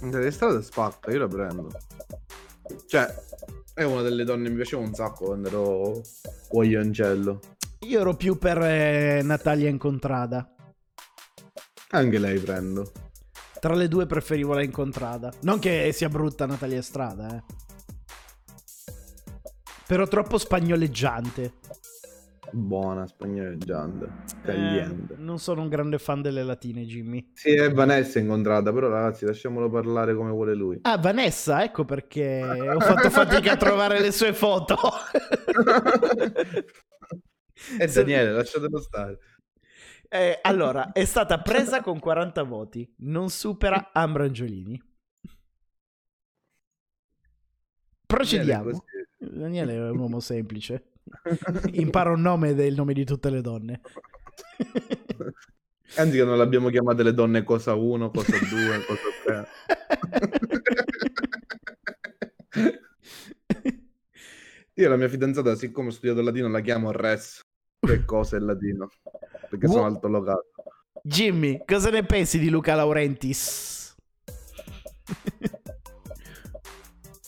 Delle 0.00 0.30
strade 0.30 0.62
spacca, 0.62 1.10
io 1.10 1.20
la 1.20 1.28
prendo. 1.28 1.70
Cioè, 2.86 3.14
è 3.74 3.82
una 3.84 4.02
delle 4.02 4.24
donne 4.24 4.44
che 4.44 4.50
mi 4.50 4.56
piaceva 4.56 4.82
un 4.82 4.94
sacco 4.94 5.26
quando 5.26 5.48
ero 5.48 6.02
Guaglioncello. 6.50 7.40
Io 7.80 8.00
ero 8.00 8.14
più 8.14 8.36
per 8.38 8.58
eh, 8.58 9.22
Natalia 9.22 9.68
Incontrada. 9.68 10.54
Anche 11.90 12.18
lei 12.18 12.38
prendo. 12.38 12.92
Tra 13.60 13.74
le 13.74 13.88
due 13.88 14.06
preferivo 14.06 14.54
la 14.54 14.62
Incontrada. 14.62 15.32
Non 15.42 15.58
che 15.58 15.90
sia 15.92 16.08
brutta 16.08 16.46
Natalia 16.46 16.78
Estrada, 16.78 17.36
eh. 17.36 17.42
Però 19.86 20.06
troppo 20.06 20.38
spagnoleggiante. 20.38 21.54
Buona, 22.54 23.06
spagnoleggiante. 23.06 24.04
Eh, 24.04 24.40
Caliente. 24.42 25.14
non 25.16 25.38
sono 25.38 25.62
un 25.62 25.68
grande 25.68 25.98
fan 25.98 26.20
delle 26.20 26.42
latine, 26.42 26.84
Jimmy. 26.84 27.30
Sì, 27.32 27.54
è 27.54 27.72
Vanessa 27.72 28.18
incontrata, 28.18 28.70
però 28.72 28.88
ragazzi 28.88 29.24
lasciamolo 29.24 29.70
parlare 29.70 30.14
come 30.14 30.30
vuole 30.30 30.54
lui. 30.54 30.78
Ah, 30.82 30.98
Vanessa, 30.98 31.64
ecco 31.64 31.86
perché 31.86 32.42
ho 32.42 32.78
fatto 32.80 33.08
fatica 33.08 33.52
a 33.52 33.56
trovare 33.56 34.00
le 34.00 34.12
sue 34.12 34.34
foto. 34.34 34.76
è 37.78 37.86
Se- 37.88 38.00
Daniele, 38.02 38.32
lasciatelo 38.32 38.80
stare. 38.80 39.18
Eh, 40.10 40.38
allora, 40.42 40.92
è 40.92 41.06
stata 41.06 41.40
presa 41.40 41.80
con 41.80 41.98
40 41.98 42.42
voti, 42.42 42.94
non 42.98 43.30
supera 43.30 43.92
Ambra 43.94 44.24
Angiolini. 44.24 44.78
Procediamo. 48.04 48.84
Daniele 49.18 49.74
è 49.74 49.88
un 49.88 49.98
uomo 49.98 50.20
semplice. 50.20 50.91
Impara 51.72 52.10
un 52.10 52.20
nome 52.20 52.50
il 52.50 52.74
nome 52.74 52.92
di 52.92 53.04
tutte 53.04 53.30
le 53.30 53.40
donne. 53.40 53.80
Anzi 55.96 56.16
che 56.16 56.24
non 56.24 56.38
l'abbiamo 56.38 56.70
chiamate 56.70 57.02
le 57.02 57.12
donne 57.12 57.44
cosa 57.44 57.74
1, 57.74 58.10
cosa 58.10 58.36
2, 58.38 58.84
cosa 58.86 59.00
3. 59.24 59.48
Io 64.74 64.88
la 64.88 64.96
mia 64.96 65.08
fidanzata, 65.08 65.54
siccome 65.54 65.88
ho 65.88 65.90
studiato 65.90 66.22
latino, 66.22 66.48
la 66.48 66.60
chiamo 66.60 66.92
res. 66.92 67.44
Che 67.78 68.04
cosa 68.06 68.36
è 68.36 68.38
il 68.38 68.46
latino? 68.46 68.88
Perché 69.50 69.66
sono 69.66 69.80
Wo- 69.80 69.86
altolocato. 69.86 70.46
Jimmy, 71.02 71.62
cosa 71.66 71.90
ne 71.90 72.04
pensi 72.04 72.38
di 72.38 72.48
Luca 72.48 72.74
Laurentis? 72.74 73.94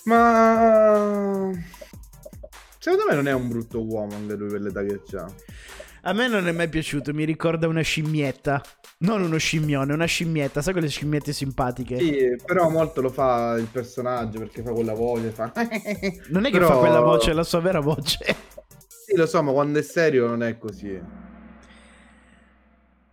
Ma... 0.05 1.51
Secondo 2.85 3.07
me 3.09 3.15
non 3.15 3.29
è 3.29 3.33
un 3.33 3.49
brutto 3.49 3.83
uomo 3.83 4.15
anche 4.15 4.35
lui 4.35 4.51
per 4.51 4.61
l'età 4.61 4.83
che 4.83 5.17
ha. 5.17 5.27
A 6.03 6.13
me 6.13 6.29
non 6.29 6.47
è 6.47 6.53
mai 6.53 6.69
piaciuto, 6.69 7.15
mi 7.15 7.25
ricorda 7.25 7.67
una 7.67 7.81
scimmietta. 7.81 8.61
Non 8.99 9.23
uno 9.23 9.39
scimmione, 9.39 9.95
una 9.95 10.05
scimmietta. 10.05 10.61
Sai 10.61 10.75
quelle 10.75 10.89
scimmiette 10.91 11.33
simpatiche? 11.33 11.99
Sì, 11.99 12.37
però 12.45 12.69
molto 12.69 13.01
lo 13.01 13.09
fa 13.09 13.57
il 13.57 13.69
personaggio 13.73 14.39
perché 14.41 14.63
fa 14.63 14.73
quella 14.73 14.93
voce, 14.93 15.31
fa... 15.31 15.51
Non 16.29 16.45
è 16.45 16.51
che 16.51 16.59
Però- 16.59 16.69
fa 16.69 16.77
quella 16.77 17.01
voce, 17.01 17.31
è 17.31 17.33
la 17.33 17.43
sua 17.43 17.61
vera 17.61 17.81
voce. 17.81 18.19
Sì, 18.87 19.17
lo 19.17 19.25
so, 19.25 19.43
ma 19.43 19.53
quando 19.53 19.79
è 19.79 19.83
serio 19.83 20.27
non 20.27 20.43
è 20.43 20.59
così. 20.59 21.01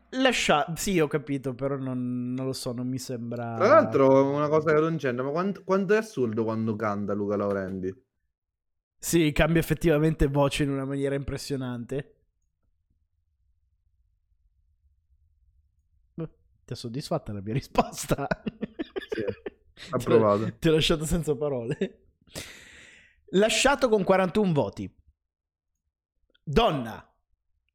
Lascia... 0.10 0.74
Sì, 0.76 1.00
ho 1.00 1.08
capito, 1.08 1.54
però 1.54 1.78
non, 1.78 2.34
non 2.34 2.46
lo 2.46 2.52
so, 2.52 2.74
non 2.74 2.90
mi 2.90 3.00
sembra... 3.00 3.56
Tra 3.56 3.68
l'altro, 3.68 4.32
una 4.34 4.50
cosa 4.50 4.74
che 4.74 4.82
non 4.82 4.98
c'entra, 4.98 5.24
ma 5.24 5.32
quanto, 5.32 5.62
quanto 5.64 5.94
è 5.94 5.98
assurdo 5.98 6.44
quando 6.44 6.76
canta 6.76 7.14
Luca 7.14 7.38
Laurenti? 7.38 8.10
Sì, 9.04 9.32
cambia 9.32 9.60
effettivamente 9.60 10.28
voce 10.28 10.62
in 10.62 10.70
una 10.70 10.86
maniera 10.86 11.16
impressionante. 11.16 12.18
Ti 16.64 16.74
ha 16.74 16.76
soddisfatta 16.76 17.34
la 17.34 17.42
mia 17.42 17.54
risposta? 17.54 18.28
Sì, 19.10 19.24
Ti 19.74 19.88
approvato. 19.90 20.54
Ti 20.60 20.70
ho 20.70 20.74
lasciato 20.74 21.06
senza 21.06 21.36
parole. 21.36 22.12
Lasciato 23.32 23.90
con 23.90 24.04
41 24.04 24.54
voti. 24.54 24.96
Donna. 26.44 27.12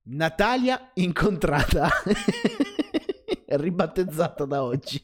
Natalia 0.04 0.92
incontrata. 0.94 1.88
Ribattezzata 3.46 4.44
da 4.44 4.62
oggi. 4.62 5.02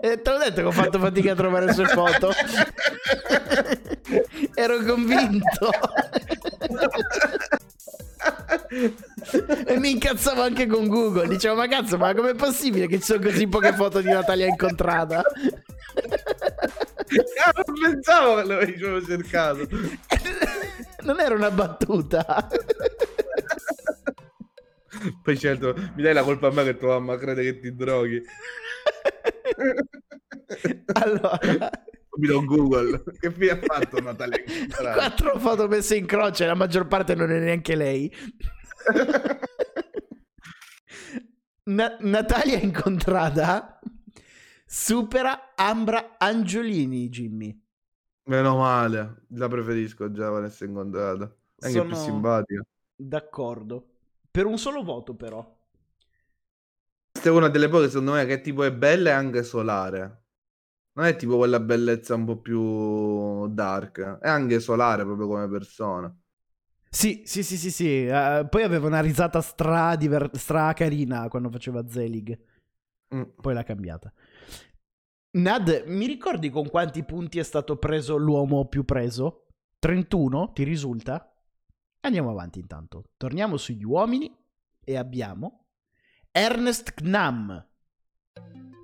Eh, 0.00 0.20
te 0.20 0.30
l'ho 0.30 0.38
detto 0.38 0.60
che 0.60 0.62
ho 0.62 0.72
fatto 0.72 0.98
fatica 0.98 1.32
a 1.32 1.34
trovare 1.34 1.66
le 1.66 1.72
sue 1.72 1.86
foto. 1.86 2.32
Ero 4.54 4.82
convinto. 4.84 5.70
e 9.66 9.78
mi 9.78 9.90
incazzavo 9.92 10.42
anche 10.42 10.66
con 10.66 10.86
Google. 10.86 11.28
Dicevo, 11.28 11.54
ma 11.54 11.66
cazzo, 11.66 11.96
ma 11.96 12.14
com'è 12.14 12.34
possibile 12.34 12.86
che 12.86 12.98
ci 12.98 13.04
sono 13.04 13.20
così 13.22 13.46
poche 13.46 13.72
foto 13.72 14.00
di 14.00 14.10
Natalia 14.10 14.46
incontrata? 14.46 15.22
Ah, 17.44 17.52
non 17.66 17.80
pensavo 17.90 18.36
che 18.36 18.44
l'avevo 18.44 19.04
cercato. 19.04 19.66
non 21.02 21.18
era 21.20 21.34
una 21.34 21.50
battuta. 21.50 22.48
Poi 25.22 25.38
certo, 25.38 25.74
mi 25.94 26.02
dai 26.02 26.12
la 26.12 26.22
colpa 26.22 26.48
a 26.48 26.50
me 26.50 26.62
che 26.64 26.76
tua 26.76 26.98
mamma 26.98 27.16
crede 27.16 27.42
che 27.42 27.58
ti 27.58 27.74
droghi. 27.74 28.22
Allora, 30.94 31.70
Subito 32.08 32.44
Google. 32.44 33.02
Che 33.18 33.30
fine 33.32 33.50
ha 33.52 33.58
fatto 33.60 34.00
Natalia? 34.00 34.42
Incontrata? 34.46 34.92
quattro 34.94 35.38
foto 35.38 35.68
messe 35.68 35.96
in 35.96 36.06
croce, 36.06 36.46
la 36.46 36.54
maggior 36.54 36.86
parte 36.86 37.14
non 37.14 37.30
è 37.30 37.38
neanche 37.38 37.74
lei. 37.76 38.12
Na- 41.64 41.96
Natalia 42.00 42.58
incontrata 42.58 43.78
supera 44.66 45.52
Ambra 45.54 46.16
Angiolini, 46.18 47.08
Jimmy. 47.08 47.62
Meno 48.24 48.56
male, 48.56 49.24
la 49.30 49.48
preferisco 49.48 50.10
già 50.10 50.28
Vanessa 50.30 50.64
incontrata. 50.64 51.24
Anche 51.60 51.80
più 51.82 51.94
Sono- 51.94 52.04
simpatica. 52.04 52.62
D'accordo. 52.96 53.86
Per 54.30 54.46
un 54.46 54.58
solo 54.58 54.82
voto, 54.82 55.14
però. 55.14 55.58
Questa 57.10 57.28
è 57.28 57.32
una 57.32 57.48
delle 57.48 57.68
poche, 57.68 57.88
secondo 57.88 58.12
me, 58.12 58.24
che 58.26 58.40
tipo 58.40 58.62
è 58.62 58.72
bella 58.72 59.10
e 59.10 59.12
anche 59.12 59.42
solare. 59.42 60.24
Non 60.92 61.06
è 61.06 61.16
tipo 61.16 61.36
quella 61.36 61.60
bellezza 61.60 62.14
un 62.14 62.24
po' 62.24 62.40
più 62.40 63.48
dark, 63.48 64.18
è 64.20 64.28
anche 64.28 64.60
solare 64.60 65.04
proprio 65.04 65.26
come 65.26 65.48
persona. 65.48 66.14
Sì, 66.88 67.22
sì, 67.24 67.42
sì, 67.44 67.56
sì, 67.56 67.70
sì. 67.70 68.06
eh, 68.06 68.46
poi 68.50 68.62
aveva 68.62 68.88
una 68.88 69.00
risata 69.00 69.40
stra, 69.40 69.94
diver- 69.94 70.36
stra 70.36 70.72
carina 70.72 71.28
quando 71.28 71.48
faceva 71.48 71.86
Zelig. 71.88 72.36
Mm. 73.14 73.22
Poi 73.40 73.54
l'ha 73.54 73.62
cambiata. 73.62 74.12
Nad, 75.32 75.84
mi 75.86 76.06
ricordi 76.06 76.50
con 76.50 76.68
quanti 76.68 77.04
punti 77.04 77.38
è 77.38 77.44
stato 77.44 77.76
preso 77.76 78.16
l'uomo 78.16 78.66
più 78.66 78.84
preso? 78.84 79.46
31, 79.78 80.52
ti 80.52 80.64
risulta? 80.64 81.32
Andiamo 82.00 82.30
avanti 82.30 82.58
intanto. 82.58 83.10
Torniamo 83.16 83.56
sugli 83.56 83.84
uomini 83.84 84.36
e 84.82 84.96
abbiamo 84.96 85.59
Ernest 86.32 86.94
Knam, 86.94 87.66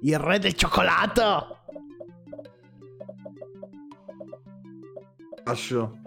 il 0.03 0.19
re 0.19 0.41
del 0.41 0.55
cioccolato. 0.55 1.59
Lascio. 5.45 6.01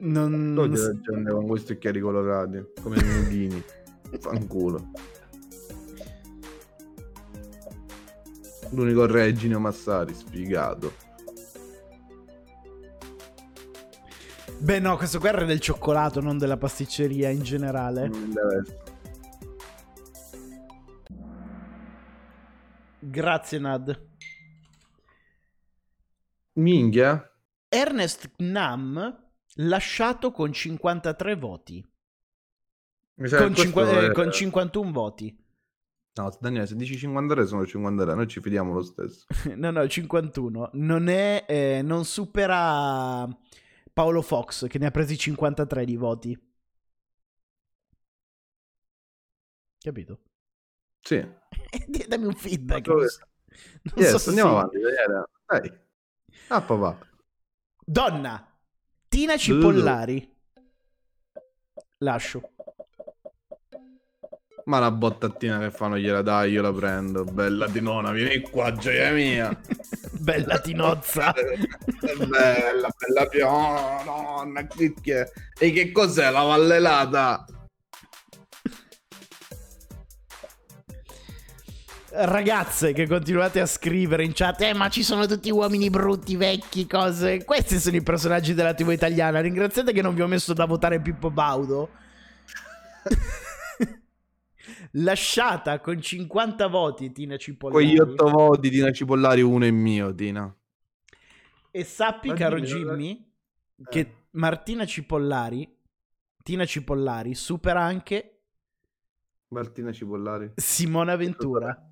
Non... 0.00 0.52
Togliere 0.54 0.82
la 0.82 1.00
gente 1.00 1.30
con 1.30 1.46
questi 1.46 1.72
occhiali 1.72 1.98
colorati, 1.98 2.62
come 2.82 2.98
i 2.98 3.02
nudini. 3.02 3.64
Fanculo. 4.20 4.90
L'unico 8.72 9.06
re 9.06 9.28
è 9.28 9.32
Gino 9.32 9.58
Massari, 9.58 10.12
sfigato. 10.12 10.92
Beh 14.58 14.78
no, 14.78 14.98
questo 14.98 15.18
qua 15.18 15.30
re 15.30 15.46
del 15.46 15.58
cioccolato, 15.58 16.20
non 16.20 16.36
della 16.36 16.58
pasticceria 16.58 17.30
in 17.30 17.42
generale. 17.42 18.08
Non 18.08 18.30
deve 18.30 18.60
essere. 18.60 18.89
Grazie 23.10 23.58
Nad. 23.58 24.08
Minchia? 26.52 27.28
Ernest 27.68 28.30
Knam 28.36 29.28
lasciato 29.54 30.30
con 30.30 30.52
53 30.52 31.34
voti. 31.36 31.84
Sa 33.24 33.36
Con, 33.38 33.54
cinqua- 33.54 33.88
eh, 33.90 34.06
è- 34.08 34.12
con 34.12 34.30
51 34.30 34.92
voti. 34.92 35.36
No, 36.14 36.36
Daniele, 36.40 36.66
se 36.66 36.74
dici 36.76 36.96
53 36.96 37.46
sono 37.46 37.66
53, 37.66 38.14
noi 38.14 38.26
ci 38.28 38.40
fidiamo 38.40 38.72
lo 38.72 38.82
stesso. 38.82 39.26
No, 39.56 39.70
no, 39.70 39.86
51. 39.88 40.70
Non 40.74 41.08
è... 41.08 41.44
eh, 41.48 41.82
non 41.82 42.04
supera 42.04 43.26
Paolo 43.92 44.22
Fox, 44.22 44.66
che 44.68 44.78
ne 44.78 44.86
ha 44.86 44.90
presi 44.90 45.16
53 45.18 45.84
di 45.84 45.96
voti. 45.96 46.38
Capito? 49.78 50.20
Sì. 51.00 51.26
Dammi 52.08 52.26
un 52.26 52.34
feedback. 52.34 52.86
Non 52.86 53.06
so- 53.08 53.18
non 53.82 54.04
Yes, 54.04 54.16
so 54.16 54.28
andiamo 54.30 54.50
sì. 54.50 54.56
avanti. 54.56 54.78
Dai. 55.46 55.78
Ah, 56.48 56.60
papà. 56.62 56.98
Donna. 57.84 58.46
Tina 59.08 59.36
Cipollari. 59.36 60.36
Lascio. 61.98 62.50
Ma 64.64 64.78
la 64.78 64.90
bottattina 64.90 65.58
che 65.58 65.70
fanno 65.70 65.98
gliela 65.98 66.22
dai, 66.22 66.52
io 66.52 66.62
la 66.62 66.72
prendo. 66.72 67.24
Bella 67.24 67.68
Tinona, 67.68 68.12
vieni 68.12 68.40
qua, 68.40 68.72
gioia 68.72 69.10
mia. 69.10 69.58
Bella 70.20 70.58
tinozza. 70.60 71.32
bella, 72.28 72.88
bella 72.96 73.26
piona, 73.28 74.44
è? 75.12 75.32
E 75.58 75.72
che 75.72 75.90
cos'è 75.92 76.30
la 76.30 76.42
vallelata? 76.42 77.44
Ragazze 82.12 82.92
che 82.92 83.06
continuate 83.06 83.60
a 83.60 83.66
scrivere 83.66 84.24
in 84.24 84.32
chat, 84.34 84.60
eh, 84.62 84.74
ma 84.74 84.88
ci 84.88 85.02
sono 85.02 85.26
tutti 85.26 85.50
uomini 85.50 85.90
brutti, 85.90 86.36
vecchi, 86.36 86.86
cose. 86.86 87.44
Questi 87.44 87.78
sono 87.78 87.96
i 87.96 88.02
personaggi 88.02 88.52
della 88.54 88.74
TV 88.74 88.90
italiana. 88.90 89.40
Ringraziate 89.40 89.92
che 89.92 90.02
non 90.02 90.14
vi 90.14 90.22
ho 90.22 90.26
messo 90.26 90.52
da 90.52 90.64
votare 90.64 91.00
Pippo 91.00 91.30
Baudo. 91.30 91.90
Lasciata 94.94 95.78
con 95.80 96.00
50 96.00 96.66
voti 96.66 97.12
Tina 97.12 97.36
Cipollari. 97.36 97.84
Quegli 97.84 97.98
otto 97.98 98.28
voti 98.28 98.70
Tina 98.70 98.90
Cipollari, 98.90 99.40
uno 99.42 99.64
è 99.64 99.70
mio, 99.70 100.12
Tina. 100.14 100.52
E 101.70 101.84
sappi, 101.84 102.28
Ma 102.28 102.34
caro 102.34 102.56
dimmi, 102.58 102.68
Jimmy, 102.68 103.32
Eh. 103.76 103.88
che 103.88 104.14
Martina 104.32 104.84
Cipollari 104.84 105.78
Martina 106.40 106.64
Cipollari 106.64 107.34
supera 107.34 107.82
anche 107.82 108.40
Martina 109.48 109.92
Cipollari. 109.92 110.52
Simona 110.56 111.14
Ventura. 111.16 111.89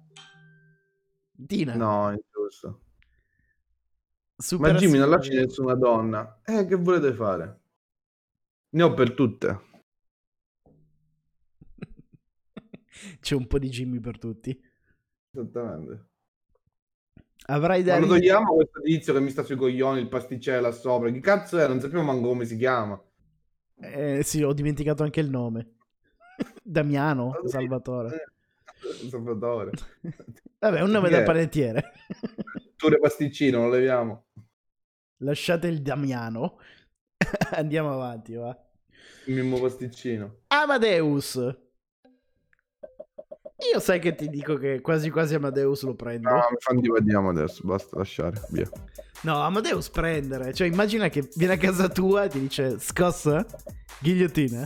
Tina. 1.47 1.75
No, 1.75 2.11
è 2.11 2.19
giusto. 2.31 2.81
supera 4.37 4.73
Ma 4.73 4.79
Jimmy 4.79 4.99
non 4.99 5.11
lasci 5.11 5.35
nessuna 5.35 5.75
donna. 5.75 6.41
Eh, 6.45 6.67
che 6.67 6.77
volete 6.77 7.13
fare? 7.15 7.61
Ne 8.71 8.83
ho 8.83 8.95
per 8.95 9.15
tutte. 9.15 9.61
C'è 13.21 13.35
un 13.35 13.47
po' 13.47 13.59
di 13.59 13.69
Jimmy 13.69 14.01
per 14.01 14.19
tutti. 14.19 14.59
Esattamente. 15.31 16.07
Avrai 17.51 17.83
da 17.83 17.97
Quando 17.97 18.15
ridere- 18.15 18.33
togliamo 18.35 18.55
questo 18.55 18.81
tizio 18.81 19.13
che 19.15 19.21
mi 19.21 19.31
sta 19.31 19.43
sui 19.43 19.57
coglioni, 19.57 20.01
il 20.01 20.09
pasticcello 20.09 20.61
là 20.61 20.71
sopra, 20.73 21.11
chi 21.11 21.21
cazzo 21.21 21.59
è? 21.59 21.67
Non 21.67 21.81
sappiamo 21.81 22.05
manco 22.05 22.29
come 22.29 22.45
si 22.45 22.57
chiama. 22.57 23.01
Eh, 23.81 24.23
sì, 24.23 24.43
ho 24.43 24.53
dimenticato 24.53 25.03
anche 25.03 25.21
il 25.21 25.31
nome. 25.31 25.77
Damiano 26.63 27.41
Salvatore. 27.47 28.15
Eh, 28.15 28.25
Salvatore. 29.09 29.73
Vabbè, 30.59 30.81
un 30.81 30.91
nome 30.91 31.09
da 31.11 31.23
panettiere. 31.23 31.93
Pure 32.77 32.99
pasticcino, 32.99 33.63
lo 33.63 33.71
leviamo. 33.71 34.27
Lasciate 35.19 35.67
il 35.69 35.83
Damiano. 35.83 36.59
Andiamo 37.53 37.93
avanti, 37.93 38.35
va. 38.35 38.57
Il 39.27 39.35
Mimmo 39.35 39.61
pasticcino. 39.61 40.41
Amadeus. 40.49 41.35
Io 43.73 43.81
sai 43.81 43.99
che 43.99 44.15
ti 44.15 44.29
dico 44.29 44.57
che 44.57 44.81
quasi 44.81 45.11
quasi 45.11 45.35
Amadeus 45.35 45.83
lo 45.83 45.95
prendo. 45.95 46.31
No, 46.31 46.43
mi 46.73 46.81
divadiamo 46.81 47.31
adesso, 47.31 47.63
basta 47.65 47.97
lasciare, 47.97 48.41
via. 48.51 48.69
No, 49.23 49.41
Amadeus 49.43 49.91
prendere. 49.91 50.55
Cioè, 50.55 50.69
immagina 50.69 51.09
che 51.09 51.29
viene 51.35 51.55
a 51.55 51.57
casa 51.57 51.89
tua 51.89 52.25
e 52.25 52.29
ti 52.29 52.39
dice 52.39 52.79
scossa? 52.79 53.45
Ghigliottina? 54.01 54.65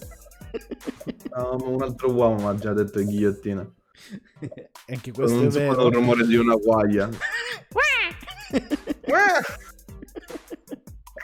No, 1.34 1.56
un 1.64 1.82
altro 1.82 2.12
uomo 2.12 2.36
mi 2.36 2.46
ha 2.48 2.54
già 2.54 2.74
detto 2.74 3.02
ghigliottina. 3.02 3.74
Anche 4.88 5.12
questo 5.12 5.36
non 5.36 5.46
è 5.46 5.50
vero. 5.50 5.86
il 5.88 5.94
rumore 5.94 6.26
di 6.26 6.36
una 6.36 6.54
guaglia. 6.54 7.08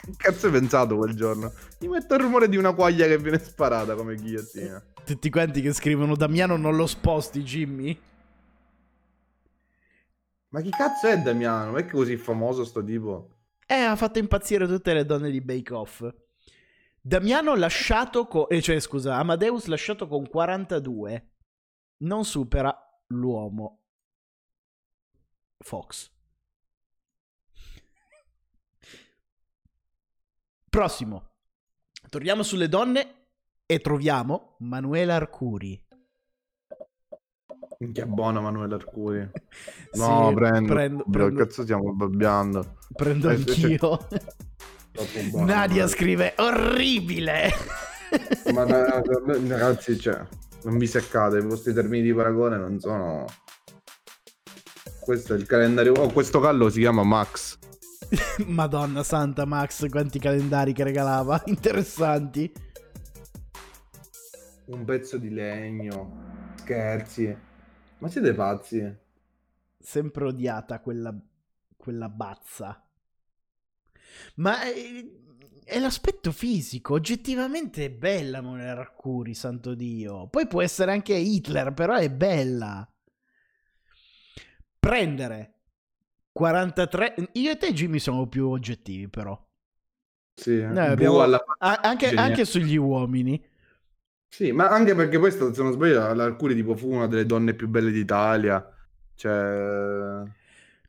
Che 0.09 0.15
cazzo 0.17 0.47
hai 0.47 0.51
pensato 0.51 0.97
quel 0.97 1.15
giorno? 1.15 1.53
Mi 1.81 1.87
metto 1.87 2.15
il 2.15 2.21
rumore 2.21 2.49
di 2.49 2.57
una 2.57 2.73
quaglia 2.73 3.05
che 3.05 3.19
viene 3.19 3.37
sparata 3.37 3.93
come 3.93 4.15
ghigliottina. 4.15 4.83
Tutti 5.05 5.29
quanti 5.29 5.61
che 5.61 5.71
scrivono 5.71 6.15
Damiano 6.15 6.57
non 6.57 6.75
lo 6.75 6.87
sposti, 6.87 7.43
Jimmy. 7.43 7.97
Ma 10.49 10.61
chi 10.61 10.71
cazzo 10.71 11.07
è 11.07 11.19
Damiano? 11.19 11.73
Ma 11.73 11.79
è 11.79 11.85
che 11.85 11.91
così 11.91 12.17
famoso 12.17 12.65
sto 12.65 12.83
tipo? 12.83 13.35
Eh, 13.67 13.75
ha 13.75 13.95
fatto 13.95 14.17
impazzire 14.17 14.65
tutte 14.65 14.93
le 14.93 15.05
donne 15.05 15.29
di 15.29 15.41
Bake 15.41 15.73
Off. 15.73 16.07
Damiano 16.99 17.55
lasciato 17.55 18.25
con... 18.25 18.45
Eh, 18.49 18.61
cioè, 18.61 18.79
scusa, 18.79 19.15
Amadeus 19.17 19.65
lasciato 19.67 20.07
con 20.07 20.27
42. 20.27 21.27
Non 22.01 22.23
supera 22.25 22.73
l'uomo. 23.07 23.81
Fox. 25.57 26.11
Prossimo. 30.69 31.27
Torniamo 32.09 32.43
sulle 32.43 32.69
donne 32.69 33.27
e 33.65 33.79
troviamo 33.79 34.55
Manuela 34.59 35.15
Arcuri. 35.15 35.85
Minchia 37.79 38.05
buona 38.05 38.39
Manuela 38.39 38.75
Arcuri. 38.75 39.29
Sì, 39.91 39.99
No, 39.99 40.31
prendo. 40.33 40.73
prendo, 40.73 41.03
Bro, 41.07 41.25
prendo- 41.25 41.43
cazzo 41.43 41.63
stiamo 41.63 41.91
babbiando. 41.93 42.77
prendo 42.93 43.29
Eh, 43.29 43.35
anch'io. 43.35 44.07
Buona, 45.31 45.53
Nadia 45.55 45.87
scrive 45.87 46.35
orribile. 46.37 47.49
Ma 48.53 48.65
ra- 48.65 49.01
ra- 49.01 49.21
ragazzi, 49.25 49.97
cioè, 49.97 50.23
non 50.63 50.77
vi 50.77 50.87
seccate, 50.87 51.37
i 51.37 51.41
vostri 51.41 51.73
termini 51.73 52.03
di 52.03 52.13
paragone 52.13 52.57
non 52.57 52.79
sono... 52.79 53.25
Questo 54.99 55.33
è 55.33 55.37
il 55.37 55.45
calendario... 55.45 55.93
Oh, 55.93 56.11
questo 56.11 56.39
callo 56.39 56.69
si 56.69 56.79
chiama 56.79 57.03
Max. 57.03 57.57
Madonna 58.47 59.03
santa 59.03 59.45
Max, 59.45 59.87
quanti 59.89 60.19
calendari 60.19 60.73
che 60.73 60.83
regalava, 60.83 61.41
interessanti. 61.47 62.51
Un 64.65 64.85
pezzo 64.85 65.17
di 65.17 65.29
legno. 65.29 66.53
Scherzi. 66.55 67.35
Ma 67.97 68.07
siete 68.07 68.33
pazzi? 68.33 68.97
Sempre 69.79 70.25
odiata 70.25 70.79
quella, 70.79 71.15
quella 71.75 72.09
bazza. 72.09 72.85
Ma 74.35 74.61
è, 74.61 74.73
è 75.69 75.79
l'aspetto 75.79 76.31
fisico, 76.31 76.93
oggettivamente 76.93 77.85
è 77.85 77.89
bella 77.89 78.41
Monera 78.41 78.81
Arcuri, 78.81 79.33
santo 79.33 79.73
Dio. 79.75 80.27
Poi 80.27 80.47
può 80.47 80.61
essere 80.61 80.91
anche 80.91 81.13
Hitler, 81.13 81.73
però 81.73 81.95
è 81.95 82.09
bella. 82.09 82.87
Prendere 84.79 85.53
43... 86.31 87.15
Io 87.33 87.51
e 87.51 87.57
te 87.57 87.73
Jimmy 87.73 87.99
siamo 87.99 88.27
più 88.27 88.47
oggettivi 88.49 89.07
però. 89.09 89.37
Sì, 90.33 90.61
Noi 90.61 90.73
Bu 90.73 90.79
abbiamo- 90.91 91.21
alla- 91.21 91.43
anche, 91.59 92.09
anche 92.11 92.45
sugli 92.45 92.77
uomini. 92.77 93.45
Sì, 94.29 94.51
ma 94.51 94.69
anche 94.69 94.95
perché 94.95 95.19
poi, 95.19 95.31
sta- 95.31 95.53
se 95.53 95.61
non 95.63 95.73
sbaglio, 95.73 96.13
l'Arcuri 96.13 96.55
tipo 96.55 96.75
fu 96.75 96.91
una 96.91 97.07
delle 97.07 97.25
donne 97.25 97.53
più 97.55 97.67
belle 97.67 97.91
d'Italia. 97.91 98.65
Cioè... 99.15 100.23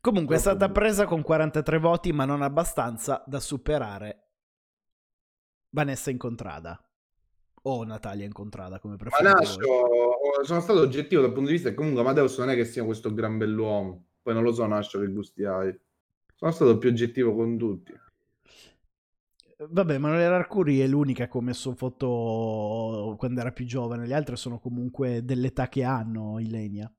Comunque 0.00 0.36
è 0.36 0.38
stata 0.38 0.68
bu- 0.68 0.72
presa 0.74 1.04
con 1.06 1.22
43 1.22 1.78
voti, 1.78 2.12
ma 2.12 2.24
non 2.24 2.42
abbastanza 2.42 3.22
da 3.26 3.40
superare 3.40 4.29
Vanessa 5.70 6.10
Incontrada. 6.10 6.82
O 7.62 7.84
Natalia 7.84 8.24
Incontrada, 8.24 8.78
come 8.78 8.94
Ma 8.94 9.04
preferite 9.04 9.32
Nascio, 9.32 9.66
voi. 9.66 10.44
sono 10.44 10.60
stato 10.60 10.80
oggettivo 10.80 11.20
dal 11.20 11.32
punto 11.32 11.48
di 11.48 11.54
vista 11.56 11.68
che 11.68 11.74
comunque 11.74 12.00
Amadeus 12.00 12.38
non 12.38 12.48
è 12.50 12.54
che 12.54 12.64
sia 12.64 12.84
questo 12.84 13.12
gran 13.12 13.36
bell'uomo. 13.36 14.06
Poi 14.22 14.32
non 14.32 14.42
lo 14.42 14.52
so, 14.52 14.66
Nascio, 14.66 14.98
che 15.00 15.08
gusti 15.08 15.44
hai. 15.44 15.78
Sono 16.34 16.52
stato 16.52 16.78
più 16.78 16.88
oggettivo 16.88 17.34
con 17.34 17.58
tutti. 17.58 17.92
Vabbè, 19.68 19.98
Manuela 19.98 20.36
Arcuri 20.36 20.80
è 20.80 20.86
l'unica 20.86 21.28
che 21.28 21.36
ho 21.36 21.42
messo 21.42 21.74
foto 21.74 23.14
quando 23.18 23.40
era 23.40 23.52
più 23.52 23.66
giovane. 23.66 24.06
Le 24.06 24.14
altre 24.14 24.36
sono 24.36 24.58
comunque 24.58 25.22
dell'età 25.22 25.68
che 25.68 25.84
hanno, 25.84 26.38
Ilenia. 26.38 26.90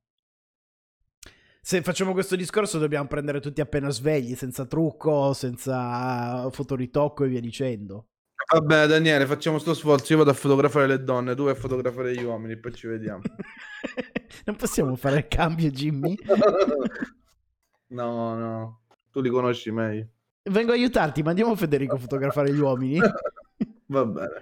Se 1.60 1.82
facciamo 1.82 2.14
questo 2.14 2.36
discorso 2.36 2.78
dobbiamo 2.78 3.08
prendere 3.08 3.40
tutti 3.40 3.62
appena 3.62 3.90
svegli, 3.90 4.36
senza 4.36 4.66
trucco, 4.66 5.34
senza 5.34 6.48
fotoritocco 6.52 7.24
e 7.24 7.30
via 7.30 7.42
dicendo. 7.42 8.10
Vabbè, 8.54 8.88
Daniele, 8.88 9.26
facciamo 9.26 9.60
sto 9.60 9.74
sforzo. 9.74 10.12
Io 10.12 10.20
vado 10.20 10.32
a 10.32 10.34
fotografare 10.34 10.88
le 10.88 11.04
donne, 11.04 11.36
tu 11.36 11.44
vai 11.44 11.54
a 11.54 11.56
fotografare 11.56 12.14
gli 12.14 12.24
uomini, 12.24 12.58
poi 12.58 12.74
ci 12.74 12.88
vediamo. 12.88 13.22
non 14.46 14.56
possiamo 14.56 14.96
fare 14.96 15.18
il 15.18 15.28
cambio, 15.28 15.70
Jimmy? 15.70 16.18
no, 17.88 18.36
no, 18.36 18.82
tu 19.12 19.22
li 19.22 19.30
conosci 19.30 19.72
meglio. 19.72 20.08
Vengo 20.44 20.72
a 20.72 20.76
aiutarti, 20.76 21.22
mandiamo 21.22 21.56
Federico 21.56 21.96
a 21.96 22.00
fotografare 22.00 22.52
gli 22.54 22.60
uomini. 22.60 23.00
Va 23.88 24.06
bene. 24.06 24.42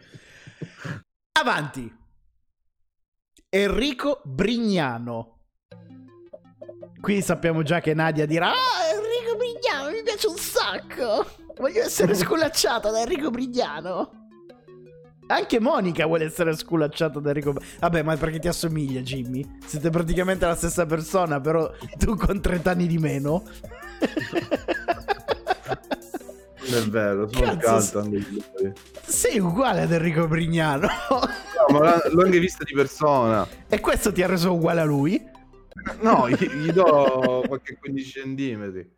Avanti. 1.40 1.98
Enrico 3.50 4.22
Brignano. 4.24 5.38
Qui 7.02 7.22
sappiamo 7.22 7.64
già 7.64 7.80
che 7.80 7.94
Nadia 7.94 8.26
dirà: 8.26 8.52
Ah, 8.52 8.94
Enrico 8.94 9.36
Brignano 9.36 9.90
mi 9.92 10.04
piace 10.04 10.28
un 10.28 10.38
sacco. 10.74 11.26
Voglio 11.58 11.82
essere 11.84 12.14
sculacciata 12.16 12.90
da 12.92 13.02
Enrico 13.02 13.30
Brignano. 13.32 14.12
Anche 15.28 15.60
Monica 15.60 16.06
vuole 16.08 16.26
essere 16.26 16.56
sculacciata 16.56 17.20
da 17.20 17.30
Enrico. 17.30 17.54
Vabbè, 17.80 18.02
ma 18.02 18.16
perché 18.18 18.40
ti 18.40 18.48
assomiglia, 18.48 19.02
Jimmy? 19.02 19.58
Siete 19.66 19.90
praticamente 19.90 20.46
la 20.46 20.56
stessa 20.56 20.86
persona, 20.86 21.40
però 21.40 21.72
tu 21.98 22.16
con 22.16 22.42
30 22.42 22.72
anni 22.72 22.88
di 22.88 22.98
meno. 22.98 23.44
Non 26.70 26.82
è 26.84 26.90
vero, 26.90 27.28
sono 27.32 27.58
Cazzo, 27.58 28.00
caldo 28.00 28.00
anche 28.00 28.30
io. 28.62 28.74
Sei 29.06 29.40
uguale 29.40 29.82
ad 29.82 29.92
Enrico 29.92 30.28
Brignano. 30.28 30.88
No, 31.70 31.78
ma 31.80 31.96
l'ho- 31.96 32.02
l'ho 32.14 32.24
anche 32.26 32.40
vista 32.40 32.64
di 32.64 32.74
persona. 32.74 33.46
e 33.68 33.80
questo 33.80 34.12
ti 34.12 34.24
ha 34.24 34.28
reso 34.28 34.54
uguale 34.54 34.82
a 34.82 34.86
lui? 34.86 35.24
No, 36.02 36.28
gli, 36.30 36.36
gli 36.50 36.72
do 36.72 37.44
qualche 37.48 37.78
15 37.80 38.10
centimetri. 38.10 38.98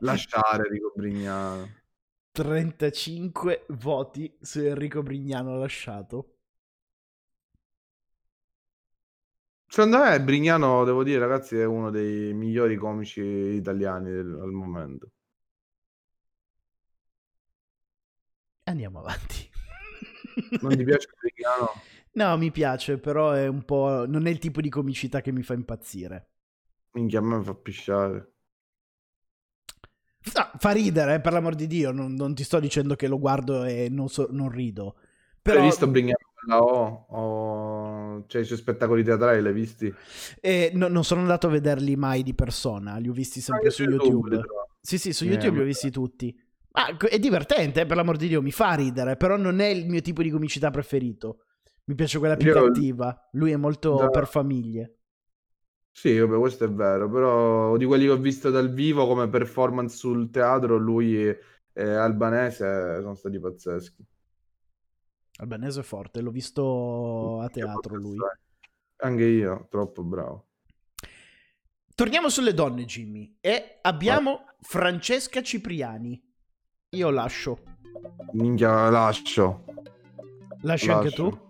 Lasciare 0.00 0.68
Rico 0.68 0.92
Brignano. 0.94 1.68
35 2.32 3.66
voti 3.68 4.36
su 4.40 4.58
Enrico 4.60 5.02
Brignano 5.02 5.56
lasciato. 5.58 6.38
Secondo 9.66 9.98
me 10.00 10.20
Brignano, 10.20 10.84
devo 10.84 11.02
dire, 11.02 11.20
ragazzi, 11.20 11.56
è 11.56 11.64
uno 11.64 11.88
dei 11.90 12.34
migliori 12.34 12.76
comici 12.76 13.22
italiani 13.22 14.10
del- 14.10 14.38
al 14.42 14.50
momento. 14.50 15.10
Andiamo 18.64 19.00
avanti. 19.00 19.50
Non 20.60 20.76
ti 20.76 20.84
piace 20.84 21.08
Brignano? 21.20 21.72
No, 22.12 22.36
mi 22.36 22.50
piace, 22.50 22.98
però 22.98 23.30
è 23.32 23.46
un 23.46 23.64
po'. 23.64 24.04
Non 24.06 24.26
è 24.26 24.30
il 24.30 24.38
tipo 24.38 24.60
di 24.60 24.68
comicità 24.68 25.20
che 25.20 25.32
mi 25.32 25.42
fa 25.42 25.54
impazzire. 25.54 26.30
Minchia, 26.94 27.20
a 27.20 27.22
me 27.22 27.42
fa 27.42 27.54
pisciare. 27.54 28.18
No, 30.34 30.50
fa 30.58 30.70
ridere, 30.70 31.14
eh, 31.14 31.20
per 31.20 31.32
l'amor 31.32 31.54
di 31.54 31.66
Dio. 31.66 31.90
Non, 31.92 32.14
non 32.14 32.34
ti 32.34 32.44
sto 32.44 32.60
dicendo 32.60 32.94
che 32.94 33.06
lo 33.08 33.18
guardo 33.18 33.64
e 33.64 33.88
non, 33.90 34.08
so- 34.08 34.28
non 34.30 34.48
rido. 34.50 34.96
Però... 35.40 35.60
Hai 35.60 35.66
visto 35.66 35.86
Bring 35.86 36.12
O? 36.50 37.06
O... 37.08 38.24
Cioè, 38.26 38.40
i 38.42 38.44
suoi 38.44 38.58
spettacoli 38.58 39.02
teatrali 39.04 39.40
l'hai 39.42 39.52
visti? 39.52 39.92
Eh, 40.40 40.70
no, 40.74 40.88
non 40.88 41.04
sono 41.04 41.20
andato 41.20 41.46
a 41.46 41.50
vederli 41.50 41.96
mai 41.96 42.22
di 42.22 42.34
persona, 42.34 42.96
li 42.98 43.08
ho 43.08 43.12
visti 43.12 43.40
sempre 43.40 43.64
Anche 43.68 43.74
su 43.74 43.82
YouTube. 43.84 44.34
YouTube. 44.34 44.46
Sì, 44.80 44.98
sì, 44.98 45.12
su 45.12 45.24
Eh, 45.24 45.28
YouTube 45.28 45.56
li 45.56 45.62
ho 45.62 45.66
visti 45.66 45.90
tutti. 45.90 46.38
Ah, 46.72 46.96
è 46.96 47.18
divertente, 47.18 47.80
eh, 47.82 47.86
per 47.86 47.96
l'amor 47.96 48.16
di 48.16 48.28
Dio, 48.28 48.40
mi 48.40 48.52
fa 48.52 48.74
ridere, 48.74 49.16
però 49.16 49.36
non 49.36 49.58
è 49.60 49.66
il 49.66 49.86
mio 49.88 50.00
tipo 50.00 50.22
di 50.22 50.30
comicità 50.30 50.70
preferito. 50.70 51.40
Mi 51.84 51.94
piace 51.94 52.18
quella 52.18 52.36
più 52.36 52.48
Io- 52.48 52.64
cattiva. 52.64 53.28
Lui 53.32 53.50
è 53.50 53.56
molto 53.56 53.96
Da- 53.96 54.08
per 54.10 54.26
famiglie. 54.26 54.97
Sì, 55.98 56.16
vabbè, 56.16 56.38
questo 56.38 56.62
è 56.64 56.70
vero, 56.70 57.10
però 57.10 57.76
di 57.76 57.84
quelli 57.84 58.04
che 58.04 58.12
ho 58.12 58.16
visto 58.18 58.50
dal 58.50 58.72
vivo 58.72 59.08
come 59.08 59.28
performance 59.28 59.96
sul 59.96 60.30
teatro, 60.30 60.76
lui 60.76 61.26
e 61.26 61.40
Albanese 61.74 63.00
sono 63.00 63.16
stati 63.16 63.40
pazzeschi. 63.40 64.06
Albanese 65.38 65.80
è 65.80 65.82
forte, 65.82 66.20
l'ho 66.20 66.30
visto 66.30 67.40
a 67.40 67.48
teatro 67.48 67.96
lui. 67.96 68.16
Anche 68.98 69.24
io, 69.24 69.66
troppo 69.68 70.04
bravo. 70.04 70.46
Torniamo 71.96 72.28
sulle 72.28 72.54
donne, 72.54 72.84
Jimmy. 72.84 73.36
E 73.40 73.78
abbiamo 73.82 74.44
Francesca 74.60 75.42
Cipriani. 75.42 76.22
Io 76.90 77.10
lascio. 77.10 77.58
Minchia, 78.34 78.88
lascio. 78.88 79.64
Lasci 80.60 80.90
anche 80.90 81.06
Lascio. 81.06 81.28
tu? 81.28 81.47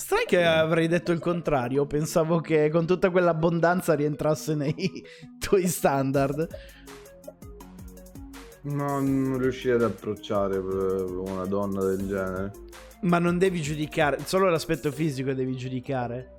Sai 0.00 0.26
che 0.26 0.44
avrei 0.44 0.86
detto 0.86 1.10
il 1.10 1.18
contrario? 1.18 1.84
Pensavo 1.84 2.38
che 2.38 2.70
con 2.70 2.86
tutta 2.86 3.10
quell'abbondanza 3.10 3.94
rientrasse 3.94 4.54
nei 4.54 5.04
tuoi 5.40 5.66
standard. 5.66 6.46
No, 8.62 9.00
non 9.00 9.38
riuscirei 9.38 9.74
ad 9.74 9.82
approcciare 9.82 10.60
per 10.62 11.04
una 11.04 11.46
donna 11.46 11.82
del 11.84 12.06
genere. 12.06 12.52
Ma 13.00 13.18
non 13.18 13.38
devi 13.38 13.60
giudicare, 13.60 14.18
solo 14.24 14.48
l'aspetto 14.48 14.92
fisico 14.92 15.32
devi 15.32 15.56
giudicare. 15.56 16.34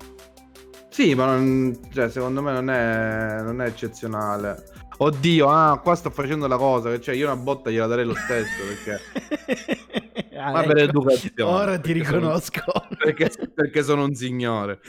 Sì, 0.88 1.14
ma 1.14 1.26
non- 1.26 1.78
cioè, 1.92 2.08
secondo 2.08 2.40
me 2.40 2.52
non 2.52 2.70
è, 2.70 3.42
non 3.42 3.60
è 3.60 3.66
eccezionale. 3.66 4.64
Oddio, 4.96 5.48
ah, 5.50 5.78
qua 5.80 5.94
sto 5.94 6.08
facendo 6.08 6.46
la 6.46 6.56
cosa, 6.56 6.88
che 6.90 7.00
cioè 7.02 7.14
io 7.14 7.26
una 7.26 7.36
botta 7.36 7.68
gliela 7.68 7.86
darei 7.86 8.06
lo 8.06 8.14
stesso, 8.14 8.64
perché, 8.66 9.99
Ah, 10.40 10.52
Ma 10.52 10.62
per 10.62 10.78
ecco. 10.78 10.88
educazione, 10.88 11.42
Ora 11.50 11.78
ti 11.78 11.92
perché 11.92 12.04
sono- 12.04 12.18
riconosco. 12.18 12.62
perché, 12.96 13.30
perché 13.54 13.82
sono 13.82 14.04
un 14.04 14.14
signore. 14.14 14.80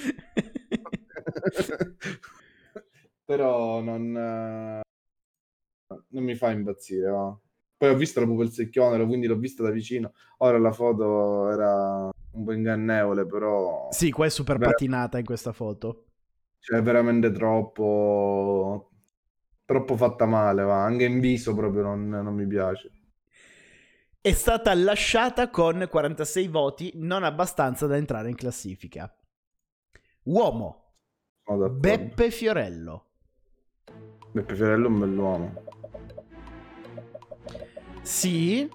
Però 3.25 3.81
non, 3.81 4.11
non 4.11 4.81
mi 6.23 6.35
fa 6.35 6.51
impazzire. 6.51 7.09
va. 7.09 7.37
Poi 7.77 7.89
ho 7.89 7.95
visto 7.95 8.23
la 8.23 8.49
secchione, 8.49 9.03
quindi 9.05 9.27
l'ho 9.27 9.37
vista 9.37 9.63
da 9.63 9.71
vicino. 9.71 10.13
Ora 10.37 10.57
la 10.59 10.71
foto 10.71 11.49
era 11.49 12.09
un 12.33 12.43
po' 12.43 12.51
ingannevole, 12.53 13.25
però 13.25 13.89
sì, 13.91 14.11
qua 14.11 14.25
è 14.25 14.29
super 14.29 14.57
Beh. 14.57 14.65
patinata 14.67 15.17
in 15.17 15.25
questa 15.25 15.51
foto. 15.51 16.05
cioè, 16.59 16.81
veramente 16.81 17.31
troppo 17.31 18.89
troppo 19.65 19.95
fatta 19.97 20.25
male, 20.25 20.63
va. 20.63 20.83
Anche 20.83 21.05
in 21.05 21.19
viso 21.19 21.53
proprio 21.55 21.81
non, 21.83 22.07
non 22.09 22.33
mi 22.35 22.45
piace. 22.47 22.91
È 24.23 24.33
stata 24.33 24.71
lasciata 24.75 25.49
con 25.49 25.87
46 25.89 26.47
voti, 26.47 26.91
non 26.93 27.23
abbastanza 27.23 27.87
da 27.87 27.95
entrare 27.95 28.29
in 28.29 28.35
classifica. 28.35 29.11
Uomo, 30.25 30.93
d'accordo. 31.43 31.73
Beppe 31.73 32.29
Fiorello. 32.29 33.05
Beppe 34.31 34.53
Fiorello 34.53 34.85
è 34.85 34.89
un 34.91 34.99
bell'uomo. 34.99 35.63
Sì, 38.03 38.69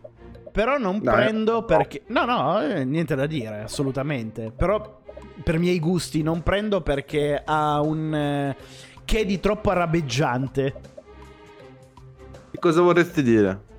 però 0.51 0.79
non 0.79 0.99
Dai, 1.01 1.15
prendo 1.15 1.65
perché... 1.65 2.03
No, 2.09 2.25
no, 2.25 2.61
eh, 2.63 2.85
niente 2.85 3.15
da 3.15 3.27
dire, 3.27 3.61
assolutamente. 3.61 4.51
Però 4.51 5.01
per 5.45 5.61
miei 5.61 5.79
gusti 5.79 6.23
non 6.23 6.43
prendo 6.43 6.81
perché 6.81 7.41
ha 7.45 7.81
un... 7.83 8.13
eh, 8.13 8.57
che 9.05 9.25
di 9.25 9.39
troppo 9.39 9.71
arabeggiante. 9.71 10.81
Che 12.51 12.59
cosa 12.59 12.81
vorresti 12.81 13.23
dire? 13.23 13.75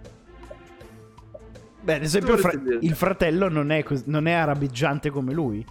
Beh, 1.87 1.95
ad 1.95 2.03
esempio 2.03 2.33
il, 2.33 2.39
fra- 2.41 2.51
il 2.81 2.95
fratello 2.95 3.47
non 3.47 3.71
è, 3.71 3.81
cos- 3.81 4.03
non 4.07 4.27
è 4.27 4.33
arabeggiante 4.33 5.09
come 5.09 5.31
lui. 5.31 5.65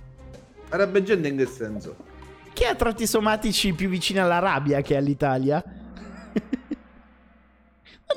Arabeggiante 0.71 1.29
in 1.29 1.37
che 1.37 1.45
senso? 1.45 1.95
Che 2.55 2.65
ha 2.65 2.75
tratti 2.75 3.07
somatici 3.07 3.75
più 3.75 3.91
vicini 3.91 4.19
all'Arabia 4.19 4.81
che 4.81 4.97
all'Italia. 4.97 5.63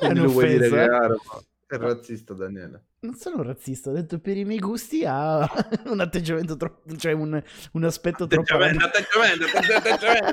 è 0.00 0.12
Quindi 0.12 0.32
vuoi 0.32 0.46
dire 0.48 0.66
un'offesa. 0.68 0.76
che 0.76 0.80
è 0.80 0.84
arabo? 0.94 1.44
È 1.66 1.76
razzista, 1.76 2.32
Daniele. 2.32 2.84
Non 3.00 3.16
sono 3.16 3.42
razzista, 3.42 3.90
ho 3.90 3.92
detto 3.92 4.18
per 4.18 4.38
i 4.38 4.46
miei 4.46 4.60
gusti 4.60 5.04
ha 5.04 5.46
un 5.84 6.00
atteggiamento 6.00 6.56
troppo... 6.56 6.96
cioè 6.96 7.12
un, 7.12 7.38
un 7.72 7.84
aspetto 7.84 8.26
troppo... 8.26 8.54
Atteggiamento, 8.54 8.84
atteggiamento, 8.88 9.44
atteggiamento. 9.44 10.30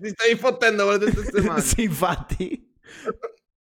Ti 0.00 0.08
stai 0.08 0.34
fottendo 0.34 0.82
con 0.82 0.94
le 0.94 1.10
tue 1.12 1.24
stesse 1.24 1.46
mani. 1.46 1.60
sì, 1.60 1.82
infatti. 1.84 2.70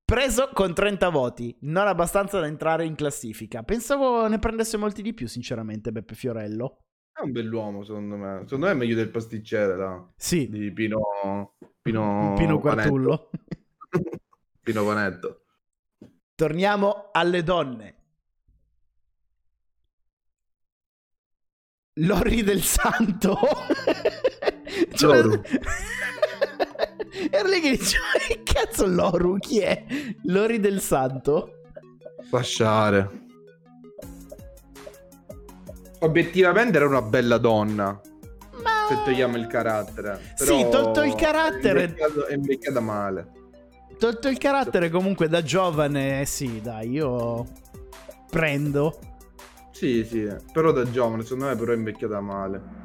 Preso 0.09 0.49
con 0.53 0.73
30 0.73 1.07
voti, 1.09 1.55
non 1.61 1.85
abbastanza 1.85 2.39
da 2.39 2.47
entrare 2.47 2.83
in 2.83 2.95
classifica. 2.95 3.61
Pensavo 3.61 4.27
ne 4.27 4.39
prendesse 4.39 4.75
molti 4.75 5.03
di 5.03 5.13
più, 5.13 5.27
sinceramente, 5.27 5.91
Beppe 5.91 6.15
Fiorello. 6.15 6.79
È 7.13 7.21
un 7.21 7.31
bell'uomo, 7.31 7.83
secondo 7.83 8.15
me. 8.15 8.39
Secondo 8.45 8.65
me 8.65 8.71
è 8.71 8.75
meglio 8.75 8.95
del 8.95 9.11
pasticcere, 9.11 9.77
là. 9.77 10.11
Sì, 10.15 10.49
Di 10.49 10.71
Pino... 10.71 11.57
Pino... 11.79 12.33
Pino. 12.35 12.59
Quartullo. 12.59 13.29
Pino 14.63 14.83
Panetto. 14.83 15.43
Torniamo 16.33 17.09
alle 17.11 17.43
donne. 17.43 17.95
Lori 21.99 22.41
del 22.41 22.61
Santo. 22.63 23.37
Cioè- 24.95 25.39
Loru. 27.11 27.27
Era 27.29 27.47
lì 27.47 27.59
che 27.61 28.43
cazzo 28.43 28.85
Loru? 28.85 29.37
Chi 29.39 29.59
è? 29.59 29.83
Lori 30.23 30.59
del 30.59 30.79
Santo? 30.79 31.61
Lasciare. 32.31 33.27
Obiettivamente 36.01 36.77
era 36.77 36.87
una 36.87 37.01
bella 37.01 37.37
donna. 37.37 37.99
Ma... 38.63 38.85
Se 38.87 39.01
togliamo 39.03 39.37
il 39.37 39.47
carattere. 39.47 40.33
Sì, 40.35 40.45
Però 40.45 40.69
tolto 40.69 41.03
il 41.03 41.15
carattere- 41.15 41.93
è 42.27 42.33
invecchiata 42.33 42.79
male. 42.79 43.31
Tolto 43.97 44.29
il 44.29 44.37
carattere 44.37 44.89
comunque 44.89 45.27
da 45.27 45.43
giovane, 45.43 46.23
sì, 46.25 46.61
dai, 46.61 46.91
io 46.91 47.45
prendo. 48.29 48.97
Sì, 49.71 50.05
sì, 50.05 50.29
però 50.53 50.71
da 50.71 50.89
giovane, 50.89 51.23
secondo 51.23 51.45
me 51.47 51.55
però 51.55 51.73
è 51.73 51.75
invecchiata 51.75 52.21
male. 52.21 52.78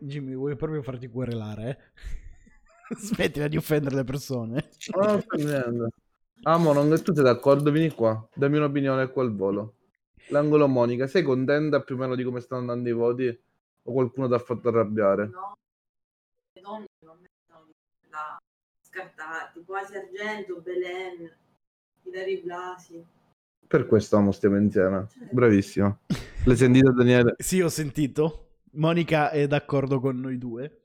Jimmy, 0.00 0.34
vuoi 0.34 0.56
proprio 0.56 0.82
farti 0.82 1.08
querelare? 1.08 1.68
eh? 1.68 2.94
Smettila 2.96 3.48
di 3.48 3.56
offendere 3.56 3.96
le 3.96 4.04
persone. 4.04 4.68
Oh, 4.92 5.04
non 5.04 5.20
sto 5.20 5.36
vedendo. 5.36 5.88
Ah, 6.42 6.58
mo, 6.58 6.72
non 6.72 6.88
tu 7.02 7.14
sei 7.14 7.24
d'accordo? 7.24 7.70
Vieni 7.70 7.90
qua, 7.90 8.28
dammi 8.34 8.56
un'opinione 8.56 9.10
qua 9.10 9.22
al 9.22 9.34
volo. 9.34 9.76
L'angolo 10.28 10.66
Monica, 10.68 11.06
sei 11.06 11.22
contenta 11.22 11.82
più 11.82 11.94
o 11.94 11.98
meno 11.98 12.14
di 12.14 12.22
come 12.24 12.40
stanno 12.40 12.60
andando 12.60 12.88
i 12.88 12.92
voti? 12.92 13.26
O 13.84 13.92
qualcuno 13.92 14.28
ti 14.28 14.34
ha 14.34 14.38
fatto 14.38 14.68
arrabbiare? 14.68 15.26
no? 15.28 15.52
Le 16.54 16.60
donne 16.60 16.86
non 17.04 17.18
mettono 17.20 17.70
da 18.08 18.38
scartare, 18.80 19.50
tipo 19.54 19.74
Asia 19.74 20.00
Argento, 20.00 20.60
Belen, 20.60 21.30
Hilary 22.02 22.42
Blasi. 22.42 23.04
Per 23.66 23.86
questo 23.86 24.16
amo 24.16 24.32
stiamo 24.32 24.58
insieme. 24.58 25.08
Bravissima. 25.30 25.98
L'hai 26.44 26.56
sentita 26.56 26.90
Daniele? 26.90 27.34
Sì, 27.38 27.60
ho 27.60 27.68
sentito. 27.68 28.51
Monica 28.72 29.30
è 29.30 29.46
d'accordo 29.46 30.00
con 30.00 30.18
noi 30.20 30.38
due. 30.38 30.82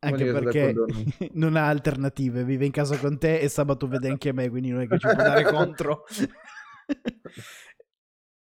Anche 0.00 0.32
Monica 0.32 0.50
perché 0.50 1.30
non 1.34 1.56
ha 1.56 1.68
alternative. 1.68 2.44
Vive 2.44 2.66
in 2.66 2.72
casa 2.72 2.98
con 2.98 3.18
te 3.18 3.38
e 3.38 3.48
sabato 3.48 3.86
vede 3.86 4.08
anche 4.08 4.32
me, 4.32 4.48
quindi 4.48 4.70
non 4.70 4.82
è 4.82 4.86
che 4.88 4.98
ci 4.98 5.06
può 5.06 5.14
dare 5.14 5.44
contro. 5.50 6.04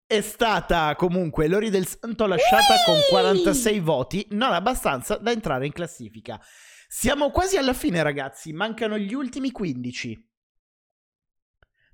È 0.07 0.21
stata 0.21 0.95
comunque 0.97 1.49
Lori 1.49 1.71
del 1.71 1.87
Santo 1.87 2.27
lasciata 2.27 2.75
con 2.85 2.97
46 3.09 3.81
voti, 3.81 4.27
non 4.31 4.53
abbastanza 4.53 5.17
da 5.17 5.31
entrare 5.31 5.67
in 5.67 5.73
classifica. 5.73 6.41
Siamo 6.89 7.31
quasi 7.31 7.57
alla 7.57 7.73
fine, 7.73 8.03
ragazzi. 8.03 8.53
Mancano 8.53 8.99
gli 8.99 9.15
ultimi 9.15 9.51
15. 9.51 10.31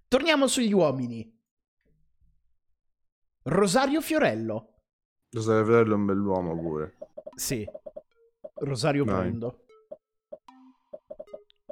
Torniamo 0.08 0.46
sugli 0.46 0.72
uomini. 0.72 1.38
Rosario 3.44 4.00
Fiorello. 4.00 4.69
Lo 5.32 5.40
sai, 5.42 5.62
fratello 5.64 5.92
è 5.92 5.96
un 5.96 6.06
bell'uomo 6.06 6.58
pure. 6.58 6.96
Sì. 7.34 7.68
Rosario 8.54 9.04
Dai. 9.04 9.14
prendo. 9.14 9.64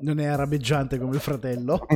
Non 0.00 0.20
è 0.20 0.26
arabeggiante 0.26 0.96
come 0.98 1.14
il 1.16 1.20
fratello. 1.20 1.84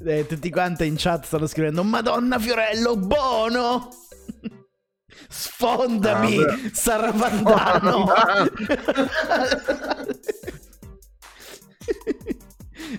Eh, 0.00 0.26
tutti 0.26 0.48
quanti 0.48 0.86
in 0.86 0.94
chat 0.96 1.24
stanno 1.24 1.48
scrivendo 1.48 1.82
Madonna 1.82 2.38
Fiorello, 2.38 2.96
buono! 2.96 3.88
Sfondami, 5.28 6.36
Ah, 6.40 6.44
beh. 6.44 6.70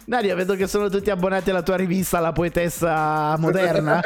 Nadia, 0.05 0.35
vedo 0.35 0.55
che 0.55 0.67
sono 0.67 0.89
tutti 0.89 1.09
abbonati 1.09 1.49
alla 1.49 1.63
tua 1.63 1.75
rivista, 1.75 2.19
la 2.19 2.31
poetessa 2.31 3.35
moderna. 3.37 4.01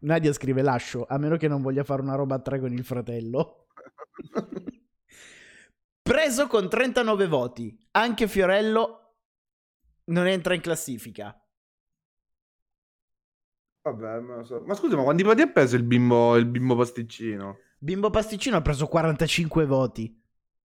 Nadia 0.00 0.32
scrive 0.32 0.62
lascio, 0.62 1.04
a 1.08 1.18
meno 1.18 1.36
che 1.36 1.48
non 1.48 1.62
voglia 1.62 1.84
fare 1.84 2.02
una 2.02 2.14
roba 2.14 2.36
a 2.36 2.40
tre 2.40 2.60
con 2.60 2.72
il 2.72 2.84
fratello. 2.84 3.66
Preso 6.02 6.46
con 6.46 6.68
39 6.68 7.26
voti, 7.26 7.76
anche 7.92 8.28
Fiorello 8.28 9.14
non 10.04 10.26
entra 10.26 10.54
in 10.54 10.60
classifica. 10.60 11.36
Vabbè, 13.82 14.20
lo 14.20 14.44
so. 14.44 14.62
Ma 14.64 14.74
scusa, 14.74 14.96
ma 14.96 15.02
quanti 15.02 15.22
voti 15.22 15.42
ha 15.42 15.48
preso 15.48 15.76
il 15.76 15.82
bimbo, 15.82 16.36
il 16.36 16.46
bimbo 16.46 16.76
pasticcino? 16.76 17.58
Bimbo 17.78 18.10
Pasticcino 18.10 18.56
ha 18.56 18.62
preso 18.62 18.86
45 18.86 19.66
voti. 19.66 20.24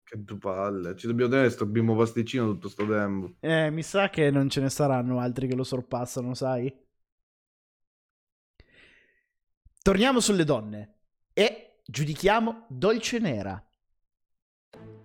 Che 0.09 0.37
palle. 0.39 0.95
Ci 0.95 1.05
dobbiamo 1.05 1.29
tenere 1.29 1.49
sto 1.49 1.65
bimbo 1.65 1.93
pasticcino 1.93 2.45
tutto 2.45 2.69
sto 2.69 2.87
tempo. 2.87 3.33
Eh, 3.41 3.69
mi 3.71 3.83
sa 3.83 4.09
che 4.09 4.31
non 4.31 4.47
ce 4.47 4.61
ne 4.61 4.69
saranno 4.69 5.19
altri 5.19 5.49
che 5.49 5.55
lo 5.55 5.65
sorpassano, 5.65 6.33
sai? 6.33 6.73
Torniamo 9.81 10.21
sulle 10.21 10.45
donne 10.45 10.99
e 11.33 11.81
giudichiamo 11.85 12.67
Dolce 12.69 13.19
Nera. 13.19 13.61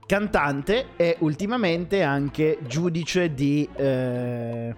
Cantante 0.07 0.95
e 0.95 1.17
ultimamente 1.21 2.03
anche 2.05 2.61
giudice 2.63 3.35
di 3.35 3.69
eh, 3.75 4.73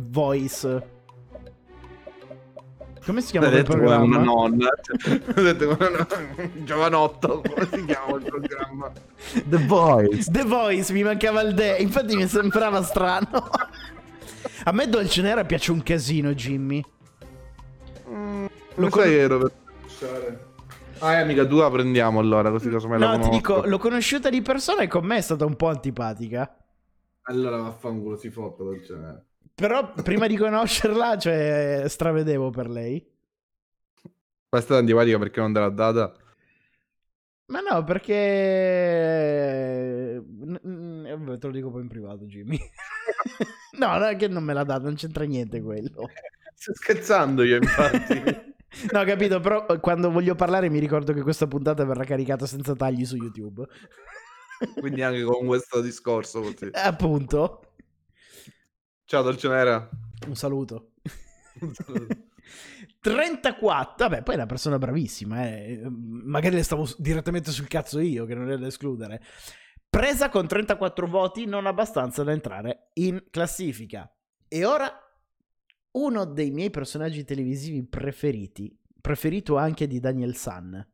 Voice. 0.00 0.97
Come 3.08 3.22
si 3.22 3.30
chiama 3.30 3.48
detto 3.50 3.72
come 3.72 3.86
una 3.86 3.96
programma? 3.96 4.22
nonna. 4.22 4.68
L'ha 5.34 5.52
detto 5.52 5.68
una 5.68 6.06
giovanotto. 6.64 7.40
Come 7.40 7.66
si 7.72 7.84
chiama 7.86 8.16
il 8.18 8.24
programma? 8.24 8.92
The 9.46 9.56
Voice. 9.64 10.30
The 10.30 10.42
Voice, 10.44 10.92
mi 10.92 11.02
mancava 11.02 11.40
il 11.40 11.54
de. 11.54 11.76
Infatti 11.78 12.14
mi 12.16 12.26
sembrava 12.26 12.82
strano. 12.82 13.48
A 14.64 14.72
me 14.72 14.88
Dolce 14.88 15.22
Nera 15.22 15.44
piace 15.46 15.72
un 15.72 15.82
casino, 15.82 16.34
Jimmy. 16.34 16.84
Lo 18.04 18.48
Lo 18.74 18.90
sai 18.90 19.14
ero 19.14 19.38
per 19.38 19.52
lasciare. 19.82 20.46
Ah, 20.98 21.12
è 21.14 21.20
amica 21.20 21.44
tua, 21.46 21.70
prendiamo 21.70 22.18
allora, 22.20 22.50
così 22.50 22.68
casomai 22.68 22.98
la 22.98 23.06
No, 23.06 23.12
ti 23.14 23.18
conosco. 23.20 23.36
dico, 23.36 23.66
l'ho 23.68 23.78
conosciuta 23.78 24.28
di 24.28 24.42
persona 24.42 24.82
e 24.82 24.88
con 24.88 25.04
me 25.06 25.16
è 25.16 25.20
stata 25.20 25.44
un 25.46 25.56
po' 25.56 25.68
antipatica. 25.68 26.56
Allora 27.22 27.56
vaffanculo, 27.58 28.16
si 28.16 28.30
fotta 28.30 28.64
dolce 28.64 28.94
nera. 28.96 29.22
Però 29.58 29.92
prima 29.92 30.28
di 30.28 30.36
conoscerla, 30.36 31.18
cioè, 31.18 31.82
stravedevo 31.88 32.50
per 32.50 32.70
lei. 32.70 33.04
Ma 34.50 34.60
è 34.60 34.64
antipatica 34.72 35.18
perché 35.18 35.40
non 35.40 35.52
te 35.52 35.58
l'ha 35.58 35.68
data? 35.68 36.14
Ma 37.46 37.58
no, 37.58 37.82
perché... 37.82 38.14
vabbè, 40.22 41.38
te 41.38 41.46
lo 41.48 41.52
dico 41.52 41.72
poi 41.72 41.80
in 41.82 41.88
privato, 41.88 42.24
Jimmy. 42.26 42.56
no, 43.80 43.98
no, 43.98 44.06
è 44.06 44.14
che 44.14 44.28
non 44.28 44.44
me 44.44 44.52
l'ha 44.52 44.62
data, 44.62 44.84
non 44.84 44.94
c'entra 44.94 45.24
niente 45.24 45.60
quello. 45.60 46.08
Sto 46.54 46.74
scherzando 46.74 47.42
io, 47.42 47.56
infatti. 47.56 48.46
No, 48.92 49.02
capito, 49.04 49.40
però 49.40 49.66
eh, 49.66 49.80
quando 49.80 50.10
voglio 50.10 50.34
parlare 50.34 50.68
mi 50.68 50.78
ricordo 50.78 51.14
che 51.14 51.22
questa 51.22 51.46
puntata 51.46 51.86
verrà 51.86 52.04
caricata 52.04 52.44
senza 52.44 52.74
tagli 52.74 53.06
su 53.06 53.16
YouTube. 53.16 53.66
Quindi 54.78 55.00
anche 55.00 55.22
con 55.22 55.46
questo 55.46 55.80
discorso 55.80 56.42
così. 56.42 56.68
Appunto. 56.76 57.67
Ciao 59.08 59.22
dolce 59.22 59.48
nera. 59.48 59.88
Un 60.26 60.34
saluto. 60.34 60.92
34, 63.00 63.94
vabbè, 64.06 64.22
poi 64.22 64.34
è 64.34 64.36
una 64.36 64.44
persona 64.44 64.76
bravissima, 64.76 65.48
eh. 65.48 65.80
magari 65.88 66.56
le 66.56 66.62
stavo 66.62 66.86
direttamente 66.98 67.50
sul 67.50 67.68
cazzo 67.68 68.00
io, 68.00 68.26
che 68.26 68.34
non 68.34 68.50
è 68.50 68.58
da 68.58 68.66
escludere. 68.66 69.22
Presa 69.88 70.28
con 70.28 70.46
34 70.46 71.06
voti, 71.06 71.46
non 71.46 71.64
abbastanza 71.64 72.22
da 72.22 72.32
entrare 72.32 72.90
in 72.94 73.28
classifica. 73.30 74.14
E 74.46 74.66
ora 74.66 74.92
uno 75.92 76.26
dei 76.26 76.50
miei 76.50 76.68
personaggi 76.68 77.24
televisivi 77.24 77.86
preferiti, 77.86 78.78
preferito 79.00 79.56
anche 79.56 79.86
di 79.86 80.00
Daniel 80.00 80.36
San. 80.36 80.86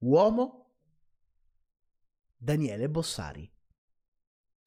Uomo 0.00 0.74
Daniele 2.36 2.90
Bossari. 2.90 3.51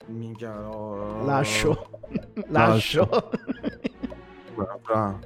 Minchia, 0.07 0.53
no. 0.53 1.23
Lascio. 1.25 1.89
Lascio. 2.49 3.07
Bravo, 4.53 4.79
bravo. 4.83 5.19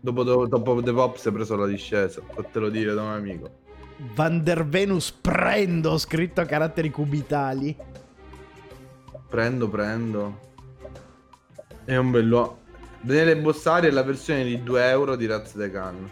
Dopo, 0.00 0.22
dopo, 0.22 0.46
dopo 0.46 0.82
The 0.82 0.92
Pops 0.92 1.26
hai 1.26 1.32
preso 1.32 1.56
la 1.56 1.66
discesa, 1.66 2.22
fatelo 2.32 2.68
dire 2.68 2.94
da 2.94 3.02
un 3.02 3.12
amico. 3.12 3.66
Van 4.14 4.42
der 4.42 4.66
Venus 4.66 5.10
prendo 5.12 5.98
scritto 5.98 6.40
a 6.40 6.44
caratteri 6.44 6.90
cubitali. 6.90 7.76
Prendo, 9.28 9.68
prendo. 9.68 10.46
È 11.84 11.96
un 11.96 12.10
bello. 12.10 12.58
Daniele 13.00 13.36
Bossari 13.36 13.88
è 13.88 13.90
la 13.90 14.02
versione 14.02 14.44
di 14.44 14.62
2 14.62 14.88
euro 14.88 15.16
di 15.16 15.26
Raz 15.26 15.54
de 15.56 15.70
Can. 15.70 16.10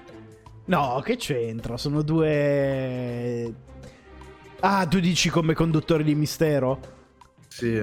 No, 0.66 1.00
che 1.04 1.16
c'entra? 1.16 1.76
Sono 1.76 2.02
due. 2.02 3.54
Ah, 4.60 4.86
tu 4.86 4.98
dici 4.98 5.30
come 5.30 5.54
conduttore 5.54 6.02
di 6.02 6.14
mistero? 6.14 6.94
Sì. 7.56 7.74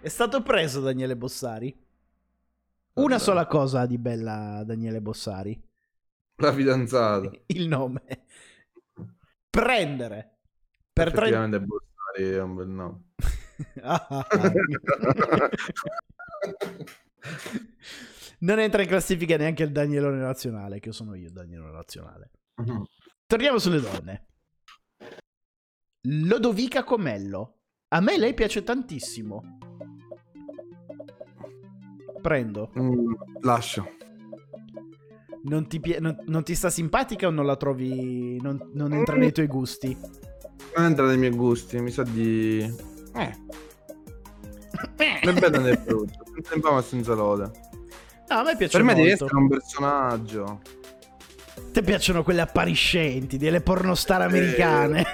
È 0.00 0.08
stato 0.08 0.42
preso 0.42 0.80
Daniele 0.80 1.16
Bossari. 1.16 1.72
Una 2.94 3.14
Vabbè. 3.14 3.20
sola 3.20 3.46
cosa 3.46 3.86
di 3.86 3.96
bella 3.96 4.64
Daniele 4.64 5.00
Bossari. 5.00 5.56
La 6.34 6.52
fidanzata. 6.52 7.30
Il 7.46 7.68
nome. 7.68 8.24
Prendere. 9.48 10.38
Per 10.92 11.12
tre... 11.12 11.30
Bossari 11.60 12.28
è 12.28 12.40
un 12.40 12.54
bel 12.56 12.68
nome. 12.68 13.02
Ah, 13.82 14.06
ah, 14.08 14.26
ah. 14.28 14.52
non 18.38 18.58
entra 18.58 18.82
in 18.82 18.88
classifica 18.88 19.36
neanche 19.36 19.62
il 19.62 19.70
Danielone 19.70 20.18
nazionale, 20.18 20.80
che 20.80 20.90
sono 20.90 21.14
io, 21.14 21.26
il 21.26 21.32
Danielone 21.32 21.70
nazionale. 21.70 22.30
Torniamo 23.26 23.58
sulle 23.58 23.80
donne. 23.80 24.26
Lodovica 26.00 26.82
Comello. 26.82 27.59
A 27.92 28.00
me 28.00 28.16
lei 28.18 28.34
piace 28.34 28.62
tantissimo. 28.62 29.58
Prendo. 32.22 32.70
Mm, 32.78 33.12
lascio. 33.40 33.88
Non 35.42 35.66
ti, 35.66 35.80
pia- 35.80 35.98
non- 36.00 36.22
non 36.26 36.44
ti 36.44 36.54
sta 36.54 36.70
simpatica 36.70 37.26
o 37.26 37.30
non 37.30 37.46
la 37.46 37.56
trovi... 37.56 38.40
Non, 38.40 38.70
non 38.74 38.92
entra 38.92 39.16
nei 39.16 39.32
tuoi 39.32 39.46
gusti? 39.46 39.96
Non 40.76 40.84
entra 40.86 41.06
nei 41.06 41.16
miei 41.16 41.34
gusti, 41.34 41.80
mi 41.80 41.90
sa 41.90 42.02
di... 42.04 42.60
Eh. 43.14 43.36
È 44.96 45.32
bella 45.32 45.58
nel 45.58 45.78
brutto, 45.84 46.24
senza 46.34 46.54
infama 46.54 46.80
senza 46.82 47.14
lode. 47.14 47.50
No, 48.28 48.36
a 48.36 48.42
me 48.44 48.56
piace 48.56 48.76
Per 48.76 48.86
me 48.86 48.94
devi 48.94 49.08
molto. 49.08 49.24
essere 49.24 49.40
un 49.40 49.48
personaggio. 49.48 50.60
Ti 51.72 51.82
piacciono 51.82 52.22
quelle 52.22 52.40
appariscenti, 52.42 53.36
delle 53.36 53.60
pornostar 53.62 54.22
americane. 54.22 55.04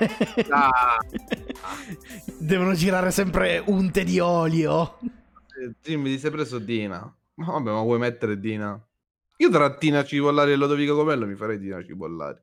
Ah, 0.50 0.96
Devono 2.46 2.74
girare 2.74 3.10
sempre 3.10 3.60
unte 3.66 4.04
di 4.04 4.20
olio. 4.20 5.00
Jimmy, 5.82 6.12
ti 6.12 6.18
sei 6.20 6.30
preso 6.30 6.60
Dina. 6.60 7.00
Ma 7.34 7.44
vabbè, 7.44 7.72
ma 7.72 7.82
vuoi 7.82 7.98
mettere 7.98 8.38
Dina? 8.38 8.80
Io 9.38 9.50
tra 9.50 9.76
Tina 9.76 10.04
Cipollari 10.04 10.52
e 10.52 10.54
Lodovico 10.54 10.94
Comello 10.94 11.26
mi 11.26 11.34
farei 11.34 11.58
Tina 11.58 11.82
Cipollari. 11.82 12.40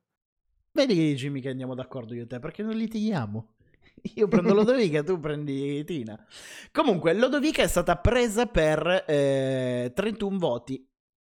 Vedi 0.74 1.16
Jimmy 1.16 1.40
che 1.40 1.48
andiamo 1.48 1.74
d'accordo 1.74 2.14
io 2.14 2.24
e 2.24 2.28
te, 2.28 2.40
perché 2.40 2.64
non 2.64 2.76
litighiamo. 2.76 3.54
Io 4.16 4.28
prendo 4.28 4.54
Lodovica, 4.54 5.04
tu 5.04 5.22
prendi 5.22 5.86
Tina. 5.86 6.22
Comunque, 6.74 7.14
Lodovica 7.14 7.64
è 7.64 7.68
stata 7.68 7.96
presa 7.96 8.46
per 8.46 9.06
eh, 9.08 9.94
31 9.96 10.38
voti. 10.38 10.86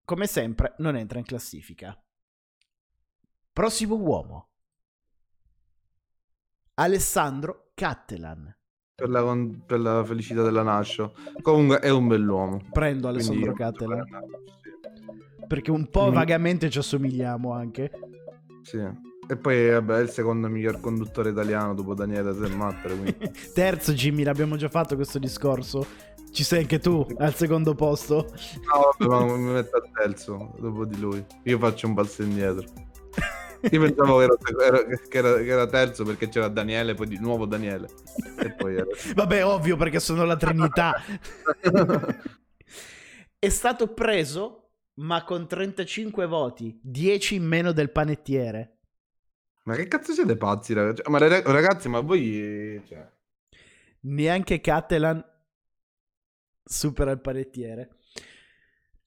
Come 0.04 0.28
sempre, 0.28 0.74
non 0.80 0.98
entra 0.98 1.20
in 1.20 1.26
classifica. 1.26 1.98
Prossimo 3.54 3.96
uomo. 3.96 4.50
Alessandro 6.74 7.72
Cattelan. 7.74 8.57
Per 9.00 9.10
la, 9.12 9.24
per 9.64 9.80
la 9.80 10.04
felicità 10.04 10.42
della 10.42 10.64
Nascio. 10.64 11.14
Comunque 11.44 11.78
è 11.78 11.92
un 11.92 12.08
bell'uomo. 12.08 12.60
Prendo 12.72 13.08
Alessandro 13.08 13.54
sì. 13.56 15.46
Perché 15.48 15.70
un 15.70 15.88
po' 15.92 16.10
Mm. 16.10 16.14
vagamente 16.16 16.68
ci 16.72 16.80
assomigliamo 16.80 17.54
anche. 17.54 17.92
Sì. 18.64 18.80
E 18.80 19.38
poi 19.38 19.70
vabbè, 19.70 19.98
è 19.98 20.02
il 20.02 20.10
secondo 20.10 20.48
miglior 20.50 20.80
conduttore 20.80 21.30
italiano 21.30 21.76
dopo 21.76 21.94
Daniele 21.94 22.34
Zermatter. 22.34 22.92
Terzo, 23.54 23.94
Jimmy, 23.94 24.24
l'abbiamo 24.24 24.56
già 24.56 24.68
fatto 24.68 24.96
questo 24.96 25.20
discorso. 25.20 25.86
Ci 26.32 26.44
sei 26.44 26.62
anche 26.62 26.80
tu 26.80 27.06
al 27.20 27.36
secondo 27.36 27.76
posto. 27.76 28.26
No, 28.74 29.08
vabbè, 29.08 29.26
ma 29.28 29.36
mi 29.38 29.52
metto 29.52 29.76
al 29.76 29.92
terzo 29.94 30.56
dopo 30.58 30.86
di 30.86 31.00
lui. 31.00 31.24
Io 31.44 31.60
faccio 31.60 31.86
un 31.86 31.94
balzo 31.94 32.24
indietro. 32.24 32.66
Io 33.72 33.82
pensavo 33.82 34.18
che 34.18 34.24
era, 34.24 34.36
che 34.86 35.18
era- 35.18 35.38
che 35.38 35.48
era 35.48 35.66
terzo 35.68 36.04
perché 36.04 36.30
c'era 36.30 36.48
Daniele, 36.48 36.94
poi 36.94 37.08
di 37.08 37.18
nuovo 37.20 37.46
Daniele. 37.46 37.88
Era... 38.38 38.86
Vabbè, 39.16 39.46
ovvio, 39.46 39.78
perché 39.78 40.00
sono 40.00 40.24
la 40.26 40.36
Trinità. 40.36 40.94
È 43.40 43.50
stato 43.50 43.94
preso, 43.94 44.70
ma 44.96 45.24
con 45.24 45.48
35 45.48 46.26
voti, 46.26 46.80
10 46.82 47.36
in 47.36 47.44
meno 47.46 47.72
del 47.72 47.92
panettiere. 47.92 48.78
Ma 49.64 49.76
che 49.76 49.88
cazzo 49.88 50.14
siete 50.14 50.38
pazzi, 50.38 50.74
ragazzi? 50.74 51.02
Ma 51.08 51.20
le- 51.20 51.44
ragazzi, 51.44 51.90
ma 51.90 52.00
voi... 52.00 52.82
Cioè... 52.88 53.08
Neanche 54.02 54.62
Catalan 54.62 55.24
supera 56.64 57.12
il 57.12 57.20
panettiere. 57.20 57.90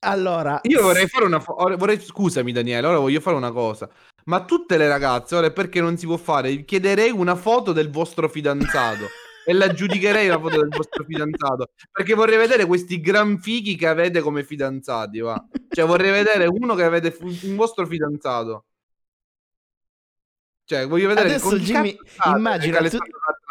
Allora, 0.02 0.60
Io 0.62 0.80
vorrei 0.80 1.06
fare 1.06 1.26
una 1.26 1.40
foto. 1.40 1.76
Scusami, 1.98 2.52
Daniele, 2.52 2.86
ora 2.86 2.98
voglio 2.98 3.20
fare 3.20 3.36
una 3.36 3.52
cosa. 3.52 3.88
Ma 4.30 4.44
tutte 4.44 4.76
le 4.76 4.86
ragazze, 4.86 5.34
ora 5.34 5.50
perché 5.50 5.80
non 5.80 5.96
si 5.98 6.06
può 6.06 6.16
fare? 6.16 6.64
Chiederei 6.64 7.10
una 7.10 7.34
foto 7.34 7.72
del 7.72 7.90
vostro 7.90 8.28
fidanzato 8.28 9.06
e 9.44 9.52
la 9.52 9.72
giudicherei 9.72 10.28
la 10.28 10.38
foto 10.38 10.60
del 10.60 10.68
vostro 10.68 11.02
fidanzato. 11.02 11.70
Perché 11.90 12.14
vorrei 12.14 12.38
vedere 12.38 12.64
questi 12.64 13.00
gran 13.00 13.40
fighi 13.40 13.74
che 13.74 13.88
avete 13.88 14.20
come 14.20 14.44
fidanzati. 14.44 15.18
Va. 15.18 15.44
Cioè, 15.68 15.84
vorrei 15.84 16.12
vedere 16.12 16.46
uno 16.46 16.76
che 16.76 16.84
avete 16.84 17.10
fu- 17.10 17.26
un 17.26 17.56
vostro 17.56 17.84
fidanzato. 17.86 18.66
Cioè, 20.62 20.86
voglio 20.86 21.08
vedere 21.08 21.30
Adesso, 21.30 21.58
Jimmy, 21.58 21.96
immagina 22.32 22.78
tu- 22.88 22.98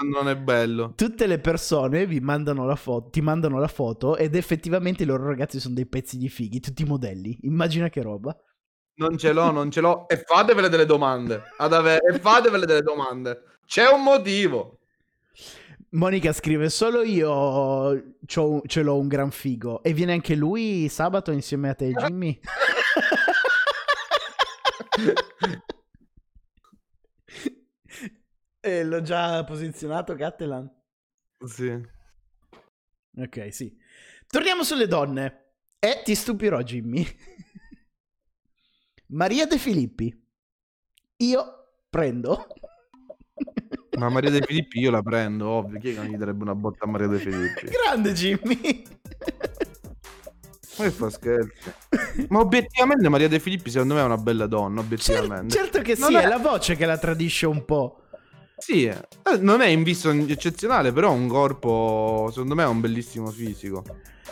non 0.10 0.30
è 0.30 0.38
bello. 0.38 0.94
tutte 0.96 1.28
le 1.28 1.40
persone 1.40 2.06
vi 2.06 2.22
mandano 2.22 2.66
la 2.66 2.78
foto, 2.78 3.10
ti 3.10 3.20
mandano 3.20 3.60
la 3.60 3.68
foto 3.68 4.16
ed 4.16 4.34
effettivamente 4.36 5.04
i 5.04 5.06
loro 5.06 5.26
ragazzi 5.26 5.60
sono 5.60 5.74
dei 5.74 5.86
pezzi 5.86 6.18
di 6.18 6.30
fighi, 6.30 6.62
tutti 6.62 6.86
modelli. 6.86 7.40
Immagina 7.42 7.90
che 7.90 8.02
roba. 8.02 8.34
Non 9.00 9.18
ce 9.18 9.32
l'ho, 9.34 9.52
non 9.52 9.72
ce 9.72 9.80
l'ho. 9.82 10.08
E 10.08 10.18
fatevele 10.26 10.68
delle 10.70 10.86
domande. 10.86 11.42
Ad 11.58 11.74
ave- 11.74 12.00
E 12.02 12.20
fatevele 12.20 12.66
delle 12.66 12.82
domande. 12.82 13.44
C'è 13.66 13.88
un 13.90 14.04
motivo. 14.04 14.80
Monica 15.92 16.34
scrive: 16.34 16.70
Solo 16.70 17.02
io 17.04 18.16
c'ho- 18.26 18.62
ce 18.66 18.82
l'ho 18.82 18.98
un 18.98 19.08
gran 19.08 19.32
figo. 19.32 19.82
E 19.84 19.94
viene 19.94 20.12
anche 20.14 20.36
lui 20.36 20.88
sabato 20.90 21.32
insieme 21.32 21.70
a 21.70 21.76
te, 21.76 21.92
Jimmy. 21.94 22.40
e 28.60 28.84
l'ho 28.84 29.02
già 29.02 29.44
posizionato, 29.44 30.16
Cattelan. 30.16 30.70
Sì. 31.46 31.82
Ok, 33.18 33.54
sì. 33.54 33.76
Torniamo 34.28 34.64
sulle 34.64 34.88
donne. 34.88 35.46
E 35.80 36.02
ti 36.04 36.14
stupirò, 36.16 36.62
Jimmy. 36.62 37.06
Maria 39.12 39.46
De 39.48 39.58
Filippi. 39.58 40.16
Io 41.18 41.44
prendo. 41.90 42.48
Ma 43.98 44.10
Maria 44.10 44.30
De 44.30 44.42
Filippi 44.46 44.80
io 44.80 44.92
la 44.92 45.02
prendo, 45.02 45.48
ovvio. 45.50 45.80
Chi 45.80 45.90
è 45.90 45.94
che 45.94 46.00
non 46.00 46.08
gli 46.08 46.16
darebbe 46.16 46.44
una 46.44 46.56
botta 46.56 46.86
a 46.86 46.88
Maria 46.88 47.08
De 47.08 47.18
Filippi? 47.20 47.66
Grande 47.84 48.14
Jimmy. 48.14 48.84
Ma 50.78 50.86
che 50.86 50.92
fa 50.92 51.10
scherzo? 51.10 51.74
Ma 52.30 52.40
obiettivamente 52.40 53.10
Maria 53.10 53.28
De 53.28 53.40
Filippi 53.40 53.70
secondo 53.70 53.96
me 53.96 54.02
è 54.02 54.04
una 54.04 54.18
bella 54.18 54.48
donna, 54.48 54.80
obiettivamente. 54.80 55.54
certo 55.56 55.82
che 55.82 55.96
Non 55.98 56.10
sì, 56.12 56.16
è- 56.16 56.22
è 56.22 56.28
la 56.28 56.38
voce 56.38 56.76
che 56.76 56.86
la 56.86 56.98
tradisce 56.98 57.46
un 57.48 57.66
po'. 57.66 58.04
Sì, 58.60 58.86
eh, 58.86 59.08
non 59.40 59.62
è 59.62 59.68
in 59.68 59.84
visto 59.84 60.12
eccezionale, 60.12 60.92
però 60.92 61.10
ha 61.10 61.14
un 61.14 61.28
corpo, 61.28 62.28
secondo 62.32 62.56
me 62.56 62.64
ha 62.64 62.70
un 62.70 62.82
bellissimo 62.82 63.28
fisico. 63.28 63.84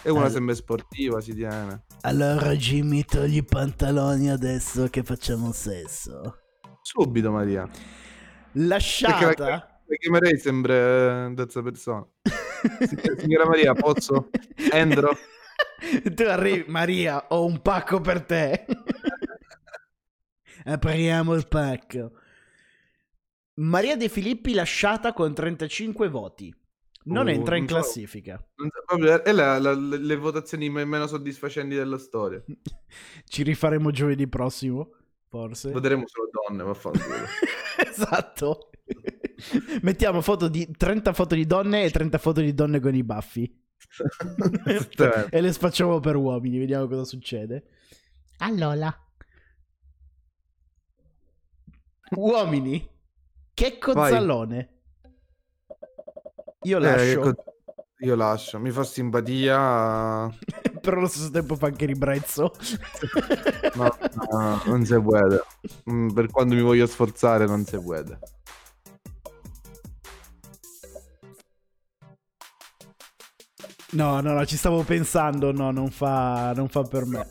È 0.01 0.09
una 0.09 0.25
All- 0.25 0.31
sempre 0.31 0.55
sportiva, 0.55 1.19
si 1.21 1.33
tiene. 1.33 1.85
Allora 2.01 2.55
Jimmy 2.55 3.03
togli 3.03 3.37
i 3.37 3.43
pantaloni 3.43 4.29
adesso 4.29 4.87
che 4.89 5.03
facciamo 5.03 5.51
sesso. 5.51 6.37
Subito 6.81 7.31
Maria. 7.31 7.65
Perché 7.67 8.67
Lasciata. 8.67 9.47
la, 9.47 9.81
la 9.85 9.95
chiamerei 9.97 10.37
sempre 10.37 10.75
eh, 11.29 11.33
terza 11.35 11.61
persona. 11.61 12.05
Signora 13.17 13.45
Maria, 13.47 13.73
posso? 13.73 14.29
Entro? 14.71 15.17
tu 16.13 16.23
arrivi, 16.23 16.65
Maria, 16.67 17.25
ho 17.29 17.45
un 17.45 17.61
pacco 17.61 17.99
per 17.99 18.21
te. 18.23 18.65
Apriamo 20.65 21.33
il 21.33 21.47
pacco. 21.47 22.11
Maria 23.57 23.95
De 23.97 24.09
Filippi 24.09 24.53
lasciata 24.53 25.13
con 25.13 25.33
35 25.33 26.09
voti. 26.09 26.53
Non 27.05 27.27
Oh, 27.27 27.29
entra 27.29 27.55
in 27.55 27.63
non 27.63 27.69
so. 27.69 27.75
classifica. 27.75 28.37
So, 28.55 28.67
proprio- 28.85 29.23
è 29.23 29.31
la- 29.31 29.57
la- 29.59 29.73
le, 29.73 30.15
votazioni 30.17 30.69
me- 30.69 30.83
meno 30.85 31.07
soddisfacenti 31.07 31.73
della 31.75 31.97
storia. 31.97 32.43
Ci 33.25 33.43
rifaremo 33.43 33.91
giovedì 33.91 34.27
prossimo, 34.27 34.89
forse. 35.29 35.71
Voteremo 35.71 36.03
solo 36.05 36.29
donne, 36.31 36.63
vaffanculo. 36.63 37.15
esatto. 37.89 38.69
Mettiamo 39.83 40.21
foto 40.21 40.47
di 40.49 40.69
30 40.75 41.13
foto 41.13 41.33
di 41.35 41.45
donne 41.45 41.83
e 41.83 41.91
30 41.91 42.17
foto 42.17 42.41
di 42.41 42.53
donne 42.53 42.79
con 42.81 42.93
i 42.93 43.03
baffi. 43.03 43.65
E 45.29 45.41
le 45.41 45.51
spacciamo 45.53 45.99
per 46.01 46.15
uomini, 46.17 46.57
vediamo 46.57 46.87
cosa 46.87 47.05
succede. 47.05 47.63
Allora. 48.39 48.93
Uomini. 52.15 52.95
Checco 53.57 53.93
Vai. 53.93 54.11
Zallone. 54.11 54.69
Io 56.61 56.77
Eh, 56.77 56.79
lascio, 56.79 57.29
ecco, 57.29 57.43
io 58.01 58.15
lascio, 58.15 58.59
mi 58.59 58.69
fa 58.69 58.83
simpatia. 58.83 60.29
però 60.79 60.97
allo 60.97 61.07
stesso 61.07 61.31
tempo 61.31 61.55
fa 61.55 61.65
anche 61.65 61.87
ribrezzo. 61.87 62.51
No, 63.73 63.97
no, 64.29 64.61
non 64.67 64.85
si 64.85 65.01
può. 65.01 65.17
Mm, 65.89 66.09
Per 66.09 66.29
quando 66.29 66.53
mi 66.53 66.61
voglio 66.61 66.85
sforzare, 66.85 67.47
non 67.47 67.65
si 67.65 67.79
può. 67.79 67.95
no, 73.93 74.21
no, 74.21 74.33
no, 74.33 74.45
ci 74.45 74.57
stavo 74.57 74.83
pensando, 74.83 75.51
no, 75.51 75.71
non 75.71 75.89
fa, 75.89 76.53
non 76.53 76.67
fa 76.67 76.83
per 76.83 77.05
me. 77.05 77.25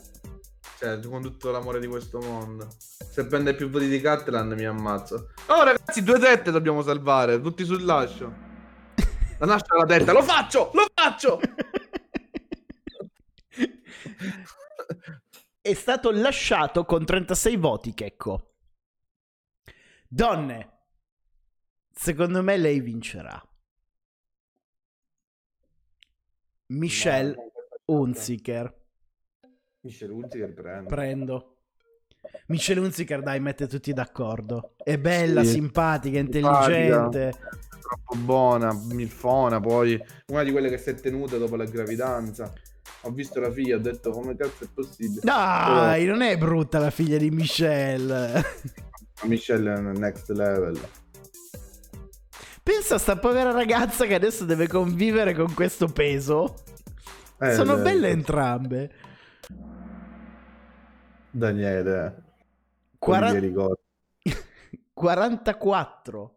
Cioè, 0.77 0.99
con 0.99 1.23
tutto 1.23 1.49
l'amore 1.49 1.79
di 1.79 1.87
questo 1.87 2.19
mondo. 2.19 2.67
Se 2.77 3.25
prende 3.25 3.55
più 3.55 3.67
voti 3.69 3.87
di 3.87 3.99
Catalan, 3.99 4.49
mi 4.49 4.65
ammazzo. 4.65 5.31
Oh, 5.47 5.63
ragazzi, 5.63 6.03
due 6.03 6.19
tette 6.19 6.51
dobbiamo 6.51 6.83
salvare, 6.83 7.41
tutti 7.41 7.65
sul 7.65 7.83
lascio. 7.83 8.45
La 9.39 9.47
nasce 9.47 9.75
la 9.75 9.85
testa, 9.85 10.11
lo 10.11 10.21
faccio, 10.21 10.69
lo 10.73 10.85
faccio. 10.93 11.39
È 15.59 15.73
stato 15.73 16.11
lasciato 16.11 16.85
con 16.85 17.03
36 17.03 17.57
voti, 17.57 17.93
Checco. 17.95 18.53
Donne. 20.07 20.73
Secondo 21.91 22.43
me 22.43 22.55
lei 22.55 22.79
vincerà. 22.81 23.43
Michelle 26.67 27.35
Unziker. 27.85 28.85
Michel 29.81 30.11
Unziker 30.11 30.53
prende. 30.53 30.87
Prendo. 30.87 31.51
Michelle 32.47 32.79
Unziker, 32.81 33.21
dai, 33.21 33.39
mette 33.39 33.67
tutti 33.67 33.93
d'accordo. 33.93 34.73
È 34.77 34.97
bella, 34.97 35.43
Sì. 35.43 35.51
simpatica, 35.51 36.17
Simpatica. 36.17 36.49
intelligente. 36.49 37.39
troppo 37.79 38.15
buona, 38.17 38.73
milfona, 38.73 39.61
poi 39.61 39.97
una 40.27 40.43
di 40.43 40.51
quelle 40.51 40.69
che 40.69 40.77
si 40.77 40.89
è 40.89 40.95
tenuta 40.95 41.37
dopo 41.37 41.55
la 41.55 41.63
gravidanza. 41.63 42.51
Ho 43.03 43.11
visto 43.11 43.39
la 43.39 43.49
figlia, 43.49 43.77
ho 43.77 43.79
detto 43.79 44.11
come 44.11 44.35
cazzo 44.35 44.65
è 44.65 44.67
possibile. 44.73 45.21
Dai, 45.23 46.03
non 46.05 46.21
è 46.21 46.37
brutta 46.37 46.79
la 46.79 46.89
figlia 46.89 47.17
di 47.17 47.29
Michelle. 47.29 48.43
Michelle 49.23 49.73
è 49.73 49.79
nel 49.79 49.97
next 49.97 50.29
level. 50.31 50.77
Pensa 52.61 52.95
a 52.95 52.97
sta 52.97 53.17
povera 53.17 53.51
ragazza 53.51 54.05
che 54.05 54.15
adesso 54.15 54.43
deve 54.43 54.67
convivere 54.67 55.33
con 55.33 55.53
questo 55.53 55.87
peso. 55.87 56.55
Eh, 57.39 57.53
Sono 57.53 57.77
eh, 57.77 57.81
belle 57.81 58.09
entrambe. 58.09 58.91
Daniele. 61.37 62.23
Quaran- 62.97 63.29
Quaran... 63.29 63.39
ricordo. 63.39 63.81
44. 64.93 66.35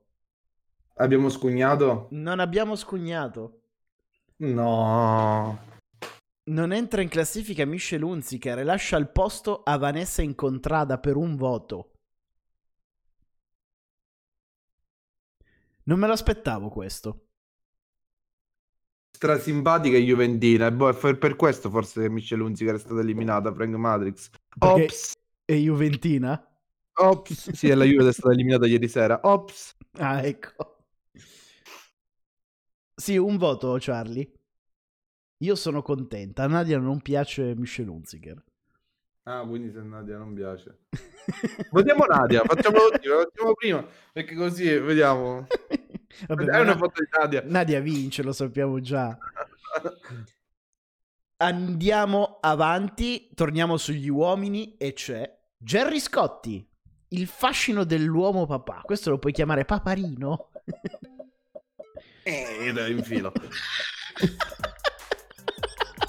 Abbiamo 0.96 1.30
scugnato? 1.30 2.08
Non 2.10 2.38
abbiamo 2.40 2.76
scugnato. 2.76 3.62
No. 4.36 5.58
Non 6.44 6.72
entra 6.72 7.00
in 7.00 7.08
classifica 7.08 7.64
Michelle 7.64 8.04
Unziker 8.04 8.58
e 8.58 8.64
lascia 8.64 8.98
il 8.98 9.08
posto 9.08 9.62
a 9.62 9.78
Vanessa 9.78 10.20
Incontrada 10.20 10.98
per 10.98 11.16
un 11.16 11.36
voto. 11.36 11.92
Non 15.84 15.98
me 15.98 16.06
lo 16.06 16.12
aspettavo 16.12 16.68
questo. 16.68 17.26
Strasimpatica 19.10 19.96
e 19.96 20.02
Juventina. 20.02 20.66
E 20.66 20.72
boh, 20.72 20.90
è 20.90 21.16
per- 21.16 21.36
questo 21.36 21.70
forse 21.70 22.08
Michelle 22.10 22.42
Unziker 22.42 22.74
è 22.74 22.78
stata 22.78 23.00
eliminata. 23.00 23.52
Frank 23.52 23.74
Matrix. 23.74 24.30
Perché- 24.58 24.82
Ops. 24.84 25.14
E 25.44 25.54
Juventina? 25.56 26.46
Ops. 26.94 27.50
Sì, 27.56 27.68
la 27.74 27.84
Juve 27.84 28.08
è 28.08 28.12
stata 28.12 28.32
eliminata 28.32 28.66
ieri 28.66 28.88
sera. 28.88 29.20
Ops. 29.22 29.76
Ah, 29.92 30.22
ecco. 30.22 30.76
Sì, 32.94 33.16
un 33.16 33.36
voto, 33.38 33.76
Charlie. 33.80 34.30
Io 35.38 35.54
sono 35.54 35.80
contenta. 35.82 36.42
A 36.44 36.46
Nadia 36.46 36.78
non 36.78 37.00
piace 37.00 37.54
Michelle 37.56 37.88
Unziker. 37.90 38.44
Ah, 39.22 39.44
quindi 39.46 39.70
se 39.72 39.80
Nadia 39.80 40.18
non 40.18 40.34
piace. 40.34 40.80
Votiamo 41.70 42.04
Nadia, 42.04 42.42
facciamolo, 42.44 42.90
facciamo 42.92 43.54
prima, 43.54 43.86
perché 44.12 44.34
così 44.34 44.64
vediamo. 44.78 45.46
Vabbè, 46.26 46.44
È 46.44 46.60
una 46.60 46.72
Na- 46.72 46.76
foto 46.76 47.00
di 47.02 47.08
Nadia. 47.10 47.42
Nadia 47.46 47.80
vince, 47.80 48.22
lo 48.22 48.32
sappiamo 48.32 48.80
già. 48.80 49.16
Andiamo 51.42 52.36
avanti, 52.42 53.30
torniamo 53.34 53.78
sugli 53.78 54.10
uomini 54.10 54.76
e 54.76 54.92
c'è 54.92 55.38
Jerry 55.56 55.98
Scotti. 55.98 56.62
Il 57.08 57.26
fascino 57.26 57.84
dell'uomo 57.84 58.44
papà. 58.44 58.82
Questo 58.84 59.08
lo 59.08 59.18
puoi 59.18 59.32
chiamare 59.32 59.64
paparino? 59.64 60.50
Eh, 62.24 62.70
dai, 62.74 62.92
in 62.92 63.02
filo. 63.02 63.32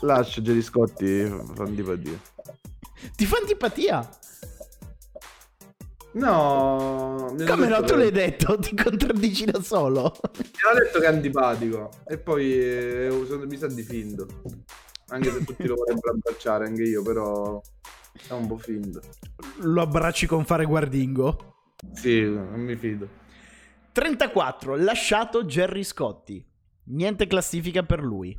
Lascia 0.01 0.41
Gerry 0.41 0.61
Scotti, 0.61 1.23
fa 1.55 1.63
antipatia. 1.63 2.19
Ti 3.15 3.25
fa 3.25 3.37
antipatia? 3.37 4.09
No, 6.13 7.33
mi 7.37 7.45
Come 7.45 7.67
no? 7.69 7.79
Tu 7.79 7.85
che- 7.85 7.95
l'hai 7.95 8.11
detto, 8.11 8.59
ti 8.59 8.75
contraddici 8.75 9.45
da 9.45 9.61
solo. 9.61 10.13
Mi 10.37 10.49
hanno 10.69 10.79
detto 10.83 10.99
che 10.99 11.05
è 11.05 11.09
antipatico 11.09 11.89
e 12.05 12.17
poi 12.17 12.51
eh, 12.53 13.09
mi 13.47 13.55
sa 13.55 13.67
di 13.67 13.81
finto. 13.83 14.27
Anche 15.11 15.29
se 15.29 15.43
tutti 15.43 15.67
lo 15.67 15.75
vorrebbero 15.75 16.13
abbracciare, 16.13 16.65
anche 16.65 16.83
io, 16.83 17.01
però 17.01 17.61
è 18.27 18.31
un 18.33 18.47
po' 18.47 18.57
finto. 18.57 19.01
Lo 19.59 19.81
abbracci 19.81 20.25
con 20.25 20.45
fare 20.45 20.65
guardingo. 20.65 21.55
Sì, 21.93 22.21
non 22.21 22.61
mi 22.61 22.75
fido. 22.77 23.07
34. 23.91 24.77
Lasciato 24.77 25.45
Gerry 25.45 25.83
Scotti. 25.83 26.43
Niente 26.85 27.27
classifica 27.27 27.83
per 27.83 28.01
lui. 28.01 28.37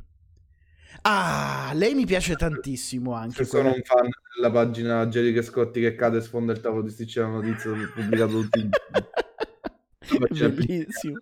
Ah, 1.01 1.71
lei 1.75 1.93
mi 1.93 2.05
piace 2.05 2.35
tantissimo 2.35 3.13
anche. 3.13 3.43
Se 3.43 3.45
sono 3.45 3.69
un 3.69 3.81
fan 3.83 4.09
della 4.35 4.51
pagina 4.51 5.05
Jerry 5.07 5.41
Scotti 5.43 5.79
che 5.79 5.95
cade 5.95 6.17
e 6.17 6.21
sfonda 6.21 6.53
il 6.53 6.61
tavolo 6.61 6.83
di 6.83 6.89
Stitch 6.89 7.17
la 7.17 7.27
notizia 7.27 7.71
pubblicato 7.93 8.31
tutti 8.31 8.59
i. 8.59 8.69
Bellissimo. 10.29 11.19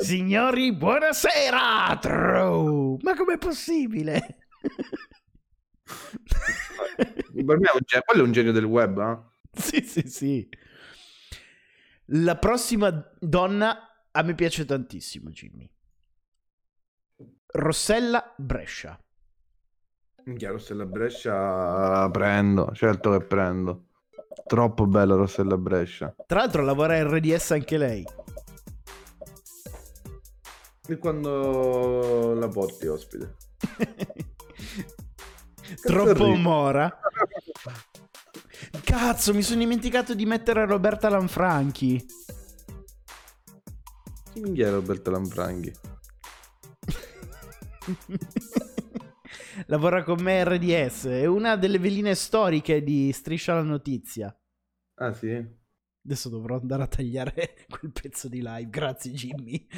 Signori, 0.00 0.74
buonasera! 0.74 1.98
True. 2.00 2.96
Ma 3.02 3.14
com'è 3.14 3.38
possibile? 3.38 4.36
Per 7.46 7.58
me 7.58 7.68
è 7.68 7.74
un 7.74 7.80
genio, 7.84 8.04
quello 8.04 8.22
è 8.22 8.26
un 8.26 8.32
genio 8.32 8.52
del 8.52 8.64
web, 8.64 8.98
eh? 8.98 9.18
sì, 9.60 9.82
sì, 9.82 10.02
sì. 10.08 10.48
La 12.12 12.36
prossima 12.36 12.90
donna 13.18 14.06
a 14.10 14.22
me 14.22 14.34
piace 14.34 14.64
tantissimo, 14.64 15.30
Jimmy. 15.30 15.70
Rossella 17.52 18.34
Brescia. 18.36 18.98
Minchia, 20.24 20.50
Rossella 20.50 20.86
Brescia 20.86 22.08
prendo, 22.10 22.72
certo 22.74 23.16
che 23.16 23.24
prendo. 23.24 23.86
Troppo 24.46 24.86
bella 24.86 25.14
Rossella 25.14 25.56
Brescia. 25.56 26.14
Tra 26.26 26.40
l'altro 26.40 26.62
lavora 26.62 26.96
in 26.96 27.08
RDS 27.08 27.50
anche 27.52 27.78
lei. 27.78 28.04
E 30.88 30.98
quando 30.98 32.34
la 32.34 32.48
porti 32.48 32.86
ospite? 32.86 33.36
Troppo 35.82 36.34
mora. 36.34 36.98
Cazzo, 38.82 39.34
mi 39.34 39.42
sono 39.42 39.60
dimenticato 39.60 40.14
di 40.14 40.26
mettere 40.26 40.66
Roberta 40.66 41.08
Lanfranchi. 41.08 42.04
Chi 44.32 44.40
minchia 44.40 44.68
è 44.68 44.70
Roberto 44.70 45.10
Lanfranchi? 45.10 45.72
Lavora 49.66 50.02
con 50.02 50.20
me 50.22 50.44
RDS. 50.44 51.06
È 51.06 51.26
una 51.26 51.56
delle 51.56 51.78
veline 51.78 52.14
storiche 52.14 52.82
di 52.82 53.12
Striscia 53.12 53.54
la 53.54 53.62
Notizia. 53.62 54.34
Ah 54.94 55.12
sì? 55.12 55.58
Adesso 56.02 56.28
dovrò 56.28 56.58
andare 56.58 56.82
a 56.84 56.86
tagliare 56.86 57.66
quel 57.68 57.92
pezzo 57.92 58.28
di 58.28 58.40
live. 58.42 58.70
Grazie, 58.70 59.12
Jimmy. 59.12 59.66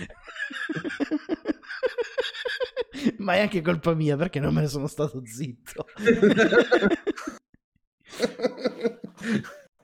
Ma 3.19 3.35
è 3.35 3.41
anche 3.41 3.61
colpa 3.63 3.95
mia 3.95 4.17
perché 4.17 4.41
non 4.41 4.53
me 4.55 4.63
ne 4.63 4.69
sono 4.69 4.87
stato 4.87 5.23
zitto. 5.25 5.87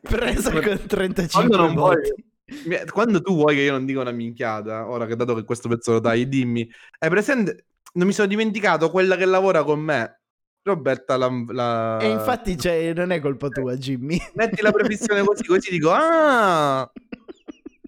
Presa 0.01 0.53
con 0.53 0.87
35 0.87 1.29
Quando 1.57 1.73
vuoi- 1.75 1.97
voti. 1.97 2.27
Mi- 2.67 2.85
Quando 2.91 3.21
tu 3.21 3.35
vuoi 3.35 3.55
che 3.55 3.61
io 3.63 3.73
non 3.73 3.85
dica 3.85 4.01
una 4.01 4.11
minchiata, 4.11 4.89
ora 4.89 5.05
che 5.07 5.17
dato 5.17 5.35
che 5.35 5.45
questo 5.45 5.69
pezzo 5.69 5.93
lo 5.93 6.01
dai, 6.01 6.29
dimmi. 6.29 6.67
Hai 6.99 7.11
presente? 7.11 7.67
Non 7.95 8.07
mi 8.07 8.13
sono 8.13 8.27
dimenticato 8.29 8.91
quella 8.91 9.17
che 9.17 9.25
lavora 9.27 9.65
con 9.65 9.81
me. 9.81 10.21
Roberta 10.63 11.17
la... 11.17 11.31
la- 11.49 11.99
E 12.01 12.09
infatti 12.11 12.57
cioè, 12.59 12.93
non 12.95 13.11
è 13.11 13.21
colpa 13.21 13.49
tua, 13.49 13.77
Jimmy. 13.77 14.19
Metti 14.35 14.63
la 14.63 14.71
prefissione 14.73 15.23
così, 15.25 15.45
così 15.45 15.71
dico, 15.71 15.91
ah! 15.95 16.91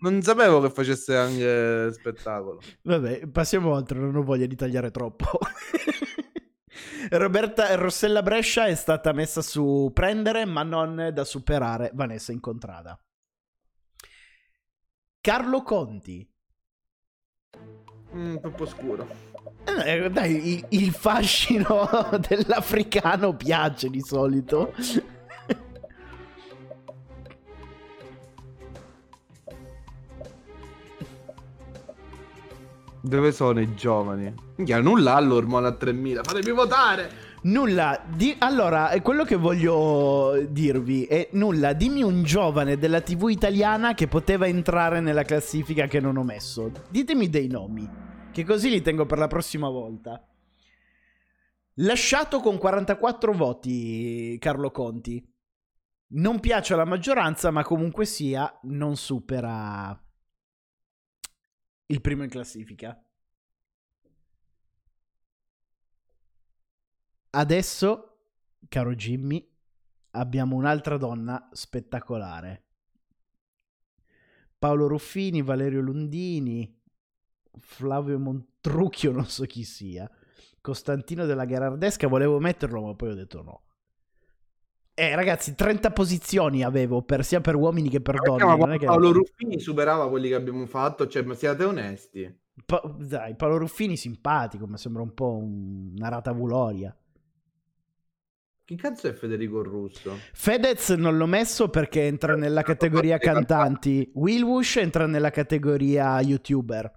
Non 0.00 0.22
sapevo 0.22 0.60
che 0.60 0.70
facesse 0.70 1.16
anche 1.16 1.92
spettacolo. 1.92 2.60
Vabbè, 2.82 3.26
passiamo 3.28 3.72
oltre, 3.72 3.98
non 3.98 4.16
ho 4.16 4.22
voglia 4.22 4.46
di 4.46 4.56
tagliare 4.56 4.90
troppo. 4.90 5.26
Roberta 7.10 7.74
Rossella 7.74 8.22
Brescia 8.22 8.66
è 8.66 8.74
stata 8.74 9.12
messa 9.12 9.42
su 9.42 9.90
prendere, 9.92 10.44
ma 10.44 10.62
non 10.62 11.10
da 11.12 11.24
superare 11.24 11.90
Vanessa 11.92 12.32
Incontrada. 12.32 12.98
Carlo 15.20 15.62
Conti. 15.62 16.26
Mm, 18.14 18.36
un 18.42 18.54
po' 18.54 18.66
scuro. 18.66 19.06
Eh, 19.84 20.10
dai, 20.10 20.54
il, 20.54 20.66
il 20.70 20.92
fascino 20.92 21.88
dell'africano 22.26 23.36
piace 23.36 23.90
di 23.90 24.00
solito. 24.00 24.72
Dove 33.02 33.32
sono 33.32 33.60
i 33.60 33.74
giovani? 33.74 34.34
Minchia, 34.56 34.80
nulla 34.80 35.14
ha 35.14 35.20
l'ormone 35.20 35.68
a 35.68 35.72
3000. 35.72 36.22
Fatemi 36.22 36.50
votare! 36.50 37.28
Nulla, 37.42 38.02
di- 38.06 38.36
allora, 38.38 38.90
è 38.90 39.00
quello 39.00 39.24
che 39.24 39.36
voglio 39.36 40.46
dirvi 40.50 41.04
è 41.04 41.30
nulla, 41.32 41.72
dimmi 41.72 42.02
un 42.02 42.22
giovane 42.22 42.76
della 42.76 43.00
TV 43.00 43.30
italiana 43.30 43.94
che 43.94 44.08
poteva 44.08 44.46
entrare 44.46 45.00
nella 45.00 45.22
classifica 45.22 45.86
che 45.86 46.00
non 46.00 46.18
ho 46.18 46.22
messo. 46.22 46.70
Ditemi 46.90 47.30
dei 47.30 47.48
nomi, 47.48 47.88
che 48.30 48.44
così 48.44 48.68
li 48.68 48.82
tengo 48.82 49.06
per 49.06 49.16
la 49.16 49.28
prossima 49.28 49.70
volta. 49.70 50.22
Lasciato 51.76 52.40
con 52.40 52.58
44 52.58 53.32
voti 53.32 54.36
Carlo 54.38 54.70
Conti. 54.70 55.26
Non 56.12 56.40
piace 56.40 56.74
alla 56.74 56.84
maggioranza, 56.84 57.50
ma 57.50 57.62
comunque 57.62 58.04
sia, 58.04 58.58
non 58.64 58.96
supera 58.96 59.98
il 61.90 62.00
primo 62.00 62.22
in 62.22 62.30
classifica. 62.30 63.00
Adesso, 67.32 68.18
caro 68.68 68.94
Jimmy, 68.94 69.48
abbiamo 70.12 70.56
un'altra 70.56 70.96
donna 70.96 71.48
spettacolare. 71.52 72.64
Paolo 74.58 74.86
Ruffini, 74.88 75.42
Valerio 75.42 75.80
Lundini, 75.80 76.80
Flavio 77.58 78.18
Montrucchio, 78.18 79.10
non 79.10 79.26
so 79.26 79.44
chi 79.44 79.64
sia, 79.64 80.08
Costantino 80.60 81.24
della 81.24 81.44
Gherardesca, 81.44 82.06
volevo 82.08 82.38
metterlo 82.38 82.82
ma 82.82 82.94
poi 82.94 83.10
ho 83.10 83.14
detto 83.14 83.42
no. 83.42 83.62
Eh 85.00 85.14
ragazzi, 85.14 85.54
30 85.54 85.92
posizioni 85.92 86.62
avevo 86.62 87.00
per, 87.00 87.24
sia 87.24 87.40
per 87.40 87.54
uomini 87.54 87.88
che 87.88 88.02
per 88.02 88.20
donne. 88.20 88.44
Ma 88.44 88.54
non 88.56 88.72
è 88.72 88.78
che- 88.78 88.84
Paolo 88.84 89.12
Ruffini 89.12 89.58
superava 89.58 90.10
quelli 90.10 90.28
che 90.28 90.34
abbiamo 90.34 90.66
fatto, 90.66 91.06
cioè, 91.06 91.22
ma 91.22 91.34
siate 91.34 91.64
onesti. 91.64 92.38
Pa- 92.66 92.82
dai, 92.98 93.34
Paolo 93.34 93.56
Ruffini 93.56 93.96
simpatico, 93.96 94.66
ma 94.66 94.76
sembra 94.76 95.00
un 95.00 95.14
po' 95.14 95.36
un- 95.38 95.94
una 95.96 96.08
ratavuloria. 96.10 96.94
Chi 98.62 98.76
cazzo 98.76 99.08
è 99.08 99.14
Federico 99.14 99.62
Russo? 99.62 100.18
Fedez 100.34 100.90
non 100.90 101.16
l'ho 101.16 101.26
messo 101.26 101.70
perché 101.70 102.02
entra 102.02 102.36
nella 102.36 102.62
categoria 102.62 103.16
cantanti. 103.16 104.10
Willwush 104.14 104.76
entra 104.76 105.06
nella 105.06 105.30
categoria 105.30 106.20
youtuber. 106.20 106.92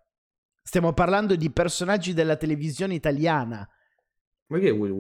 Stiamo 0.62 0.92
parlando 0.92 1.36
di 1.38 1.50
personaggi 1.52 2.14
della 2.14 2.36
televisione 2.36 2.96
italiana. 2.96 3.68
Ma 4.48 4.60
chi 4.60 4.68
è 4.68 4.72
Will 4.72 4.92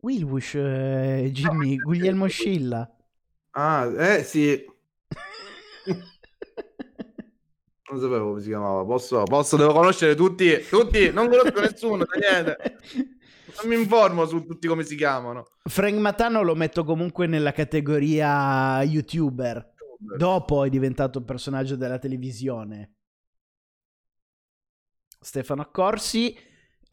Wush? 0.00 0.22
Willwush, 0.22 0.54
eh, 0.54 1.30
Jimmy, 1.32 1.76
Guglielmo 1.76 2.26
Scilla. 2.26 2.90
Ah, 3.52 3.90
eh 3.96 4.22
sì. 4.24 4.64
Non 7.90 7.98
sapevo 7.98 8.28
come 8.28 8.40
si 8.40 8.48
chiamava. 8.48 8.84
Posso, 8.84 9.24
posso, 9.24 9.56
devo 9.56 9.72
conoscere 9.72 10.14
tutti, 10.14 10.64
tutti, 10.68 11.10
non 11.10 11.28
conosco 11.28 11.60
nessuno, 11.60 12.06
niente. 12.20 12.78
Non 13.60 13.68
mi 13.68 13.74
informo 13.74 14.26
su 14.26 14.46
tutti 14.46 14.68
come 14.68 14.84
si 14.84 14.94
chiamano. 14.94 15.48
Frank 15.64 15.98
Matano 15.98 16.42
lo 16.42 16.54
metto 16.54 16.84
comunque 16.84 17.26
nella 17.26 17.50
categoria 17.50 18.80
youtuber. 18.84 19.74
Dopo 19.98 20.64
è 20.64 20.68
diventato 20.68 21.24
personaggio 21.24 21.74
della 21.74 21.98
televisione. 21.98 22.94
Stefano 25.20 25.62
Accorsi, 25.62 26.34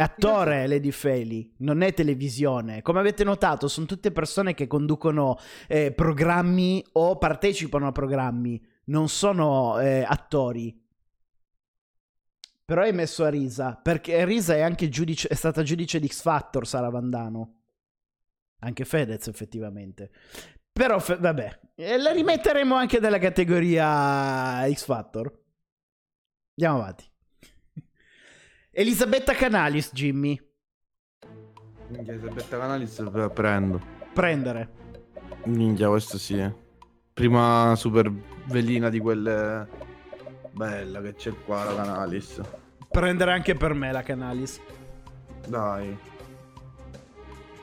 attore 0.03 0.67
Lady 0.67 0.91
Feli, 0.91 1.53
non 1.57 1.81
è 1.81 1.93
televisione. 1.93 2.81
Come 2.81 2.99
avete 2.99 3.23
notato, 3.23 3.67
sono 3.67 3.85
tutte 3.85 4.11
persone 4.11 4.53
che 4.53 4.67
conducono 4.67 5.37
eh, 5.67 5.91
programmi 5.91 6.83
o 6.93 7.17
partecipano 7.17 7.87
a 7.87 7.91
programmi, 7.91 8.63
non 8.85 9.09
sono 9.09 9.79
eh, 9.79 10.03
attori. 10.07 10.79
Però 12.63 12.81
hai 12.81 12.93
messo 12.93 13.23
a 13.23 13.29
Risa, 13.29 13.79
perché 13.81 14.25
Risa 14.25 14.55
è 14.55 14.61
anche 14.61 14.89
giudice, 14.89 15.29
è 15.29 15.35
stata 15.35 15.63
giudice 15.63 15.99
di 15.99 16.07
X 16.07 16.21
Factor, 16.21 16.67
Sara 16.67 16.89
Vandano. 16.89 17.53
Anche 18.59 18.85
Fedez, 18.85 19.27
effettivamente. 19.27 20.11
Però, 20.71 20.99
fe- 20.99 21.17
vabbè, 21.17 21.59
E 21.75 21.97
la 21.97 22.11
rimetteremo 22.11 22.75
anche 22.75 22.99
nella 22.99 23.19
categoria 23.19 24.67
X 24.71 24.83
Factor. 24.83 25.31
Andiamo 26.55 26.81
avanti. 26.81 27.05
Elisabetta 28.79 29.33
Canalis, 29.33 29.89
Jimmy. 29.91 30.39
Minchia, 31.87 32.13
Elisabetta 32.13 32.59
Canalis 32.59 32.99
la 32.99 33.29
prendo. 33.29 33.81
Prendere. 34.13 34.69
Minchia, 35.45 35.87
questo 35.89 36.19
sì. 36.19 36.47
Prima 37.11 37.73
super 37.75 38.11
velina 38.45 38.89
di 38.89 38.99
quelle... 38.99 39.67
Bella 40.51 41.01
che 41.01 41.15
c'è 41.15 41.33
qua 41.43 41.63
la 41.63 41.73
Canalis. 41.73 42.39
Prendere 42.87 43.31
anche 43.31 43.55
per 43.55 43.73
me 43.73 43.91
la 43.91 44.03
Canalis. 44.03 44.61
Dai. 45.47 45.97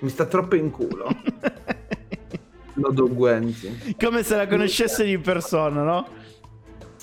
Mi 0.01 0.09
sta 0.09 0.27
troppo 0.27 0.57
in 0.57 0.73
culo. 0.73 1.07
Lo 2.75 2.91
do 2.91 3.09
Guenzi. 3.09 3.95
Come 4.01 4.25
se 4.25 4.35
la 4.35 4.49
conoscesse 4.49 5.05
di 5.05 5.17
persona, 5.19 5.85
no? 5.85 6.09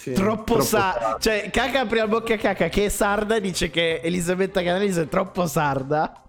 Sì, 0.01 0.13
troppo, 0.13 0.61
sa... 0.61 1.15
Cioè, 1.19 1.51
caca 1.51 1.81
apre 1.81 1.99
la 1.99 2.07
bocca 2.07 2.33
a 2.33 2.37
caca 2.37 2.69
che 2.69 2.85
è 2.85 2.89
sarda 2.89 3.37
dice 3.37 3.69
che 3.69 4.01
Elisabetta 4.01 4.63
Canalis 4.63 4.97
è 4.97 5.07
troppo 5.07 5.45
sarda. 5.45 6.27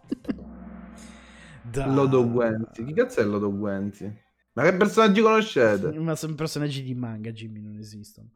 Dai. 1.62 1.89
Lodo 1.94 2.31
Guenzi. 2.31 2.85
Chi 2.85 2.93
cazzo 2.93 3.20
è 3.20 3.24
Lodo 3.24 3.51
Guenzi? 3.51 4.15
Ma 4.53 4.65
che 4.65 4.77
personaggi 4.77 5.23
conoscete? 5.23 5.90
Ma 5.99 6.15
sono 6.16 6.35
personaggi 6.35 6.82
di 6.82 6.94
manga, 6.94 7.31
Jimmy, 7.31 7.62
non 7.62 7.78
esistono. 7.78 8.32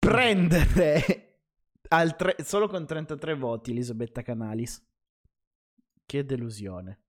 Prendere 0.00 1.38
tre- 2.16 2.36
solo 2.42 2.66
con 2.66 2.84
33 2.84 3.36
voti 3.36 3.70
Elisabetta 3.70 4.22
Canalis. 4.22 4.84
Che 6.04 6.24
delusione. 6.24 7.02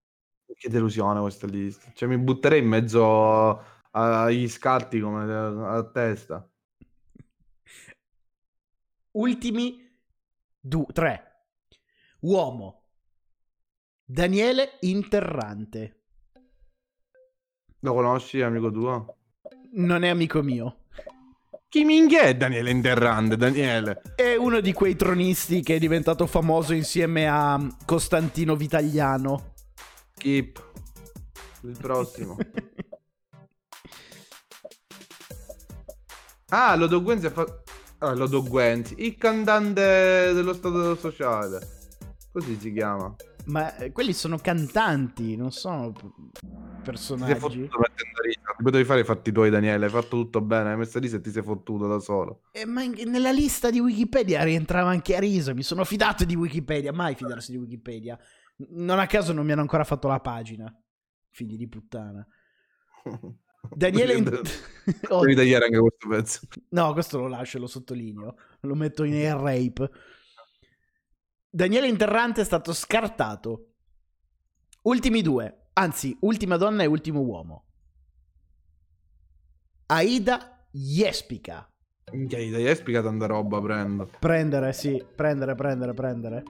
Che 0.46 0.70
delusione 0.70 1.20
questa 1.22 1.48
lista. 1.48 1.92
Cioè, 1.96 2.08
mi 2.08 2.20
butterei 2.20 2.60
in 2.60 2.68
mezzo 2.68 3.64
agli 3.90 4.48
scatti 4.48 5.00
come 5.00 5.24
a 5.34 5.84
testa. 5.92 6.48
Ultimi 9.14 9.78
due, 10.58 10.86
tre. 10.94 11.46
Uomo. 12.22 12.86
Daniele 14.06 14.78
Interrante. 14.82 16.04
Lo 17.80 17.94
conosci, 17.94 18.42
amico 18.42 18.72
tuo? 18.72 19.18
Non 19.74 20.04
è 20.04 20.10
amico 20.10 20.42
mio. 20.42 20.86
Chi 21.68 21.84
minchia 21.84 22.22
è 22.22 22.38
Daniele 22.38 22.70
Interrande? 22.70 23.36
Daniele. 23.36 24.02
È 24.16 24.36
uno 24.36 24.62
di 24.62 24.72
quei 24.72 24.96
tronisti 24.96 25.62
che 25.62 25.76
è 25.76 25.80
diventato 25.80 26.26
famoso 26.26 26.74
insieme 26.74 27.28
a 27.28 27.60
Costantino 27.86 28.56
Vitagliano. 28.56 29.56
Keep. 30.16 30.70
Il 31.64 31.78
prossimo. 31.78 32.38
ah, 36.50 36.76
Lodo 36.76 37.02
Guenzi 37.02 37.26
ha 37.26 37.32
fatto... 37.32 37.64
Ah, 38.04 38.14
Lodo 38.16 38.42
Guenzi. 38.44 38.96
Il 38.98 39.16
cantante 39.16 40.32
dello 40.34 40.54
Stato 40.54 40.96
sociale. 40.96 41.60
Così 42.32 42.58
si 42.60 42.74
chiama. 42.74 43.16
Ma 43.46 43.76
eh, 43.76 43.92
quelli 43.92 44.14
sono 44.14 44.38
cantanti, 44.38 45.36
non 45.36 45.52
sono 45.52 45.92
p- 45.92 46.00
Ti 46.00 46.40
sei 46.42 46.82
personaggi. 46.84 47.34
fottuto 47.40 47.80
mettendo 47.80 48.20
potevi 48.62 48.84
fare 48.86 49.02
i 49.02 49.04
fatti 49.04 49.32
tuoi, 49.32 49.50
Daniele. 49.52 49.86
Hai 49.86 49.92
fatto 49.92 50.10
tutto 50.18 50.42
bene. 50.42 50.72
Hai 50.72 50.78
messo 50.78 50.98
risa 51.00 51.18
e 51.18 51.22
ti 51.22 51.30
sei 51.32 51.44
fottuto 51.44 51.88
da 51.88 52.00
solo. 52.00 52.42
Eh, 52.52 52.66
ma 52.66 52.82
in- 52.82 52.96
nella 53.06 53.32
lista 53.32 53.70
di 53.70 53.80
Wikipedia 53.80 54.44
rientrava 54.44 54.90
anche 54.90 55.16
Arisa. 55.16 55.54
Mi 55.54 55.64
sono 55.64 55.84
fidato 55.84 56.26
di 56.26 56.36
Wikipedia. 56.36 56.92
Mai 56.92 57.14
fidarsi 57.16 57.52
di 57.52 57.58
Wikipedia. 57.58 58.18
Non 58.70 58.98
a 59.00 59.06
caso 59.08 59.32
non 59.34 59.46
mi 59.46 59.52
hanno 59.52 59.62
ancora 59.62 59.84
fatto 59.84 60.08
la 60.08 60.20
pagina. 60.20 60.72
Figli 61.30 61.56
di 61.56 61.68
puttana. 61.68 62.26
Daniele. 63.70 64.22
Devi 64.22 64.50
Oh, 65.10 65.22
tagliare 65.22 65.66
anche 65.66 65.80
questo 65.80 66.08
pezzo. 66.10 66.40
no, 66.70 66.92
questo 66.94 67.20
lo 67.20 67.28
lascio, 67.28 67.60
lo 67.60 67.68
sottolineo. 67.68 68.36
Lo 68.62 68.76
metto 68.76 69.04
in 69.04 69.14
air 69.14 69.38
rape. 69.38 69.90
Daniele 71.50 71.88
Interrante 71.88 72.42
è 72.42 72.44
stato 72.44 72.74
scartato. 72.74 73.74
Ultimi 74.84 75.22
due. 75.22 75.68
Anzi, 75.74 76.18
ultima 76.22 76.58
donna 76.58 76.84
e 76.84 76.88
ultimo 76.88 77.22
uomo. 77.22 77.66
Aida 79.88 80.66
Jespica. 80.72 81.68
Minchia, 82.12 82.38
hai 82.40 82.76
spiegato 82.76 83.08
tanta 83.08 83.26
roba, 83.28 83.62
prendo. 83.62 84.10
Prendere, 84.20 84.74
sì, 84.74 85.02
prendere, 85.16 85.56
prendere, 85.56 85.94
prendere. 85.94 86.44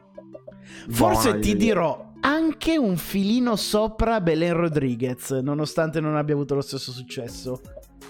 Forse 0.89 1.29
Buona 1.29 1.39
ti 1.39 1.55
dirò 1.55 2.10
anche 2.21 2.77
un 2.77 2.97
filino 2.97 3.55
sopra 3.55 4.21
Belen 4.21 4.53
Rodriguez, 4.53 5.31
nonostante 5.31 5.99
non 5.99 6.15
abbia 6.15 6.33
avuto 6.35 6.55
lo 6.55 6.61
stesso 6.61 6.91
successo. 6.91 7.61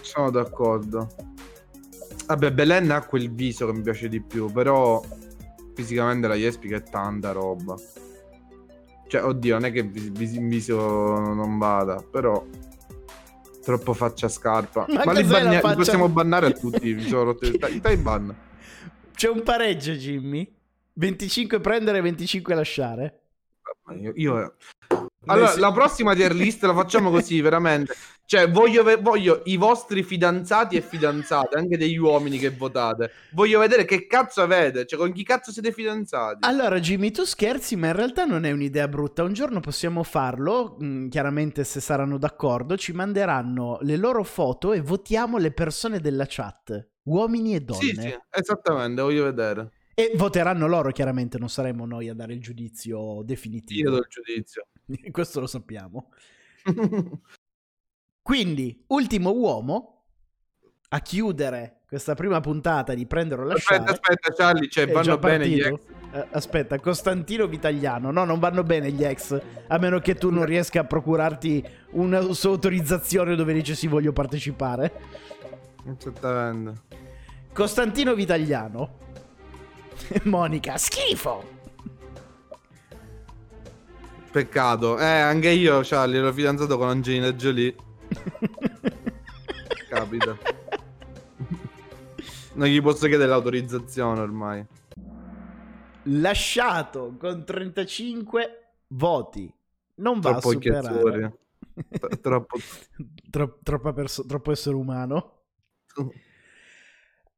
Sono 0.01 0.29
d'accordo. 0.31 1.09
Vabbè, 2.27 2.51
Belen 2.53 2.91
ha 2.91 3.05
quel 3.05 3.31
viso 3.31 3.65
che 3.65 3.73
mi 3.73 3.81
piace 3.81 4.07
di 4.07 4.21
più, 4.21 4.51
però 4.51 5.01
fisicamente 5.73 6.27
la 6.27 6.35
Jespica 6.35 6.77
è 6.77 6.83
tanta 6.83 7.31
roba. 7.31 7.75
Cioè, 9.07 9.23
oddio, 9.23 9.53
non 9.55 9.65
è 9.65 9.71
che 9.71 9.83
vis- 9.83 10.09
vis- 10.11 10.33
in 10.35 10.47
viso 10.47 10.77
non 10.77 11.57
vada, 11.57 12.01
però 12.09 12.45
troppo 13.61 13.93
faccia 13.93 14.29
scarpa. 14.29 14.85
Ma 14.87 15.03
Ma, 15.05 15.11
li, 15.11 15.23
la 15.23 15.27
banni- 15.29 15.55
li 15.55 15.59
faccia- 15.61 15.75
possiamo 15.75 16.07
bannare 16.09 16.47
a 16.47 16.51
tutti, 16.51 16.93
mi 16.93 17.03
sono 17.07 17.23
rotto- 17.23 17.49
dai, 17.57 17.79
dai 17.81 17.97
ban. 17.97 18.33
C'è 19.13 19.27
un 19.29 19.43
pareggio, 19.43 19.91
Jimmy. 19.91 20.49
25 20.93 21.59
prendere, 21.59 22.01
25 22.01 22.55
lasciare. 22.55 23.15
Io, 23.99 24.11
io- 24.15 24.55
Allora, 25.25 25.55
la 25.57 25.71
prossima 25.71 26.15
tier 26.15 26.33
list 26.33 26.63
la 26.63 26.73
facciamo 26.73 27.09
così, 27.11 27.41
veramente. 27.41 27.93
Cioè, 28.25 28.49
voglio, 28.49 28.81
ve- 28.83 28.95
voglio 28.95 29.41
i 29.45 29.57
vostri 29.57 30.03
fidanzati 30.03 30.77
e 30.77 30.81
fidanzate, 30.81 31.57
anche 31.57 31.77
degli 31.77 31.97
uomini 31.97 32.37
che 32.37 32.49
votate. 32.49 33.11
Voglio 33.33 33.59
vedere 33.59 33.83
che 33.83 34.07
cazzo 34.07 34.41
avete, 34.41 34.85
cioè 34.85 34.97
con 34.97 35.11
chi 35.11 35.23
cazzo 35.23 35.51
siete 35.51 35.73
fidanzati. 35.73 36.47
Allora, 36.47 36.79
Jimmy, 36.79 37.11
tu 37.11 37.23
scherzi, 37.25 37.75
ma 37.75 37.87
in 37.87 37.95
realtà 37.95 38.23
non 38.23 38.45
è 38.45 38.51
un'idea 38.51 38.87
brutta. 38.87 39.23
Un 39.23 39.33
giorno 39.33 39.59
possiamo 39.59 40.01
farlo. 40.03 40.77
mm, 40.81 41.09
chiaramente, 41.09 41.65
se 41.65 41.81
saranno 41.81 42.17
d'accordo, 42.17 42.77
ci 42.77 42.93
manderanno 42.93 43.79
le 43.81 43.97
loro 43.97 44.23
foto 44.23 44.71
e 44.71 44.79
votiamo 44.79 45.37
le 45.37 45.51
persone 45.51 45.99
della 45.99 46.25
chat, 46.27 46.87
uomini 47.03 47.55
e 47.55 47.59
donne. 47.59 47.81
Sì, 47.81 47.95
sì, 47.99 48.17
esattamente, 48.29 49.01
voglio 49.01 49.25
vedere. 49.25 49.71
E 49.93 50.13
voteranno 50.15 50.67
loro, 50.67 50.91
chiaramente, 50.91 51.37
non 51.37 51.49
saremo 51.49 51.85
noi 51.85 52.09
a 52.09 52.13
dare 52.13 52.33
il 52.33 52.41
giudizio 52.41 52.97
Io 52.97 53.13
do 53.15 53.23
definitivo. 53.23 53.97
il 53.97 54.07
giudizio. 54.09 54.67
Questo 55.11 55.39
lo 55.39 55.47
sappiamo. 55.47 56.11
Quindi, 58.21 58.83
ultimo 58.87 59.31
uomo 59.31 60.05
a 60.89 60.99
chiudere 60.99 61.81
questa 61.87 62.15
prima 62.15 62.39
puntata 62.39 62.93
di 62.93 63.05
Prendere 63.05 63.41
o 63.41 63.45
Lasciare. 63.45 63.83
aspetta, 63.83 63.91
aspetta, 63.91 64.33
Charlie, 64.33 64.69
cioè, 64.69 64.87
È 64.87 64.91
vanno 64.91 65.17
bene 65.17 65.47
gli 65.47 65.59
ex. 65.59 65.79
Eh, 66.13 66.27
aspetta, 66.31 66.79
Costantino 66.79 67.47
Vitagliano. 67.47 68.11
No, 68.11 68.23
non 68.23 68.39
vanno 68.39 68.63
bene 68.63 68.91
gli 68.91 69.03
ex. 69.03 69.41
A 69.67 69.77
meno 69.77 69.99
che 69.99 70.15
tu 70.15 70.29
non 70.29 70.45
riesca 70.45 70.81
a 70.81 70.83
procurarti 70.85 71.65
una 71.91 72.21
sua 72.33 72.51
autorizzazione 72.51 73.35
dove 73.35 73.53
dice 73.53 73.75
sì, 73.75 73.87
voglio 73.87 74.13
partecipare. 74.13 74.91
Esattamente. 75.85 76.81
Costantino 77.53 78.13
Vitagliano. 78.13 78.99
Monica, 80.23 80.77
schifo. 80.77 81.59
Peccato. 84.31 84.97
Eh, 84.97 85.03
anche 85.05 85.49
io, 85.49 85.81
Charlie, 85.83 86.19
ero 86.19 86.31
fidanzato 86.31 86.77
con 86.77 86.87
Angelina 86.87 87.33
Jolie. 87.33 87.75
Capita. 89.89 90.37
Non 92.53 92.67
gli 92.67 92.81
posso 92.81 93.07
chiedere 93.07 93.29
l'autorizzazione 93.29 94.19
ormai. 94.21 94.65
Lasciato 96.03 97.15
con 97.19 97.43
35 97.45 98.73
voti. 98.87 99.53
Non 99.95 100.19
va 100.19 100.31
Troppo 100.31 100.49
a 100.49 100.51
superare. 100.51 101.37
T- 101.89 102.19
Troppo. 102.21 102.57
Tro- 103.29 103.59
perso- 103.93 104.25
troppo 104.25 104.51
essere 104.51 104.75
umano. 104.75 105.39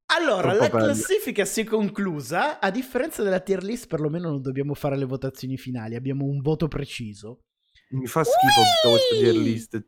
Allora, 0.05 0.53
la 0.53 0.69
pelle. 0.69 0.83
classifica 0.83 1.45
si 1.45 1.61
è 1.61 1.63
conclusa. 1.63 2.59
A 2.59 2.69
differenza 2.69 3.23
della 3.23 3.39
tier 3.39 3.63
list, 3.63 3.87
perlomeno 3.87 4.29
non 4.29 4.41
dobbiamo 4.41 4.73
fare 4.73 4.97
le 4.97 5.05
votazioni 5.05 5.57
finali. 5.57 5.95
Abbiamo 5.95 6.25
un 6.25 6.41
voto 6.41 6.67
preciso. 6.67 7.41
Mi 7.89 8.07
fa 8.07 8.23
schifo 8.23 8.61
tutta 8.81 8.95
questa 8.95 9.15
tier 9.15 9.35
list. 9.35 9.85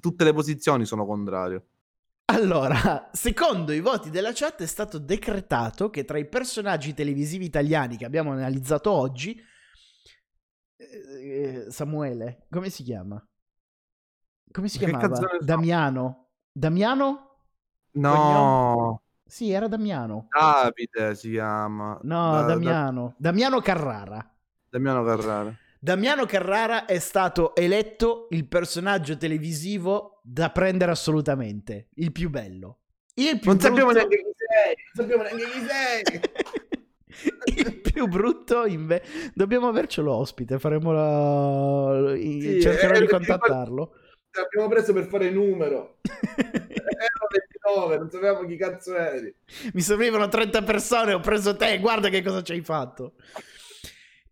Tutte 0.00 0.24
le 0.24 0.32
posizioni 0.32 0.84
sono 0.84 1.06
contrario. 1.06 1.66
Allora, 2.26 3.10
secondo 3.12 3.72
i 3.72 3.80
voti 3.80 4.08
della 4.10 4.32
chat 4.32 4.62
è 4.62 4.66
stato 4.66 4.98
decretato 4.98 5.90
che 5.90 6.04
tra 6.04 6.18
i 6.18 6.26
personaggi 6.26 6.94
televisivi 6.94 7.44
italiani 7.44 7.98
che 7.98 8.06
abbiamo 8.06 8.32
analizzato 8.32 8.90
oggi, 8.90 9.38
eh, 10.76 11.66
Samuele, 11.68 12.46
come 12.50 12.70
si 12.70 12.82
chiama? 12.82 13.22
Come 14.50 14.68
si 14.68 14.78
chiamava? 14.78 15.18
Damiano. 15.40 16.30
Damiano? 16.50 17.38
No, 17.92 19.02
Sì, 19.26 19.50
era 19.50 19.68
Damiano. 19.68 20.28
Davide 20.30 21.14
si 21.14 21.30
chiama. 21.30 21.98
No, 22.02 22.32
Da- 22.32 22.40
da- 22.42 22.46
Damiano. 22.54 23.14
Damiano 23.18 23.60
Carrara. 23.60 24.34
Damiano 24.68 25.02
Carrara. 25.04 25.54
Damiano 25.78 26.24
Carrara 26.24 26.84
è 26.86 26.98
stato 26.98 27.54
eletto 27.54 28.26
il 28.30 28.46
personaggio 28.46 29.16
televisivo 29.16 30.20
da 30.22 30.50
prendere 30.50 30.90
assolutamente, 30.92 31.88
il 31.96 32.10
più 32.12 32.30
bello. 32.30 32.78
Il 33.14 33.38
più 33.38 33.50
Non 33.50 33.60
sappiamo 33.60 33.92
brutto- 33.92 34.08
neanche 34.08 34.16
chi 34.16 34.34
sei. 34.36 34.74
Non 34.94 35.06
sappiamo 35.06 35.22
neanche 35.22 35.44
chi 35.50 35.66
sei. 35.66 36.20
il 37.66 37.80
più 37.80 38.06
brutto 38.08 38.66
inve- 38.66 39.02
dobbiamo 39.34 39.68
avercelo 39.68 40.12
ospite 40.12 40.58
faremo 40.58 40.90
la... 40.92 42.14
Sì, 42.16 42.58
cercherò 42.60 42.94
eh, 42.94 43.00
di 43.00 43.06
perché 43.06 43.26
contattarlo 43.26 43.92
L'abbiamo 44.32 44.68
preso 44.68 44.92
per 44.92 45.06
fare 45.06 45.30
numero. 45.30 45.98
Erano 46.02 47.26
29, 47.64 47.98
non 47.98 48.10
sapevamo 48.10 48.46
chi 48.46 48.56
cazzo 48.56 48.94
eri. 48.94 49.34
mi 49.72 49.80
servivano 49.80 50.28
30 50.28 50.62
persone 50.62 51.12
ho 51.14 51.20
preso 51.20 51.56
te 51.56 51.78
guarda 51.78 52.08
che 52.08 52.22
cosa 52.22 52.42
ci 52.42 52.52
hai 52.52 52.60
fatto 52.62 53.14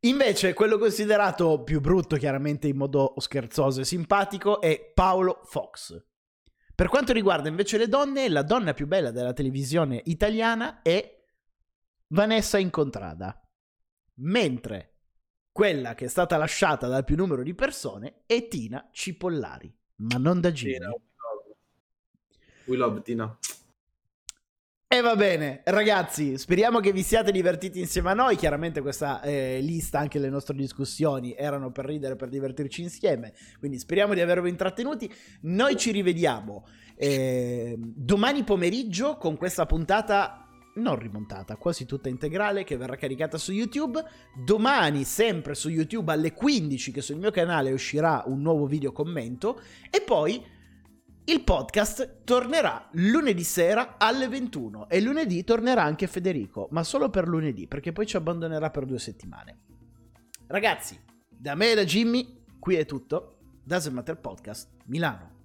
invece 0.01 0.53
quello 0.53 0.79
considerato 0.79 1.63
più 1.63 1.81
brutto 1.81 2.17
chiaramente 2.17 2.69
in 2.69 2.77
modo 2.77 3.15
scherzoso 3.19 3.81
e 3.81 3.85
simpatico 3.85 4.61
è 4.61 4.93
Paolo 4.95 5.41
Fox 5.45 6.05
per 6.75 6.89
quanto 6.89 7.13
riguarda 7.13 7.49
invece 7.49 7.79
le 7.79 7.89
donne 7.89 8.29
la 8.29 8.43
donna 8.43 8.75
più 8.75 8.87
bella 8.87 9.11
della 9.11 9.33
televisione 9.33 10.01
italiana 10.05 10.83
è 10.83 11.21
Vanessa 12.09 12.59
Incontrada 12.59 13.41
mentre 14.17 14.89
quella 15.51 15.95
che 15.95 16.07
è 16.07 16.09
stata 16.09 16.37
lasciata 16.37 16.87
dal 16.87 17.05
più 17.05 17.17
numero 17.17 17.43
di 17.43 17.55
persone 17.55 18.23
è 18.27 18.47
Tina 18.49 18.91
Cipollari 18.93 19.75
ma 20.03 20.19
non 20.19 20.41
da 20.41 20.49
love. 20.51 21.12
We 22.67 22.77
love 22.77 23.03
Tina. 23.03 23.37
E 24.93 25.01
va 25.01 25.17
bene, 25.17 25.63
ragazzi, 25.65 26.37
speriamo 26.37 26.79
che 26.79 26.93
vi 26.93 27.03
siate 27.03 27.33
divertiti 27.33 27.81
insieme 27.81 28.11
a 28.11 28.15
noi. 28.15 28.37
Chiaramente 28.37 28.83
questa 28.83 29.23
eh, 29.23 29.59
lista, 29.63 29.99
anche 29.99 30.19
le 30.19 30.29
nostre 30.29 30.55
discussioni, 30.55 31.35
erano 31.35 31.73
per 31.73 31.87
ridere, 31.87 32.15
per 32.15 32.29
divertirci 32.29 32.83
insieme. 32.83 33.33
Quindi 33.59 33.79
speriamo 33.79 34.13
di 34.13 34.21
avervi 34.21 34.51
intrattenuti. 34.51 35.11
Noi 35.45 35.79
ci 35.79 35.93
rivediamo 35.93 36.67
eh, 36.97 37.75
domani 37.79 38.45
pomeriggio 38.45 39.17
con 39.17 39.39
questa 39.39 39.65
puntata 39.65 40.47
non 40.75 40.99
rimontata, 40.99 41.57
quasi 41.57 41.87
tutta 41.87 42.11
integrale, 42.11 42.63
che 42.65 42.77
verrà 42.77 42.97
caricata 42.97 43.39
su 43.39 43.53
YouTube. 43.53 44.03
Domani, 44.45 45.05
sempre 45.05 45.55
su 45.55 45.71
YouTube 45.71 46.13
alle 46.13 46.35
15, 46.35 46.93
che 46.93 47.01
sul 47.01 47.17
mio 47.17 47.31
canale 47.31 47.73
uscirà 47.73 48.25
un 48.27 48.43
nuovo 48.43 48.67
video 48.67 48.93
commento. 48.93 49.59
E 49.91 50.03
poi 50.03 50.61
il 51.25 51.45
podcast 51.45 52.25
tornerà 52.25 52.89
lunedì 52.95 53.45
sera 53.45 53.95
alle 53.97 54.27
21 54.27 54.89
e 54.89 55.01
lunedì 55.01 55.45
tornerà 55.45 55.85
anche 55.85 56.09
Federico, 56.09 56.67
ma 56.73 56.83
solo 56.83 57.11
per 57.11 57.29
lunedì 57.29 57.69
perché 57.69 57.93
poi 57.93 58.07
ci 58.07 58.17
abbandonerà 58.17 58.71
per 58.71 58.87
due 58.87 58.99
settimane. 58.99 59.59
Ragazzi, 60.49 60.99
da 61.29 61.55
me 61.55 61.71
e 61.71 61.75
da 61.77 61.85
Jimmy, 61.85 62.43
qui 62.59 62.75
è 62.75 62.85
tutto. 62.85 63.39
Doesn't 63.63 63.95
Matter 63.95 64.19
Podcast, 64.19 64.71
Milano. 64.87 65.42